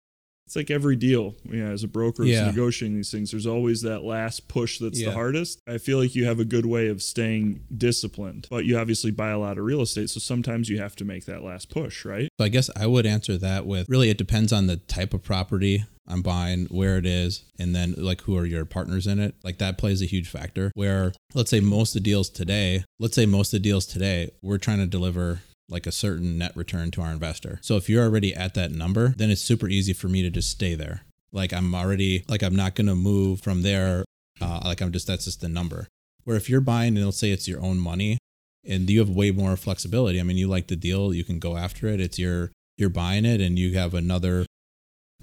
it's 0.47 0.57
like 0.57 0.71
every 0.71 0.97
deal, 0.97 1.35
you 1.51 1.65
know, 1.65 1.73
as 1.73 1.83
a 1.85 1.89
broker 1.89 2.23
who's 2.25 2.33
Yeah. 2.33 2.47
negotiating 2.47 2.97
these 2.97 3.11
things, 3.11 3.31
there's 3.31 3.47
always 3.47 3.83
that 3.83 4.05
last 4.05 4.47
push 4.49 4.79
that's 4.79 4.99
the 4.99 5.13
hardest. 5.13 5.61
I 5.67 5.79
feel 5.79 5.99
like 5.99 6.15
you 6.15 6.27
have 6.27 6.39
a 6.39 6.45
good 6.45 6.67
way 6.67 6.89
of 6.89 7.03
staying 7.03 7.61
disciplined, 7.77 8.47
but 8.51 8.65
you 8.67 8.77
obviously 8.79 9.11
buy 9.11 9.31
a 9.31 9.39
lot 9.39 9.59
of 9.59 9.65
real 9.65 9.81
estate. 9.81 10.11
So 10.11 10.21
sometimes 10.21 10.69
you 10.69 10.79
have 10.79 10.97
to 10.97 11.05
make 11.05 11.25
that 11.25 11.43
last 11.43 11.71
push, 11.71 12.05
right? 12.05 12.29
So 12.39 12.45
I 12.45 12.49
guess 12.49 12.69
I 12.77 12.87
would 12.87 13.07
answer 13.07 13.39
that 13.39 13.67
with 13.67 13.89
really 13.89 14.11
it 14.11 14.19
depends 14.19 14.53
on 14.53 14.67
the 14.67 14.77
type 14.77 15.15
of 15.15 15.23
property 15.23 15.85
I'm 16.07 16.21
buying, 16.21 16.67
where 16.67 16.99
it 16.99 17.07
is, 17.07 17.45
and 17.59 17.75
then 17.75 17.95
like 17.97 18.21
who 18.23 18.37
are 18.37 18.45
your 18.45 18.67
partners 18.67 19.07
in 19.07 19.19
it. 19.19 19.37
Like 19.43 19.57
that 19.59 19.79
plays 19.79 20.03
a 20.03 20.05
huge 20.05 20.29
factor. 20.29 20.71
Where 20.75 21.15
let's 21.33 21.49
say 21.51 21.61
most 21.61 21.97
of 21.97 22.03
the 22.03 22.11
deals 22.11 22.29
today, 22.29 22.85
let's 23.01 23.15
say 23.15 23.25
most 23.25 23.55
of 23.55 23.63
the 23.63 23.69
deals 23.69 23.87
today, 23.87 24.31
we're 24.43 24.59
trying 24.59 24.81
to 24.81 24.87
deliver 24.87 25.41
like 25.69 25.87
a 25.87 25.93
certain 25.93 26.39
net 26.39 26.57
return 26.57 26.91
to 26.93 27.01
our 27.01 27.11
investor. 27.11 27.59
So 27.63 27.77
if 27.77 27.89
you're 27.89 28.05
already 28.05 28.35
at 28.35 28.55
that 28.55 28.71
number, 28.71 29.15
then 29.17 29.31
it's 29.31 29.41
super 29.41 29.69
easy 29.69 29.93
for 29.93 30.09
me 30.09 30.23
to 30.23 30.31
just 30.31 30.51
stay 30.51 30.75
there. 30.75 31.03
Like 31.33 31.53
I'm 31.53 31.75
already 31.75 32.25
like 32.29 32.43
I'm 32.43 32.57
not 32.57 32.75
gonna 32.75 32.95
move 32.95 33.41
from 33.41 33.63
there. 33.63 34.05
Uh, 34.41 34.61
like 34.65 34.81
I'm 34.81 34.93
just 34.93 35.07
that's 35.07 35.25
just 35.25 35.41
the 35.41 35.49
number. 35.49 35.89
Where 36.25 36.37
if 36.37 36.49
you're 36.49 36.61
buying 36.61 36.97
and 36.97 37.05
let's 37.05 37.19
say 37.19 37.31
it's 37.31 37.49
your 37.49 37.63
own 37.63 37.79
money, 37.79 38.19
and 38.67 38.89
you 38.89 38.99
have 39.01 39.11
way 39.11 39.31
more 39.31 39.57
flexibility. 39.57 40.19
I 40.19 40.23
mean, 40.23 40.37
you 40.37 40.49
like 40.49 40.69
the 40.69 40.77
deal, 40.77 41.13
you 41.13 41.25
can 41.25 41.39
go 41.39 41.57
after 41.57 41.87
it. 41.89 42.01
It's 42.01 42.19
your 42.19 42.51
you're 42.77 42.91
buying 42.91 43.25
it, 43.25 43.41
and 43.41 43.59
you 43.59 43.77
have 43.77 43.95
another 43.95 44.47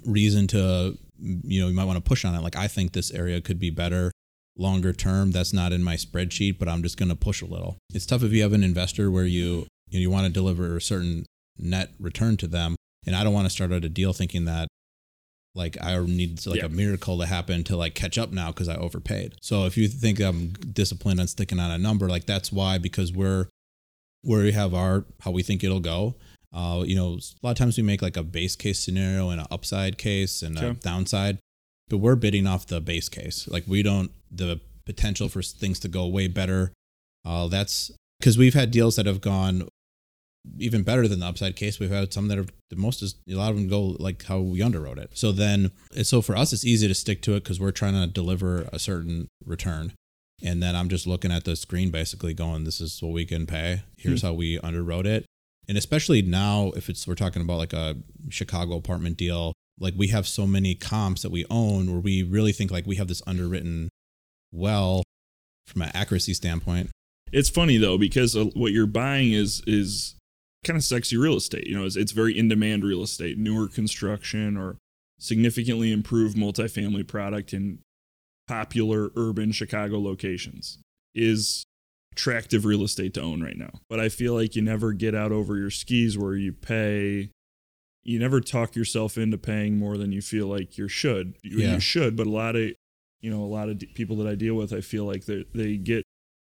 reason 0.05 0.47
to 0.47 0.97
you 1.19 1.61
know 1.61 1.67
you 1.67 1.75
might 1.75 1.85
want 1.85 2.03
to 2.03 2.07
push 2.07 2.25
on 2.25 2.35
it. 2.35 2.41
Like 2.41 2.55
I 2.55 2.67
think 2.67 2.93
this 2.93 3.11
area 3.11 3.41
could 3.41 3.59
be 3.59 3.69
better 3.69 4.11
longer 4.57 4.93
term. 4.93 5.31
That's 5.31 5.53
not 5.53 5.71
in 5.71 5.83
my 5.83 5.95
spreadsheet, 5.95 6.59
but 6.59 6.67
I'm 6.67 6.83
just 6.83 6.97
going 6.97 7.09
to 7.09 7.15
push 7.15 7.41
a 7.41 7.45
little. 7.45 7.77
It's 7.93 8.05
tough 8.05 8.23
if 8.23 8.31
you 8.31 8.41
have 8.43 8.53
an 8.53 8.63
investor 8.63 9.09
where 9.09 9.25
you 9.25 9.65
you, 9.91 9.99
know, 9.99 10.01
you 10.01 10.09
want 10.09 10.25
to 10.27 10.33
deliver 10.33 10.75
a 10.77 10.81
certain 10.81 11.25
net 11.57 11.91
return 11.99 12.37
to 12.37 12.47
them, 12.47 12.75
and 13.05 13.15
I 13.15 13.23
don't 13.23 13.33
want 13.33 13.45
to 13.45 13.49
start 13.51 13.71
out 13.71 13.83
a 13.85 13.89
deal 13.89 14.13
thinking 14.13 14.45
that 14.45 14.67
like 15.53 15.77
I 15.81 15.99
need 15.99 16.45
like 16.45 16.59
Yeah. 16.59 16.65
a 16.65 16.69
miracle 16.69 17.19
to 17.19 17.25
happen 17.25 17.63
to 17.65 17.75
like 17.75 17.93
catch 17.93 18.17
up 18.17 18.31
now 18.31 18.51
because 18.51 18.69
I 18.69 18.75
overpaid. 18.77 19.35
So 19.41 19.65
if 19.65 19.77
you 19.77 19.87
think 19.89 20.19
I'm 20.21 20.53
disciplined 20.53 21.19
on 21.19 21.27
sticking 21.27 21.59
on 21.59 21.69
a 21.71 21.77
number, 21.77 22.07
like 22.07 22.25
that's 22.25 22.51
why 22.53 22.77
because 22.77 23.11
we're 23.11 23.47
where 24.21 24.43
we 24.43 24.53
have 24.53 24.73
our 24.73 25.05
how 25.21 25.31
we 25.31 25.43
think 25.43 25.63
it'll 25.63 25.79
go. 25.81 26.15
Uh, 26.53 26.83
you 26.85 26.95
know, 26.95 27.13
a 27.13 27.45
lot 27.45 27.51
of 27.51 27.57
times 27.57 27.75
we 27.77 27.83
make 27.83 28.01
like 28.01 28.15
a 28.17 28.23
base 28.23 28.55
case 28.55 28.79
scenario 28.79 29.29
and 29.29 29.41
an 29.41 29.47
upside 29.51 29.97
case 29.97 30.41
and 30.41 30.57
a 30.57 30.73
downside, 30.73 31.37
but 31.89 31.97
we're 31.97 32.15
bidding 32.15 32.45
off 32.47 32.65
the 32.67 32.79
base 32.81 33.09
case. 33.09 33.47
Like 33.49 33.63
we 33.67 33.83
don't 33.83 34.11
the 34.31 34.59
potential 34.85 35.27
for 35.29 35.41
things 35.41 35.79
to 35.81 35.87
go 35.89 36.07
way 36.07 36.27
better. 36.29 36.71
Uh, 37.25 37.47
that's 37.47 37.91
because 38.19 38.37
we've 38.37 38.53
had 38.53 38.71
deals 38.71 38.95
that 38.95 39.05
have 39.05 39.19
gone 39.21 39.67
even 40.57 40.83
better 40.83 41.07
than 41.07 41.19
the 41.19 41.25
upside 41.25 41.55
case. 41.55 41.79
We've 41.79 41.91
had 41.91 42.13
some 42.13 42.27
that 42.27 42.37
are 42.37 42.45
the 42.69 42.75
most 42.75 43.01
is 43.01 43.15
a 43.29 43.35
lot 43.35 43.51
of 43.51 43.57
them 43.57 43.67
go 43.67 43.95
like 43.99 44.23
how 44.23 44.39
we 44.39 44.59
underwrote 44.59 44.97
it. 44.97 45.11
So 45.13 45.31
then, 45.31 45.71
so 46.03 46.21
for 46.21 46.35
us, 46.35 46.53
it's 46.53 46.65
easy 46.65 46.87
to 46.87 46.95
stick 46.95 47.21
to 47.23 47.33
it 47.33 47.43
because 47.43 47.59
we're 47.59 47.71
trying 47.71 47.93
to 47.93 48.07
deliver 48.07 48.67
a 48.73 48.79
certain 48.79 49.27
return. 49.45 49.93
And 50.43 50.61
then 50.61 50.75
I'm 50.75 50.89
just 50.89 51.05
looking 51.05 51.31
at 51.31 51.43
the 51.43 51.55
screen, 51.55 51.91
basically 51.91 52.33
going, 52.33 52.63
"This 52.63 52.81
is 52.81 53.01
what 53.01 53.11
we 53.11 53.25
can 53.25 53.45
pay. 53.45 53.83
Here's 53.97 54.23
how 54.23 54.33
we 54.33 54.57
underwrote 54.59 55.05
it." 55.05 55.25
And 55.67 55.77
especially 55.77 56.23
now, 56.23 56.71
if 56.75 56.89
it's 56.89 57.07
we're 57.07 57.15
talking 57.15 57.43
about 57.43 57.59
like 57.59 57.73
a 57.73 57.97
Chicago 58.29 58.75
apartment 58.75 59.17
deal, 59.17 59.53
like 59.79 59.93
we 59.95 60.07
have 60.07 60.27
so 60.27 60.47
many 60.47 60.73
comps 60.73 61.21
that 61.21 61.31
we 61.31 61.45
own, 61.51 61.91
where 61.91 61.99
we 61.99 62.23
really 62.23 62.53
think 62.53 62.71
like 62.71 62.87
we 62.87 62.95
have 62.95 63.07
this 63.07 63.21
underwritten 63.27 63.89
well 64.51 65.03
from 65.67 65.83
an 65.83 65.91
accuracy 65.93 66.33
standpoint. 66.33 66.89
It's 67.31 67.49
funny 67.49 67.77
though 67.77 67.97
because 67.97 68.35
uh, 68.35 68.45
what 68.55 68.71
you're 68.71 68.87
buying 68.87 69.31
is 69.33 69.61
is 69.67 70.15
kind 70.65 70.77
of 70.77 70.83
sexy 70.83 71.17
real 71.17 71.35
estate. 71.35 71.67
You 71.67 71.77
know, 71.77 71.85
it's, 71.85 71.95
it's 71.95 72.11
very 72.11 72.37
in 72.37 72.47
demand 72.47 72.83
real 72.83 73.01
estate, 73.03 73.37
newer 73.37 73.67
construction 73.67 74.57
or 74.57 74.77
significantly 75.19 75.91
improved 75.91 76.35
multifamily 76.37 77.07
product 77.07 77.53
in 77.53 77.79
popular 78.47 79.11
urban 79.15 79.51
Chicago 79.51 79.99
locations 79.99 80.79
is 81.15 81.63
attractive 82.11 82.65
real 82.65 82.83
estate 82.83 83.13
to 83.13 83.21
own 83.21 83.41
right 83.41 83.57
now. 83.57 83.71
But 83.89 83.99
I 83.99 84.09
feel 84.09 84.33
like 84.33 84.55
you 84.55 84.61
never 84.61 84.93
get 84.93 85.15
out 85.15 85.31
over 85.31 85.55
your 85.57 85.69
skis 85.69 86.17
where 86.17 86.35
you 86.35 86.51
pay 86.53 87.29
you 88.03 88.17
never 88.17 88.41
talk 88.41 88.75
yourself 88.75 89.15
into 89.15 89.37
paying 89.37 89.77
more 89.77 89.95
than 89.95 90.11
you 90.11 90.23
feel 90.23 90.47
like 90.47 90.75
you 90.75 90.87
should. 90.87 91.35
You, 91.43 91.59
Yeah. 91.59 91.75
you 91.75 91.79
should, 91.79 92.15
but 92.15 92.25
a 92.25 92.31
lot 92.31 92.55
of 92.55 92.71
you 93.21 93.29
know, 93.29 93.43
a 93.43 93.45
lot 93.45 93.69
of 93.69 93.79
people 93.93 94.15
that 94.15 94.27
I 94.27 94.33
deal 94.33 94.55
with, 94.55 94.73
I 94.73 94.81
feel 94.81 95.05
like 95.05 95.25
they 95.25 95.45
they 95.53 95.77
get 95.77 96.03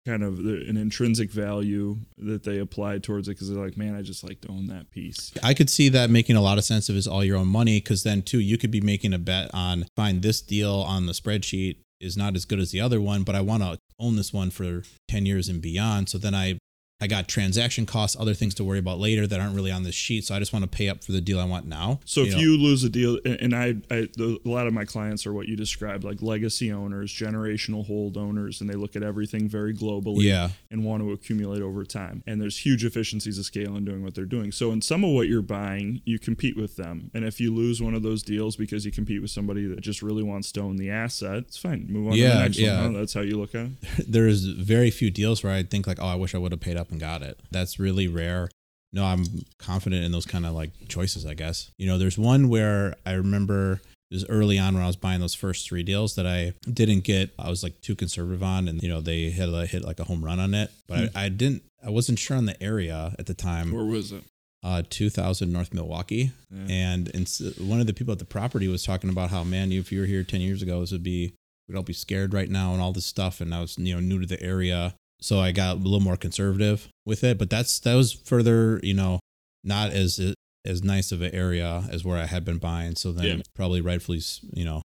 kind 0.06 0.22
of 0.22 0.38
an 0.38 0.76
intrinsic 0.76 1.30
value 1.30 1.98
that 2.16 2.42
they 2.42 2.58
apply 2.58 2.98
towards 2.98 3.28
it 3.28 3.32
because 3.32 3.50
they're 3.50 3.62
like, 3.62 3.76
man, 3.76 3.94
I 3.94 4.02
just 4.02 4.24
like 4.24 4.40
to 4.42 4.48
own 4.48 4.66
that 4.68 4.90
piece. 4.90 5.32
I 5.42 5.54
could 5.54 5.68
see 5.68 5.88
that 5.90 6.10
making 6.10 6.36
a 6.36 6.40
lot 6.40 6.58
of 6.58 6.64
sense 6.64 6.88
if 6.88 6.96
it's 6.96 7.06
all 7.06 7.22
your 7.22 7.36
own 7.36 7.48
money, 7.48 7.80
because 7.80 8.02
then 8.02 8.22
too, 8.22 8.40
you 8.40 8.56
could 8.56 8.70
be 8.70 8.80
making 8.80 9.12
a 9.12 9.18
bet 9.18 9.50
on 9.52 9.84
find 9.96 10.22
this 10.22 10.40
deal 10.40 10.74
on 10.74 11.06
the 11.06 11.12
spreadsheet 11.12 11.76
is 12.00 12.16
not 12.16 12.34
as 12.34 12.46
good 12.46 12.58
as 12.58 12.70
the 12.70 12.80
other 12.80 13.00
one, 13.00 13.24
but 13.24 13.34
I 13.34 13.42
want 13.42 13.62
to 13.62 13.78
own 13.98 14.16
this 14.16 14.32
one 14.32 14.50
for 14.50 14.82
10 15.08 15.26
years 15.26 15.48
and 15.48 15.60
beyond. 15.60 16.08
So 16.08 16.16
then 16.16 16.34
I 16.34 16.58
I 17.00 17.06
got 17.06 17.28
transaction 17.28 17.86
costs, 17.86 18.16
other 18.18 18.34
things 18.34 18.54
to 18.56 18.64
worry 18.64 18.78
about 18.78 18.98
later 18.98 19.26
that 19.26 19.40
aren't 19.40 19.54
really 19.54 19.70
on 19.70 19.84
this 19.84 19.94
sheet. 19.94 20.24
So 20.24 20.34
I 20.34 20.38
just 20.38 20.52
want 20.52 20.64
to 20.64 20.68
pay 20.68 20.88
up 20.88 21.02
for 21.02 21.12
the 21.12 21.20
deal 21.20 21.40
I 21.40 21.44
want 21.44 21.66
now. 21.66 22.00
So 22.04 22.22
if 22.22 22.32
know. 22.32 22.38
you 22.38 22.56
lose 22.58 22.84
a 22.84 22.90
deal, 22.90 23.18
and 23.24 23.54
I, 23.54 23.76
a 23.90 24.08
lot 24.44 24.66
of 24.66 24.72
my 24.72 24.84
clients 24.84 25.26
are 25.26 25.32
what 25.32 25.48
you 25.48 25.56
described, 25.56 26.04
like 26.04 26.22
legacy 26.22 26.72
owners, 26.72 27.12
generational 27.12 27.86
hold 27.86 28.16
owners, 28.16 28.60
and 28.60 28.68
they 28.68 28.74
look 28.74 28.96
at 28.96 29.02
everything 29.02 29.48
very 29.48 29.74
globally 29.74 30.22
yeah, 30.24 30.50
and 30.70 30.84
want 30.84 31.02
to 31.02 31.12
accumulate 31.12 31.62
over 31.62 31.84
time. 31.84 32.22
And 32.26 32.40
there's 32.40 32.58
huge 32.58 32.84
efficiencies 32.84 33.38
of 33.38 33.44
scale 33.44 33.76
in 33.76 33.84
doing 33.84 34.02
what 34.02 34.14
they're 34.14 34.24
doing. 34.24 34.52
So 34.52 34.70
in 34.72 34.82
some 34.82 35.04
of 35.04 35.10
what 35.10 35.28
you're 35.28 35.42
buying, 35.42 36.02
you 36.04 36.18
compete 36.18 36.56
with 36.56 36.76
them. 36.76 37.10
And 37.14 37.24
if 37.24 37.40
you 37.40 37.54
lose 37.54 37.80
one 37.80 37.94
of 37.94 38.02
those 38.02 38.22
deals 38.22 38.56
because 38.56 38.84
you 38.84 38.92
compete 38.92 39.22
with 39.22 39.30
somebody 39.30 39.66
that 39.66 39.80
just 39.80 40.02
really 40.02 40.22
wants 40.22 40.52
to 40.52 40.60
own 40.60 40.76
the 40.76 40.90
asset, 40.90 41.44
it's 41.48 41.56
fine. 41.56 41.86
Move 41.88 42.08
on 42.08 42.12
to 42.12 42.18
Yeah, 42.18 42.34
the 42.34 42.40
next 42.40 42.58
yeah. 42.58 42.82
one. 42.82 42.92
That's 42.92 43.14
how 43.14 43.20
you 43.20 43.38
look 43.38 43.54
at 43.54 43.66
it. 43.66 44.06
there's 44.08 44.44
very 44.44 44.90
few 44.90 45.10
deals 45.10 45.42
where 45.42 45.52
I 45.52 45.62
think 45.62 45.86
like, 45.86 45.98
oh, 46.00 46.06
I 46.06 46.14
wish 46.14 46.34
I 46.34 46.38
would 46.38 46.52
have 46.52 46.60
paid 46.60 46.76
up 46.76 46.89
and 46.90 47.00
got 47.00 47.22
it. 47.22 47.38
That's 47.50 47.78
really 47.78 48.08
rare. 48.08 48.50
No, 48.92 49.04
I'm 49.04 49.24
confident 49.58 50.04
in 50.04 50.10
those 50.12 50.26
kind 50.26 50.44
of 50.44 50.52
like 50.52 50.70
choices, 50.88 51.24
I 51.24 51.34
guess. 51.34 51.70
You 51.78 51.86
know, 51.86 51.96
there's 51.98 52.18
one 52.18 52.48
where 52.48 52.96
I 53.06 53.12
remember 53.12 53.80
it 54.10 54.14
was 54.14 54.26
early 54.28 54.58
on 54.58 54.74
when 54.74 54.82
I 54.82 54.88
was 54.88 54.96
buying 54.96 55.20
those 55.20 55.34
first 55.34 55.68
three 55.68 55.84
deals 55.84 56.16
that 56.16 56.26
I 56.26 56.54
didn't 56.68 57.04
get. 57.04 57.30
I 57.38 57.48
was 57.48 57.62
like 57.62 57.80
too 57.80 57.94
conservative 57.94 58.42
on, 58.42 58.66
and 58.66 58.82
you 58.82 58.88
know 58.88 59.00
they 59.00 59.30
had 59.30 59.48
uh, 59.48 59.60
hit 59.60 59.84
like 59.84 60.00
a 60.00 60.04
home 60.04 60.24
run 60.24 60.40
on 60.40 60.52
it, 60.54 60.70
but 60.88 61.10
I, 61.14 61.26
I 61.26 61.28
didn't. 61.28 61.62
I 61.84 61.90
wasn't 61.90 62.18
sure 62.18 62.36
on 62.36 62.46
the 62.46 62.60
area 62.62 63.14
at 63.18 63.26
the 63.26 63.34
time. 63.34 63.70
Where 63.70 63.84
was 63.84 64.10
it? 64.12 64.24
Uh, 64.62 64.82
2000 64.90 65.50
North 65.50 65.72
Milwaukee, 65.72 66.32
Yeah. 66.50 66.66
and, 66.68 67.10
and 67.14 67.26
one 67.60 67.80
of 67.80 67.86
the 67.86 67.94
people 67.94 68.12
at 68.12 68.18
the 68.18 68.26
property 68.26 68.68
was 68.68 68.82
talking 68.84 69.08
about 69.08 69.30
how 69.30 69.42
man, 69.42 69.72
if 69.72 69.90
you 69.90 70.00
were 70.00 70.06
here 70.06 70.22
10 70.22 70.42
years 70.42 70.60
ago, 70.60 70.80
this 70.80 70.92
would 70.92 71.02
be 71.02 71.32
we'd 71.66 71.76
all 71.76 71.82
be 71.82 71.94
scared 71.94 72.34
right 72.34 72.50
now 72.50 72.72
and 72.74 72.82
all 72.82 72.92
this 72.92 73.06
stuff. 73.06 73.40
And 73.40 73.54
I 73.54 73.60
was 73.62 73.78
you 73.78 73.94
know 73.94 74.00
new 74.00 74.18
to 74.20 74.26
the 74.26 74.42
area, 74.42 74.94
so 75.20 75.40
I 75.40 75.52
got 75.52 75.76
a 75.76 75.78
little 75.80 76.00
more 76.00 76.16
conservative 76.16 76.88
with 77.06 77.22
it. 77.24 77.38
But 77.38 77.50
that's 77.50 77.78
that 77.80 77.94
was 77.94 78.12
further 78.12 78.80
you 78.82 78.94
know 78.94 79.20
not 79.64 79.90
as 79.90 80.20
as 80.66 80.82
nice 80.82 81.10
of 81.12 81.22
an 81.22 81.34
area 81.34 81.84
as 81.90 82.04
where 82.04 82.18
I 82.18 82.26
had 82.26 82.44
been 82.44 82.58
buying. 82.58 82.96
So 82.96 83.12
then 83.12 83.38
Yeah. 83.38 83.42
probably 83.54 83.80
rightfully 83.80 84.20
you 84.52 84.64
know 84.64 84.82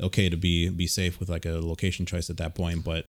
okay 0.00 0.28
to 0.28 0.36
be 0.36 0.68
be 0.70 0.86
safe 0.86 1.20
with 1.20 1.28
like 1.28 1.44
a 1.46 1.60
location 1.60 2.06
choice 2.06 2.30
at 2.30 2.36
that 2.38 2.54
point. 2.54 2.84
But 2.84 3.04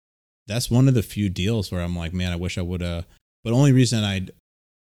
that's 0.47 0.71
one 0.71 0.87
of 0.89 0.95
the 0.95 1.03
few 1.03 1.29
deals 1.29 1.73
where 1.73 1.81
I'm 1.81 1.97
like, 1.97 2.13
man, 2.13 2.33
I 2.33 2.37
wish 2.37 2.57
I 2.59 2.63
would 2.63 2.81
have. 2.81 3.07
But 3.43 3.53
only 3.53 3.73
reason 3.73 4.05
I 4.05 4.29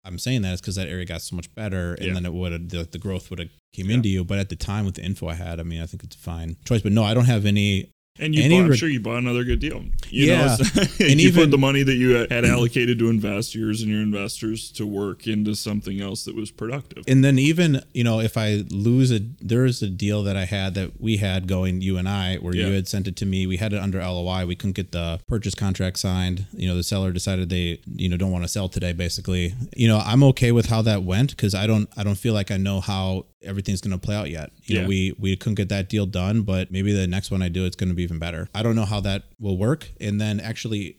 I'm 0.02 0.18
saying 0.18 0.40
that 0.42 0.54
is 0.54 0.60
because 0.62 0.76
that 0.76 0.88
area 0.88 1.04
got 1.04 1.20
so 1.20 1.36
much 1.36 1.54
better, 1.54 1.92
and 1.94 2.06
Yeah. 2.06 2.14
then 2.14 2.24
it 2.24 2.32
would 2.32 2.70
the, 2.70 2.84
the 2.84 2.96
growth 2.98 3.28
would 3.28 3.38
have 3.38 3.50
came 3.74 3.88
Yeah. 3.90 3.96
into 3.96 4.08
you. 4.08 4.24
But 4.24 4.38
at 4.38 4.48
the 4.48 4.56
time, 4.56 4.86
with 4.86 4.94
the 4.94 5.02
info 5.04 5.28
I 5.28 5.34
had, 5.34 5.60
I 5.60 5.62
mean, 5.62 5.82
I 5.82 5.86
think 5.86 6.02
it's 6.04 6.16
a 6.16 6.18
fine 6.18 6.56
choice. 6.64 6.80
But 6.80 6.92
no, 6.92 7.04
I 7.04 7.12
don't 7.12 7.26
have 7.26 7.44
any. 7.44 7.90
And 8.20 8.34
you 8.34 8.48
bought, 8.50 8.64
I'm 8.66 8.74
sure 8.74 8.88
you 8.88 9.00
bought 9.00 9.16
another 9.18 9.44
good 9.44 9.60
deal. 9.60 9.82
You 10.10 10.26
Yeah. 10.26 10.56
know, 10.58 10.82
And 11.00 11.20
you 11.20 11.28
even- 11.28 11.34
put 11.44 11.50
the 11.50 11.58
money 11.58 11.82
that 11.82 11.94
you 11.94 12.10
had 12.30 12.44
allocated 12.44 12.98
to 12.98 13.08
invest 13.08 13.54
yours 13.54 13.80
and 13.82 13.90
your 13.90 14.00
investors 14.02 14.70
to 14.72 14.86
work 14.86 15.26
into 15.26 15.54
something 15.54 16.00
else 16.00 16.24
that 16.26 16.34
was 16.36 16.50
productive. 16.50 17.04
And 17.08 17.24
then 17.24 17.38
even 17.38 17.82
you 17.94 18.04
know, 18.04 18.20
if 18.20 18.36
I 18.36 18.64
lose 18.70 19.10
a, 19.10 19.20
there 19.40 19.64
is 19.64 19.82
a 19.82 19.88
deal 19.88 20.22
that 20.24 20.36
I 20.36 20.44
had 20.44 20.74
that 20.74 21.00
we 21.00 21.16
had 21.16 21.46
going, 21.48 21.80
you 21.80 21.96
and 21.96 22.08
I, 22.08 22.36
where 22.36 22.54
Yeah. 22.54 22.66
you 22.68 22.74
had 22.74 22.88
sent 22.88 23.08
it 23.08 23.16
to 23.16 23.26
me. 23.26 23.46
We 23.46 23.56
had 23.56 23.72
it 23.72 23.78
under 23.80 23.98
LOI. 24.00 24.44
We 24.46 24.54
couldn't 24.54 24.76
get 24.76 24.92
the 24.92 25.20
purchase 25.26 25.54
contract 25.54 25.98
signed. 25.98 26.46
You 26.52 26.68
know, 26.68 26.76
the 26.76 26.82
seller 26.82 27.12
decided 27.12 27.48
they 27.48 27.80
you 27.96 28.08
know 28.08 28.16
don't 28.16 28.30
want 28.32 28.44
to 28.44 28.48
sell 28.48 28.68
today. 28.68 28.92
Basically, 28.92 29.54
you 29.76 29.88
know, 29.88 29.98
I'm 30.04 30.22
okay 30.24 30.52
with 30.52 30.66
how 30.66 30.82
that 30.82 31.02
went 31.04 31.30
because 31.30 31.54
I 31.54 31.66
don't 31.66 31.88
I 31.96 32.02
don't 32.04 32.18
feel 32.18 32.34
like 32.34 32.50
I 32.50 32.56
know 32.58 32.80
how 32.80 33.26
everything's 33.42 33.80
going 33.80 33.98
to 33.98 33.98
play 33.98 34.14
out 34.14 34.30
yet. 34.30 34.50
You 34.64 34.76
Yeah. 34.76 34.82
know, 34.82 34.88
we 34.88 35.14
we 35.18 35.36
couldn't 35.36 35.54
get 35.56 35.68
that 35.70 35.88
deal 35.88 36.06
done, 36.06 36.42
but 36.42 36.70
maybe 36.70 36.92
the 36.92 37.06
next 37.06 37.30
one 37.30 37.42
I 37.42 37.48
do, 37.48 37.64
it's 37.64 37.76
going 37.76 37.88
to 37.88 37.94
be 37.94 38.02
even 38.02 38.18
better. 38.18 38.48
I 38.54 38.62
don't 38.62 38.76
know 38.76 38.84
how 38.84 39.00
that 39.00 39.24
will 39.38 39.56
work. 39.56 39.90
And 40.00 40.20
then 40.20 40.40
actually, 40.40 40.90
I 40.92 40.94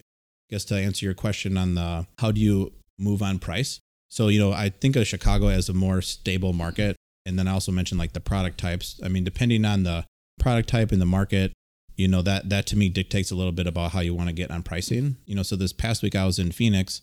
guess 0.50 0.64
to 0.66 0.74
answer 0.76 1.04
your 1.06 1.14
question 1.14 1.56
on 1.56 1.74
the 1.74 2.06
how 2.18 2.32
do 2.32 2.40
you 2.40 2.72
move 2.98 3.22
on 3.22 3.38
price. 3.38 3.80
So, 4.10 4.28
you 4.28 4.38
know, 4.38 4.52
I 4.52 4.68
think 4.68 4.96
of 4.96 5.06
Chicago 5.06 5.48
as 5.48 5.68
a 5.68 5.72
more 5.72 6.02
stable 6.02 6.52
market. 6.52 6.96
And 7.24 7.38
then 7.38 7.48
I 7.48 7.52
also 7.52 7.72
mentioned 7.72 7.98
like 7.98 8.12
the 8.12 8.20
product 8.20 8.58
types. 8.58 9.00
I 9.02 9.08
mean, 9.08 9.24
depending 9.24 9.64
on 9.64 9.84
the 9.84 10.04
product 10.38 10.68
type 10.68 10.92
in 10.92 10.98
the 10.98 11.06
market, 11.06 11.52
you 11.96 12.08
know, 12.08 12.20
that 12.22 12.48
that 12.50 12.66
to 12.66 12.76
me 12.76 12.88
dictates 12.88 13.30
a 13.30 13.34
little 13.34 13.52
bit 13.52 13.66
about 13.66 13.92
how 13.92 14.00
you 14.00 14.14
want 14.14 14.28
to 14.28 14.34
get 14.34 14.50
on 14.50 14.62
pricing. 14.62 15.16
You 15.24 15.34
know, 15.36 15.42
so 15.42 15.56
this 15.56 15.72
past 15.72 16.02
week 16.02 16.16
I 16.16 16.26
was 16.26 16.38
in 16.38 16.50
Phoenix 16.52 17.00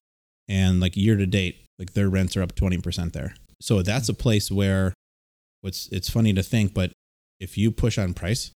and 0.48 0.80
like 0.80 0.98
year 0.98 1.16
to 1.16 1.26
date, 1.26 1.64
like 1.80 1.94
their 1.94 2.10
rents 2.10 2.36
are 2.36 2.42
up 2.42 2.54
20% 2.56 3.14
there. 3.14 3.36
So 3.62 3.82
that's 3.82 4.10
a 4.10 4.14
place 4.14 4.52
where 4.52 4.94
what's 5.62 5.88
it's 5.90 6.10
funny 6.10 6.34
to 6.34 6.44
think, 6.44 6.74
but 6.74 6.92
if 7.40 7.58
you 7.58 7.72
push 7.72 7.98
on 7.98 8.14
price, 8.14 8.52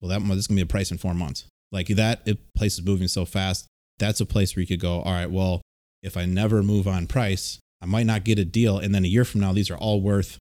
well, 0.00 0.08
that 0.08 0.26
this 0.28 0.38
is 0.38 0.46
gonna 0.46 0.56
be 0.56 0.62
a 0.62 0.66
price 0.66 0.90
in 0.90 0.98
four 0.98 1.14
months. 1.14 1.44
Like 1.72 1.88
that 1.88 2.22
it, 2.26 2.38
place 2.54 2.78
is 2.78 2.84
moving 2.84 3.08
so 3.08 3.24
fast. 3.24 3.66
That's 3.98 4.20
a 4.20 4.26
place 4.26 4.56
where 4.56 4.62
you 4.62 4.66
could 4.66 4.80
go. 4.80 5.00
All 5.00 5.12
right, 5.12 5.30
well, 5.30 5.62
if 6.02 6.16
I 6.16 6.24
never 6.24 6.62
move 6.62 6.88
on 6.88 7.06
price, 7.06 7.58
I 7.82 7.86
might 7.86 8.06
not 8.06 8.24
get 8.24 8.38
a 8.38 8.44
deal, 8.44 8.78
and 8.78 8.94
then 8.94 9.04
a 9.04 9.08
year 9.08 9.24
from 9.24 9.40
now, 9.40 9.52
these 9.52 9.70
are 9.70 9.76
all 9.76 10.00
worth 10.00 10.38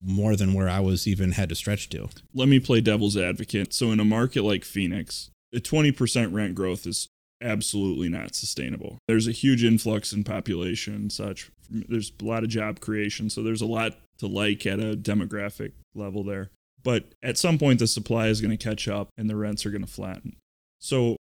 more 0.00 0.36
than 0.36 0.54
where 0.54 0.68
I 0.68 0.80
was 0.80 1.06
even 1.06 1.32
had 1.32 1.48
to 1.48 1.54
stretch 1.54 1.88
to. 1.90 2.08
Let 2.34 2.48
me 2.48 2.60
play 2.60 2.80
devil's 2.80 3.16
advocate. 3.16 3.72
So, 3.72 3.90
in 3.90 4.00
a 4.00 4.04
market 4.04 4.42
like 4.42 4.64
Phoenix, 4.64 5.30
a 5.52 5.58
20% 5.58 6.32
rent 6.32 6.54
growth 6.54 6.86
is 6.86 7.08
absolutely 7.42 8.08
not 8.08 8.34
sustainable. 8.34 8.98
There's 9.06 9.28
a 9.28 9.32
huge 9.32 9.64
influx 9.64 10.12
in 10.12 10.24
population 10.24 11.10
such. 11.10 11.50
There's 11.70 12.12
a 12.20 12.24
lot 12.24 12.44
of 12.44 12.50
job 12.50 12.80
creation. 12.80 13.30
So, 13.30 13.42
there's 13.42 13.62
a 13.62 13.66
lot 13.66 13.98
to 14.18 14.26
like 14.26 14.66
at 14.66 14.80
a 14.80 14.96
demographic 14.96 15.72
level 15.94 16.24
there. 16.24 16.50
But 16.82 17.14
at 17.22 17.38
some 17.38 17.58
point, 17.58 17.80
the 17.80 17.86
supply 17.86 18.28
is 18.28 18.40
going 18.40 18.56
to 18.56 18.62
catch 18.62 18.88
up 18.88 19.08
and 19.16 19.28
the 19.28 19.36
rents 19.36 19.66
are 19.66 19.70
going 19.70 19.84
to 19.84 19.90
flatten. 19.90 20.36
So, 20.78 21.16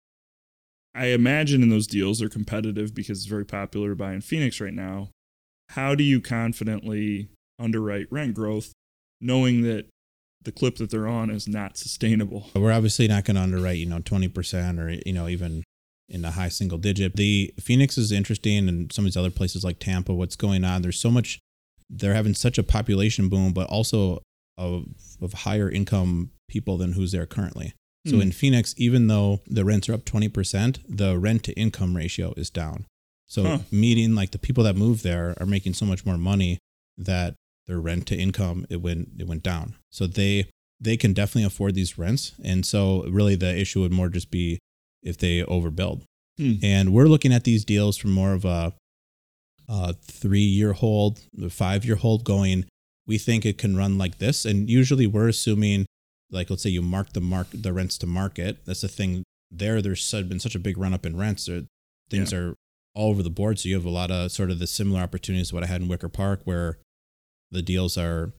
I 0.93 1.07
imagine 1.07 1.61
in 1.61 1.69
those 1.69 1.87
deals, 1.87 2.19
they're 2.19 2.29
competitive 2.29 2.95
because 2.95 3.19
it's 3.19 3.27
very 3.27 3.45
popular 3.45 3.89
to 3.89 3.95
buy 3.95 4.13
in 4.13 4.21
Phoenix 4.21 4.59
right 4.59 4.73
now. 4.73 5.09
How 5.69 5.93
do 5.93 6.03
you 6.03 6.21
confidently 6.21 7.29
underwrite 7.59 8.07
rent 8.11 8.33
growth 8.33 8.71
knowing 9.19 9.63
that 9.63 9.87
the 10.43 10.51
clip 10.51 10.77
that 10.77 10.89
they're 10.89 11.07
on 11.07 11.29
is 11.29 11.47
not 11.47 11.77
sustainable. 11.77 12.49
We're 12.55 12.71
obviously 12.71 13.07
not 13.07 13.25
going 13.25 13.35
to 13.35 13.41
underwrite, 13.41 13.77
you 13.77 13.85
know, 13.85 13.99
20% 13.99 14.79
or, 14.79 15.01
you 15.05 15.13
know, 15.13 15.27
even 15.27 15.63
in 16.07 16.21
the 16.21 16.31
high 16.31 16.49
single 16.49 16.77
digit. 16.77 17.15
The 17.15 17.53
Phoenix 17.59 17.97
is 17.97 18.11
interesting 18.11 18.69
and 18.69 18.91
some 18.93 19.03
of 19.03 19.07
these 19.07 19.17
other 19.17 19.31
places 19.31 19.63
like 19.63 19.79
Tampa, 19.79 20.13
what's 20.13 20.35
going 20.35 20.63
on. 20.63 20.81
There's 20.81 20.99
so 20.99 21.11
much, 21.11 21.39
they're 21.89 22.13
having 22.13 22.33
such 22.33 22.57
a 22.57 22.63
population 22.63 23.29
boom, 23.29 23.53
but 23.53 23.67
also 23.69 24.21
of, 24.57 24.85
of 25.21 25.33
higher 25.33 25.69
income 25.69 26.31
people 26.49 26.77
than 26.77 26.93
who's 26.93 27.11
there 27.11 27.25
currently. 27.25 27.73
So 28.07 28.15
Hmm. 28.15 28.21
in 28.21 28.31
Phoenix, 28.31 28.73
even 28.77 29.07
though 29.07 29.41
the 29.47 29.65
rents 29.65 29.89
are 29.89 29.93
up 29.93 30.05
20%, 30.05 30.79
the 30.87 31.17
rent 31.17 31.43
to 31.43 31.53
income 31.59 31.95
ratio 31.95 32.33
is 32.37 32.49
down. 32.49 32.85
So 33.27 33.43
Huh. 33.43 33.59
meaning 33.71 34.15
like 34.15 34.31
the 34.31 34.39
people 34.39 34.63
that 34.63 34.75
move 34.77 35.01
there 35.03 35.35
are 35.39 35.45
making 35.45 35.73
so 35.73 35.85
much 35.85 36.05
more 36.05 36.17
money 36.17 36.57
that 36.97 37.35
their 37.67 37.79
rent 37.81 38.07
to 38.07 38.15
income 38.15 38.65
it 38.69 38.77
went 38.77 39.09
it 39.19 39.27
went 39.27 39.43
down. 39.43 39.75
So 39.91 40.07
they 40.07 40.47
they 40.79 40.95
can 40.95 41.11
definitely 41.13 41.43
afford 41.43 41.75
these 41.75 41.97
rents. 41.97 42.33
And 42.43 42.65
so 42.65 43.03
really 43.09 43.35
the 43.35 43.53
issue 43.57 43.81
would 43.81 43.91
more 43.91 44.09
just 44.09 44.31
be 44.31 44.59
if 45.03 45.17
they 45.17 45.41
overbuild. 45.43 46.03
Hmm. 46.37 46.53
And 46.63 46.93
we're 46.93 47.07
looking 47.07 47.33
at 47.33 47.43
these 47.43 47.65
deals 47.65 47.97
from 47.97 48.11
more 48.11 48.33
of 48.33 48.45
a, 48.45 48.73
a 49.67 49.93
three 49.93 50.39
year 50.39 50.73
hold, 50.73 51.21
five 51.49 51.85
year 51.85 51.95
hold 51.95 52.23
going, 52.23 52.65
we 53.05 53.17
think 53.17 53.45
it 53.45 53.57
can 53.57 53.75
run 53.75 53.97
like 53.97 54.17
this. 54.17 54.45
And 54.45 54.69
usually 54.69 55.07
we're 55.07 55.29
assuming 55.29 55.85
like 56.29 56.49
let's 56.49 56.63
say 56.63 56.69
you 56.69 56.81
mark 56.81 57.13
the 57.13 57.21
mark 57.21 57.47
the 57.53 57.73
rents 57.73 57.97
to 57.99 58.07
market. 58.07 58.65
That's 58.65 58.81
the 58.81 58.87
thing 58.87 59.23
there. 59.51 59.81
There's 59.81 60.11
been 60.11 60.39
such 60.39 60.55
a 60.55 60.59
big 60.59 60.77
run 60.77 60.93
up 60.93 61.05
in 61.05 61.17
rents. 61.17 61.45
There, 61.45 61.63
things 62.09 62.33
are 62.33 62.55
all 62.93 63.09
over 63.09 63.23
the 63.23 63.29
board. 63.29 63.59
So 63.59 63.69
you 63.69 63.75
have 63.75 63.85
a 63.85 63.89
lot 63.89 64.11
of 64.11 64.31
sort 64.31 64.51
of 64.51 64.59
the 64.59 64.67
similar 64.67 65.01
opportunities 65.01 65.49
to 65.49 65.55
what 65.55 65.63
I 65.63 65.67
had 65.67 65.81
in 65.81 65.87
Wicker 65.87 66.09
Park 66.09 66.41
where 66.43 66.77
the 67.51 67.61
deals 67.61 67.97
are 67.97 68.33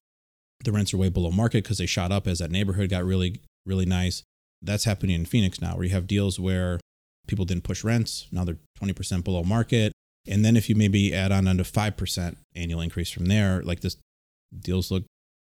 the 0.64 0.72
rents 0.72 0.92
are 0.92 0.98
way 0.98 1.08
below 1.08 1.30
market 1.30 1.62
because 1.62 1.78
they 1.78 1.86
shot 1.86 2.12
up 2.12 2.26
as 2.26 2.40
that 2.40 2.50
neighborhood 2.50 2.90
got 2.90 3.04
really 3.04 3.40
really 3.64 3.86
nice. 3.86 4.22
That's 4.60 4.84
happening 4.84 5.14
in 5.14 5.24
Phoenix 5.24 5.60
now, 5.60 5.76
where 5.76 5.84
you 5.84 5.90
have 5.90 6.06
deals 6.06 6.40
where 6.40 6.80
people 7.28 7.44
didn't 7.44 7.62
push 7.62 7.84
rents. 7.84 8.26
Now 8.32 8.44
they're 8.44 8.56
20% 8.82 9.22
below 9.22 9.44
market. 9.44 9.92
And 10.28 10.44
then 10.44 10.56
if 10.56 10.68
you 10.68 10.74
maybe 10.74 11.14
add 11.14 11.32
on 11.32 11.48
under 11.48 11.64
5% 11.64 12.36
annual 12.54 12.80
increase 12.80 13.10
from 13.10 13.26
there, 13.26 13.62
like 13.62 13.80
this 13.80 13.96
deals 14.58 14.90
look 14.90 15.04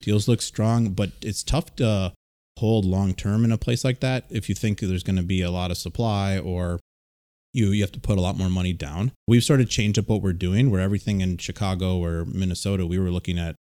deals 0.01 0.27
look 0.27 0.41
strong, 0.41 0.89
but 0.89 1.11
it's 1.21 1.43
tough 1.43 1.75
to 1.77 2.13
hold 2.59 2.85
long 2.85 3.13
term 3.13 3.43
in 3.43 3.51
a 3.51 3.57
place 3.57 3.83
like 3.83 3.99
that 4.01 4.25
if 4.29 4.47
you 4.47 4.55
think 4.55 4.79
there's 4.79 5.03
going 5.03 5.15
to 5.15 5.23
be 5.23 5.41
a 5.41 5.51
lot 5.51 5.71
of 5.71 5.77
supply 5.77 6.37
or 6.37 6.79
you 7.51 7.67
you 7.67 7.81
have 7.81 7.91
to 7.91 7.99
put 7.99 8.17
a 8.17 8.21
lot 8.21 8.37
more 8.37 8.49
money 8.49 8.73
down. 8.73 9.11
We've 9.27 9.43
sort 9.43 9.61
of 9.61 9.69
changed 9.69 9.99
up 9.99 10.07
what 10.07 10.21
we're 10.21 10.33
doing 10.33 10.69
where 10.69 10.81
everything 10.81 11.21
in 11.21 11.37
Chicago 11.37 11.97
or 11.97 12.25
Minnesota 12.25 12.85
we 12.85 12.99
were 12.99 13.11
looking 13.11 13.39
at 13.39 13.55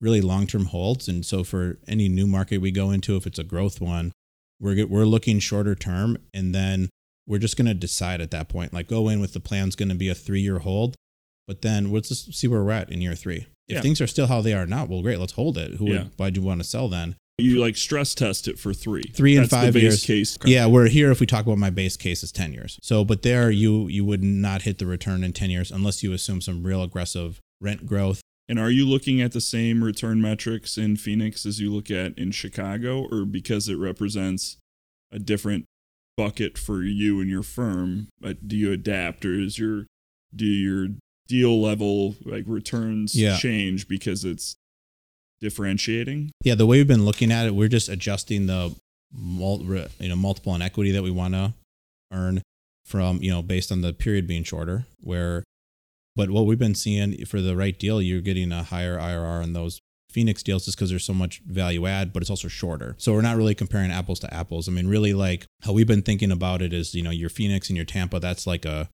really 0.00 0.20
long-term 0.20 0.66
holds 0.66 1.08
and 1.08 1.26
so 1.26 1.42
for 1.42 1.78
any 1.88 2.08
new 2.08 2.26
market 2.26 2.58
we 2.58 2.70
go 2.70 2.90
into 2.90 3.16
if 3.16 3.26
it's 3.26 3.38
a 3.38 3.44
growth 3.44 3.80
one, 3.80 4.12
we're 4.60 4.86
we're 4.86 5.04
looking 5.04 5.38
shorter 5.38 5.74
term 5.74 6.18
and 6.32 6.54
then 6.54 6.88
we're 7.28 7.38
just 7.38 7.56
going 7.56 7.66
to 7.66 7.74
decide 7.74 8.20
at 8.20 8.30
that 8.32 8.48
point 8.48 8.72
like 8.72 8.86
oh, 8.90 9.02
go 9.02 9.08
in 9.08 9.20
with 9.20 9.32
the 9.34 9.40
plan's 9.40 9.76
going 9.76 9.90
to 9.90 9.94
be 9.94 10.08
a 10.08 10.14
3-year 10.14 10.58
hold, 10.60 10.96
but 11.46 11.62
then 11.62 11.92
let's 11.92 12.08
just 12.08 12.34
see 12.34 12.48
where 12.48 12.64
we're 12.64 12.72
at 12.72 12.90
in 12.90 13.00
year 13.00 13.14
3. 13.14 13.36
If 13.36 13.46
Yeah. 13.76 13.80
things 13.82 14.00
are 14.00 14.06
still 14.06 14.26
how 14.26 14.40
they 14.40 14.54
are 14.54 14.66
now, 14.66 14.86
well 14.86 15.02
great, 15.02 15.18
let's 15.18 15.32
hold 15.34 15.56
it. 15.58 15.74
Who 15.74 15.86
Yeah. 15.92 16.04
would 16.04 16.10
why 16.16 16.30
do 16.30 16.40
you 16.40 16.46
want 16.46 16.60
to 16.60 16.66
sell 16.68 16.88
then? 16.88 17.16
You 17.40 17.60
like 17.60 17.76
stress 17.76 18.16
test 18.16 18.48
it 18.48 18.58
for 18.58 18.74
three. 18.74 19.04
Three 19.14 19.36
and 19.36 19.44
That's 19.44 19.50
five 19.52 19.72
the 19.72 19.78
base 19.80 20.08
years. 20.08 20.36
case. 20.36 20.38
Yeah, 20.44 20.66
we're 20.66 20.88
here 20.88 21.12
if 21.12 21.20
we 21.20 21.26
talk 21.26 21.46
about 21.46 21.56
my 21.58 21.70
base 21.70 21.96
case 21.96 22.24
is 22.24 22.32
10 22.32 22.52
years. 22.52 22.80
So, 22.82 23.04
but 23.04 23.22
there 23.22 23.48
you 23.48 23.86
you 23.86 24.04
would 24.04 24.24
not 24.24 24.62
hit 24.62 24.78
the 24.78 24.86
return 24.86 25.22
in 25.22 25.32
10 25.32 25.48
years 25.50 25.70
unless 25.70 26.02
you 26.02 26.12
assume 26.12 26.40
some 26.40 26.64
real 26.64 26.82
aggressive 26.82 27.38
rent 27.60 27.86
growth. 27.86 28.20
And 28.48 28.58
are 28.58 28.70
you 28.72 28.84
looking 28.86 29.20
at 29.20 29.30
the 29.32 29.40
same 29.40 29.84
return 29.84 30.20
metrics 30.20 30.76
in 30.76 30.96
Phoenix 30.96 31.46
as 31.46 31.60
you 31.60 31.72
look 31.72 31.92
at 31.92 32.18
in 32.18 32.32
Chicago, 32.32 33.06
or 33.12 33.24
because 33.24 33.68
it 33.68 33.76
represents 33.76 34.56
a 35.12 35.20
different 35.20 35.64
bucket 36.18 36.58
for 36.58 36.82
you 36.82 37.20
and 37.20 37.30
your 37.30 37.44
firm, 37.44 38.08
but 38.20 38.46
do 38.48 38.56
you 38.56 38.72
adapt, 38.72 39.24
or 39.24 39.32
is 39.32 39.56
your 39.58 39.86
do 40.34 40.44
your 40.44 40.88
deal 41.28 41.62
level 41.62 42.16
like 42.24 42.44
returns 42.46 43.14
Yeah. 43.14 43.36
change 43.38 43.86
because 43.88 44.24
it's 44.24 44.56
differentiating? 45.40 46.32
Yeah, 46.42 46.54
the 46.56 46.66
way 46.66 46.78
we've 46.78 46.86
been 46.88 47.04
looking 47.04 47.30
at 47.32 47.46
it, 47.46 47.54
we're 47.54 47.68
just 47.68 47.88
adjusting 47.88 48.46
the 48.46 48.74
mul- 49.12 49.62
you 50.00 50.08
know 50.08 50.16
multiple 50.16 50.52
and 50.54 50.62
equity 50.62 50.90
that 50.90 51.02
we 51.02 51.10
want 51.10 51.34
to 51.34 51.54
earn 52.12 52.42
from, 52.84 53.22
you 53.22 53.30
know, 53.30 53.42
based 53.42 53.70
on 53.70 53.80
the 53.82 53.92
period 53.92 54.26
being 54.26 54.42
shorter 54.44 54.86
where 55.00 55.44
but 56.16 56.30
what 56.30 56.46
we've 56.46 56.58
been 56.58 56.74
seeing 56.74 57.24
for 57.26 57.40
the 57.40 57.54
right 57.54 57.78
deal, 57.78 58.02
you're 58.02 58.20
getting 58.20 58.50
a 58.50 58.64
higher 58.64 58.98
IRR 58.98 59.40
on 59.44 59.52
those 59.52 59.78
Phoenix 60.10 60.42
deals 60.42 60.64
just 60.64 60.76
because 60.78 60.90
there's 60.90 61.04
so 61.04 61.12
much 61.14 61.40
value 61.46 61.86
add, 61.86 62.12
but 62.12 62.22
it's 62.22 62.30
also 62.30 62.48
shorter. 62.48 62.94
So 62.98 63.12
we're 63.12 63.20
not 63.22 63.36
really 63.36 63.54
comparing 63.54 63.90
apples 63.90 64.18
to 64.20 64.32
apples. 64.34 64.68
I 64.68 64.72
mean, 64.72 64.86
really 64.86 65.12
like 65.12 65.44
how 65.64 65.72
we've 65.72 65.86
been 65.86 66.02
thinking 66.02 66.30
about 66.32 66.62
it 66.62 66.72
is, 66.72 66.94
you 66.94 67.02
know, 67.02 67.10
your 67.10 67.28
Phoenix 67.28 67.68
and 67.68 67.76
your 67.76 67.84
Tampa, 67.86 68.18
that's 68.20 68.46
like 68.46 68.64
a 68.64 68.88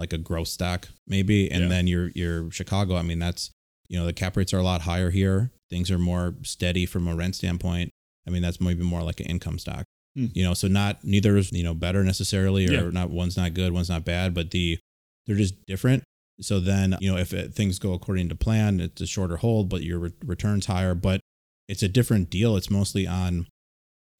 like 0.00 0.12
a 0.12 0.18
growth 0.18 0.48
stock 0.48 0.88
maybe. 1.06 1.50
And 1.50 1.62
Yeah. 1.64 1.68
then 1.68 1.86
your 1.86 2.08
your 2.14 2.50
Chicago, 2.50 2.96
I 2.96 3.02
mean, 3.02 3.18
that's 3.18 3.50
you 3.88 3.98
know, 3.98 4.06
the 4.06 4.12
cap 4.14 4.36
rates 4.36 4.54
are 4.54 4.58
a 4.58 4.62
lot 4.62 4.80
higher 4.82 5.10
here. 5.10 5.52
Things 5.68 5.90
are 5.90 5.98
more 5.98 6.34
steady 6.42 6.86
from 6.86 7.06
a 7.06 7.14
rent 7.14 7.36
standpoint. 7.36 7.90
I 8.26 8.30
mean, 8.30 8.40
that's 8.42 8.60
maybe 8.60 8.82
more 8.82 9.02
like 9.02 9.20
an 9.20 9.26
income 9.26 9.58
stock. 9.58 9.84
Hmm. 10.16 10.26
You 10.32 10.44
know, 10.44 10.54
so 10.54 10.66
not 10.68 11.04
neither 11.04 11.36
is, 11.36 11.52
you 11.52 11.62
know, 11.62 11.74
better 11.74 12.02
necessarily 12.02 12.66
or 12.68 12.72
Yeah. 12.72 12.90
not 12.90 13.10
one's 13.10 13.36
not 13.36 13.52
good, 13.52 13.72
one's 13.72 13.90
not 13.90 14.04
bad, 14.04 14.32
but 14.32 14.50
the 14.50 14.78
they're 15.26 15.36
just 15.36 15.54
different. 15.66 16.04
So 16.40 16.60
then, 16.60 16.96
you 17.00 17.10
know, 17.10 17.18
if 17.18 17.32
it, 17.32 17.54
things 17.54 17.78
go 17.78 17.92
according 17.92 18.28
to 18.28 18.34
plan, 18.34 18.80
it's 18.80 19.00
a 19.00 19.06
shorter 19.06 19.36
hold, 19.36 19.68
but 19.68 19.82
your 19.82 19.98
re- 19.98 20.12
returns 20.24 20.66
higher. 20.66 20.94
But 20.94 21.20
it's 21.68 21.82
a 21.82 21.88
different 21.88 22.30
deal. 22.30 22.56
It's 22.56 22.70
mostly 22.70 23.06
on 23.06 23.46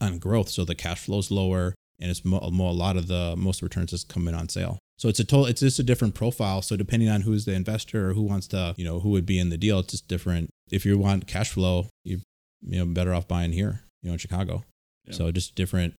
on 0.00 0.18
growth, 0.18 0.48
so 0.48 0.64
the 0.64 0.74
cash 0.74 1.04
flow's 1.04 1.30
lower, 1.30 1.74
and 1.98 2.10
it's 2.10 2.24
mo- 2.24 2.50
mo- 2.52 2.70
a 2.70 2.72
lot 2.72 2.96
of 2.96 3.06
the 3.06 3.34
most 3.36 3.62
returns 3.62 3.90
just 3.90 4.08
come 4.08 4.28
in 4.28 4.34
on 4.34 4.48
sale. 4.48 4.78
So 4.98 5.08
it's 5.08 5.18
a 5.18 5.24
total. 5.24 5.46
It's 5.46 5.60
just 5.60 5.78
a 5.78 5.82
different 5.82 6.14
profile. 6.14 6.62
So 6.62 6.76
depending 6.76 7.08
on 7.08 7.22
who's 7.22 7.44
the 7.44 7.54
investor 7.54 8.10
or 8.10 8.14
who 8.14 8.22
wants 8.22 8.46
to, 8.48 8.74
you 8.76 8.84
know, 8.84 9.00
who 9.00 9.10
would 9.10 9.26
be 9.26 9.38
in 9.38 9.48
the 9.48 9.56
deal, 9.56 9.80
it's 9.80 9.90
just 9.90 10.08
different. 10.08 10.50
If 10.70 10.86
you 10.86 10.98
want 10.98 11.26
cash 11.26 11.50
flow, 11.50 11.88
you 12.04 12.20
you 12.62 12.78
know 12.78 12.86
better 12.86 13.12
off 13.12 13.26
buying 13.26 13.52
here, 13.52 13.82
you 14.02 14.08
know, 14.08 14.12
in 14.12 14.18
Chicago. 14.18 14.64
Yeah. 15.06 15.14
So 15.14 15.32
just 15.32 15.54
different 15.54 15.94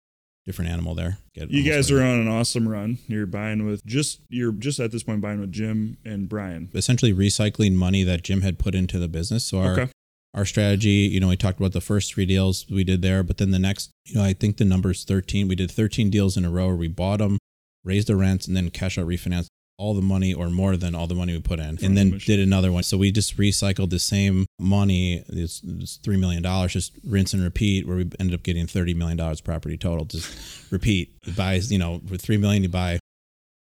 different 0.47 0.71
animal 0.71 0.95
there. 0.95 1.19
Get 1.35 1.51
You 1.51 1.63
guys 1.63 1.91
are 1.91 2.03
on 2.03 2.21
an 2.21 2.29
awesome 2.29 2.69
run. 2.69 2.99
You're 3.07 3.27
buying 3.27 3.67
with 3.67 3.85
just 3.87 4.21
you're 4.29 4.53
just 4.53 4.79
at 4.81 4.93
this 4.93 5.03
point 5.03 5.21
buying 5.21 5.41
with 5.41 5.53
Jim 5.53 5.97
and 6.05 6.29
Brian. 6.29 6.69
essentially 6.75 7.13
recycling 7.15 7.75
money 7.75 8.03
that 8.05 8.23
Jim 8.23 8.43
had 8.43 8.59
put 8.59 8.75
into 8.75 8.99
the 8.99 9.09
business. 9.09 9.45
So 9.45 9.59
our 9.61 9.73
Okay. 9.73 9.91
our 10.35 10.45
strategy, 10.45 11.09
you 11.13 11.21
know, 11.21 11.29
we 11.29 11.37
talked 11.37 11.59
about 11.61 11.73
the 11.73 11.81
first 11.81 12.13
three 12.13 12.27
deals 12.27 12.67
we 12.69 12.83
did 12.85 13.03
there, 13.03 13.23
but 13.23 13.39
then 13.39 13.53
the 13.53 13.59
next, 13.59 13.91
you 14.07 14.17
know, 14.17 14.25
I 14.25 14.33
think 14.33 14.57
the 14.57 14.65
number's 14.65 15.05
13. 15.05 15.47
We 15.49 15.55
did 15.55 15.71
13 15.71 16.11
deals 16.11 16.37
in 16.37 16.45
a 16.45 16.51
row 16.51 16.67
where 16.67 16.77
we 16.77 16.89
bought 16.89 17.19
them, 17.21 17.39
raised 17.85 18.09
the 18.09 18.17
rents, 18.17 18.47
and 18.49 18.57
then 18.57 18.71
cash 18.71 18.99
out 18.99 19.07
refinance 19.07 19.47
all 19.77 19.95
the 19.95 20.03
money 20.03 20.33
or 20.33 20.51
more 20.51 20.77
than 20.77 20.95
all 20.95 21.07
the 21.07 21.15
money 21.15 21.33
we 21.33 21.41
put 21.41 21.59
in, 21.59 21.79
and 21.83 21.97
then 21.97 22.19
did 22.19 22.39
another 22.39 22.71
one. 22.71 22.83
So 22.83 22.97
we 22.97 23.11
just 23.11 23.37
recycled 23.37 23.91
the 23.91 23.99
same 23.99 24.47
money, 24.59 25.25
it's, 25.29 25.63
it's 25.65 25.99
$3 25.99 26.19
million, 26.19 26.43
just 26.69 26.93
rinse 27.05 27.35
and 27.35 27.43
repeat, 27.43 27.87
where 27.87 27.97
we 27.97 28.09
ended 28.21 28.35
up 28.35 28.43
getting 28.43 28.67
$30 28.67 28.95
million 28.95 29.37
property 29.45 29.77
total. 29.77 30.05
Just 30.05 30.37
repeat. 30.71 31.15
You 31.25 31.33
buy, 31.33 31.55
you 31.55 31.79
know, 31.79 32.01
with 32.09 32.23
3 32.23 32.37
million, 32.37 32.63
you 32.63 32.69
buy 32.69 32.99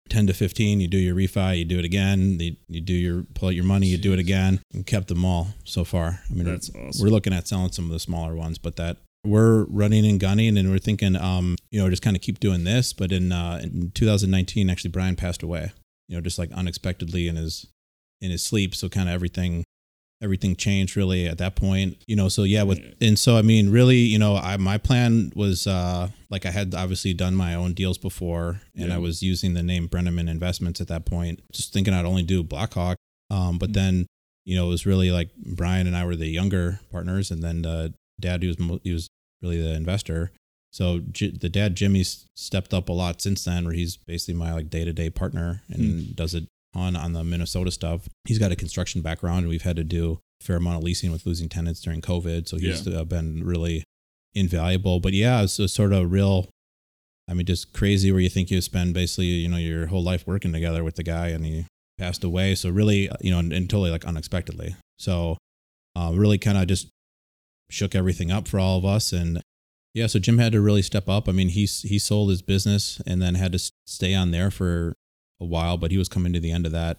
10 0.10 0.26
to 0.26 0.34
15 0.34 0.80
you 0.80 0.88
do 0.88 0.98
your 0.98 1.16
refi 1.16 1.60
you 1.60 1.66
do 1.66 1.78
it 1.78 1.86
again 1.86 2.40
you, 2.40 2.56
you 2.68 2.82
do 2.82 2.94
your 2.94 3.24
pull 3.36 3.50
out 3.50 3.54
your 3.54 3.64
money 3.64 3.86
you 3.86 3.96
do 3.96 4.12
it 4.12 4.18
again 4.18 4.60
and 4.74 4.88
kept 4.88 5.08
them 5.08 5.24
all 5.24 5.50
so 5.64 5.84
far 5.84 6.22
i 6.30 6.34
mean 6.34 6.46
That's 6.46 6.72
awesome. 6.72 7.06
we're 7.06 7.12
looking 7.12 7.32
at 7.32 7.48
selling 7.48 7.72
some 7.72 7.86
of 7.86 7.92
the 7.92 8.00
smaller 8.00 8.36
ones 8.36 8.58
but 8.58 8.76
that 8.78 8.98
we're 9.24 9.66
running 9.66 10.08
and 10.08 10.20
gunning 10.20 10.58
and 10.58 10.72
we're 10.72 10.80
thinking 10.80 11.16
um 11.16 11.58
you 11.70 11.80
know 11.80 11.90
just 11.92 12.02
kind 12.02 12.16
of 12.16 12.24
keep 12.24 12.40
doing 12.40 12.64
this 12.64 12.92
but 12.92 13.12
in 13.12 13.32
uh 13.32 13.60
in 13.62 13.92
2019 13.92 14.68
actually 14.70 14.90
brian 14.90 15.16
passed 15.16 15.44
away 15.44 15.74
you 16.10 16.16
know 16.18 16.22
just 16.22 16.38
like 16.38 16.52
unexpectedly 16.52 17.30
in 17.30 17.38
his 17.38 17.66
in 18.20 18.32
his 18.32 18.44
sleep. 18.44 18.76
So 18.76 18.90
kind 18.90 19.08
of 19.08 19.16
everything 19.16 19.64
everything 20.22 20.54
changed 20.54 20.98
really 20.98 21.26
at 21.28 21.38
that 21.38 21.56
point 21.56 21.96
you 22.06 22.14
know 22.14 22.28
so 22.28 22.44
yeah 22.44 22.62
with 22.62 22.78
and 23.00 23.18
so 23.18 23.38
i 23.38 23.42
mean 23.42 23.70
really 23.72 23.96
you 24.00 24.20
know 24.20 24.36
I, 24.36 24.58
my 24.58 24.78
plan 24.78 25.32
was 25.34 25.66
uh 25.66 26.10
like 26.30 26.46
i 26.46 26.52
had 26.52 26.76
obviously 26.76 27.14
done 27.14 27.36
my 27.36 27.56
own 27.56 27.72
deals 27.74 27.98
before 27.98 28.60
and 28.76 28.90
Yeah. 28.90 28.96
i 28.96 28.98
was 28.98 29.24
using 29.24 29.54
the 29.54 29.64
name 29.64 29.88
Breneman 29.88 30.28
investments 30.30 30.82
at 30.82 30.90
that 30.90 31.06
point 31.06 31.40
just 31.54 31.72
thinking 31.72 31.94
i'd 31.94 32.04
only 32.04 32.24
do 32.24 32.44
blackhawk. 32.44 32.98
Um 33.32 33.60
but 33.60 33.72
then 33.72 34.08
you 34.44 34.58
know 34.58 34.66
it 34.66 34.70
was 34.70 34.86
really 34.86 35.10
like 35.10 35.30
brian 35.38 35.88
and 35.88 35.96
i 35.96 36.04
were 36.04 36.18
the 36.18 36.28
younger 36.28 36.82
partners 36.92 37.32
and 37.32 37.42
then 37.42 37.66
uh 37.66 37.88
dad 38.20 38.42
he 38.44 38.50
was 38.50 38.58
he 38.84 38.92
was 38.92 39.08
really 39.42 39.62
the 39.62 39.74
investor 39.74 40.34
so 40.72 41.00
J- 41.12 41.32
the 41.32 41.50
dad 41.50 41.76
jimmy's 41.76 42.28
stepped 42.36 42.74
up 42.74 42.90
a 42.90 42.94
lot 42.94 43.22
since 43.22 43.44
then 43.44 43.66
where 43.66 43.74
he's 43.74 43.98
basically 43.98 44.36
my 44.36 44.54
like 44.54 44.70
day-to-day 44.70 45.10
partner 45.10 45.64
and 45.70 46.16
does 46.16 46.34
it 46.36 46.46
on 46.76 46.96
on 46.96 47.14
the 47.14 47.24
minnesota 47.24 47.72
stuff. 47.72 48.08
He's 48.26 48.40
got 48.40 48.52
a 48.52 48.56
construction 48.56 49.02
background 49.02 49.40
and 49.40 49.50
we've 49.50 49.64
had 49.64 49.76
to 49.78 49.84
do 49.84 50.20
a 50.42 50.44
fair 50.44 50.58
amount 50.58 50.78
of 50.78 50.84
leasing 50.84 51.12
with 51.12 51.26
losing 51.26 51.50
tenants 51.50 51.82
during 51.82 52.02
covid 52.02 52.48
so 52.48 52.58
he's 52.58 52.88
uh, 52.88 53.04
been 53.04 53.44
really 53.44 53.84
invaluable. 54.34 55.00
But 55.00 55.14
yeah 55.14 55.42
it's 55.44 55.60
a 55.60 55.68
sort 55.68 55.94
of 55.94 56.12
real 56.12 56.50
i 57.28 57.34
mean 57.34 57.46
just 57.46 57.74
crazy 57.74 58.12
where 58.12 58.22
you 58.22 58.30
think 58.30 58.50
you 58.50 58.62
spend 58.62 58.94
basically 58.94 59.26
you 59.26 59.50
know 59.50 59.58
your 59.58 59.88
whole 59.88 60.04
life 60.04 60.26
working 60.28 60.54
together 60.54 60.84
with 60.84 60.96
the 60.96 61.04
guy 61.04 61.28
and 61.30 61.46
he 61.46 61.66
passed 61.98 62.24
away. 62.24 62.56
So 62.56 62.70
really 62.70 63.10
you 63.22 63.32
know 63.32 63.40
and, 63.40 63.52
and 63.52 63.70
totally 63.70 63.92
like 63.92 64.06
unexpectedly. 64.06 64.76
So 64.98 65.38
uh, 65.96 66.12
really 66.14 66.38
kind 66.38 66.58
of 66.58 66.68
just 66.68 66.88
shook 67.70 67.94
everything 67.94 68.32
up 68.32 68.48
for 68.48 68.60
all 68.60 68.78
of 68.78 68.86
us 68.86 69.12
and 69.12 69.42
yeah 69.94 70.08
so 70.08 70.20
jim 70.20 70.38
had 70.38 70.52
to 70.52 70.62
really 70.62 70.82
step 70.82 71.08
up. 71.10 71.28
I 71.28 71.32
mean 71.32 71.50
he's 71.50 71.82
he 71.82 72.00
sold 72.00 72.30
his 72.30 72.42
business 72.42 73.02
and 73.06 73.22
then 73.22 73.36
had 73.36 73.52
to 73.54 73.72
stay 73.86 74.14
on 74.14 74.32
there 74.32 74.52
for 74.52 74.94
a 75.40 75.46
while 75.46 75.78
but 75.78 75.92
he 75.92 75.98
was 75.98 76.10
coming 76.10 76.34
to 76.34 76.40
the 76.40 76.52
end 76.52 76.66
of 76.66 76.72
that 76.72 76.98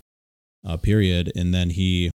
uh, 0.67 0.77
period. 0.77 1.33
And 1.35 1.55
then 1.55 1.71
he 1.71 2.11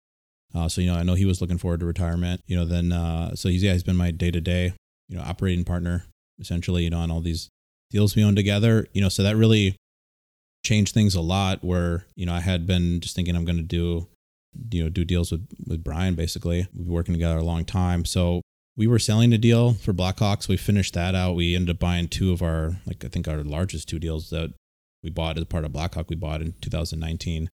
uh, 0.55 0.69
so 0.69 0.81
you 0.81 0.87
know 0.91 0.97
i 0.97 1.03
know 1.03 1.15
he 1.15 1.25
was 1.25 1.41
looking 1.41 1.57
forward 1.57 1.79
to 1.79 1.85
retirement 1.85 2.41
you 2.45 2.55
know 2.55 2.65
then 2.65 2.91
uh, 2.91 3.35
so 3.35 3.49
he's 3.49 3.63
yeah 3.63 3.73
he's 3.73 3.83
been 3.83 3.95
my 3.95 4.11
day-to-day 4.11 4.73
you 5.09 5.17
know 5.17 5.23
operating 5.23 5.65
partner 5.65 6.05
essentially 6.39 6.83
you 6.83 6.89
know 6.89 6.99
on 6.99 7.09
all 7.09 7.21
these 7.21 7.49
deals 7.89 8.15
we 8.15 8.23
own 8.23 8.35
together 8.35 8.87
you 8.93 9.01
know 9.01 9.09
so 9.09 9.23
that 9.23 9.35
really 9.35 9.75
changed 10.63 10.93
things 10.93 11.15
a 11.15 11.21
lot 11.21 11.63
where 11.63 12.05
you 12.15 12.25
know 12.25 12.33
i 12.33 12.39
had 12.39 12.65
been 12.65 12.99
just 12.99 13.15
thinking 13.15 13.35
i'm 13.35 13.45
going 13.45 13.57
to 13.57 13.63
do 13.63 14.07
you 14.71 14.83
know 14.83 14.89
do 14.89 15.03
deals 15.05 15.31
with 15.31 15.47
with 15.67 15.83
brian 15.83 16.15
basically. 16.15 16.67
We've 16.73 16.85
been 16.85 16.93
working 16.93 17.13
together 17.13 17.37
a 17.37 17.43
long 17.43 17.65
time. 17.65 18.05
So 18.05 18.41
we 18.75 18.87
were 18.87 18.99
selling 18.99 19.33
a 19.33 19.37
deal 19.37 19.73
for 19.73 19.93
blackhawks. 19.93 20.47
We 20.47 20.57
finished 20.57 20.93
that 20.95 21.15
out. 21.15 21.35
We 21.35 21.55
ended 21.55 21.75
up 21.75 21.79
buying 21.79 22.07
two 22.07 22.31
of 22.31 22.41
our 22.41 22.77
like 22.85 23.05
i 23.05 23.07
think 23.07 23.27
our 23.27 23.43
largest 23.43 23.87
two 23.87 23.99
deals 23.99 24.29
that 24.29 24.53
we 25.03 25.09
bought 25.09 25.37
as 25.37 25.45
part 25.45 25.65
of 25.65 25.73
blackhawk 25.73 26.09
we 26.09 26.15
bought 26.15 26.41
in 26.41 26.53
2019 26.61 27.49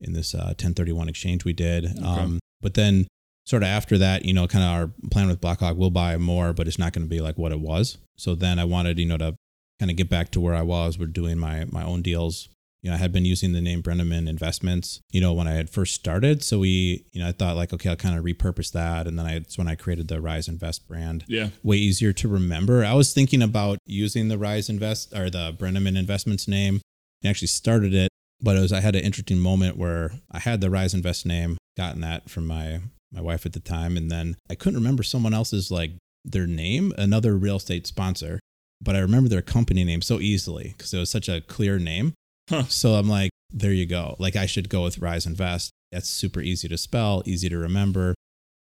in 0.00 0.12
this 0.12 0.34
uh, 0.34 0.54
1031 0.58 1.08
exchange 1.08 1.44
we 1.44 1.52
did. 1.52 2.02
Um, 2.02 2.40
but 2.60 2.74
then 2.74 3.06
sort 3.44 3.62
of 3.62 3.68
after 3.68 3.96
that 3.98 4.24
you 4.24 4.32
know 4.32 4.46
kind 4.46 4.64
of 4.64 4.70
our 4.70 5.08
plan 5.10 5.28
with 5.28 5.40
blackhawk 5.40 5.76
we'll 5.76 5.90
buy 5.90 6.16
more 6.16 6.52
but 6.52 6.66
it's 6.66 6.78
not 6.78 6.92
going 6.92 7.04
to 7.04 7.10
be 7.10 7.20
like 7.20 7.38
what 7.38 7.52
it 7.52 7.60
was. 7.60 7.98
So 8.16 8.34
then 8.34 8.58
i 8.58 8.64
wanted 8.64 8.98
you 8.98 9.06
know 9.06 9.18
to 9.18 9.36
kind 9.78 9.90
of 9.90 9.96
get 9.96 10.08
back 10.08 10.30
to 10.30 10.40
where 10.40 10.54
i 10.54 10.62
was 10.62 10.98
we're 10.98 11.06
doing 11.06 11.38
my 11.38 11.66
my 11.66 11.84
own 11.84 12.00
deals 12.00 12.48
you 12.82 12.90
know, 12.90 12.94
I 12.96 12.98
had 12.98 13.12
been 13.12 13.24
using 13.24 13.52
the 13.52 13.60
name 13.60 13.82
Breneman 13.82 14.28
Investments, 14.28 15.00
you 15.10 15.20
know, 15.20 15.32
when 15.32 15.48
I 15.48 15.52
had 15.52 15.70
first 15.70 15.94
started. 15.94 16.42
So 16.42 16.60
we, 16.60 17.04
you 17.12 17.20
know, 17.20 17.28
I 17.28 17.32
thought 17.32 17.56
like, 17.56 17.72
okay, 17.72 17.88
I'll 17.88 17.96
kind 17.96 18.16
of 18.16 18.24
repurpose 18.24 18.72
that. 18.72 19.06
And 19.06 19.18
then 19.18 19.26
I, 19.26 19.36
it's 19.36 19.58
when 19.58 19.68
I 19.68 19.74
created 19.74 20.08
the 20.08 20.20
Rise 20.20 20.46
Invest 20.46 20.86
brand. 20.86 21.24
Yeah. 21.26 21.48
Way 21.62 21.78
easier 21.78 22.12
to 22.12 22.28
remember. 22.28 22.84
I 22.84 22.94
was 22.94 23.12
thinking 23.12 23.42
about 23.42 23.78
using 23.86 24.28
the 24.28 24.38
Rise 24.38 24.68
Invest 24.68 25.12
or 25.14 25.30
the 25.30 25.54
Breneman 25.58 25.96
Investments 25.96 26.46
name 26.46 26.80
He 27.22 27.28
actually 27.28 27.48
started 27.48 27.92
it, 27.94 28.08
but 28.40 28.56
it 28.56 28.60
was 28.60 28.72
I 28.72 28.80
had 28.80 28.94
an 28.94 29.02
interesting 29.02 29.38
moment 29.38 29.76
where 29.76 30.12
I 30.30 30.38
had 30.38 30.60
the 30.60 30.70
Rise 30.70 30.94
Invest 30.94 31.26
name, 31.26 31.58
gotten 31.76 32.00
that 32.02 32.30
from 32.30 32.46
my 32.46 32.80
my 33.12 33.20
wife 33.20 33.46
at 33.46 33.52
the 33.52 33.60
time, 33.60 33.96
and 33.96 34.10
then 34.10 34.36
I 34.50 34.54
couldn't 34.54 34.78
remember 34.78 35.02
someone 35.02 35.32
else's 35.32 35.70
like 35.70 35.92
their 36.24 36.46
name, 36.46 36.92
another 36.98 37.36
real 37.36 37.56
estate 37.56 37.86
sponsor, 37.86 38.40
but 38.80 38.96
I 38.96 38.98
remember 38.98 39.28
their 39.28 39.42
company 39.42 39.84
name 39.84 40.02
so 40.02 40.20
easily 40.20 40.74
because 40.76 40.92
it 40.92 40.98
was 40.98 41.10
such 41.10 41.28
a 41.28 41.40
clear 41.40 41.78
name. 41.78 42.14
Huh. 42.48 42.64
So 42.68 42.94
I'm 42.94 43.08
like, 43.08 43.30
there 43.50 43.72
you 43.72 43.86
go. 43.86 44.16
Like 44.18 44.36
I 44.36 44.46
should 44.46 44.68
go 44.68 44.84
with 44.84 44.98
Rise 44.98 45.26
Invest. 45.26 45.70
That's 45.92 46.08
super 46.08 46.40
easy 46.40 46.68
to 46.68 46.78
spell, 46.78 47.22
easy 47.26 47.48
to 47.48 47.58
remember. 47.58 48.14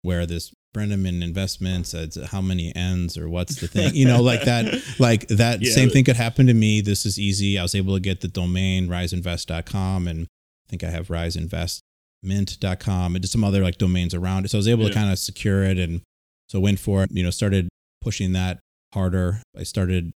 Where 0.03 0.25
this 0.25 0.51
Breneman 0.75 1.21
Investments, 1.21 1.93
it's 1.93 2.17
how 2.31 2.41
many 2.41 2.75
N's 2.75 3.19
or 3.19 3.29
what's 3.29 3.57
the 3.61 3.67
thing, 3.67 3.93
you 3.93 4.07
know, 4.07 4.19
like 4.23 4.45
that, 4.45 4.73
like 4.99 5.27
that 5.27 5.61
Yeah. 5.61 5.71
same 5.71 5.91
thing 5.91 6.03
could 6.03 6.15
happen 6.15 6.47
to 6.47 6.55
me. 6.55 6.81
This 6.81 7.05
is 7.05 7.19
easy. 7.19 7.59
I 7.59 7.61
was 7.61 7.75
able 7.75 7.93
to 7.93 7.99
get 7.99 8.21
the 8.21 8.27
domain 8.27 8.87
riseinvest.com 8.87 10.07
and 10.07 10.23
I 10.23 10.69
think 10.71 10.83
I 10.83 10.89
have 10.89 11.09
riseinvestmint.com 11.09 13.15
and 13.15 13.21
just 13.21 13.31
some 13.31 13.43
other 13.43 13.61
like 13.61 13.77
domains 13.77 14.15
around 14.15 14.45
it. 14.45 14.49
So 14.49 14.57
I 14.57 14.59
was 14.59 14.67
able 14.67 14.87
to 14.87 14.93
kind 14.93 15.11
of 15.11 15.19
secure 15.19 15.61
it 15.63 15.77
and 15.77 16.01
so 16.49 16.59
went 16.59 16.79
for 16.79 17.03
it, 17.03 17.11
you 17.11 17.21
know, 17.23 17.29
started 17.29 17.69
pushing 18.01 18.33
that 18.33 18.59
harder. 18.93 19.41
I 19.57 19.63
started 19.63 20.11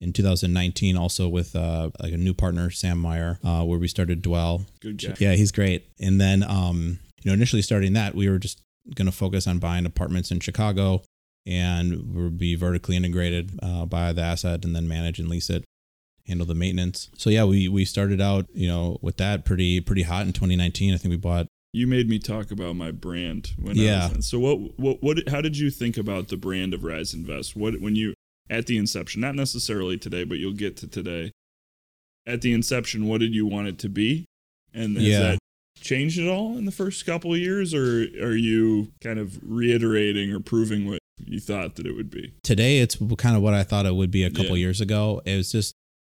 in 0.00 0.12
2019 0.12 0.96
also 0.96 1.28
with 1.28 1.54
uh, 1.54 1.90
like 2.02 2.12
a 2.12 2.16
new 2.16 2.32
partner, 2.34 2.70
Sam 2.70 2.98
Meyer, 2.98 3.38
uh, 3.44 3.62
where 3.64 3.78
we 3.78 3.88
started 3.88 4.22
Dwell. 4.22 4.64
Good 4.80 5.02
guy. 5.02 5.14
Yeah, 5.18 5.32
he's 5.34 5.52
great. 5.52 5.86
And 6.00 6.20
then, 6.20 6.42
um, 6.42 6.98
you 7.22 7.30
know, 7.30 7.34
initially 7.34 7.62
starting 7.62 7.92
that, 7.94 8.14
we 8.14 8.28
were 8.28 8.38
just 8.38 8.60
going 8.94 9.06
to 9.06 9.12
focus 9.12 9.46
on 9.46 9.58
buying 9.58 9.84
apartments 9.86 10.30
in 10.30 10.40
Chicago 10.40 11.02
and 11.46 12.14
we'll 12.14 12.30
be 12.30 12.54
vertically 12.54 12.96
integrated, 12.96 13.58
uh, 13.62 13.84
buy 13.86 14.12
the 14.12 14.22
asset 14.22 14.64
and 14.64 14.74
then 14.74 14.88
manage 14.88 15.18
and 15.18 15.28
lease 15.28 15.50
it, 15.50 15.64
handle 16.26 16.46
the 16.46 16.54
maintenance. 16.54 17.10
So 17.16 17.28
yeah, 17.30 17.44
we 17.44 17.68
we 17.68 17.84
started 17.84 18.20
out, 18.20 18.46
you 18.54 18.68
know, 18.68 18.98
with 19.02 19.16
that 19.18 19.44
pretty 19.44 19.80
pretty 19.80 20.02
hot 20.02 20.26
in 20.26 20.32
2019. 20.32 20.94
I 20.94 20.96
think 20.96 21.10
we 21.10 21.16
bought 21.16 21.46
You 21.72 21.86
made 21.86 22.08
me 22.08 22.18
talk 22.18 22.50
about 22.50 22.74
my 22.76 22.90
brand 22.90 23.52
when 23.58 23.76
Yeah. 23.76 24.08
I 24.12 24.16
was. 24.16 24.26
So 24.26 24.38
what 24.38 24.78
what 24.78 25.02
what 25.02 25.28
how 25.28 25.40
did 25.40 25.58
you 25.58 25.70
think 25.70 25.96
about 25.96 26.28
the 26.28 26.36
brand 26.36 26.72
of 26.74 26.84
Rise 26.84 27.12
Invest? 27.14 27.54
What 27.56 27.80
when 27.80 27.96
you 27.96 28.14
at 28.50 28.66
the 28.66 28.76
inception, 28.76 29.20
not 29.22 29.34
necessarily 29.34 29.96
today, 29.96 30.24
but 30.24 30.38
you'll 30.38 30.52
get 30.52 30.76
to 30.78 30.86
today. 30.86 31.30
At 32.26 32.42
the 32.42 32.52
inception, 32.52 33.06
what 33.06 33.20
did 33.20 33.34
you 33.34 33.46
want 33.46 33.68
it 33.68 33.78
to 33.78 33.88
be? 33.88 34.24
And 34.74 34.96
has 34.96 35.06
Yeah. 35.06 35.20
that 35.20 35.38
changed 35.80 36.18
at 36.18 36.28
all 36.28 36.58
in 36.58 36.66
the 36.66 36.72
first 36.72 37.06
couple 37.06 37.32
of 37.32 37.40
years 37.40 37.72
or 37.72 38.02
are 38.22 38.36
you 38.36 38.92
kind 39.00 39.18
of 39.18 39.38
reiterating 39.42 40.30
or 40.32 40.38
proving 40.40 40.86
what 40.86 40.98
you 41.24 41.40
thought 41.40 41.76
that 41.76 41.86
it 41.86 41.92
would 41.92 42.10
be? 42.10 42.32
today 42.42 42.80
it's 42.80 42.96
kind 43.16 43.34
of 43.36 43.42
what 43.42 43.54
I 43.54 43.62
thought 43.62 43.86
it 43.86 43.94
would 43.94 44.10
be 44.10 44.24
a 44.24 44.30
couple 44.30 44.56
Yeah. 44.56 44.62
years 44.66 44.80
ago. 44.82 45.22
It 45.24 45.36
was 45.36 45.52
just 45.52 45.72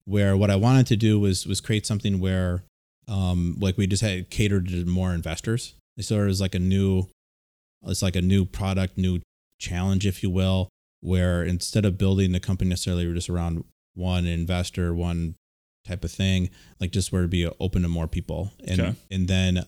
where 0.06 0.36
what 0.36 0.50
I 0.50 0.56
wanted 0.56 0.86
to 0.88 0.96
do 0.96 1.20
was 1.20 1.46
was 1.46 1.60
create 1.60 1.84
something 1.84 2.20
where 2.20 2.64
um 3.06 3.56
like 3.60 3.76
we 3.76 3.86
just 3.86 4.02
had 4.02 4.30
catered 4.30 4.68
to 4.68 4.84
more 4.86 5.12
investors. 5.14 5.74
So 6.00 6.22
it 6.22 6.26
was 6.26 6.40
like 6.40 6.54
a 6.54 6.58
new 6.58 7.08
it's 7.86 8.02
like 8.02 8.16
a 8.16 8.22
new 8.22 8.44
product, 8.46 8.96
new 8.96 9.20
challenge, 9.58 10.06
if 10.06 10.22
you 10.22 10.30
will, 10.30 10.68
where 11.00 11.42
instead 11.42 11.84
of 11.84 11.98
building 11.98 12.32
the 12.32 12.40
company 12.40 12.68
necessarily 12.70 13.12
just 13.14 13.30
around 13.30 13.64
one 13.94 14.26
investor, 14.26 14.94
one 14.94 15.34
type 15.86 16.04
of 16.04 16.10
thing, 16.12 16.50
like 16.78 16.90
just 16.90 17.10
where 17.12 17.22
to 17.22 17.28
be 17.28 17.46
open 17.58 17.82
to 17.82 17.88
more 17.88 18.06
people. 18.06 18.52
And 18.66 18.80
Okay. 18.80 18.94
and 19.10 19.28
then 19.28 19.64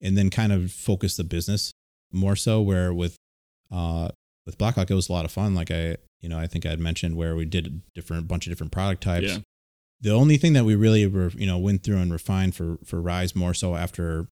and 0.00 0.18
then 0.18 0.30
kind 0.30 0.52
of 0.52 0.72
focus 0.72 1.16
the 1.16 1.24
business 1.24 1.72
more 2.12 2.36
so 2.36 2.60
where 2.60 2.92
with 2.92 3.16
uh 3.70 4.08
with 4.44 4.58
Blackhawk 4.58 4.90
it 4.90 4.94
was 4.94 5.08
a 5.08 5.12
lot 5.12 5.24
of 5.24 5.30
fun. 5.32 5.54
Like 5.54 5.70
I 5.70 5.96
you 6.20 6.28
know, 6.28 6.38
I 6.38 6.46
think 6.46 6.66
I 6.66 6.70
had 6.70 6.80
mentioned 6.80 7.16
where 7.16 7.34
we 7.34 7.44
did 7.44 7.66
a 7.66 7.70
different 7.94 8.28
bunch 8.28 8.46
of 8.46 8.50
different 8.52 8.72
product 8.72 9.02
types. 9.02 9.26
Yeah. 9.26 9.38
The 10.00 10.10
only 10.10 10.36
thing 10.36 10.52
that 10.54 10.64
we 10.64 10.74
really 10.74 11.06
were, 11.06 11.30
you 11.30 11.46
know, 11.46 11.58
went 11.58 11.84
through 11.84 11.98
and 11.98 12.12
refined 12.12 12.54
for 12.56 12.78
for 12.84 13.00
Rise 13.00 13.34
more 13.36 13.54
so 13.54 13.76
after 13.76 14.26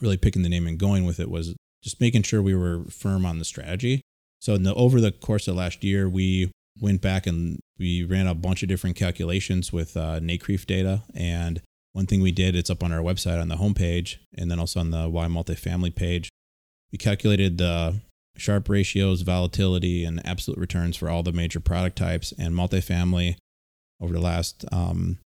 really 0.00 0.16
picking 0.18 0.42
the 0.42 0.48
name 0.48 0.66
and 0.66 0.78
going 0.78 1.04
with 1.04 1.18
it 1.20 1.30
was 1.30 1.54
just 1.82 2.00
making 2.00 2.22
sure 2.22 2.42
we 2.42 2.54
were 2.54 2.84
firm 2.90 3.24
on 3.26 3.38
the 3.38 3.44
strategy. 3.44 4.02
So 4.40 4.54
in 4.54 4.62
the 4.62 4.74
over 4.74 5.00
the 5.00 5.12
course 5.12 5.48
of 5.48 5.56
last 5.56 5.84
year, 5.84 6.08
we 6.08 6.50
went 6.80 7.02
back 7.02 7.26
and 7.26 7.60
we 7.78 8.04
ran 8.04 8.26
a 8.26 8.34
bunch 8.34 8.62
of 8.62 8.68
different 8.68 8.96
calculations 8.96 9.72
with 9.72 9.96
uh, 9.96 10.18
data. 10.20 11.02
And 11.14 11.60
one 11.92 12.06
thing 12.06 12.22
we 12.22 12.32
did, 12.32 12.54
it's 12.54 12.70
up 12.70 12.82
on 12.82 12.92
our 12.92 13.00
website 13.00 13.40
on 13.40 13.48
the 13.48 13.56
homepage, 13.56 14.16
and 14.36 14.50
then 14.50 14.60
also 14.60 14.80
on 14.80 14.90
the 14.90 15.08
Y 15.08 15.26
multifamily 15.26 15.94
page. 15.94 16.28
We 16.92 16.98
calculated 16.98 17.58
the 17.58 18.00
Sharpe 18.36 18.68
ratios, 18.68 19.22
volatility, 19.22 20.04
and 20.04 20.24
absolute 20.26 20.58
returns 20.58 20.96
for 20.96 21.10
all 21.10 21.22
the 21.22 21.32
major 21.32 21.60
product 21.60 21.96
types 21.96 22.32
and 22.38 22.54
multifamily 22.54 23.36
over 24.00 24.12
the 24.12 24.20
last, 24.20 24.64
um, 24.72 25.18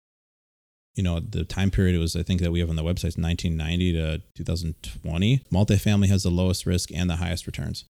you 0.94 1.02
know, 1.02 1.20
the 1.20 1.44
time 1.44 1.70
period 1.70 1.94
it 1.94 1.98
was, 1.98 2.16
I 2.16 2.22
think 2.22 2.40
that 2.40 2.50
we 2.50 2.60
have 2.60 2.70
on 2.70 2.76
the 2.76 2.82
website 2.82 3.12
is 3.12 3.18
1990 3.18 3.92
to 3.92 4.22
2020. 4.34 5.42
Multifamily 5.52 6.08
has 6.08 6.22
the 6.22 6.30
lowest 6.30 6.66
risk 6.66 6.90
and 6.92 7.08
the 7.08 7.16
highest 7.16 7.46
returns. 7.46 7.84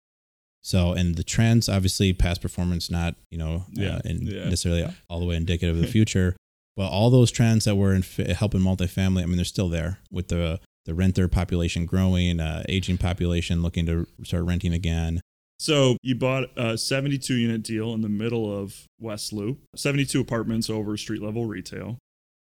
So, 0.63 0.93
and 0.93 1.17
the 1.17 1.25
trends, 1.25 1.69
obviously, 1.69 2.13
past 2.13 2.41
performance, 2.41 2.91
not, 2.91 3.17
you 3.31 3.39
know, 3.39 3.65
Yeah, 3.73 3.97
uh, 3.97 4.01
in 4.05 4.23
yeah. 4.27 4.45
necessarily 4.45 4.87
all 5.09 5.19
the 5.21 5.27
way 5.27 5.35
indicative 5.37 5.75
of 5.77 5.83
the 5.83 5.89
future. 5.89 6.37
But 6.77 6.89
all 6.89 7.11
those 7.11 7.31
trends 7.31 7.65
that 7.65 7.75
were 7.77 7.93
in 7.95 8.03
f- 8.03 8.29
helping 8.37 8.61
multifamily, 8.61 9.23
I 9.23 9.27
mean, 9.27 9.37
they're 9.37 9.45
still 9.45 9.69
there 9.69 9.99
with 10.11 10.29
the 10.29 10.61
the 10.85 10.95
renter 10.95 11.29
population 11.29 11.87
growing, 11.87 12.41
uh, 12.41 12.65
aging 12.69 12.99
population 12.99 13.63
looking 13.63 13.87
to 13.87 14.07
start 14.25 14.45
renting 14.45 14.73
again. 14.73 15.21
So 15.61 15.97
you 16.03 16.17
bought 16.17 16.47
a 16.57 16.77
72 16.77 17.35
unit 17.35 17.63
deal 17.63 17.95
in 17.95 18.01
the 18.01 18.09
middle 18.09 18.51
of 18.51 18.87
West 18.99 19.33
Loop, 19.33 19.61
72 19.77 20.21
apartments 20.21 20.69
over 20.69 20.97
street 20.97 21.23
level 21.23 21.47
retail, 21.47 21.99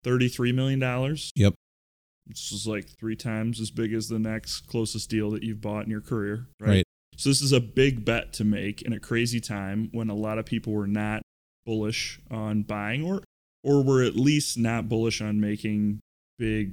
$33 0.05 0.55
million. 0.55 0.81
Yep. 1.35 1.55
This 2.27 2.53
is 2.53 2.69
like 2.69 2.89
three 2.89 3.17
times 3.17 3.61
as 3.61 3.73
big 3.73 3.93
as 3.93 4.07
the 4.09 4.21
next 4.21 4.69
closest 4.69 5.11
deal 5.11 5.31
that 5.33 5.43
you've 5.43 5.61
bought 5.61 5.87
in 5.87 5.91
your 5.91 6.01
career, 6.01 6.47
right? 6.61 6.69
Right. 6.69 6.85
So 7.21 7.29
this 7.29 7.43
is 7.43 7.53
a 7.53 7.61
big 7.61 8.03
bet 8.03 8.33
to 8.35 8.45
make 8.45 8.81
in 8.81 8.95
a 8.95 8.99
crazy 8.99 9.41
time 9.41 9.91
when 9.93 10.09
a 10.09 10.15
lot 10.15 10.39
of 10.39 10.47
people 10.47 10.73
were 10.73 10.87
not 10.87 11.21
bullish 11.67 12.19
on 12.31 12.63
buying 12.63 13.05
or 13.05 13.23
or 13.63 13.85
were 13.85 14.03
at 14.03 14.17
least 14.17 14.57
not 14.57 14.89
bullish 14.89 15.21
on 15.21 15.39
making 15.39 16.01
big 16.39 16.71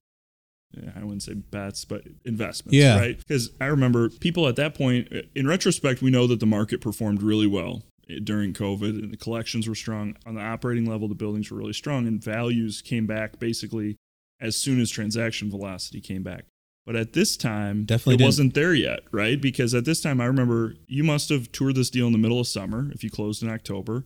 eh, 0.78 0.90
I 0.96 1.04
wouldn't 1.04 1.24
say 1.24 1.34
bets, 1.34 1.84
but 1.84 2.04
investments, 2.24 2.78
Yeah. 2.78 2.98
right? 2.98 3.18
Because 3.18 3.52
I 3.60 3.66
remember 3.66 4.08
people 4.08 4.48
at 4.48 4.56
that 4.56 4.74
point, 4.74 5.10
eh, 5.12 5.24
in 5.36 5.48
retrospect, 5.48 6.02
we 6.02 6.12
know 6.12 6.28
that 6.28 6.40
the 6.40 6.46
market 6.46 6.80
performed 6.80 7.22
really 7.22 7.48
well 7.48 7.84
eh, 8.10 8.20
during 8.24 8.54
COVID 8.54 9.04
and 9.04 9.12
the 9.12 9.18
collections 9.18 9.68
were 9.68 9.76
strong. 9.76 10.16
On 10.26 10.36
the 10.36 10.42
operating 10.42 10.86
level, 10.86 11.10
the 11.10 11.16
buildings 11.16 11.52
were 11.52 11.58
really 11.58 11.74
strong 11.74 12.08
and 12.08 12.24
values 12.24 12.82
came 12.82 13.06
back 13.06 13.38
basically 13.38 13.98
as 14.40 14.56
soon 14.56 14.80
as 14.80 14.90
transaction 14.90 15.50
velocity 15.52 16.00
came 16.00 16.24
back. 16.24 16.46
But 16.88 16.96
at 16.96 17.12
this 17.12 17.36
time, 17.36 17.84
Definitely 17.84 18.14
it 18.14 18.18
didn't. 18.20 18.28
wasn't 18.28 18.54
there 18.54 18.74
yet, 18.74 19.02
right? 19.12 19.40
Because 19.42 19.76
at 19.76 19.84
this 19.84 20.00
time, 20.02 20.22
I 20.22 20.26
remember 20.26 20.74
you 20.88 21.04
must 21.04 21.28
have 21.30 21.52
toured 21.52 21.76
this 21.76 21.90
deal 21.90 22.08
in 22.08 22.14
the 22.14 22.18
middle 22.18 22.40
of 22.40 22.48
summer 22.48 22.90
if 22.94 23.04
you 23.04 23.10
closed 23.12 23.44
in 23.44 23.50
October. 23.50 24.06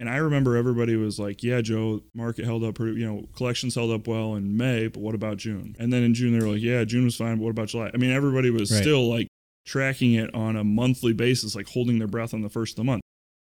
And 0.00 0.10
I 0.10 0.16
remember 0.16 0.56
everybody 0.56 0.96
was 0.96 1.20
like, 1.20 1.44
"Yeah, 1.44 1.60
Joe, 1.60 2.02
market 2.12 2.44
held 2.44 2.64
up 2.64 2.74
pretty, 2.74 2.98
you 2.98 3.06
know, 3.06 3.28
collections 3.36 3.76
held 3.76 3.92
up 3.92 4.08
well 4.08 4.34
in 4.34 4.56
May, 4.56 4.88
but 4.88 4.98
what 5.00 5.14
about 5.14 5.36
June?" 5.36 5.76
And 5.78 5.92
then 5.92 6.02
in 6.02 6.12
June 6.12 6.36
they 6.36 6.44
were 6.44 6.52
like, 6.54 6.62
"Yeah, 6.62 6.82
June 6.84 7.04
was 7.04 7.14
fine, 7.14 7.36
but 7.36 7.44
what 7.44 7.50
about 7.50 7.68
July?" 7.68 7.92
I 7.94 7.96
mean, 7.98 8.10
everybody 8.10 8.50
was 8.50 8.72
Right. 8.72 8.82
still 8.82 9.08
like 9.08 9.28
tracking 9.64 10.14
it 10.14 10.34
on 10.34 10.56
a 10.56 10.64
monthly 10.64 11.12
basis, 11.12 11.54
like 11.54 11.68
holding 11.68 12.00
their 12.00 12.08
breath 12.08 12.34
on 12.34 12.42
the 12.42 12.48
first 12.50 12.72
of 12.72 12.76
the 12.78 12.84
month. 12.84 13.02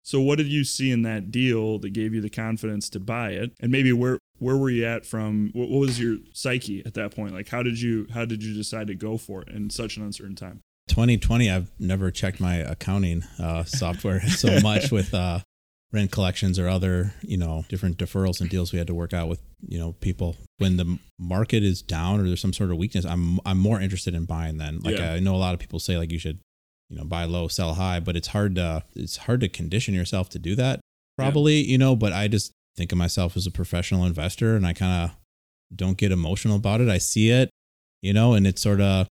So 0.08 0.22
what 0.22 0.38
did 0.38 0.48
you 0.48 0.64
see 0.64 0.90
in 0.90 1.02
that 1.02 1.32
deal 1.32 1.80
that 1.80 1.90
gave 1.90 2.14
you 2.14 2.22
the 2.22 2.30
confidence 2.30 2.90
to 2.92 3.00
buy 3.02 3.32
it? 3.32 3.52
And 3.60 3.70
maybe 3.70 3.92
where 3.92 4.20
where 4.40 4.56
were 4.56 4.70
you 4.70 4.86
at 4.86 5.06
from 5.06 5.52
what, 5.54 5.68
was 5.68 6.00
your 6.00 6.20
psyche 6.32 6.82
at 6.86 6.94
that 6.94 7.14
point? 7.14 7.34
Like 7.34 7.50
how 7.50 7.62
did 7.62 7.82
you 7.82 8.08
how 8.14 8.24
did 8.24 8.42
you 8.42 8.54
decide 8.54 8.88
to 8.88 8.96
go 8.96 9.18
for 9.18 9.42
it 9.42 9.50
in 9.50 9.70
such 9.70 9.98
an 9.98 10.04
uncertain 10.04 10.38
time? 10.38 10.62
2020, 10.88 11.52
I've 11.52 11.70
never 11.78 12.10
checked 12.10 12.40
my 12.40 12.56
accounting 12.56 13.26
uh, 13.38 13.66
software 13.66 14.22
so 14.30 14.62
much 14.62 14.94
with 14.94 15.14
uh, 15.14 15.40
rent 15.92 16.12
collections 16.12 16.58
or 16.58 16.70
other, 16.70 17.14
you 17.22 17.36
know, 17.36 17.66
different 17.68 17.98
deferrals 17.98 18.40
and 18.40 18.50
deals 18.50 18.72
we 18.72 18.78
had 18.78 18.88
to 18.88 18.96
work 18.96 19.12
out 19.12 19.28
with, 19.28 19.42
you 19.68 19.78
know, 19.78 19.92
people. 19.92 20.38
When 20.58 20.78
the 20.78 21.00
market 21.20 21.64
is 21.64 21.82
down 21.82 22.22
or 22.22 22.24
there's 22.24 22.40
some 22.40 22.54
sort 22.54 22.72
of 22.72 22.78
weakness, 22.78 23.04
I'm 23.04 23.42
I'm 23.46 23.58
more 23.58 23.82
interested 23.82 24.16
in 24.16 24.24
buying 24.24 24.58
then. 24.58 24.80
Like 24.80 25.00
Yeah. 25.00 25.12
I 25.12 25.20
know 25.20 25.36
a 25.36 25.38
lot 25.38 25.54
of 25.54 25.60
people 25.60 25.80
say 25.80 25.98
like 25.98 26.14
you 26.14 26.20
should, 26.20 26.40
you 26.90 26.98
know, 26.98 27.04
buy 27.04 27.26
low, 27.26 27.48
sell 27.48 27.74
high, 27.74 28.00
but 28.00 28.16
it's 28.16 28.30
hard 28.30 28.56
to 28.56 28.84
it's 28.96 29.18
hard 29.18 29.42
to 29.42 29.50
condition 29.50 29.94
yourself 29.94 30.30
to 30.30 30.40
do 30.40 30.56
that. 30.56 30.80
Probably, 31.18 31.64
you 31.64 31.78
know, 31.78 31.96
but 31.96 32.14
I 32.14 32.28
just 32.28 32.52
think 32.76 32.92
of 32.92 32.98
myself 32.98 33.36
as 33.36 33.48
a 33.48 33.52
professional 33.52 34.06
investor 34.06 34.56
and 34.56 34.66
I 34.66 34.74
kind 34.74 35.04
of 35.04 35.18
don't 35.76 35.98
get 35.98 36.12
emotional 36.12 36.58
about 36.58 36.80
it. 36.80 36.90
I 36.90 37.00
see 37.00 37.30
it, 37.30 37.50
you 38.02 38.14
know, 38.14 38.34
and 38.34 38.46
it's 38.46 38.62
sort 38.62 38.82
of 38.82 39.08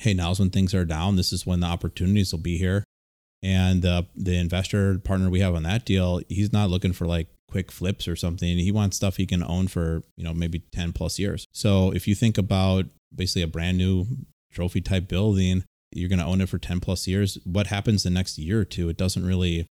hey, 0.00 0.14
now's 0.14 0.40
when 0.40 0.48
things 0.48 0.74
are 0.74 0.86
down. 0.86 1.16
This 1.16 1.30
is 1.30 1.46
when 1.46 1.60
the 1.60 1.66
opportunities 1.66 2.32
will 2.32 2.40
be 2.40 2.56
here. 2.56 2.84
And 3.42 3.84
uh, 3.84 4.02
the 4.16 4.36
investor 4.36 4.98
partner 4.98 5.28
we 5.28 5.40
have 5.40 5.54
on 5.54 5.62
that 5.64 5.84
deal, 5.84 6.22
he's 6.28 6.52
not 6.52 6.70
looking 6.70 6.94
for 6.94 7.06
like 7.06 7.28
quick 7.50 7.70
flips 7.70 8.08
or 8.08 8.16
something. 8.16 8.58
He 8.58 8.72
wants 8.72 8.96
stuff 8.96 9.16
he 9.16 9.26
can 9.26 9.42
own 9.42 9.68
for, 9.68 10.02
you 10.16 10.24
know, 10.24 10.32
maybe 10.32 10.60
10 10.72 10.92
plus 10.92 11.18
years. 11.18 11.46
So 11.52 11.92
if 11.92 12.08
you 12.08 12.14
think 12.14 12.38
about 12.38 12.86
basically 13.14 13.42
a 13.42 13.46
brand 13.46 13.76
new 13.76 14.06
trophy 14.52 14.80
type 14.80 15.06
building, 15.06 15.64
you're 15.92 16.08
going 16.08 16.18
to 16.20 16.24
own 16.24 16.40
it 16.40 16.48
for 16.48 16.58
10 16.58 16.80
plus 16.80 17.06
years. 17.08 17.38
What 17.44 17.66
happens 17.68 18.02
the 18.02 18.10
next 18.10 18.38
year 18.38 18.60
or 18.60 18.64
two? 18.64 18.88
It 18.88 18.96
doesn't 18.96 19.24
really 19.26 19.66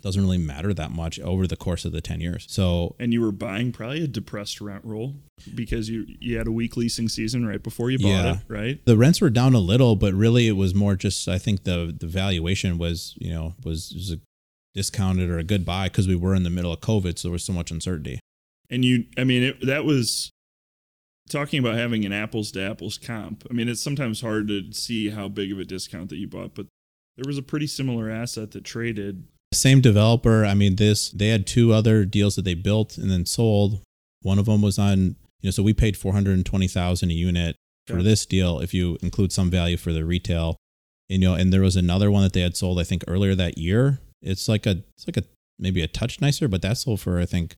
doesn't 0.00 0.22
really 0.22 0.38
matter 0.38 0.72
that 0.72 0.92
much 0.92 1.18
over 1.18 1.44
the 1.48 1.56
course 1.56 1.84
of 1.84 1.90
the 1.90 2.00
10 2.00 2.20
years. 2.20 2.46
So 2.48 2.94
And 3.00 3.12
you 3.12 3.20
were 3.20 3.32
buying 3.32 3.72
probably 3.72 4.04
a 4.04 4.06
depressed 4.06 4.60
rent 4.60 4.84
roll 4.84 5.16
because 5.56 5.90
you 5.90 6.06
you 6.20 6.38
had 6.38 6.46
a 6.46 6.52
weak 6.52 6.76
leasing 6.76 7.08
season 7.08 7.44
right 7.44 7.60
before 7.60 7.90
you 7.90 7.98
bought 7.98 8.06
Yeah. 8.08 8.32
it, 8.34 8.38
right? 8.46 8.84
the 8.84 8.96
rents 8.96 9.20
were 9.20 9.28
down 9.30 9.54
a 9.54 9.58
little, 9.58 9.96
but 9.96 10.14
really 10.14 10.46
it 10.46 10.52
was 10.52 10.72
more 10.72 10.94
just 10.94 11.26
I 11.26 11.38
think 11.38 11.64
the 11.64 11.92
the 11.98 12.06
valuation 12.06 12.78
was 12.78 13.14
you 13.18 13.32
know 13.32 13.54
was, 13.64 13.92
was 13.92 14.12
a 14.12 14.20
discounted 14.74 15.30
or 15.30 15.38
a 15.38 15.44
good 15.44 15.64
buy 15.64 15.88
because 15.88 16.06
we 16.06 16.14
were 16.14 16.34
in 16.36 16.44
the 16.44 16.50
middle 16.50 16.72
of 16.72 16.80
COVID, 16.80 17.18
so 17.18 17.28
there 17.28 17.32
was 17.32 17.42
so 17.44 17.52
much 17.52 17.72
uncertainty. 17.72 18.20
And 18.70 18.84
you, 18.84 19.06
I 19.16 19.24
mean, 19.24 19.42
it, 19.42 19.66
that 19.66 19.84
was 19.84 20.30
talking 21.28 21.58
about 21.60 21.76
having 21.76 22.04
an 22.04 22.12
apples 22.12 22.50
to 22.52 22.62
apples 22.62 22.98
comp. 22.98 23.44
I 23.50 23.52
mean, 23.54 23.68
it's 23.68 23.80
sometimes 23.82 24.20
hard 24.20 24.48
to 24.48 24.72
see 24.72 25.10
how 25.10 25.28
big 25.28 25.52
of 25.52 25.58
a 25.58 25.64
discount 25.64 26.08
that 26.10 26.16
you 26.16 26.26
bought, 26.28 26.54
but 26.54 26.66
there 27.16 27.28
was 27.28 27.38
a 27.38 27.42
pretty 27.42 27.66
similar 27.66 28.10
asset 28.10 28.50
that 28.52 28.64
traded. 28.64 29.24
Same 29.52 29.80
developer. 29.80 30.44
I 30.44 30.54
mean, 30.54 30.76
this 30.76 31.10
they 31.10 31.28
had 31.28 31.46
two 31.46 31.72
other 31.72 32.04
deals 32.04 32.36
that 32.36 32.44
they 32.44 32.54
built 32.54 32.98
and 32.98 33.10
then 33.10 33.24
sold. 33.26 33.80
One 34.22 34.38
of 34.38 34.46
them 34.46 34.62
was 34.62 34.78
on 34.78 35.16
you 35.40 35.46
know, 35.46 35.50
so 35.52 35.62
we 35.62 35.72
paid 35.72 35.96
four 35.96 36.12
hundred 36.12 36.34
and 36.34 36.44
twenty 36.44 36.68
thousand 36.68 37.10
a 37.10 37.14
unit 37.14 37.56
for 37.86 37.96
Yeah. 37.98 38.02
this 38.02 38.26
deal 38.26 38.60
if 38.60 38.74
you 38.74 38.98
include 39.02 39.32
some 39.32 39.50
value 39.50 39.76
for 39.76 39.92
the 39.92 40.04
retail. 40.04 40.56
And, 41.10 41.22
you 41.22 41.28
know, 41.28 41.34
and 41.34 41.52
there 41.52 41.62
was 41.62 41.76
another 41.76 42.10
one 42.10 42.22
that 42.22 42.34
they 42.34 42.42
had 42.42 42.56
sold 42.56 42.78
I 42.78 42.84
think 42.84 43.02
earlier 43.08 43.34
that 43.34 43.56
year. 43.56 44.00
It's 44.20 44.48
like 44.48 44.66
a 44.66 44.82
it's 44.96 45.06
like 45.06 45.16
a 45.16 45.24
maybe 45.58 45.80
a 45.82 45.88
touch 45.88 46.20
nicer, 46.20 46.48
but 46.48 46.60
that 46.62 46.76
sold 46.76 47.00
for 47.00 47.18
I 47.18 47.24
think 47.24 47.56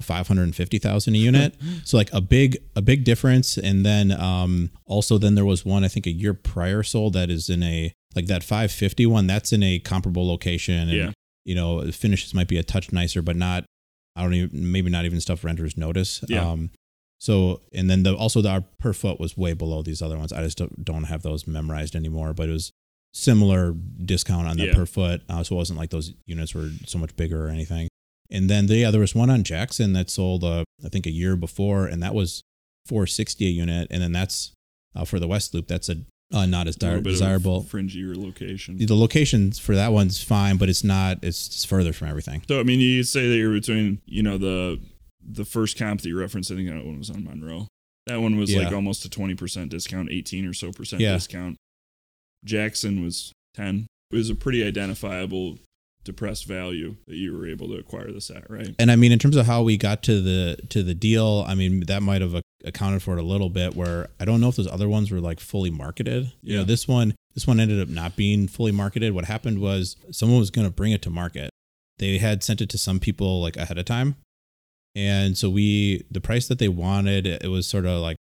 five 0.00 0.28
hundred 0.28 0.44
and 0.44 0.54
fifty 0.56 0.78
thousand 0.78 1.14
a 1.14 1.18
unit. 1.18 1.54
So 1.84 1.96
like 1.96 2.12
a 2.12 2.20
big 2.20 2.58
a 2.76 2.82
big 2.82 3.04
difference, 3.04 3.56
and 3.58 3.84
then 3.84 4.12
um 4.12 4.70
also 4.86 5.18
then 5.18 5.34
there 5.34 5.44
was 5.44 5.64
one 5.64 5.84
I 5.84 5.88
think 5.88 6.06
a 6.06 6.10
year 6.12 6.34
prior 6.34 6.82
sold 6.82 7.12
that 7.14 7.30
is 7.30 7.48
in 7.50 7.62
a 7.62 7.92
like 8.14 8.26
that 8.26 8.44
550 8.44 9.06
one 9.06 9.26
that's 9.26 9.52
in 9.52 9.62
a 9.62 9.78
comparable 9.80 10.26
location, 10.28 10.74
and 10.88 10.92
Yeah. 10.92 11.12
you 11.44 11.54
know 11.54 11.82
the 11.82 11.92
finishes 11.92 12.32
might 12.34 12.48
be 12.48 12.56
a 12.58 12.62
touch 12.62 12.92
nicer, 12.92 13.22
but 13.22 13.36
not 13.36 13.64
I 14.16 14.22
don't 14.22 14.34
even 14.34 14.70
maybe 14.72 14.90
not 14.90 15.04
even 15.04 15.20
stuff 15.20 15.42
renters 15.44 15.76
notice. 15.76 16.22
Yeah. 16.28 16.48
Um, 16.48 16.70
so 17.18 17.60
and 17.72 17.90
then 17.90 18.04
the 18.04 18.14
also 18.14 18.40
the 18.42 18.50
our 18.50 18.60
per 18.78 18.92
foot 18.92 19.18
was 19.18 19.36
way 19.36 19.54
below 19.54 19.82
these 19.82 20.00
other 20.02 20.16
ones. 20.18 20.32
I 20.32 20.42
just 20.44 20.58
don't, 20.58 20.84
don't 20.84 21.04
have 21.04 21.22
those 21.22 21.46
memorized 21.48 21.96
anymore, 21.96 22.32
but 22.34 22.48
it 22.48 22.52
was 22.52 22.70
similar 23.12 23.72
discount 24.04 24.46
on 24.48 24.56
that 24.58 24.68
Yeah. 24.68 24.74
per 24.74 24.86
foot. 24.86 25.22
Uh, 25.28 25.42
so 25.42 25.54
it 25.54 25.58
wasn't 25.58 25.78
like 25.78 25.90
those 25.90 26.12
units 26.26 26.54
were 26.54 26.70
so 26.86 26.98
much 26.98 27.14
bigger 27.16 27.46
or 27.46 27.48
anything. 27.48 27.88
And 28.30 28.48
then 28.50 28.66
the, 28.66 28.76
yeah, 28.76 28.90
there 28.90 29.00
was 29.00 29.14
one 29.14 29.30
on 29.30 29.42
Jackson 29.44 29.92
that 29.92 30.10
sold, 30.10 30.44
uh, 30.44 30.64
I 30.84 30.88
think 30.88 31.06
a 31.06 31.10
year 31.10 31.36
before, 31.36 31.86
and 31.86 32.02
that 32.02 32.14
was 32.14 32.42
460 32.86 33.46
a 33.46 33.50
unit. 33.50 33.88
And 33.90 34.02
then 34.02 34.12
that's 34.12 34.52
uh, 34.96 35.04
for 35.04 35.20
the 35.20 35.28
West 35.28 35.54
Loop. 35.54 35.68
That's 35.68 35.88
a 35.88 35.96
uh, 36.32 36.46
not 36.46 36.66
as 36.66 36.74
dire- 36.76 37.00
desirable. 37.00 37.62
fringier 37.62 38.16
location. 38.16 38.78
The 38.78 38.94
location 38.94 39.52
for 39.52 39.74
that 39.76 39.92
one's 39.92 40.22
fine, 40.22 40.56
but 40.56 40.68
it's 40.68 40.82
not. 40.82 41.18
It's 41.22 41.64
further 41.64 41.92
from 41.92 42.08
everything. 42.08 42.42
So 42.48 42.58
I 42.58 42.62
mean, 42.64 42.80
you 42.80 43.02
say 43.04 43.28
that 43.28 43.36
you're 43.36 43.52
between, 43.52 44.00
you 44.06 44.22
know, 44.22 44.38
the 44.38 44.80
the 45.26 45.44
first 45.44 45.78
comp 45.78 46.00
that 46.00 46.08
you 46.08 46.18
referenced. 46.18 46.50
I 46.50 46.56
think 46.56 46.68
that 46.70 46.84
one 46.84 46.98
was 46.98 47.10
on 47.10 47.24
Monroe. 47.24 47.68
That 48.06 48.20
one 48.20 48.36
was 48.36 48.54
like 48.54 48.72
almost 48.72 49.04
a 49.04 49.10
twenty 49.10 49.34
percent 49.34 49.70
discount, 49.70 50.10
eighteen 50.10 50.46
or 50.46 50.54
so 50.54 50.72
percent 50.72 51.02
Yeah. 51.02 51.12
discount. 51.12 51.56
Jackson 52.44 53.02
was 53.02 53.32
ten. 53.54 53.86
It 54.10 54.16
was 54.16 54.30
a 54.30 54.34
pretty 54.34 54.64
identifiable 54.64 55.58
depressed 56.04 56.46
value 56.46 56.96
that 57.06 57.16
you 57.16 57.36
were 57.36 57.46
able 57.46 57.68
to 57.68 57.74
acquire 57.74 58.10
this 58.12 58.30
at, 58.30 58.48
right? 58.50 58.74
And 58.78 58.90
I 58.90 58.96
mean, 58.96 59.10
in 59.12 59.18
terms 59.18 59.36
of 59.36 59.46
how 59.46 59.62
we 59.62 59.76
got 59.76 60.02
to 60.04 60.20
the 60.20 60.56
to 60.70 60.82
the 60.82 60.94
deal, 60.94 61.44
I 61.48 61.54
mean 61.54 61.84
that 61.86 62.02
might 62.02 62.20
have 62.22 62.34
uh, 62.34 62.40
accounted 62.64 63.02
for 63.02 63.16
it 63.16 63.20
a 63.20 63.26
little 63.26 63.50
bit. 63.50 63.74
Where 63.74 64.08
I 64.20 64.24
don't 64.24 64.40
know 64.40 64.48
if 64.48 64.56
those 64.56 64.68
other 64.70 64.88
ones 64.88 65.10
were 65.10 65.20
like 65.20 65.40
fully 65.40 65.70
marketed. 65.70 66.32
You 66.42 66.54
know, 66.54 66.60
Yeah. 66.60 66.66
this 66.66 66.86
one 66.86 67.14
this 67.34 67.46
one 67.46 67.58
ended 67.58 67.80
up 67.80 67.88
not 67.88 68.14
being 68.16 68.46
fully 68.46 68.72
marketed. 68.72 69.12
What 69.14 69.24
happened 69.24 69.60
was 69.60 69.96
someone 70.12 70.38
was 70.38 70.50
going 70.50 70.66
to 70.66 70.72
bring 70.72 70.92
it 70.92 71.02
to 71.02 71.10
market. 71.10 71.50
They 71.98 72.18
had 72.18 72.42
sent 72.42 72.60
it 72.60 72.68
to 72.70 72.78
some 72.78 73.00
people 73.00 73.40
like 73.40 73.56
ahead 73.56 73.78
of 73.78 73.84
time, 73.86 74.16
and 74.94 75.36
so 75.36 75.50
we 75.50 76.04
the 76.10 76.20
price 76.20 76.46
that 76.48 76.58
they 76.58 76.68
wanted 76.68 77.26
it 77.26 77.48
was 77.48 77.66
sort 77.66 77.86
of 77.86 78.00
like 78.00 78.16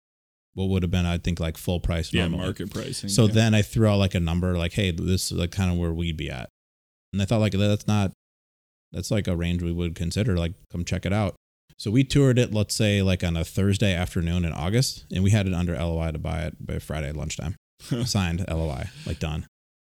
what 0.55 0.65
would 0.69 0.83
have 0.83 0.91
been 0.91 1.05
I 1.05 1.17
think 1.19 1.39
like 1.39 1.57
full 1.57 1.79
price 1.79 2.11
Yeah, 2.11 2.23
normally. 2.27 2.45
market 2.47 2.71
pricing. 2.73 3.09
So 3.09 3.25
yeah. 3.27 3.33
then 3.33 3.53
I 3.55 3.61
threw 3.61 3.87
out 3.87 3.97
like 3.97 4.15
a 4.15 4.19
number, 4.19 4.57
like, 4.57 4.73
hey, 4.73 4.91
this 4.91 5.31
is 5.31 5.37
like 5.37 5.51
kind 5.51 5.71
of 5.71 5.77
where 5.77 5.93
we'd 5.93 6.17
be 6.17 6.29
at. 6.29 6.49
And 7.13 7.21
I 7.21 7.25
thought 7.25 7.39
like 7.39 7.53
that's 7.53 7.87
not 7.87 8.11
that's 8.91 9.11
like 9.11 9.27
a 9.27 9.35
range 9.35 9.61
we 9.61 9.71
would 9.71 9.95
consider. 9.95 10.37
Like, 10.37 10.53
come 10.71 10.83
check 10.83 11.05
it 11.05 11.13
out. 11.13 11.35
So 11.77 11.91
we 11.91 12.03
toured 12.03 12.37
it, 12.37 12.53
let's 12.53 12.75
say 12.75 13.01
like 13.01 13.23
on 13.23 13.37
a 13.37 13.45
Thursday 13.45 13.93
afternoon 13.93 14.43
in 14.43 14.51
August, 14.51 15.05
and 15.11 15.23
we 15.23 15.31
had 15.31 15.47
it 15.47 15.53
under 15.53 15.75
LOI 15.75 16.11
to 16.11 16.19
buy 16.19 16.41
it 16.41 16.65
by 16.65 16.79
Friday 16.79 17.11
lunchtime. 17.11 17.55
Signed 18.05 18.45
LOI, 18.49 18.89
like 19.05 19.19
done. 19.19 19.47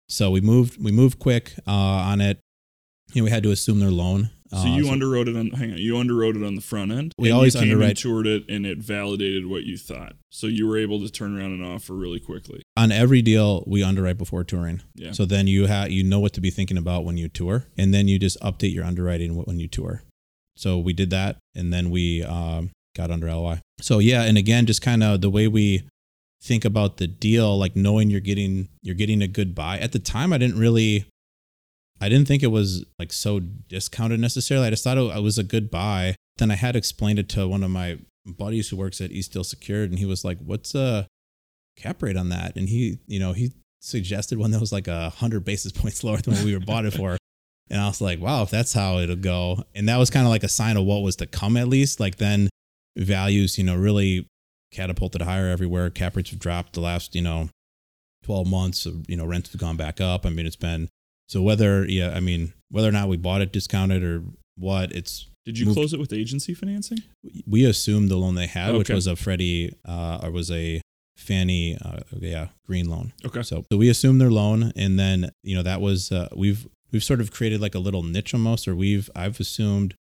So 0.09 0.31
we 0.31 0.41
moved 0.41 0.83
we 0.83 0.93
moved 0.93 1.19
quick 1.19 1.53
uh, 1.67 1.71
on 1.73 2.21
it. 2.21 2.39
You 3.13 3.21
know, 3.21 3.25
we 3.25 3.31
had 3.31 3.43
to 3.43 3.51
assume 3.51 3.81
their 3.81 3.91
loan. 3.91 4.31
So 4.55 4.69
Uh, 4.69 4.77
you 4.77 4.85
underwrote 4.85 5.29
it 5.29 5.37
on 5.37 5.51
hang 5.51 5.73
on, 5.73 5.79
you 5.79 5.95
underwrote 5.95 6.37
it 6.37 6.45
on 6.47 6.55
the 6.55 6.61
front 6.61 6.93
end. 6.93 7.13
We 7.19 7.31
always 7.31 7.55
you 7.55 7.61
came 7.61 7.71
underwrite- 7.73 7.91
and 7.91 7.99
toured 7.99 8.27
it 8.27 8.45
and 8.49 8.65
it 8.67 8.79
validated 8.79 9.47
what 9.47 9.65
you 9.65 9.77
thought. 9.77 10.15
So 10.31 10.47
you 10.47 10.67
were 10.67 10.79
able 10.79 11.01
to 11.01 11.11
turn 11.11 11.37
around 11.39 11.53
an 11.53 11.63
offer 11.63 11.95
really 11.95 12.21
quickly. 12.21 12.63
on 12.77 12.91
every 12.91 13.23
deal 13.23 13.63
we 13.67 13.83
underwrite 13.83 14.19
before 14.19 14.43
touring. 14.45 14.83
Yeah. 14.97 15.13
So 15.13 15.25
then 15.25 15.47
you 15.47 15.67
have 15.67 15.91
you 15.91 16.03
know 16.05 16.21
what 16.21 16.33
to 16.35 16.41
be 16.41 16.51
thinking 16.51 16.77
about 16.79 17.05
when 17.05 17.17
you 17.17 17.29
tour, 17.29 17.67
and 17.79 17.93
then 17.95 18.09
you 18.09 18.19
just 18.19 18.41
update 18.41 18.73
your 18.75 18.85
underwriting 18.85 19.37
when 19.37 19.59
you 19.61 19.69
tour. 19.69 20.03
So 20.57 20.79
we 20.79 20.93
did 20.93 21.11
that, 21.11 21.37
and 21.55 21.73
then 21.73 21.91
we 21.91 22.23
um, 22.23 22.71
got 22.97 23.11
under 23.11 23.29
LOI. 23.29 23.61
So 23.81 23.99
yeah, 23.99 24.23
and 24.23 24.39
again, 24.39 24.67
just 24.67 24.83
kind 24.83 25.03
of 25.03 25.21
the 25.21 25.31
way 25.31 25.49
we 25.49 25.83
think 26.43 26.65
about 26.65 26.99
the 26.99 27.07
deal, 27.07 27.57
like 27.59 27.75
knowing 27.75 28.11
you're 28.11 28.21
getting 28.21 28.69
you're 28.83 28.95
getting 28.95 29.23
a 29.23 29.27
good 29.29 29.55
buy. 29.55 29.79
At 29.79 29.93
the 29.93 29.99
time, 29.99 30.33
I 30.33 30.39
didn't 30.39 30.59
really, 30.59 31.07
I 32.01 32.09
didn't 32.09 32.29
think 32.29 32.43
it 32.43 32.49
was 32.49 32.85
like 32.99 33.13
so 33.13 33.41
discounted 33.41 34.21
necessarily. 34.21 34.67
I 34.67 34.71
just 34.71 34.85
thought 34.85 34.99
it 34.99 35.23
was 35.23 35.39
a 35.39 35.45
good 35.45 35.71
buy. 35.71 36.17
Then 36.37 36.51
I 36.51 36.57
had 36.57 36.77
explained 36.77 37.19
it 37.19 37.29
to 37.31 37.47
one 37.47 37.63
of 37.63 37.71
my 37.71 37.99
buddies 38.27 38.69
who 38.69 38.77
works 38.77 39.01
at 39.01 39.11
Eastdil 39.11 39.45
Secured, 39.45 39.91
and 39.91 39.99
he 39.99 40.07
was 40.07 40.25
like, 40.25 40.39
"What's 40.39 40.75
a 40.75 41.07
cap 41.77 42.03
rate 42.03 42.17
on 42.17 42.31
that?" 42.31 42.57
And 42.57 42.69
he, 42.69 42.99
you 43.07 43.21
know, 43.21 43.33
he 43.33 43.53
suggested 43.81 44.39
one 44.39 44.51
that 44.51 44.61
was 44.61 44.73
like 44.73 44.89
a 44.89 45.11
hundred 45.11 45.45
basis 45.45 45.73
points 45.73 46.03
lower 46.03 46.17
than 46.17 46.35
what 46.35 46.45
we 46.45 46.55
were 46.55 46.65
bought 46.65 46.85
it 46.85 46.95
for. 46.95 47.17
And 47.71 47.81
I 47.81 47.87
was 47.87 48.03
like, 48.03 48.21
wow, 48.21 48.43
if 48.43 48.51
that's 48.51 48.75
how 48.75 48.99
it'll 48.99 49.17
go. 49.17 49.65
And 49.75 49.89
that 49.89 49.97
was 49.97 50.11
kind 50.11 50.27
of 50.27 50.31
like 50.31 50.45
a 50.45 50.51
sign 50.51 50.77
of 50.77 50.85
what 50.85 51.03
was 51.03 51.17
to 51.17 51.27
come, 51.27 51.57
at 51.57 51.67
least. 51.67 51.99
Like 51.99 52.17
then 52.17 52.51
values, 52.95 53.57
you 53.57 53.65
know, 53.65 53.75
really 53.75 54.29
catapulted 54.71 55.23
higher 55.23 55.49
everywhere. 55.49 55.89
Cap 55.89 56.15
rates 56.15 56.29
have 56.29 56.39
dropped 56.39 56.75
the 56.75 56.81
last, 56.81 57.15
you 57.15 57.23
know, 57.23 57.49
12 58.25 58.47
months. 58.47 58.87
You 59.09 59.17
know, 59.17 59.25
rents 59.25 59.51
have 59.53 59.61
gone 59.61 59.79
back 59.79 59.99
up. 59.99 60.27
I 60.27 60.29
mean, 60.29 60.45
it's 60.45 60.57
been 60.57 60.91
so 61.35 61.43
whether, 61.43 61.85
yeah, 61.85 62.11
I 62.15 62.21
mean, 62.21 62.53
whether 62.71 62.89
or 62.89 62.93
not 62.93 63.09
we 63.09 63.17
bought 63.17 63.41
it 63.43 63.53
discounted 63.53 64.05
or 64.05 64.23
what, 64.57 64.93
it's, 64.93 65.27
Did 65.45 65.59
you 65.59 65.67
Moved- 65.67 65.75
close 65.77 65.93
it 65.93 65.99
with 65.99 66.13
agency 66.13 66.55
financing? 66.55 66.99
we 67.45 67.65
assumed 67.65 68.09
the 68.09 68.17
loan 68.17 68.37
they 68.37 68.47
had, 68.47 68.77
which 68.77 68.89
was 68.89 69.09
a 69.09 69.17
Freddie, 69.17 69.75
uh, 69.85 70.21
or 70.23 70.31
was 70.31 70.49
a 70.53 70.81
Fannie, 71.17 71.77
uh, 71.85 72.01
yeah, 72.21 72.49
green 72.65 72.89
loan. 72.89 73.13
Okay. 73.27 73.43
So, 73.43 73.65
so 73.73 73.77
we 73.77 73.89
assumed 73.89 74.21
their 74.21 74.31
loan, 74.31 74.73
and 74.77 74.97
then 74.97 75.31
you 75.43 75.57
know 75.57 75.63
that 75.65 75.81
was 75.81 76.13
uh, 76.13 76.29
we've 76.37 76.69
we've 76.93 77.03
sort 77.05 77.21
of 77.21 77.33
created 77.33 77.61
like 77.61 77.75
a 77.75 77.79
little 77.81 78.03
niche 78.05 78.33
almost, 78.33 78.69
or 78.69 78.75
we've 78.77 79.11
I've 79.17 79.41
assumed, 79.41 79.95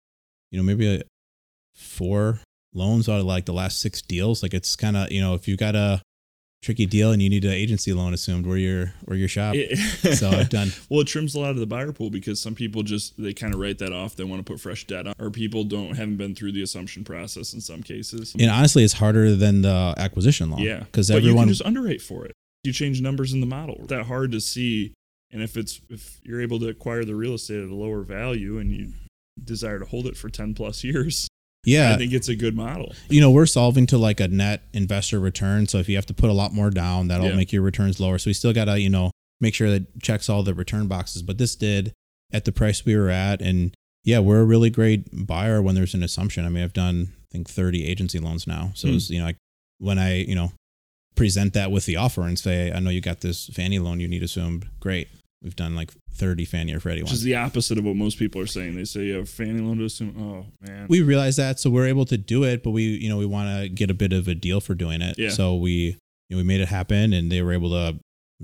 you 0.51 0.59
know, 0.59 0.65
maybe 0.65 0.87
a, 0.97 1.03
four 1.75 2.41
loans 2.75 3.09
out 3.09 3.21
of 3.21 3.27
like 3.27 3.45
the 3.47 3.53
last 3.53 3.79
six 3.81 4.03
deals. 4.03 4.43
Like 4.43 4.55
it's 4.55 4.77
kind 4.77 4.97
of 4.97 5.11
you 5.11 5.21
know 5.21 5.35
if 5.35 5.49
you 5.49 5.57
got 5.57 5.75
a 5.77 6.03
tricky 6.63 6.87
deal 6.87 7.11
and 7.11 7.21
you 7.21 7.29
need 7.29 7.45
an 7.45 7.51
agency 7.51 7.93
loan 7.93 8.15
assumed, 8.15 8.47
we're 8.47 8.57
your 8.57 8.95
we're 9.05 9.17
your 9.17 9.29
shop. 9.29 9.55
So 10.15 10.31
I've 10.31 10.49
done 10.49 10.71
Well, 10.89 11.01
it 11.01 11.07
trims 11.09 11.35
a 11.35 11.41
lot 11.41 11.51
of 11.51 11.57
the 11.57 11.67
buyer 11.67 11.93
pool 11.93 12.09
because 12.09 12.41
some 12.41 12.55
people 12.55 12.83
just 12.83 13.21
they 13.21 13.35
kind 13.35 13.53
of 13.53 13.61
write 13.61 13.79
that 13.79 13.93
off. 13.93 14.17
They 14.17 14.25
want 14.25 14.45
to 14.45 14.51
put 14.51 14.61
fresh 14.61 14.87
debt 14.87 15.07
on, 15.07 15.15
or 15.19 15.31
people 15.31 15.65
don't 15.65 15.97
haven't 15.97 16.17
been 16.17 16.35
through 16.35 16.53
the 16.53 16.63
assumption 16.63 17.05
process 17.05 17.53
in 17.53 17.61
some 17.61 17.83
cases. 17.83 18.35
and 18.39 18.51
honestly, 18.51 18.85
it's 18.85 18.95
harder 18.95 19.35
than 19.35 19.63
the 19.63 19.95
acquisition 19.99 20.51
loan. 20.51 20.61
yeah, 20.61 20.81
because 20.81 21.11
everyone 21.11 21.49
just 21.49 21.63
underwrite 21.63 22.01
for 22.01 22.25
it. 22.25 22.33
You 22.65 22.73
change 22.73 23.01
numbers 23.03 23.33
in 23.33 23.41
the 23.41 23.47
model. 23.47 23.85
That 23.89 24.07
hard 24.07 24.31
to 24.33 24.41
see, 24.41 24.95
and 25.33 25.43
if 25.43 25.57
it's 25.57 25.81
if 25.89 26.21
you're 26.23 26.41
able 26.41 26.61
to 26.61 26.69
acquire 26.69 27.05
the 27.05 27.17
real 27.17 27.35
estate 27.35 27.63
at 27.63 27.69
a 27.71 27.75
lower 27.75 28.03
value 28.03 28.59
and 28.59 28.71
you 28.71 28.93
desire 29.43 29.81
to 29.81 29.85
hold 29.85 30.07
it 30.07 30.17
for 30.17 30.29
ten 30.29 30.55
plus 30.55 30.85
years, 30.85 31.27
yeah 31.65 31.93
I 31.95 31.97
think 31.97 32.13
it's 32.13 32.29
a 32.29 32.35
good 32.37 32.57
model. 32.57 32.93
you 33.09 33.21
know, 33.21 33.31
we're 33.31 33.47
solving 33.47 33.87
to 33.87 33.99
like 33.99 34.21
a 34.21 34.29
net 34.29 34.63
investor 34.73 35.21
return. 35.21 35.67
So 35.69 35.79
if 35.79 35.89
you 35.89 35.97
have 35.97 36.07
to 36.07 36.15
put 36.15 36.29
a 36.31 36.33
lot 36.33 36.53
more 36.53 36.71
down, 36.71 37.09
that'll 37.09 37.29
Yeah. 37.29 37.37
make 37.37 37.53
your 37.53 37.63
returns 37.63 38.01
lower. 38.01 38.19
So 38.19 38.31
we 38.31 38.35
still 38.35 38.53
got 38.53 38.65
to, 38.67 38.81
you 38.81 38.91
know, 38.91 39.11
make 39.41 39.55
sure 39.55 39.71
that 39.71 40.01
checks 40.03 40.29
all 40.29 40.43
the 40.43 40.55
return 40.55 40.87
boxes. 40.89 41.23
But 41.23 41.39
this 41.39 41.55
did 41.57 41.93
at 42.33 42.45
the 42.45 42.53
price 42.53 42.85
we 42.85 42.97
were 42.97 43.11
at. 43.11 43.41
And 43.43 43.75
yeah, 44.05 44.19
we're 44.19 44.41
a 44.41 44.45
really 44.45 44.71
great 44.71 45.27
buyer 45.27 45.61
when 45.63 45.75
there's 45.75 45.95
an 45.95 46.03
assumption. 46.03 46.45
I 46.45 46.49
mean, 46.49 46.65
I've 46.65 46.73
done, 46.73 47.13
I 47.13 47.27
think, 47.33 47.49
30 47.49 47.87
agency 47.87 48.19
loans 48.19 48.47
now. 48.47 48.73
So 48.75 48.89
Hmm. 48.89 48.95
it's, 48.97 49.11
you 49.11 49.19
know, 49.21 49.27
like 49.27 49.37
when 49.79 49.99
I, 49.99 50.17
you 50.23 50.35
know, 50.35 50.53
present 51.15 51.53
that 51.53 51.71
with 51.71 51.85
the 51.87 51.97
offer 51.97 52.23
and 52.23 52.39
say, 52.39 52.73
I 52.73 52.81
know 52.81 52.91
you 52.91 53.01
got 53.01 53.21
this 53.21 53.47
Fannie 53.49 53.79
loan 53.79 54.01
you 54.01 54.09
need 54.09 54.23
assumed, 54.23 54.67
great. 54.81 55.09
We've 55.43 55.57
done 55.57 55.75
like 55.75 55.91
30 56.13 56.45
Fannie 56.45 56.73
or 56.75 56.81
Freddie 56.81 57.03
Which 57.03 57.11
ones. 57.11 57.19
is 57.19 57.25
the 57.25 57.35
opposite 57.37 57.77
of 57.79 57.85
what 57.85 57.97
most 57.97 58.19
people 58.19 58.41
are 58.41 58.47
saying. 58.47 58.77
They 58.77 58.85
say 58.85 59.07
you 59.07 59.15
have 59.15 59.29
Fannie 59.29 59.61
loan 59.61 59.79
to 59.79 59.85
assume. 59.85 60.15
Oh 60.19 60.47
man, 60.67 60.87
we 60.89 61.03
realize 61.03 61.37
that 61.37 61.59
so 61.59 61.69
we're 61.71 61.87
able 61.89 62.05
to 62.07 62.17
do 62.17 62.45
it 62.45 62.63
but 62.63 62.71
we 62.71 62.83
you 62.85 63.09
know 63.09 63.19
we 63.19 63.27
want 63.27 63.49
to 63.63 63.69
get 63.69 63.91
a 63.91 63.95
bit 63.95 64.13
of 64.13 64.29
a 64.29 64.35
deal 64.35 64.61
for 64.61 64.75
doing 64.75 65.03
it 65.03 65.19
Yeah. 65.19 65.31
so 65.31 65.57
we 65.57 65.73
you 65.73 65.97
know 66.31 66.37
we 66.37 66.43
made 66.45 66.61
it 66.61 66.69
happen 66.69 67.13
and 67.13 67.31
they 67.33 67.43
were 67.43 67.53
able 67.53 67.71
to 67.71 67.99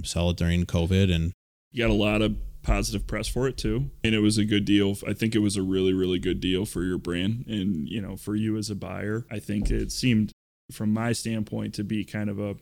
sell 0.04 0.30
it 0.30 0.36
during 0.36 0.64
covid 0.66 1.14
and 1.14 1.32
you 1.72 1.82
got 1.84 1.90
a 1.90 1.94
lot 1.94 2.22
of 2.22 2.36
positive 2.62 3.06
press 3.06 3.28
for 3.28 3.46
it 3.48 3.56
too, 3.56 3.90
and 4.04 4.14
it 4.14 4.18
was 4.20 4.36
a 4.36 4.44
good 4.44 4.64
deal. 4.64 4.96
I 5.06 5.12
think 5.14 5.34
it 5.34 5.38
was 5.38 5.56
a 5.56 5.62
really 5.62 5.92
really 5.92 6.18
good 6.18 6.40
deal 6.40 6.64
for 6.66 6.82
your 6.82 6.98
brand 6.98 7.44
and 7.46 7.88
you 7.88 8.00
know 8.02 8.16
for 8.16 8.34
you 8.34 8.56
as 8.56 8.68
a 8.70 8.74
buyer. 8.74 9.24
I 9.30 9.38
think 9.38 9.70
it 9.70 9.92
seemed 9.92 10.32
from 10.72 10.92
my 10.92 11.12
standpoint 11.12 11.74
to 11.74 11.84
be 11.84 12.04
kind 12.04 12.28
of 12.28 12.38
a 12.38 12.56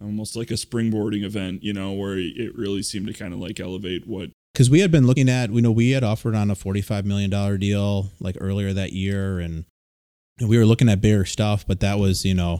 almost 0.00 0.36
like 0.36 0.50
a 0.50 0.54
springboarding 0.54 1.24
event, 1.24 1.62
you 1.62 1.72
know, 1.72 1.92
where 1.92 2.16
it 2.18 2.54
really 2.56 2.82
seemed 2.82 3.06
to 3.06 3.12
kind 3.12 3.32
of 3.34 3.40
like 3.40 3.60
elevate 3.60 4.06
what 4.06 4.30
because 4.54 4.68
we 4.68 4.80
had 4.80 4.90
been 4.90 5.06
looking 5.06 5.28
at, 5.28 5.50
you 5.52 5.62
know, 5.62 5.70
we 5.70 5.90
had 5.92 6.02
offered 6.02 6.34
on 6.34 6.50
a 6.50 6.54
$45 6.54 7.04
million 7.04 7.30
deal 7.60 8.10
like 8.18 8.36
earlier 8.40 8.72
that 8.72 8.92
year 8.92 9.38
and 9.38 9.64
we 10.40 10.58
were 10.58 10.66
looking 10.66 10.88
at 10.88 11.00
bigger 11.00 11.24
stuff, 11.24 11.64
but 11.66 11.80
that 11.80 11.98
was, 11.98 12.24
you 12.24 12.34
know, 12.34 12.58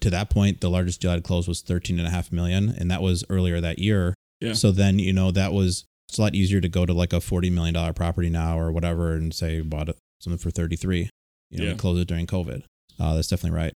to 0.00 0.10
that 0.10 0.28
point, 0.30 0.60
the 0.60 0.70
largest 0.70 1.00
deal 1.00 1.10
I'd 1.12 1.22
closed 1.22 1.46
was 1.46 1.60
13 1.60 1.98
and 1.98 2.08
a 2.08 2.10
half 2.10 2.32
million. 2.32 2.70
And 2.76 2.90
that 2.90 3.00
was 3.02 3.24
earlier 3.30 3.60
that 3.60 3.78
year. 3.78 4.14
Yeah. 4.40 4.54
So 4.54 4.72
then, 4.72 4.98
you 4.98 5.12
know, 5.12 5.30
that 5.30 5.52
was, 5.52 5.84
it's 6.08 6.18
a 6.18 6.22
lot 6.22 6.34
easier 6.34 6.60
to 6.60 6.68
go 6.68 6.84
to 6.86 6.92
like 6.92 7.12
a 7.12 7.16
$40 7.16 7.52
million 7.52 7.94
property 7.94 8.30
now 8.30 8.58
or 8.58 8.72
whatever 8.72 9.12
and 9.12 9.32
say 9.32 9.60
bought 9.60 9.90
something 10.18 10.38
for 10.38 10.50
33, 10.50 11.10
you 11.50 11.58
know, 11.58 11.64
Yeah. 11.70 11.74
close 11.74 12.00
it 12.00 12.08
during 12.08 12.26
COVID. 12.26 12.62
Uh, 12.98 13.14
that's 13.14 13.28
definitely 13.28 13.56
right. 13.56 13.72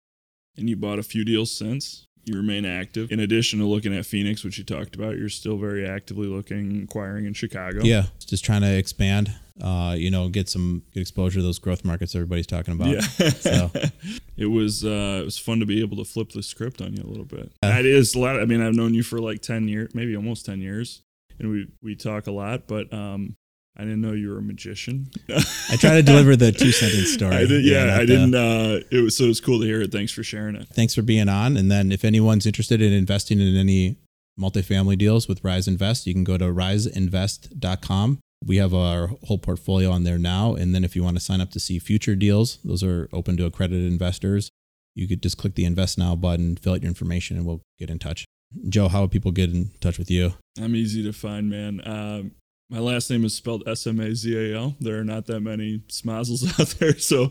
and 0.57 0.69
you 0.69 0.75
bought 0.77 0.99
a 0.99 1.03
few 1.03 1.25
deals 1.25 1.51
since. 1.51 2.05
You 2.25 2.35
remain 2.37 2.65
active. 2.65 3.11
In 3.11 3.19
addition 3.19 3.59
to 3.59 3.65
looking 3.65 3.95
at 3.95 4.05
Phoenix, 4.05 4.43
which 4.43 4.57
you 4.57 4.63
talked 4.63 4.95
about, 4.95 5.17
you're 5.17 5.29
still 5.29 5.57
very 5.57 5.87
actively 5.87 6.27
looking, 6.27 6.83
acquiring 6.83 7.25
in 7.25 7.33
Chicago. 7.33 7.81
Yeah. 7.83 8.03
Just 8.25 8.45
trying 8.45 8.61
to 8.61 8.71
expand, 8.77 9.33
uh, 9.61 9.95
you 9.97 10.11
know, 10.11 10.29
get 10.29 10.47
some 10.47 10.83
good 10.93 11.01
exposure 11.01 11.39
to 11.39 11.43
those 11.43 11.57
growth 11.59 11.83
markets 11.83 12.13
everybody's 12.15 12.47
talking 12.47 12.73
about. 12.73 12.89
Yeah. 12.89 13.01
So- 13.01 13.71
it 14.37 14.45
was 14.45 14.83
uh, 14.85 15.19
it 15.21 15.25
was 15.25 15.37
fun 15.37 15.59
to 15.59 15.65
be 15.65 15.81
able 15.81 15.97
to 15.97 16.05
flip 16.05 16.31
the 16.31 16.43
script 16.43 16.81
on 16.81 16.93
you 16.95 17.03
a 17.03 17.09
little 17.09 17.25
bit. 17.25 17.51
Yeah. 17.63 17.69
That 17.71 17.85
is 17.85 18.15
a 18.15 18.19
lot. 18.19 18.39
I 18.39 18.45
mean, 18.45 18.61
I've 18.61 18.73
known 18.75 18.93
you 18.93 19.03
for 19.03 19.19
like 19.19 19.41
ten 19.41 19.67
years, 19.67 19.93
maybe 19.93 20.15
almost 20.15 20.45
ten 20.45 20.61
years, 20.61 21.01
and 21.39 21.49
we 21.49 21.67
we 21.81 21.95
talk 21.95 22.27
a 22.27 22.31
lot. 22.31 22.67
But 22.67 22.91
um, 22.93 23.35
I 23.77 23.83
didn't 23.83 24.01
know 24.01 24.11
you 24.11 24.29
were 24.29 24.39
a 24.39 24.41
magician. 24.41 25.09
I 25.29 25.75
try 25.77 25.91
to 25.95 26.03
deliver 26.03 26.35
the 26.35 26.51
two 26.51 26.71
sentence 26.71 27.13
story. 27.13 27.35
I 27.35 27.45
did, 27.45 27.63
yeah, 27.65 27.85
not 27.85 28.01
I 28.01 28.05
didn't. 28.05 28.35
Uh, 28.35 28.79
it 28.91 29.01
was 29.01 29.15
so 29.17 29.23
it 29.25 29.27
was 29.29 29.39
cool 29.41 29.59
to 29.61 29.65
hear 29.65 29.81
it. 29.81 29.91
Thanks 29.91 30.11
for 30.11 30.23
sharing 30.23 30.55
it. 30.55 30.67
thanks 30.73 30.93
for 30.93 31.01
being 31.01 31.29
on. 31.29 31.55
And 31.57 31.71
then 31.71 31.91
if 31.91 32.03
anyone's 32.03 32.45
interested 32.45 32.81
in 32.81 32.91
investing 32.91 33.39
in 33.39 33.55
any 33.55 33.95
multifamily 34.39 34.97
deals 34.97 35.27
with 35.27 35.43
Rise 35.43 35.67
Invest, 35.67 36.05
you 36.05 36.13
can 36.13 36.23
go 36.23 36.37
to 36.37 36.45
riseinvest.com. 36.45 38.19
We 38.45 38.57
have 38.57 38.73
our 38.73 39.07
whole 39.27 39.37
portfolio 39.37 39.91
on 39.91 40.03
there 40.03 40.17
now. 40.17 40.55
And 40.55 40.73
then 40.73 40.83
if 40.83 40.95
you 40.95 41.03
want 41.03 41.15
to 41.17 41.21
sign 41.23 41.41
up 41.41 41.51
to 41.51 41.59
see 41.59 41.79
future 41.79 42.15
deals, 42.15 42.57
those 42.63 42.83
are 42.83 43.07
open 43.13 43.37
to 43.37 43.45
accredited 43.45 43.89
investors. 43.91 44.49
You 44.95 45.07
could 45.07 45.21
just 45.21 45.37
click 45.37 45.55
the 45.55 45.63
invest 45.65 45.97
now 45.97 46.15
button, 46.15 46.57
fill 46.57 46.73
out 46.73 46.81
your 46.81 46.89
information, 46.89 47.37
and 47.37 47.45
we'll 47.45 47.61
get 47.79 47.89
in 47.89 47.99
touch. 47.99 48.25
Joe, 48.67 48.89
how 48.89 49.01
would 49.01 49.11
people 49.11 49.31
get 49.31 49.51
in 49.51 49.71
touch 49.79 49.97
with 49.97 50.11
you? 50.11 50.33
I'm 50.59 50.75
easy 50.75 51.03
to 51.03 51.13
find, 51.13 51.49
man. 51.49 51.81
Um, 51.85 52.31
my 52.71 52.79
last 52.79 53.09
name 53.11 53.25
is 53.25 53.35
spelled 53.35 53.63
S 53.67 53.85
M 53.85 53.99
A 53.99 54.15
Z 54.15 54.35
A 54.35 54.57
L. 54.57 54.75
There 54.79 54.97
are 54.99 55.03
not 55.03 55.25
that 55.27 55.41
many 55.41 55.79
Smazals 55.89 56.47
out 56.59 56.67
there, 56.79 56.97
so 56.97 57.27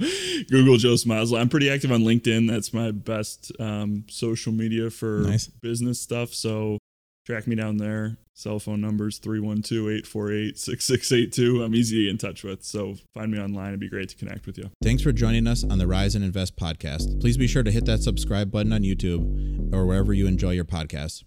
Google 0.51 0.77
Joe 0.77 0.95
Smazal. 0.95 1.41
I'm 1.41 1.49
pretty 1.49 1.71
active 1.71 1.91
on 1.91 2.03
LinkedIn. 2.03 2.49
That's 2.49 2.73
my 2.75 2.91
best 2.91 3.51
um, 3.59 4.05
social 4.09 4.53
media 4.53 4.91
for 4.91 5.21
Nice. 5.23 5.47
business 5.49 6.01
stuff. 6.01 6.35
So 6.35 6.79
track 7.27 7.47
me 7.47 7.57
down 7.57 7.79
there. 7.79 8.19
Cell 8.41 8.59
phone 8.59 8.81
numbers 8.81 9.21
312-848-6682. 9.21 11.63
I'm 11.63 11.75
easy 11.75 11.97
to 11.97 12.05
get 12.05 12.11
in 12.11 12.17
touch 12.17 12.43
with. 12.43 12.65
So 12.65 12.95
find 13.13 13.31
me 13.31 13.39
online. 13.39 13.69
It'd 13.69 13.81
be 13.81 13.91
great 13.91 14.09
to 14.09 14.17
connect 14.17 14.47
with 14.47 14.57
you. 14.57 14.71
Thanks 14.83 15.03
for 15.03 15.13
joining 15.13 15.47
us 15.47 15.63
on 15.63 15.77
the 15.77 15.87
Rise 15.87 16.15
and 16.15 16.25
Invest 16.25 16.57
podcast. 16.57 17.21
Please 17.21 17.37
be 17.37 17.47
sure 17.47 17.63
to 17.63 17.71
hit 17.71 17.85
that 17.85 18.03
subscribe 18.03 18.51
button 18.51 18.73
on 18.73 18.81
YouTube 18.81 19.75
or 19.75 19.85
wherever 19.85 20.15
you 20.15 20.27
enjoy 20.27 20.53
your 20.53 20.65
podcasts. 20.65 21.23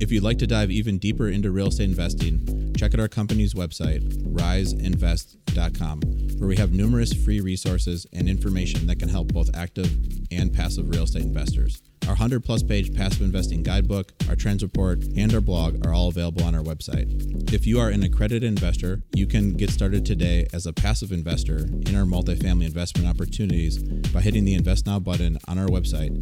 If 0.00 0.12
you'd 0.12 0.22
like 0.22 0.38
to 0.38 0.46
dive 0.46 0.70
even 0.70 0.98
deeper 0.98 1.28
into 1.28 1.50
real 1.50 1.68
estate 1.68 1.88
investing, 1.88 2.74
check 2.76 2.92
out 2.92 3.00
our 3.00 3.08
company's 3.08 3.54
website, 3.54 4.02
riseinvest.com, 4.24 6.00
where 6.38 6.48
we 6.48 6.56
have 6.56 6.72
numerous 6.72 7.14
free 7.14 7.40
resources 7.40 8.06
and 8.12 8.28
information 8.28 8.86
that 8.88 8.98
can 8.98 9.08
help 9.08 9.32
both 9.32 9.48
active 9.54 9.90
and 10.30 10.52
passive 10.52 10.90
real 10.90 11.04
estate 11.04 11.22
investors. 11.22 11.80
Our 12.02 12.14
100 12.14 12.44
plus 12.44 12.62
page 12.64 12.92
passive 12.92 13.22
investing 13.22 13.62
guidebook, 13.62 14.12
our 14.28 14.34
trends 14.34 14.64
report, 14.64 15.04
and 15.16 15.32
our 15.32 15.40
blog 15.40 15.86
are 15.86 15.94
all 15.94 16.08
available 16.08 16.41
on 16.42 16.54
our 16.54 16.62
website. 16.62 17.52
If 17.52 17.66
you 17.66 17.78
are 17.80 17.88
an 17.88 18.02
accredited 18.02 18.44
investor, 18.44 19.02
you 19.14 19.26
can 19.26 19.54
get 19.54 19.70
started 19.70 20.04
today 20.04 20.46
as 20.52 20.66
a 20.66 20.72
passive 20.72 21.12
investor 21.12 21.58
in 21.58 21.96
our 21.96 22.04
multifamily 22.04 22.66
investment 22.66 23.08
opportunities 23.08 23.78
by 24.12 24.20
hitting 24.20 24.44
the 24.44 24.54
Invest 24.54 24.86
Now 24.86 24.98
button 24.98 25.38
on 25.48 25.58
our 25.58 25.68
website. 25.68 26.20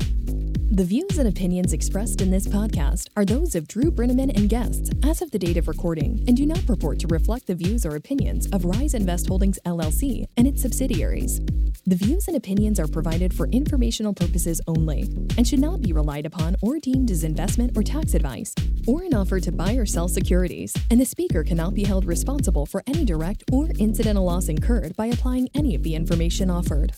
The 0.72 0.84
views 0.84 1.18
and 1.18 1.26
opinions 1.26 1.72
expressed 1.72 2.20
in 2.20 2.30
this 2.30 2.46
podcast 2.46 3.08
are 3.16 3.24
those 3.24 3.56
of 3.56 3.66
Drew 3.66 3.90
Breneman 3.90 4.30
and 4.36 4.48
guests 4.48 4.88
as 5.02 5.20
of 5.20 5.32
the 5.32 5.38
date 5.38 5.56
of 5.56 5.66
recording 5.66 6.22
and 6.28 6.36
do 6.36 6.46
not 6.46 6.64
purport 6.64 7.00
to 7.00 7.08
reflect 7.08 7.48
the 7.48 7.56
views 7.56 7.84
or 7.84 7.96
opinions 7.96 8.46
of 8.52 8.64
Rise 8.64 8.94
Invest 8.94 9.26
Holdings 9.26 9.58
LLC 9.66 10.26
and 10.36 10.46
its 10.46 10.62
subsidiaries. 10.62 11.40
The 11.86 11.96
views 11.96 12.28
and 12.28 12.36
opinions 12.36 12.78
are 12.78 12.86
provided 12.86 13.34
for 13.34 13.48
informational 13.48 14.14
purposes 14.14 14.60
only 14.68 15.02
and 15.36 15.44
should 15.44 15.58
not 15.58 15.82
be 15.82 15.92
relied 15.92 16.24
upon 16.24 16.54
or 16.62 16.78
deemed 16.78 17.10
as 17.10 17.24
investment 17.24 17.76
or 17.76 17.82
tax 17.82 18.14
advice 18.14 18.54
or 18.86 19.02
an 19.02 19.12
offer 19.12 19.40
to 19.40 19.50
buy 19.50 19.74
or 19.74 19.86
sell 19.86 20.06
securities, 20.10 20.74
and 20.90 21.00
the 21.00 21.04
speaker 21.04 21.42
cannot 21.42 21.74
be 21.74 21.84
held 21.84 22.04
responsible 22.04 22.66
for 22.66 22.82
any 22.86 23.04
direct 23.04 23.44
or 23.52 23.70
incidental 23.78 24.24
loss 24.24 24.48
incurred 24.48 24.96
by 24.96 25.06
applying 25.06 25.48
any 25.54 25.74
of 25.74 25.82
the 25.82 25.94
information 25.94 26.50
offered. 26.50 26.92